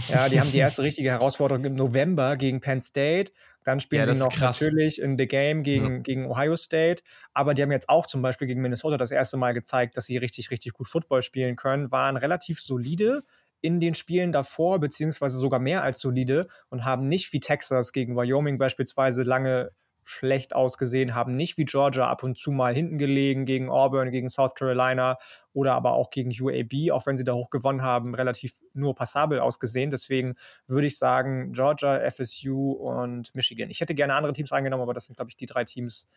Ja, 0.09 0.29
die 0.31 0.41
haben 0.41 0.51
die 0.51 0.59
erste 0.59 0.83
richtige 0.85 1.11
Herausforderung 1.11 1.67
im 1.67 1.75
November 1.75 2.39
gegen 2.39 2.63
Penn 2.63 2.81
State. 2.81 3.31
Dann 3.63 3.79
spielen 3.79 4.07
ja, 4.07 4.15
sie 4.15 4.19
noch 4.19 4.39
natürlich 4.41 5.03
in 5.03 5.19
The 5.19 5.27
Game 5.27 5.63
gegen, 5.63 5.97
ja. 5.97 5.99
gegen 5.99 6.31
Ohio 6.31 6.57
State. 6.57 7.03
Aber 7.35 7.53
die 7.53 7.61
haben 7.61 7.73
jetzt 7.73 7.91
auch 7.91 8.07
zum 8.07 8.23
Beispiel 8.23 8.47
gegen 8.47 8.63
Minnesota 8.63 8.97
das 8.97 9.11
erste 9.11 9.37
Mal 9.37 9.53
gezeigt, 9.53 9.99
dass 9.99 10.07
sie 10.07 10.17
richtig, 10.17 10.51
richtig 10.51 10.73
gut 10.73 10.89
Football 10.89 11.21
spielen 11.21 11.57
können. 11.57 11.91
Waren 11.91 12.17
relativ 12.17 12.59
solide 12.59 13.23
in 13.65 13.81
den 13.81 13.95
Spielen 13.95 14.31
davor, 14.31 14.79
beziehungsweise 14.79 15.39
sogar 15.39 15.59
mehr 15.59 15.83
als 15.83 15.99
solide 15.99 16.49
und 16.69 16.85
haben 16.85 17.09
nicht 17.09 17.33
wie 17.33 17.41
Texas 17.41 17.93
gegen 17.93 18.15
Wyoming 18.15 18.59
beispielsweise 18.59 19.23
lange 19.23 19.71
schlecht 20.03 20.55
ausgesehen, 20.55 21.15
haben 21.15 21.35
nicht 21.35 21.57
wie 21.57 21.65
Georgia 21.65 22.07
ab 22.07 22.23
und 22.23 22.37
zu 22.37 22.53
mal 22.53 22.75
hinten 22.75 22.99
gelegen 22.99 23.47
gegen 23.47 23.71
Auburn, 23.71 24.11
gegen 24.11 24.29
South 24.29 24.55
Carolina 24.55 25.17
oder 25.55 25.73
aber 25.73 25.95
auch 25.95 26.11
gegen 26.11 26.31
UAB, 26.39 26.93
auch 26.93 27.07
wenn 27.07 27.17
sie 27.17 27.25
da 27.25 27.33
hoch 27.33 27.49
gewonnen 27.49 27.81
haben, 27.81 28.15
relativ 28.15 28.53
nur 28.75 28.95
passabel 28.95 29.41
ausgesehen. 29.41 29.89
Deswegen 29.89 30.35
würde 30.67 30.89
ich 30.89 30.99
sagen 30.99 31.55
Georgia, 31.55 31.99
FSU 32.11 32.73
und 32.73 33.35
Michigan. 33.35 33.71
Ich 33.71 33.81
hätte 33.81 33.95
gerne 33.95 34.15
andere 34.15 34.35
Teams 34.35 34.53
eingenommen, 34.53 34.83
aber 34.83 34.93
das 34.93 35.07
sind, 35.07 35.17
glaube 35.17 35.31
ich, 35.31 35.39
die 35.39 35.47
drei 35.47 35.65
Teams, 35.65 36.11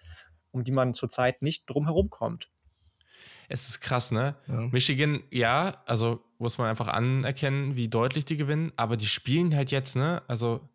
um 0.52 0.66
die 0.66 0.74
man 0.74 0.94
zurzeit 0.94 1.42
nicht 1.42 1.64
drum 1.66 1.86
herum 1.86 2.10
kommt. 2.10 2.50
Es 3.48 3.70
ist 3.70 3.82
krass, 3.82 4.12
ne? 4.12 4.36
Ja. 4.48 4.68
Michigan, 4.72 5.24
ja, 5.32 5.82
also 5.86 6.22
muss 6.38 6.58
man 6.58 6.68
einfach 6.68 6.88
anerkennen, 6.90 7.76
wie 7.76 7.88
deutlich 7.88 8.26
die 8.26 8.38
gewinnen, 8.38 8.72
aber 8.76 8.98
die 8.98 9.06
spielen 9.06 9.56
halt 9.56 9.72
jetzt, 9.72 9.96
ne? 9.96 10.22
Also, 10.28 10.68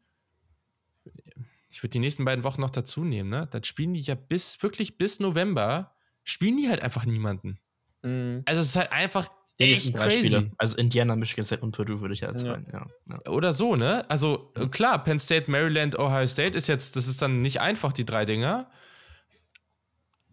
ich 1.68 1.82
würde 1.82 1.90
die 1.90 1.98
nächsten 1.98 2.24
beiden 2.24 2.44
Wochen 2.44 2.60
noch 2.60 2.70
dazu 2.70 3.04
nehmen, 3.04 3.28
ne? 3.28 3.46
Dann 3.50 3.64
spielen 3.64 3.94
die 3.94 4.00
ja 4.00 4.14
bis, 4.14 4.62
wirklich 4.62 4.96
bis 4.96 5.20
November, 5.20 5.94
spielen 6.24 6.56
die 6.56 6.68
halt 6.68 6.80
einfach 6.80 7.04
niemanden. 7.04 7.58
Mhm. 8.02 8.42
Also, 8.46 8.62
es 8.62 8.68
ist 8.68 8.76
halt 8.76 8.90
einfach 8.90 9.28
echt 9.58 9.94
crazy. 9.94 10.28
Spiele. 10.28 10.50
Also, 10.56 10.78
Indiana, 10.78 11.14
Michigan 11.14 11.44
State 11.44 11.62
und 11.62 11.72
Purdue 11.72 12.00
würde 12.00 12.14
ich 12.14 12.26
als 12.26 12.42
ja. 12.42 12.52
rein, 12.52 12.66
ja. 12.72 12.86
ja. 13.10 13.30
Oder 13.30 13.52
so, 13.52 13.76
ne? 13.76 14.08
Also, 14.10 14.50
klar, 14.70 15.04
Penn 15.04 15.20
State, 15.20 15.50
Maryland, 15.50 15.98
Ohio 15.98 16.26
State 16.26 16.56
ist 16.56 16.68
jetzt, 16.68 16.96
das 16.96 17.06
ist 17.06 17.20
dann 17.20 17.42
nicht 17.42 17.60
einfach, 17.60 17.92
die 17.92 18.06
drei 18.06 18.24
Dinger. 18.24 18.70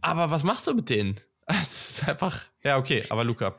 Aber 0.01 0.31
was 0.31 0.45
machst 0.45 0.65
du 0.65 0.73
mit 0.73 0.89
denen? 0.89 1.19
Es 1.49 1.99
ist 1.99 2.07
einfach, 2.07 2.45
ja, 2.63 2.77
okay, 2.77 3.03
aber 3.09 3.23
Luca, 3.23 3.55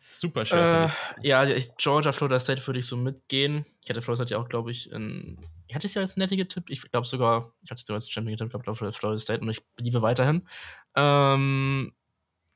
super 0.00 0.44
schwer. 0.44 0.92
Äh, 1.22 1.28
ja, 1.28 1.44
ich, 1.44 1.74
Georgia, 1.76 2.12
Florida 2.12 2.38
State 2.38 2.66
würde 2.66 2.80
ich 2.80 2.86
so 2.86 2.96
mitgehen. 2.96 3.64
Ich 3.82 3.88
hatte 3.88 4.02
Florida 4.02 4.24
State 4.24 4.34
ja 4.34 4.44
auch, 4.44 4.48
glaube 4.48 4.70
ich, 4.70 4.92
in, 4.92 5.38
ich 5.66 5.74
hatte 5.74 5.86
es 5.86 5.94
ja 5.94 6.02
als 6.02 6.16
nette 6.16 6.36
getippt. 6.36 6.70
Ich 6.70 6.82
glaube 6.90 7.06
sogar, 7.06 7.52
ich 7.62 7.70
hatte 7.70 7.80
es 7.80 7.86
sogar 7.86 7.96
als 7.96 8.10
Champion 8.10 8.36
getippt, 8.36 8.62
glaube 8.62 8.88
ich, 8.88 8.96
Florida 8.96 9.18
State 9.18 9.40
und 9.40 9.48
ich 9.48 9.62
liebe 9.78 10.02
weiterhin. 10.02 10.46
Ähm, 10.94 11.92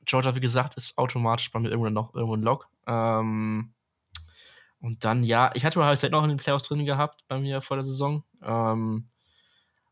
Georgia, 0.05 0.35
wie 0.35 0.39
gesagt, 0.39 0.75
ist 0.75 0.97
automatisch 0.97 1.51
bei 1.51 1.59
mir 1.59 1.69
irgendwo 1.69 1.89
noch 1.89 2.13
irgendwo 2.13 2.35
ein 2.35 2.43
Lock. 2.43 2.69
Ähm, 2.85 3.73
und 4.79 5.03
dann, 5.03 5.23
ja, 5.23 5.49
ich 5.55 5.65
hatte 5.65 5.79
Ohio 5.79 5.95
State 5.95 6.11
noch 6.11 6.23
in 6.23 6.29
den 6.29 6.37
Playoffs 6.37 6.63
drin 6.63 6.85
gehabt 6.85 7.23
bei 7.27 7.39
mir 7.39 7.61
vor 7.61 7.77
der 7.77 7.83
Saison. 7.83 8.23
Ähm, 8.43 9.09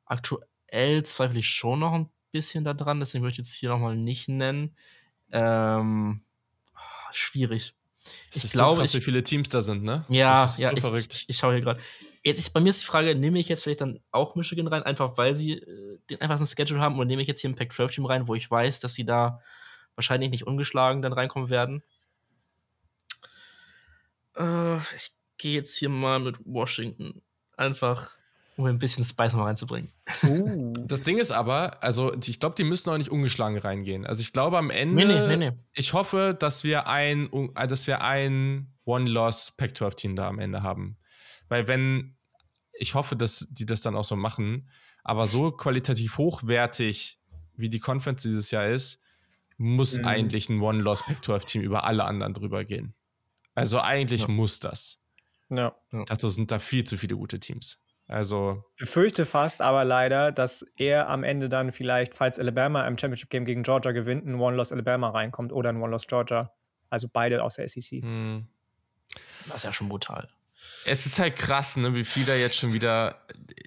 aktuell 0.05 1.03
zweifle 1.03 1.39
ich 1.39 1.49
schon 1.49 1.79
noch 1.79 1.93
ein 1.93 2.09
bisschen 2.33 2.65
da 2.65 2.73
dran, 2.73 2.99
deswegen 2.99 3.23
würde 3.23 3.31
ich 3.31 3.37
jetzt 3.37 3.55
hier 3.55 3.69
nochmal 3.69 3.95
nicht 3.95 4.27
nennen. 4.27 4.75
Ähm, 5.31 6.21
schwierig. 7.11 7.73
ich 8.33 8.51
glaube, 8.51 8.75
so 8.75 8.81
krass, 8.81 8.93
wie 8.95 9.01
viele 9.01 9.23
Teams 9.23 9.47
da 9.49 9.61
sind, 9.61 9.83
ne? 9.83 10.03
Ja, 10.09 10.51
ja, 10.57 10.71
so 10.71 10.75
ich, 10.75 10.81
verrückt. 10.81 11.13
Ich, 11.13 11.29
ich, 11.29 11.37
schaue 11.37 11.53
hier 11.53 11.61
gerade. 11.61 11.79
Jetzt 12.23 12.39
ist 12.39 12.49
bei 12.49 12.59
mir 12.59 12.71
ist 12.71 12.81
die 12.81 12.85
Frage, 12.85 13.15
nehme 13.15 13.39
ich 13.39 13.47
jetzt 13.47 13.63
vielleicht 13.63 13.81
dann 13.81 13.99
auch 14.11 14.35
Michigan 14.35 14.67
rein, 14.67 14.83
einfach 14.83 15.17
weil 15.17 15.35
sie 15.35 15.53
äh, 15.53 15.99
den 16.09 16.19
einfachsten 16.19 16.45
Schedule 16.45 16.81
haben, 16.81 16.97
oder 16.97 17.05
nehme 17.05 17.21
ich 17.21 17.27
jetzt 17.27 17.41
hier 17.41 17.49
ein 17.49 17.55
Pac-12-Team 17.55 18.05
rein, 18.05 18.27
wo 18.27 18.35
ich 18.35 18.49
weiß, 18.49 18.79
dass 18.81 18.93
sie 18.93 19.05
da 19.05 19.39
wahrscheinlich 19.95 20.31
nicht 20.31 20.47
ungeschlagen 20.47 21.01
dann 21.01 21.13
reinkommen 21.13 21.49
werden? 21.49 21.83
Äh, 24.35 24.77
ich 24.77 25.11
gehe 25.37 25.53
jetzt 25.53 25.77
hier 25.77 25.89
mal 25.89 26.19
mit 26.19 26.37
Washington. 26.45 27.21
Einfach, 27.57 28.17
um 28.55 28.65
ein 28.65 28.79
bisschen 28.79 29.03
Spice 29.03 29.33
mal 29.33 29.43
reinzubringen. 29.43 29.91
Uh. 30.23 30.73
Das 30.85 31.01
Ding 31.01 31.17
ist 31.17 31.31
aber, 31.31 31.81
also 31.83 32.15
ich 32.15 32.39
glaube, 32.39 32.55
die 32.55 32.63
müssen 32.63 32.89
auch 32.89 32.97
nicht 32.97 33.09
ungeschlagen 33.09 33.57
reingehen. 33.57 34.05
Also 34.05 34.21
ich 34.21 34.33
glaube 34.33 34.57
am 34.57 34.69
Ende, 34.69 35.05
nee, 35.05 35.27
nee, 35.27 35.37
nee, 35.37 35.57
ich 35.73 35.93
hoffe, 35.93 36.35
dass 36.37 36.63
wir 36.63 36.87
ein, 36.87 37.29
dass 37.55 37.87
wir 37.87 38.01
ein 38.01 38.73
One-Loss 38.85 39.55
Pac-12-Team 39.57 40.15
da 40.15 40.27
am 40.27 40.39
Ende 40.39 40.61
haben. 40.61 40.97
Weil 41.49 41.67
wenn, 41.67 42.15
ich 42.73 42.95
hoffe, 42.95 43.15
dass 43.15 43.47
die 43.51 43.65
das 43.65 43.81
dann 43.81 43.95
auch 43.95 44.03
so 44.03 44.15
machen, 44.15 44.69
aber 45.03 45.27
so 45.27 45.51
qualitativ 45.51 46.17
hochwertig, 46.17 47.19
wie 47.55 47.69
die 47.69 47.79
Conference 47.79 48.23
dieses 48.23 48.51
Jahr 48.51 48.67
ist, 48.67 49.01
muss 49.57 49.97
mhm. 49.97 50.05
eigentlich 50.05 50.49
ein 50.49 50.61
One-Loss 50.61 51.03
Pac-12-Team 51.03 51.61
über 51.61 51.83
alle 51.85 52.05
anderen 52.05 52.33
drüber 52.33 52.63
gehen. 52.63 52.93
Also 53.55 53.79
eigentlich 53.79 54.23
ja. 54.23 54.27
muss 54.29 54.59
das. 54.59 54.99
Ja. 55.49 55.75
Dazu 56.07 56.29
sind 56.29 56.51
da 56.51 56.59
viel 56.59 56.83
zu 56.83 56.97
viele 56.97 57.15
gute 57.15 57.39
Teams. 57.39 57.82
Also. 58.07 58.63
Ich 58.75 58.81
befürchte 58.81 59.25
fast 59.25 59.61
aber 59.61 59.85
leider, 59.85 60.31
dass 60.31 60.65
er 60.77 61.09
am 61.09 61.23
Ende 61.23 61.49
dann 61.49 61.71
vielleicht, 61.71 62.13
falls 62.13 62.39
Alabama 62.39 62.85
im 62.87 62.97
Championship 62.97 63.29
Game 63.29 63.45
gegen 63.45 63.63
Georgia 63.63 63.91
gewinnt, 63.91 64.25
ein 64.25 64.35
One-Loss 64.35 64.71
Alabama 64.71 65.09
reinkommt 65.09 65.51
oder 65.53 65.69
ein 65.69 65.81
One-Loss 65.81 66.07
Georgia. 66.07 66.51
Also 66.89 67.07
beide 67.11 67.43
aus 67.43 67.55
der 67.55 67.67
SEC. 67.67 68.03
Hm. 68.03 68.47
Das 69.47 69.57
ist 69.57 69.63
ja 69.63 69.73
schon 69.73 69.89
brutal. 69.89 70.27
Es 70.85 71.05
ist 71.05 71.19
halt 71.19 71.35
krass, 71.35 71.75
ne, 71.77 71.93
wie 71.93 72.03
viel 72.03 72.25
da 72.25 72.35
jetzt 72.35 72.55
schon 72.55 72.73
wieder. 72.73 73.25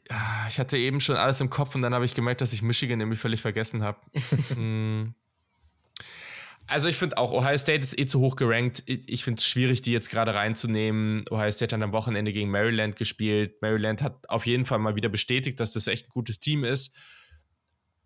Ah, 0.08 0.46
ich 0.48 0.58
hatte 0.58 0.76
eben 0.78 1.00
schon 1.00 1.16
alles 1.16 1.40
im 1.40 1.50
Kopf 1.50 1.74
und 1.74 1.82
dann 1.82 1.94
habe 1.94 2.04
ich 2.04 2.14
gemerkt, 2.14 2.40
dass 2.40 2.52
ich 2.52 2.62
Michigan 2.62 3.00
irgendwie 3.00 3.18
völlig 3.18 3.42
vergessen 3.42 3.82
habe. 3.82 3.98
hm. 4.54 5.14
Also 6.68 6.88
ich 6.88 6.96
finde 6.96 7.16
auch, 7.18 7.32
Ohio 7.32 7.56
State 7.58 7.80
ist 7.80 7.98
eh 7.98 8.06
zu 8.06 8.20
hoch 8.20 8.34
gerankt. 8.34 8.82
Ich 8.86 9.22
finde 9.22 9.38
es 9.38 9.46
schwierig, 9.46 9.82
die 9.82 9.92
jetzt 9.92 10.10
gerade 10.10 10.34
reinzunehmen. 10.34 11.24
Ohio 11.30 11.50
State 11.50 11.74
hat 11.74 11.82
am 11.82 11.92
Wochenende 11.92 12.32
gegen 12.32 12.50
Maryland 12.50 12.96
gespielt. 12.96 13.62
Maryland 13.62 14.02
hat 14.02 14.28
auf 14.28 14.46
jeden 14.46 14.64
Fall 14.64 14.80
mal 14.80 14.96
wieder 14.96 15.08
bestätigt, 15.08 15.60
dass 15.60 15.72
das 15.72 15.86
echt 15.86 16.06
ein 16.06 16.10
gutes 16.10 16.40
Team 16.40 16.64
ist. 16.64 16.94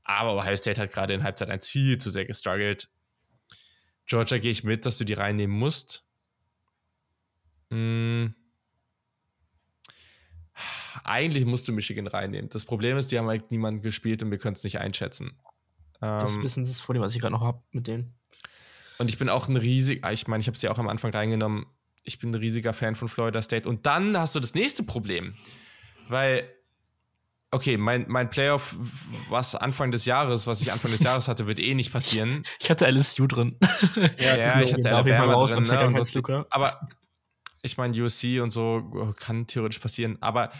Aber 0.04 0.36
Ohio 0.36 0.56
State 0.56 0.80
hat 0.80 0.92
gerade 0.92 1.14
in 1.14 1.22
Halbzeit 1.22 1.48
1 1.48 1.68
viel 1.68 1.96
zu 1.96 2.10
sehr 2.10 2.26
gestruggelt. 2.26 2.90
Georgia 4.06 4.38
gehe 4.38 4.50
ich 4.50 4.64
mit, 4.64 4.84
dass 4.84 4.98
du 4.98 5.04
die 5.04 5.14
reinnehmen 5.14 5.56
musst. 5.56 6.04
Hm. 7.70 8.34
Eigentlich 11.04 11.46
musst 11.46 11.66
du 11.66 11.72
Michigan 11.72 12.06
reinnehmen. 12.06 12.50
Das 12.50 12.64
Problem 12.64 12.96
ist, 12.98 13.10
die 13.12 13.18
haben 13.18 13.28
halt 13.28 13.50
niemanden 13.50 13.80
gespielt 13.80 14.22
und 14.22 14.30
wir 14.30 14.38
können 14.38 14.56
es 14.56 14.64
nicht 14.64 14.78
einschätzen. 14.78 15.38
Das 16.00 16.36
ähm, 16.36 16.44
ist 16.44 16.56
das 16.56 16.80
Problem, 16.80 17.02
was 17.02 17.14
ich 17.14 17.20
gerade 17.20 17.32
noch 17.32 17.42
habe 17.42 17.62
mit 17.70 17.86
denen. 17.86 18.19
Und 19.00 19.08
ich 19.08 19.16
bin 19.16 19.30
auch 19.30 19.48
ein 19.48 19.56
riesig, 19.56 20.04
ah, 20.04 20.12
ich 20.12 20.28
meine, 20.28 20.42
ich 20.42 20.46
habe 20.46 20.56
es 20.56 20.60
ja 20.60 20.70
auch 20.70 20.78
am 20.78 20.86
Anfang 20.86 21.10
reingenommen, 21.10 21.64
ich 22.04 22.18
bin 22.18 22.32
ein 22.32 22.34
riesiger 22.34 22.74
Fan 22.74 22.96
von 22.96 23.08
Florida 23.08 23.40
State. 23.40 23.66
Und 23.66 23.86
dann 23.86 24.14
hast 24.14 24.34
du 24.34 24.40
das 24.40 24.52
nächste 24.52 24.82
Problem, 24.82 25.36
weil, 26.10 26.46
okay, 27.50 27.78
mein, 27.78 28.04
mein 28.08 28.28
Playoff, 28.28 28.76
was 29.30 29.54
Anfang 29.54 29.90
des 29.90 30.04
Jahres, 30.04 30.46
was 30.46 30.60
ich 30.60 30.70
Anfang 30.70 30.90
des 30.90 31.02
Jahres 31.02 31.28
hatte, 31.28 31.46
wird 31.46 31.60
eh 31.60 31.74
nicht 31.74 31.94
passieren. 31.94 32.42
Ich 32.60 32.68
hatte 32.68 32.86
LSU 32.90 33.26
drin. 33.26 33.56
ja, 34.18 34.36
ja 34.36 34.58
ich 34.58 34.74
hatte 34.74 34.90
Alabama 34.90 35.32
raus, 35.32 35.52
drin. 35.52 35.62
Ne, 35.62 36.04
so, 36.04 36.44
aber 36.50 36.86
ich 37.62 37.78
meine, 37.78 37.98
USC 38.02 38.40
und 38.40 38.50
so 38.50 39.14
kann 39.18 39.46
theoretisch 39.46 39.78
passieren. 39.78 40.18
Aber 40.20 40.50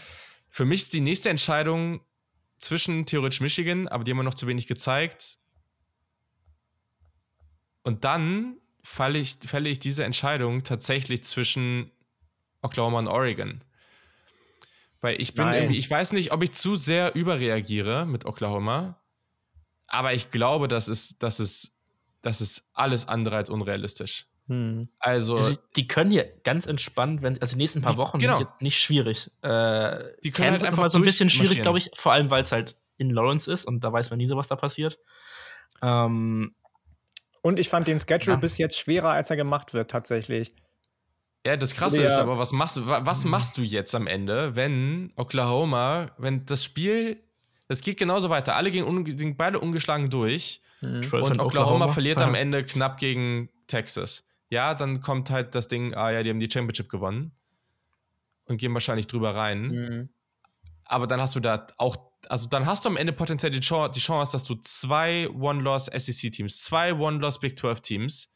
für 0.49 0.65
mich 0.65 0.81
ist 0.81 0.93
die 0.93 1.01
nächste 1.01 1.29
Entscheidung 1.29 2.01
zwischen 2.57 3.05
theoretisch 3.05 3.39
Michigan, 3.39 3.87
aber 3.87 4.03
die 4.03 4.09
haben 4.09 4.17
wir 4.17 4.23
noch 4.23 4.33
zu 4.33 4.47
wenig 4.47 4.65
gezeigt, 4.65 5.40
und 7.83 8.05
dann 8.05 8.57
falle 8.83 9.19
ich, 9.19 9.37
fälle 9.45 9.69
ich 9.69 9.79
diese 9.79 10.03
Entscheidung 10.03 10.63
tatsächlich 10.63 11.23
zwischen 11.23 11.91
Oklahoma 12.61 12.99
und 12.99 13.07
Oregon. 13.07 13.63
Weil 15.01 15.19
ich 15.19 15.33
bin 15.33 15.51
irgendwie, 15.51 15.77
ich 15.77 15.89
weiß 15.89 16.11
nicht, 16.11 16.31
ob 16.31 16.43
ich 16.43 16.51
zu 16.51 16.75
sehr 16.75 17.15
überreagiere 17.15 18.05
mit 18.05 18.25
Oklahoma, 18.25 19.01
aber 19.87 20.13
ich 20.13 20.29
glaube, 20.29 20.67
das 20.67 20.87
ist, 20.87 21.23
das 21.23 21.39
ist, 21.39 21.79
das 22.21 22.39
ist 22.39 22.69
alles 22.73 23.07
andere 23.07 23.37
als 23.37 23.49
unrealistisch. 23.49 24.27
Hm. 24.47 24.89
Also, 24.99 25.37
also, 25.37 25.57
die 25.75 25.87
können 25.87 26.11
hier 26.11 26.25
ganz 26.43 26.67
entspannt, 26.67 27.23
wenn, 27.23 27.39
also 27.41 27.55
die 27.55 27.57
nächsten 27.57 27.81
paar 27.81 27.97
Wochen 27.97 28.19
genau. 28.19 28.37
sind 28.37 28.47
jetzt 28.47 28.61
nicht 28.61 28.79
schwierig. 28.79 29.31
Äh, 29.41 30.03
die 30.23 30.31
können 30.31 30.51
halt 30.51 30.63
einfach 30.63 30.83
mal 30.83 30.89
so 30.89 30.99
ein 30.99 31.03
bisschen 31.03 31.29
schwierig, 31.29 31.61
glaube 31.61 31.79
ich, 31.79 31.89
vor 31.95 32.11
allem 32.11 32.29
weil 32.29 32.41
es 32.41 32.51
halt 32.51 32.77
in 32.97 33.09
Lawrence 33.09 33.51
ist 33.51 33.65
und 33.65 33.83
da 33.83 33.91
weiß 33.91 34.11
man 34.11 34.17
nie 34.17 34.27
so, 34.27 34.37
was 34.37 34.47
da 34.47 34.55
passiert. 34.55 34.99
Ähm, 35.81 36.53
und 37.41 37.59
ich 37.59 37.69
fand 37.69 37.87
den 37.87 37.99
Schedule 37.99 38.33
ja. 38.33 38.39
bis 38.39 38.57
jetzt 38.57 38.77
schwerer, 38.77 39.11
als 39.11 39.29
er 39.29 39.35
gemacht 39.35 39.73
wird, 39.73 39.91
tatsächlich. 39.91 40.53
Ja, 41.45 41.57
das 41.57 41.73
Krasse 41.73 42.03
ist 42.03 42.19
aber, 42.19 42.37
was 42.37 42.51
machst, 42.51 42.79
was 42.85 43.25
mhm. 43.25 43.31
machst 43.31 43.57
du 43.57 43.63
jetzt 43.63 43.95
am 43.95 44.05
Ende, 44.05 44.55
wenn 44.55 45.11
Oklahoma, 45.15 46.11
wenn 46.17 46.45
das 46.45 46.63
Spiel, 46.63 47.19
es 47.67 47.81
geht 47.81 47.97
genauso 47.97 48.29
weiter, 48.29 48.55
alle 48.55 48.69
gehen, 48.69 49.03
gehen 49.05 49.37
beide 49.37 49.59
ungeschlagen 49.59 50.09
durch 50.09 50.61
mhm. 50.81 50.97
und 50.97 51.05
Oklahoma, 51.07 51.43
Oklahoma, 51.43 51.87
verliert 51.87 52.19
ja. 52.19 52.27
am 52.27 52.35
Ende 52.35 52.63
knapp 52.63 52.99
gegen 52.99 53.49
Texas. 53.65 54.27
Ja, 54.49 54.75
dann 54.75 55.01
kommt 55.01 55.31
halt 55.31 55.55
das 55.55 55.67
Ding, 55.67 55.95
ah 55.95 56.11
ja, 56.11 56.21
die 56.21 56.29
haben 56.29 56.39
die 56.39 56.51
Championship 56.51 56.89
gewonnen 56.89 57.31
und 58.45 58.57
gehen 58.57 58.73
wahrscheinlich 58.73 59.07
drüber 59.07 59.33
rein. 59.33 59.67
Mhm. 59.69 60.09
Aber 60.85 61.07
dann 61.07 61.21
hast 61.21 61.35
du 61.35 61.39
da 61.39 61.65
auch 61.77 62.10
also 62.27 62.47
dann 62.47 62.65
hast 62.65 62.85
du 62.85 62.89
am 62.89 62.97
Ende 62.97 63.13
potenziell 63.13 63.51
die 63.51 63.59
Chance, 63.59 63.91
die 63.93 63.99
Chance 63.99 64.31
dass 64.31 64.43
du 64.43 64.55
zwei 64.55 65.29
One-Loss 65.29 65.87
SEC-Teams, 65.87 66.61
zwei 66.61 66.93
One-Loss 66.93 67.39
Big 67.39 67.57
12-Teams, 67.57 68.33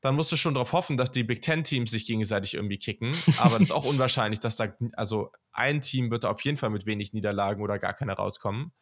dann 0.00 0.14
musst 0.14 0.32
du 0.32 0.36
schon 0.36 0.54
darauf 0.54 0.72
hoffen, 0.72 0.96
dass 0.96 1.10
die 1.10 1.24
Big 1.24 1.42
10-Teams 1.42 1.90
sich 1.90 2.06
gegenseitig 2.06 2.54
irgendwie 2.54 2.78
kicken. 2.78 3.14
Aber 3.38 3.58
das 3.58 3.68
ist 3.68 3.72
auch 3.72 3.84
unwahrscheinlich, 3.86 4.40
dass 4.40 4.56
da, 4.56 4.74
also 4.94 5.30
ein 5.52 5.80
Team 5.80 6.10
wird 6.10 6.24
auf 6.24 6.40
jeden 6.42 6.56
Fall 6.56 6.70
mit 6.70 6.86
wenig 6.86 7.12
Niederlagen 7.12 7.62
oder 7.62 7.78
gar 7.78 7.92
keine 7.92 8.12
rauskommen. 8.12 8.72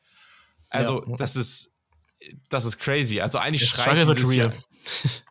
Also 0.68 1.04
ja. 1.06 1.16
das 1.16 1.34
ist, 1.34 1.76
das 2.50 2.64
ist 2.64 2.78
crazy. 2.78 3.20
Also 3.20 3.38
eigentlich 3.38 3.68
schreit 3.68 4.02
dieses 4.02 4.34
Jahr, 4.34 4.52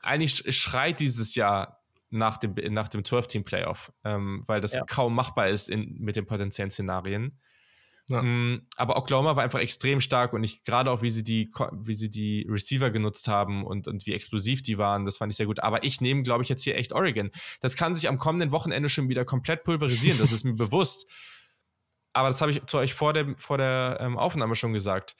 eigentlich 0.01 0.55
schreit 0.55 0.99
dieses 0.99 1.35
Jahr 1.35 1.81
nach 2.09 2.37
dem, 2.37 2.55
nach 2.73 2.87
dem 2.87 3.03
12-Team-Playoff, 3.03 3.91
ähm, 4.03 4.43
weil 4.45 4.61
das 4.61 4.73
ja. 4.73 4.83
kaum 4.85 5.13
machbar 5.13 5.49
ist 5.49 5.69
in, 5.69 5.95
mit 5.99 6.15
den 6.15 6.25
potenziellen 6.25 6.71
Szenarien. 6.71 7.39
Ja. 8.09 8.21
Mm, 8.21 8.65
aber 8.77 8.97
Oklahoma 8.97 9.35
war 9.35 9.43
einfach 9.43 9.59
extrem 9.59 9.99
stark 9.99 10.31
und 10.31 10.43
ich 10.43 10.63
gerade 10.63 10.91
auch, 10.91 11.01
wie 11.01 11.09
sie 11.09 11.23
die, 11.23 11.51
wie 11.73 11.93
sie 11.93 12.09
die 12.09 12.47
Receiver 12.49 12.89
genutzt 12.89 13.27
haben 13.27 13.65
und, 13.65 13.87
und 13.87 14.05
wie 14.05 14.13
explosiv 14.13 14.61
die 14.61 14.77
waren, 14.77 15.05
das 15.05 15.17
fand 15.17 15.31
ich 15.31 15.37
sehr 15.37 15.45
gut. 15.45 15.59
Aber 15.59 15.83
ich 15.83 15.99
nehme, 15.99 16.23
glaube 16.23 16.43
ich, 16.43 16.49
jetzt 16.49 16.63
hier 16.63 16.77
echt 16.77 16.93
Oregon. 16.93 17.31
Das 17.59 17.75
kann 17.75 17.95
sich 17.95 18.07
am 18.07 18.17
kommenden 18.17 18.51
Wochenende 18.51 18.87
schon 18.87 19.09
wieder 19.09 19.25
komplett 19.25 19.63
pulverisieren, 19.63 20.19
das 20.19 20.31
ist 20.31 20.45
mir 20.45 20.53
bewusst. 20.55 21.09
Aber 22.13 22.29
das 22.29 22.41
habe 22.41 22.51
ich 22.51 22.65
zu 22.65 22.77
euch 22.77 22.93
vor, 22.93 23.13
dem, 23.13 23.37
vor 23.37 23.57
der 23.57 23.97
ähm, 23.99 24.17
Aufnahme 24.17 24.55
schon 24.55 24.73
gesagt. 24.73 25.15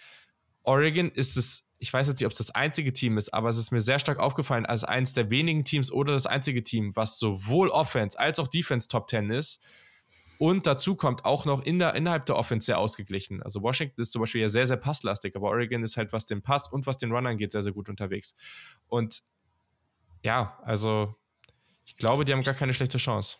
Oregon 0.63 1.11
ist 1.11 1.35
es, 1.35 1.69
ich 1.79 1.91
weiß 1.91 2.07
jetzt 2.07 2.19
nicht, 2.19 2.25
ob 2.25 2.31
es 2.31 2.37
das 2.37 2.51
einzige 2.51 2.93
Team 2.93 3.17
ist, 3.17 3.33
aber 3.33 3.49
es 3.49 3.57
ist 3.57 3.71
mir 3.71 3.81
sehr 3.81 3.99
stark 3.99 4.19
aufgefallen 4.19 4.65
als 4.65 4.83
eines 4.85 5.13
der 5.13 5.29
wenigen 5.29 5.65
Teams 5.65 5.91
oder 5.91 6.13
das 6.13 6.25
einzige 6.25 6.63
Team, 6.63 6.95
was 6.95 7.19
sowohl 7.19 7.69
Offense 7.69 8.17
als 8.17 8.39
auch 8.39 8.47
Defense 8.47 8.87
Top 8.87 9.09
10 9.09 9.29
ist 9.29 9.61
und 10.39 10.67
dazu 10.67 10.95
kommt 10.95 11.25
auch 11.25 11.45
noch 11.45 11.63
in 11.63 11.79
der, 11.79 11.95
innerhalb 11.95 12.25
der 12.25 12.35
Offense 12.35 12.65
sehr 12.65 12.79
ausgeglichen. 12.79 13.41
Also 13.43 13.61
Washington 13.61 14.01
ist 14.01 14.11
zum 14.11 14.21
Beispiel 14.21 14.41
ja 14.41 14.49
sehr, 14.49 14.67
sehr 14.67 14.77
passlastig, 14.77 15.35
aber 15.35 15.49
Oregon 15.49 15.83
ist 15.83 15.97
halt, 15.97 16.13
was 16.13 16.25
den 16.25 16.41
Pass 16.41 16.67
und 16.67 16.85
was 16.85 16.97
den 16.97 17.11
Run 17.11 17.25
angeht, 17.25 17.51
sehr, 17.51 17.63
sehr 17.63 17.73
gut 17.73 17.89
unterwegs. 17.89 18.35
Und 18.87 19.23
ja, 20.23 20.59
also 20.63 21.15
ich 21.85 21.95
glaube, 21.95 22.25
die 22.25 22.33
haben 22.33 22.43
gar 22.43 22.53
keine 22.53 22.73
schlechte 22.73 22.97
Chance. 22.97 23.37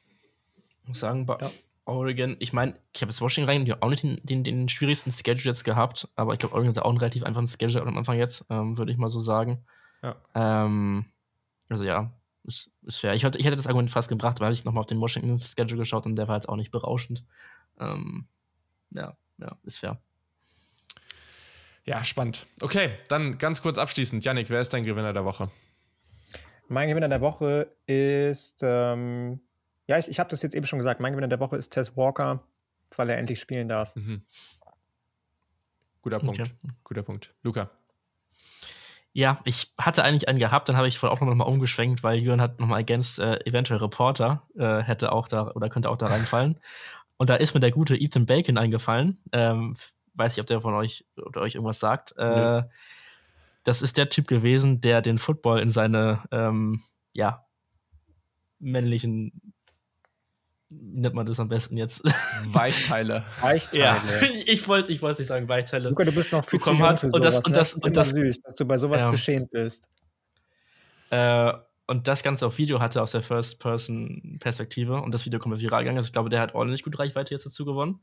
Ich 0.84 0.88
muss 0.88 1.00
sagen, 1.00 1.26
bei 1.26 1.38
ja. 1.40 1.52
Oregon, 1.86 2.36
ich 2.40 2.54
meine, 2.54 2.80
ich 2.94 3.02
habe 3.02 3.12
jetzt 3.12 3.22
Washington 3.22 3.50
rein, 3.50 3.66
die 3.66 3.72
haben 3.72 3.82
auch 3.82 3.90
nicht 3.90 4.04
den, 4.04 4.18
den, 4.24 4.44
den, 4.44 4.70
schwierigsten 4.70 5.12
Schedule 5.12 5.46
jetzt 5.46 5.64
gehabt, 5.64 6.08
aber 6.16 6.34
ich 6.34 6.40
glaube, 6.40 6.56
Oregon 6.56 6.76
hat 6.76 6.84
auch 6.84 6.90
einen 6.90 6.98
relativ 6.98 7.24
einfachen 7.24 7.48
Schedule 7.48 7.82
am 7.82 7.98
Anfang 7.98 8.18
jetzt, 8.18 8.46
ähm, 8.50 8.78
würde 8.78 8.92
ich 8.92 8.98
mal 8.98 9.10
so 9.10 9.20
sagen. 9.20 9.66
Ja. 10.02 10.16
Ähm, 10.36 11.06
also 11.70 11.84
ja, 11.84 12.12
ist, 12.48 12.72
ist 12.84 12.98
fair. 12.98 13.14
Ich, 13.14 13.26
hatte, 13.26 13.38
ich 13.38 13.46
hätte 13.46 13.56
das 13.56 13.68
Argument 13.68 13.92
fast 13.92 14.10
gebracht, 14.10 14.40
weil 14.40 14.54
ich 14.54 14.66
nochmal 14.66 14.82
auf 14.82 14.88
den 14.88 15.00
Washington-Schedule 15.00 15.80
geschaut 15.80 16.06
und 16.06 16.16
der 16.16 16.28
war 16.28 16.36
jetzt 16.36 16.50
auch 16.50 16.56
nicht 16.56 16.72
berauschend. 16.72 17.24
Ähm, 17.80 18.28
ja, 18.92 19.16
ja, 19.38 19.58
ist 19.64 19.80
fair. 19.80 20.02
Ja, 21.84 22.04
spannend. 22.04 22.48
Okay, 22.62 22.92
dann 23.08 23.38
ganz 23.38 23.62
kurz 23.62 23.78
abschließend. 23.78 24.26
Yannick, 24.26 24.50
wer 24.50 24.62
ist 24.62 24.74
dein 24.74 24.84
Gewinner 24.84 25.14
der 25.14 25.26
Woche? 25.26 25.50
Mein 26.68 26.90
Gewinner 26.90 27.08
der 27.08 27.22
Woche 27.22 27.72
ist, 27.86 28.60
ähm, 28.62 29.40
ja, 29.88 29.98
ich, 29.98 30.10
ich 30.10 30.20
habe 30.20 30.30
das 30.30 30.42
jetzt 30.42 30.54
eben 30.54 30.66
schon 30.66 30.80
gesagt, 30.80 31.00
mein 31.00 31.14
Gewinner 31.14 31.30
der 31.30 31.40
Woche 31.40 31.56
ist 31.56 31.70
Tess 31.70 31.96
Walker, 31.96 32.44
weil 32.96 33.10
er 33.10 33.18
endlich 33.18 33.40
spielen 33.40 33.70
darf. 33.70 33.96
Mhm. 33.96 34.24
Guter 36.02 36.20
Punkt. 36.20 36.40
Okay. 36.40 36.52
Guter 36.84 37.04
Punkt. 37.04 37.34
Luca. 37.44 37.70
Ja, 39.18 39.42
ich 39.46 39.74
hatte 39.80 40.04
eigentlich 40.04 40.28
einen 40.28 40.38
gehabt, 40.38 40.70
dann 40.70 40.78
habe 40.78 40.88
ich 40.88 41.00
vor 41.00 41.10
Aufnahme 41.10 41.32
nochmal 41.32 41.52
umgeschwenkt, 41.52 42.04
weil 42.04 42.20
Jürgen 42.20 42.40
hat 42.40 42.60
nochmal 42.60 42.82
ergänzt, 42.82 43.18
äh, 43.18 43.40
eventuell 43.46 43.80
Reporter 43.80 44.44
äh, 44.56 44.84
hätte 44.84 45.12
auch 45.12 45.28
da 45.28 45.48
oder 45.56 45.70
könnte 45.70 45.90
auch 45.90 45.98
da 45.98 46.06
reinfallen. 46.06 46.60
Und 47.18 47.32
da 47.32 47.36
ist 47.36 47.56
mir 47.56 47.60
der 47.60 47.72
gute 47.72 47.96
Ethan 47.96 48.28
Bacon 48.28 48.60
eingefallen. 48.60 49.18
Ähm, 49.32 49.76
weiß 50.14 50.36
nicht, 50.36 50.42
ob 50.42 50.46
der 50.46 50.62
von 50.62 50.76
euch 50.76 51.04
oder 51.16 51.42
euch 51.42 51.56
irgendwas 51.56 51.80
sagt. 51.80 52.16
Äh, 52.16 52.64
Das 53.64 53.82
ist 53.82 53.98
der 53.98 54.10
Typ 54.10 54.28
gewesen, 54.28 54.82
der 54.82 55.02
den 55.02 55.18
Football 55.18 55.62
in 55.62 55.72
seine 55.72 56.22
ähm, 56.32 56.84
ja, 57.14 57.44
männlichen 58.60 59.56
nennt 60.70 61.16
man 61.16 61.26
das 61.26 61.40
am 61.40 61.48
besten 61.50 61.78
jetzt? 61.78 62.02
Weichteile. 62.46 63.24
Weichteile. 63.42 63.82
Ja, 63.82 64.22
ich, 64.22 64.48
ich 64.48 64.68
wollte 64.68 64.92
ich 64.92 65.02
wollte 65.02 65.22
nicht 65.22 65.28
sagen 65.30 65.48
Weichteile. 65.48 65.90
Luca, 65.90 66.04
du 66.04 66.12
bist 66.12 66.32
noch 66.32 66.44
viel 66.46 66.60
zu 66.60 66.72
jung 66.72 66.82
hat. 66.84 67.00
für 67.00 67.08
Und 67.08 67.24
das- 67.24 67.36
sowas, 67.36 67.46
und 67.46 67.52
ne? 67.52 67.58
das- 67.58 67.68
ist 67.70 67.76
und 67.76 67.86
immer 67.86 67.94
das- 67.94 68.10
süß, 68.10 68.40
dass 68.42 68.56
du 68.56 68.66
bei 68.66 68.78
sowas 68.78 69.02
Ja. 69.04 69.10
beschämt 69.12 69.52
bist. 69.52 69.88
Äh, 71.10 71.54
und 71.90 72.08
das 72.10 72.22
Ganze 72.22 72.46
auf 72.46 72.58
Video 72.58 72.82
hatte 72.82 73.02
aus 73.02 73.12
der 73.12 73.22
First-Person-Perspektive. 73.22 75.02
Und 75.02 75.14
das 75.14 75.26
Video 75.26 75.40
kommt 75.40 75.60
viral 75.62 75.84
gegangen. 75.84 75.98
Also 75.98 76.08
ich 76.08 76.14
glaube, 76.14 76.30
der 76.30 76.42
hat 76.42 76.54
ordentlich 76.54 76.84
gut 76.84 77.00
Reichweite 77.00 77.34
jetzt 77.34 77.46
dazu 77.46 77.64
gewonnen. 77.64 78.02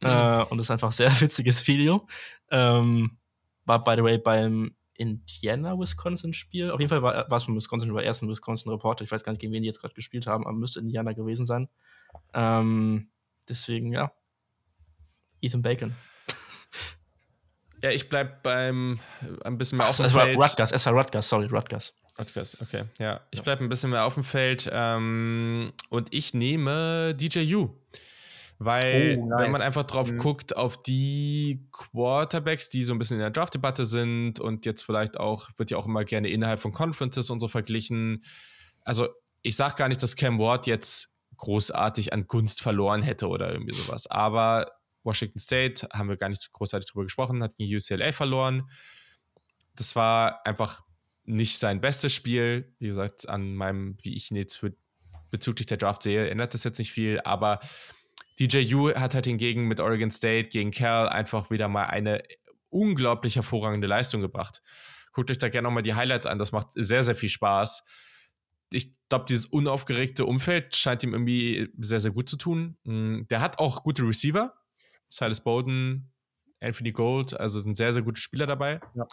Mhm. 0.00 0.08
Äh, 0.08 0.42
und 0.44 0.58
ist 0.60 0.70
einfach 0.70 0.88
ein 0.88 0.92
sehr 0.92 1.10
witziges 1.20 1.66
Video. 1.66 2.06
Ähm, 2.50 3.16
war, 3.64 3.82
by 3.82 3.94
the 3.96 4.04
way, 4.04 4.18
beim 4.18 4.76
Indiana-Wisconsin-Spiel. 4.96 6.70
Auf 6.70 6.78
jeden 6.78 6.90
Fall 6.90 7.02
war, 7.02 7.28
war 7.28 7.36
es 7.36 7.44
von 7.44 7.56
Wisconsin, 7.56 7.92
war 7.94 8.02
erst 8.04 8.22
ein 8.22 8.28
Wisconsin-Reporter. 8.28 9.02
Ich 9.04 9.10
weiß 9.10 9.24
gar 9.24 9.32
nicht, 9.32 9.40
gegen 9.40 9.52
wen 9.52 9.62
die 9.62 9.66
jetzt 9.66 9.80
gerade 9.80 9.94
gespielt 9.94 10.26
haben, 10.28 10.46
aber 10.46 10.56
müsste 10.56 10.78
Indiana 10.80 11.12
gewesen 11.12 11.46
sein. 11.46 11.68
Ähm, 12.32 13.08
deswegen, 13.48 13.92
ja. 13.92 14.12
Ethan 15.40 15.62
Bacon. 15.62 15.94
Ja, 17.82 17.90
ich 17.90 18.08
bleib 18.08 18.42
beim 18.42 18.98
äh, 19.20 19.44
ein 19.46 19.58
bisschen 19.58 19.76
mehr 19.78 19.88
auf 19.88 19.94
Ach, 19.94 19.96
dem 19.98 20.06
es 20.06 20.14
war 20.14 20.24
Feld. 20.24 20.42
Rutgers, 20.42 20.72
es 20.72 20.86
war 20.86 20.94
Rutgers, 20.94 21.28
sorry, 21.28 21.46
Rutgers. 21.46 21.94
Rutgers, 22.18 22.60
okay. 22.62 22.84
Ja, 22.98 23.20
ich 23.30 23.42
bleib 23.42 23.60
ein 23.60 23.68
bisschen 23.68 23.90
mehr 23.90 24.06
auf 24.06 24.14
dem 24.14 24.24
Feld 24.24 24.68
ähm, 24.72 25.72
und 25.90 26.14
ich 26.14 26.32
nehme 26.32 27.14
DJU. 27.14 27.70
Weil, 28.58 29.18
Oh, 29.20 29.28
wenn 29.30 29.50
man 29.50 29.52
nice. 29.52 29.60
einfach 29.62 29.82
drauf 29.82 30.10
Mhm. 30.12 30.18
guckt, 30.18 30.56
auf 30.56 30.76
die 30.78 31.66
Quarterbacks, 31.72 32.70
die 32.70 32.84
so 32.84 32.94
ein 32.94 32.98
bisschen 32.98 33.16
in 33.16 33.20
der 33.22 33.30
Draft-Debatte 33.32 33.84
sind 33.84 34.38
und 34.38 34.64
jetzt 34.64 34.82
vielleicht 34.82 35.18
auch, 35.18 35.50
wird 35.58 35.72
ja 35.72 35.76
auch 35.76 35.86
immer 35.86 36.04
gerne 36.04 36.28
innerhalb 36.28 36.60
von 36.60 36.72
Conferences 36.72 37.28
und 37.30 37.40
so 37.40 37.48
verglichen. 37.48 38.24
Also, 38.84 39.08
ich 39.42 39.56
sag 39.56 39.76
gar 39.76 39.88
nicht, 39.88 40.02
dass 40.02 40.14
Cam 40.16 40.38
Ward 40.38 40.66
jetzt 40.68 41.13
großartig 41.36 42.12
an 42.12 42.26
Gunst 42.26 42.60
verloren 42.60 43.02
hätte 43.02 43.28
oder 43.28 43.50
irgendwie 43.50 43.74
sowas. 43.74 44.06
Aber 44.06 44.70
Washington 45.02 45.38
State, 45.38 45.88
haben 45.92 46.08
wir 46.08 46.16
gar 46.16 46.28
nicht 46.28 46.52
großartig 46.52 46.90
drüber 46.90 47.04
gesprochen, 47.04 47.42
hat 47.42 47.56
gegen 47.56 47.74
UCLA 47.74 48.12
verloren. 48.12 48.68
Das 49.76 49.96
war 49.96 50.44
einfach 50.46 50.82
nicht 51.24 51.58
sein 51.58 51.80
bestes 51.80 52.12
Spiel. 52.12 52.74
Wie 52.78 52.88
gesagt, 52.88 53.28
an 53.28 53.54
meinem, 53.54 53.96
wie 54.02 54.14
ich 54.14 54.30
ihn 54.30 54.36
jetzt 54.36 54.56
für, 54.56 54.74
bezüglich 55.30 55.66
der 55.66 55.78
Draft 55.78 56.02
sehe, 56.02 56.28
ändert 56.28 56.54
das 56.54 56.64
jetzt 56.64 56.78
nicht 56.78 56.92
viel. 56.92 57.20
Aber 57.24 57.60
DJU 58.38 58.94
hat 58.94 59.14
halt 59.14 59.26
hingegen 59.26 59.66
mit 59.66 59.80
Oregon 59.80 60.10
State 60.10 60.48
gegen 60.48 60.70
Cal 60.70 61.08
einfach 61.08 61.50
wieder 61.50 61.68
mal 61.68 61.86
eine 61.86 62.22
unglaublich 62.70 63.36
hervorragende 63.36 63.86
Leistung 63.86 64.20
gebracht. 64.20 64.62
Guckt 65.12 65.30
euch 65.30 65.38
da 65.38 65.48
gerne 65.48 65.66
nochmal 65.66 65.84
die 65.84 65.94
Highlights 65.94 66.26
an. 66.26 66.38
Das 66.38 66.52
macht 66.52 66.68
sehr, 66.72 67.04
sehr 67.04 67.14
viel 67.14 67.28
Spaß. 67.28 67.84
Ich 68.70 68.92
glaube, 69.08 69.26
dieses 69.28 69.46
unaufgeregte 69.46 70.24
Umfeld 70.24 70.74
scheint 70.74 71.02
ihm 71.02 71.12
irgendwie 71.12 71.68
sehr, 71.78 72.00
sehr 72.00 72.10
gut 72.10 72.28
zu 72.28 72.36
tun. 72.36 72.76
Mm, 72.84 73.22
Der 73.30 73.40
hat 73.40 73.58
auch 73.58 73.82
gute 73.82 74.02
Receiver. 74.02 74.54
Silas 75.10 75.44
Bowden, 75.44 76.12
Anthony 76.64 76.92
Gold, 76.92 77.38
also 77.38 77.60
sind 77.60 77.76
sehr, 77.76 77.92
sehr 77.92 78.02
gute 78.02 78.20
Spieler 78.20 78.46
dabei. 78.46 78.80
Ja. 78.94 79.06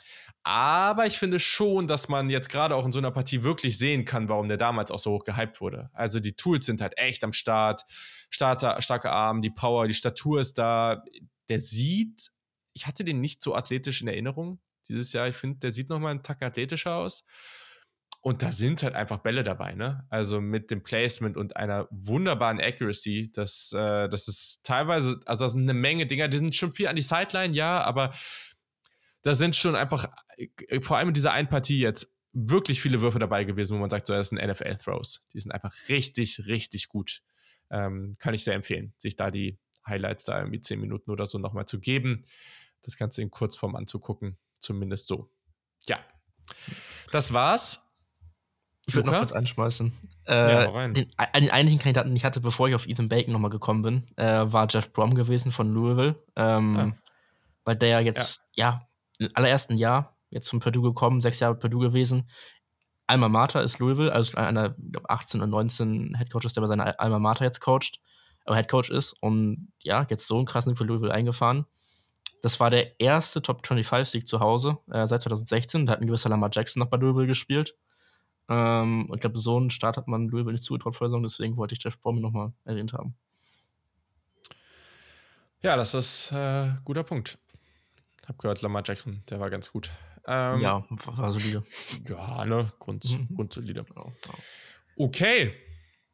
Aber 0.43 1.06
ich 1.06 1.18
finde 1.18 1.39
schon, 1.39 1.88
dass 1.88 2.10
man 2.10 2.30
jetzt 2.30 2.49
gerade 2.49 2.76
auch 2.76 2.86
in 2.86 2.91
so 2.91 2.99
einer 2.99 3.12
Partie 3.12 3.43
wirklich 3.43 3.78
sehen 3.78 4.06
kann, 4.06 4.30
warum 4.30 4.47
der 4.47 4.58
damals 4.58 4.89
auch 4.89 4.99
so 4.99 5.12
hoch 5.12 5.24
gehypt 5.24 5.62
wurde. 5.62 5.89
Also 5.93 6.20
die 6.20 6.34
Tools 6.34 6.66
sind 6.66 6.82
halt 6.82 6.97
echt 6.97 7.24
am 7.24 7.34
Start. 7.34 7.84
Starter, 8.30 8.82
starke 8.82 9.12
Arm, 9.12 9.41
die 9.41 9.49
Power, 9.49 9.88
die 9.88 9.93
Statur 9.93 10.39
ist 10.41 10.58
da. 10.58 11.04
Der 11.49 11.60
sieht, 11.60 12.32
ich 12.74 12.88
hatte 12.88 13.04
den 13.04 13.20
nicht 13.20 13.41
so 13.43 13.54
athletisch 13.54 14.02
in 14.02 14.08
Erinnerung 14.08 14.60
dieses 14.88 15.14
Jahr. 15.14 15.28
Ich 15.28 15.36
finde, 15.36 15.60
der 15.60 15.72
sieht 15.74 15.89
nochmal 15.89 16.12
einen 16.12 16.24
Tack 16.24 16.41
athletischer 16.41 16.95
aus. 16.95 17.26
Und 18.22 18.44
da 18.44 18.52
sind 18.52 18.84
halt 18.84 18.94
einfach 18.94 19.18
Bälle 19.18 19.44
dabei, 19.44 19.74
ne? 19.74 20.06
Also 20.10 20.42
mit 20.42 20.70
dem 20.70 20.84
Placement 20.84 21.38
und 21.38 21.58
einer 21.58 21.88
wunderbaren 21.90 22.60
Accuracy. 22.60 23.32
Das, 23.34 23.74
äh, 23.74 24.08
das 24.10 24.28
ist 24.28 24.64
teilweise, 24.64 25.20
also 25.26 25.46
das 25.46 25.54
sind 25.54 25.64
eine 25.64 25.74
Menge 25.74 26.06
Dinger, 26.06 26.28
die 26.28 26.38
sind 26.38 26.56
schon 26.56 26.72
viel 26.72 26.88
an 26.88 26.96
die 26.96 27.02
Sideline, 27.02 27.56
ja, 27.56 27.82
aber 27.82 28.14
da 29.24 29.34
sind 29.34 29.56
schon 29.56 29.76
einfach, 29.76 30.06
äh, 30.38 30.82
vor 30.82 30.98
allem 30.98 31.10
in 31.10 31.14
dieser 31.16 31.32
einen 31.32 31.50
Partie 31.50 31.80
jetzt, 31.80 32.12
wirklich 32.34 32.82
viele 32.82 33.02
Würfe 33.02 33.20
dabei 33.20 33.44
gewesen, 33.44 33.76
wo 33.76 33.82
man 33.82 33.90
sagt, 33.90 34.08
so, 34.08 34.14
das 34.14 34.30
sind 34.30 34.42
NFL-Throws. 34.42 35.28
Die 35.34 35.40
sind 35.40 35.52
einfach 35.52 35.74
richtig, 35.90 36.46
richtig 36.48 36.88
gut. 36.88 37.22
Ähm, 37.70 38.16
kann 38.20 38.34
ich 38.34 38.44
sehr 38.44 38.56
empfehlen, 38.56 38.94
sich 38.98 39.16
da 39.16 39.32
die 39.32 39.58
Highlights 39.86 40.24
da 40.26 40.40
irgendwie 40.40 40.62
zehn 40.62 40.80
Minuten 40.80 41.12
oder 41.12 41.26
so 41.26 41.38
nochmal 41.38 41.66
zu 41.66 41.80
geben. 41.80 42.24
Das 42.84 42.98
Ganze 42.98 43.22
in 43.22 43.32
Kurzform 43.32 43.76
anzugucken. 43.76 44.38
Zumindest 44.60 45.08
so. 45.08 45.30
Ja. 45.88 46.00
Das 47.12 47.34
war's. 47.34 47.91
Ich 48.88 48.96
würde 48.96 49.12
noch 49.12 49.20
kurz 49.20 49.32
anschmeißen. 49.32 49.94
Ja, 50.28 50.34
Äh, 50.34 50.64
rein. 50.66 50.94
den, 50.94 51.06
den 51.36 51.52
eigentlichen 51.52 51.80
Kandidaten, 51.80 52.10
den 52.10 52.16
ich 52.16 52.26
hatte, 52.26 52.42
bevor 52.42 52.68
ich 52.68 52.76
auf 52.76 52.88
Ethan 52.88 53.10
Bacon 53.10 53.32
nochmal 53.34 53.52
gekommen 53.52 53.82
bin, 53.84 54.08
äh, 54.18 54.52
war 54.52 54.68
Jeff 54.70 54.92
Brom 54.92 55.14
gewesen 55.16 55.52
von 55.52 55.72
Louisville. 55.74 56.16
Ähm, 56.36 56.78
Ah. 56.78 56.92
Weil 57.64 57.76
der 57.76 57.90
ja 57.90 58.00
jetzt, 58.00 58.42
ja. 58.56 58.88
im 59.20 59.30
allerersten 59.36 59.78
Jahr 59.78 60.16
jetzt 60.32 60.50
von 60.50 60.60
Purdue 60.60 60.82
gekommen, 60.82 61.22
sechs 61.22 61.40
Jahre 61.40 61.56
Purdue 61.56 61.82
gewesen. 61.82 62.28
Alma 63.06 63.30
Mater 63.30 63.62
ist 63.62 63.78
Louisville, 63.80 64.12
also 64.12 64.38
einer, 64.38 64.76
ich 64.84 64.92
glaube, 64.94 65.10
18 65.10 65.42
und 65.42 65.50
19 65.52 66.16
Headcoaches, 66.16 66.54
der 66.54 66.62
bei 66.62 66.68
seiner 66.68 67.00
Alma 67.00 67.20
Mater 67.20 67.44
jetzt 67.46 67.60
coacht, 67.60 68.00
äh, 68.46 68.54
Headcoach 68.56 68.90
ist 68.90 69.14
und 69.22 69.72
ja, 69.84 70.08
jetzt 70.10 70.26
so 70.26 70.38
einen 70.38 70.46
krassen 70.46 70.76
für 70.76 70.86
Louisville 70.86 71.14
eingefahren. 71.14 71.66
Das 72.42 72.60
war 72.60 72.72
der 72.72 73.00
erste 73.00 73.42
Top 73.44 73.62
25-Sieg 73.64 74.28
zu 74.28 74.40
Hause 74.40 74.80
äh, 74.90 75.06
seit 75.06 75.22
2016. 75.22 75.86
Da 75.86 75.94
hat 75.94 76.02
ein 76.02 76.08
gewisser 76.08 76.30
Lamar 76.30 76.50
Jackson 76.52 76.80
noch 76.80 76.90
bei 76.90 76.98
Louisville 76.98 77.28
gespielt. 77.28 77.76
Ähm, 78.50 79.06
und 79.10 79.16
ich 79.16 79.22
glaube, 79.22 79.39
so 79.39 79.58
einen 79.58 79.70
Start 79.70 79.98
hat 79.98 80.08
man 80.08 80.28
Louisville 80.28 80.54
nicht 80.54 80.64
zugetraut 80.64 80.96
vor 80.96 81.06
der 81.06 81.10
Saison, 81.12 81.24
deswegen 81.24 81.58
wollte 81.58 81.74
ich 81.74 81.84
Jeff 81.84 82.00
Brom 82.00 82.20
nochmal 82.20 82.52
erwähnt 82.66 82.94
haben. 82.94 83.16
Ja, 85.62 85.76
das 85.76 85.94
ist 85.94 86.32
äh, 86.32 86.72
guter 86.84 87.04
Punkt. 87.04 87.38
Hab 88.28 88.38
gehört, 88.39 88.62
Lamar 88.62 88.84
Jackson, 88.86 89.24
der 89.30 89.39
war 89.39 89.50
ganz 89.50 89.72
gut. 89.72 89.92
Ähm, 90.26 90.60
ja, 90.60 90.86
war, 90.89 91.32
solide. 91.32 91.64
Ja, 92.08 92.46
ne? 92.46 92.72
Grund, 92.80 93.06
Mhm. 93.06 93.36
Grundsolide. 93.36 93.86
Okay. 94.96 95.54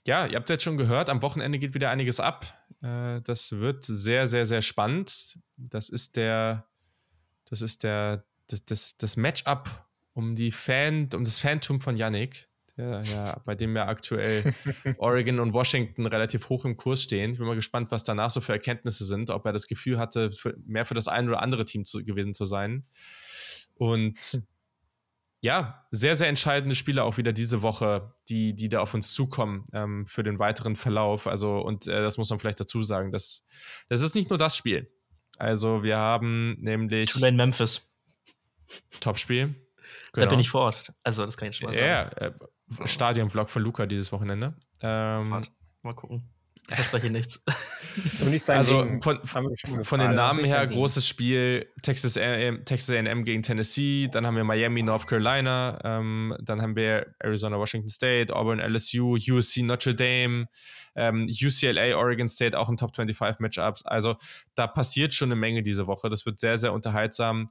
Ja, 0.05 0.25
ihr 0.25 0.37
habt 0.37 0.49
jetzt 0.49 0.63
schon 0.63 0.77
gehört, 0.77 1.09
am 1.09 1.21
Wochenende 1.21 1.59
geht 1.59 1.73
wieder 1.73 1.89
einiges 1.89 2.19
ab. 2.21 2.45
Äh, 2.81 3.21
das 3.21 3.51
wird 3.51 3.83
sehr, 3.83 4.27
sehr, 4.27 4.45
sehr 4.45 4.61
spannend. 4.61 5.37
Das 5.57 5.89
ist 5.89 6.15
der, 6.15 6.65
das 7.45 7.61
ist 7.61 7.83
der, 7.83 8.23
das, 8.47 8.63
das, 8.63 8.97
das 8.97 9.17
Matchup 9.17 9.69
um 10.17 10.35
die 10.35 10.51
Fan, 10.51 11.09
um 11.13 11.23
das 11.23 11.37
Phantom 11.37 11.79
von 11.79 11.95
Yannick, 11.95 12.49
der, 12.75 13.03
ja, 13.03 13.39
bei 13.45 13.53
dem 13.53 13.75
ja 13.75 13.87
aktuell 13.87 14.51
Oregon 14.97 15.39
und 15.39 15.53
Washington 15.53 16.07
relativ 16.07 16.49
hoch 16.49 16.65
im 16.65 16.75
Kurs 16.75 17.03
stehen. 17.03 17.31
Ich 17.33 17.37
bin 17.37 17.45
mal 17.45 17.55
gespannt, 17.55 17.91
was 17.91 18.03
danach 18.03 18.31
so 18.31 18.41
für 18.41 18.53
Erkenntnisse 18.53 19.05
sind, 19.05 19.29
ob 19.29 19.45
er 19.45 19.53
das 19.53 19.67
Gefühl 19.67 19.99
hatte, 19.99 20.31
mehr 20.65 20.85
für 20.85 20.95
das 20.95 21.07
ein 21.07 21.27
oder 21.27 21.43
andere 21.43 21.65
Team 21.65 21.85
zu, 21.85 22.03
gewesen 22.03 22.33
zu 22.33 22.45
sein. 22.45 22.87
Und 23.75 24.41
ja, 25.41 25.85
sehr, 25.91 26.15
sehr 26.15 26.29
entscheidende 26.29 26.73
Spiele 26.73 27.03
auch 27.03 27.17
wieder 27.17 27.31
diese 27.31 27.61
Woche, 27.61 28.11
die, 28.27 28.55
die 28.55 28.69
da 28.69 28.79
auf 28.79 28.95
uns 28.95 29.13
zukommen 29.13 29.65
ähm, 29.71 30.07
für 30.07 30.23
den 30.23 30.39
weiteren 30.39 30.75
Verlauf. 30.75 31.27
Also, 31.27 31.59
und 31.59 31.87
äh, 31.87 32.01
das 32.01 32.17
muss 32.17 32.31
man 32.31 32.39
vielleicht 32.39 32.59
dazu 32.59 32.81
sagen, 32.81 33.11
das, 33.11 33.45
das 33.87 34.01
ist 34.01 34.15
nicht 34.15 34.31
nur 34.31 34.39
das 34.39 34.57
Spiel. 34.57 34.91
Also, 35.37 35.83
wir 35.83 35.97
haben 35.97 36.57
nämlich 36.59 37.11
Tulane 37.11 37.37
Memphis. 37.37 37.87
Topspiel. 38.99 39.66
Da 40.13 40.25
bin 40.25 40.39
ich 40.39 40.49
vor 40.49 40.61
Ort. 40.61 40.93
Also, 41.03 41.25
das 41.25 41.37
kann 41.37 41.49
ich 41.49 41.57
schon 41.57 41.69
mal 41.69 41.77
Ja, 41.77 42.09
sagen. 42.19 42.35
äh, 42.83 42.87
Stadion-Vlog 42.87 43.49
von 43.49 43.61
Luca 43.61 43.85
dieses 43.85 44.11
Wochenende. 44.11 44.55
Ähm. 44.81 45.45
Mal 45.83 45.93
gucken. 45.93 46.29
Ich 46.69 46.75
verspreche 46.75 47.09
nichts. 47.09 47.41
So 48.11 48.25
nicht 48.25 48.43
sein 48.43 48.59
also 48.59 48.83
Ding. 48.83 49.01
von, 49.01 49.25
von 49.25 49.47
gefragt, 49.49 50.03
den 50.03 50.13
Namen 50.13 50.45
her, 50.45 50.67
großes 50.67 51.07
Spiel, 51.07 51.65
Texas 51.81 52.15
A&M 52.15 52.63
Texas 52.63 52.95
A&M 52.95 53.23
gegen 53.25 53.41
Tennessee, 53.41 54.07
dann 54.07 54.27
haben 54.27 54.35
wir 54.35 54.43
Miami, 54.43 54.83
North 54.83 55.07
Carolina, 55.07 55.79
ähm, 55.83 56.35
dann 56.39 56.61
haben 56.61 56.75
wir 56.75 57.15
Arizona, 57.19 57.57
Washington 57.57 57.89
State, 57.89 58.35
Auburn, 58.35 58.59
LSU, 58.59 59.17
USC, 59.17 59.63
Notre 59.63 59.95
Dame, 59.95 60.47
ähm, 60.95 61.23
UCLA, 61.23 61.97
Oregon 61.97 62.29
State, 62.29 62.57
auch 62.57 62.69
ein 62.69 62.77
Top 62.77 62.95
25 62.95 63.39
Matchups. 63.39 63.83
Also 63.83 64.15
da 64.53 64.67
passiert 64.67 65.11
schon 65.15 65.31
eine 65.31 65.39
Menge 65.39 65.63
diese 65.63 65.87
Woche. 65.87 66.07
Das 66.09 66.27
wird 66.27 66.39
sehr, 66.39 66.57
sehr 66.57 66.73
unterhaltsam. 66.73 67.49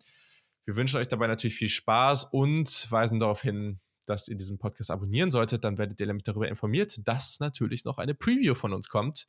Wir 0.66 0.76
wünschen 0.76 0.98
euch 0.98 1.09
dabei 1.09 1.28
natürlich 1.28 1.56
viel 1.56 1.68
Spaß 1.68 2.24
und 2.24 2.90
weisen 2.90 3.18
darauf 3.18 3.40
hin, 3.40 3.78
dass 4.05 4.28
ihr 4.28 4.36
diesen 4.36 4.59
Podcast 4.59 4.90
abonnieren 4.90 5.30
solltet. 5.30 5.64
Dann 5.64 5.78
werdet 5.78 6.01
ihr 6.01 6.06
nämlich 6.06 6.24
darüber 6.24 6.48
informiert, 6.48 6.97
dass 7.06 7.40
natürlich 7.40 7.84
noch 7.84 7.98
eine 7.98 8.14
Preview 8.14 8.55
von 8.55 8.72
uns 8.72 8.88
kommt. 8.88 9.28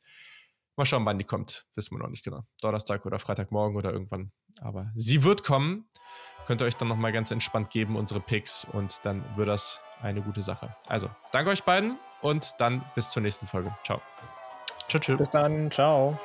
Mal 0.76 0.84
schauen, 0.84 1.04
wann 1.06 1.18
die 1.18 1.24
kommt. 1.24 1.66
Wissen 1.74 1.96
wir 1.96 2.02
noch 2.02 2.10
nicht 2.10 2.24
genau. 2.24 2.42
Donnerstag 2.60 3.04
oder 3.06 3.18
Freitagmorgen 3.18 3.76
oder 3.76 3.92
irgendwann. 3.92 4.30
Aber 4.60 4.92
sie 4.94 5.24
wird 5.24 5.42
kommen. 5.42 5.88
Könnt 6.46 6.60
ihr 6.60 6.66
euch 6.66 6.76
dann 6.76 6.88
nochmal 6.88 7.12
ganz 7.12 7.30
entspannt 7.30 7.70
geben, 7.70 7.96
unsere 7.96 8.20
Picks. 8.20 8.64
Und 8.64 9.00
dann 9.04 9.24
wird 9.36 9.48
das 9.48 9.80
eine 10.00 10.22
gute 10.22 10.42
Sache. 10.42 10.76
Also, 10.86 11.10
danke 11.32 11.50
euch 11.50 11.64
beiden 11.64 11.98
und 12.22 12.52
dann 12.58 12.84
bis 12.94 13.10
zur 13.10 13.22
nächsten 13.22 13.46
Folge. 13.46 13.76
Ciao. 13.84 14.00
Tschüss. 14.88 15.00
tschüss. 15.00 15.18
Bis 15.18 15.30
dann. 15.30 15.70
Ciao. 15.70 16.18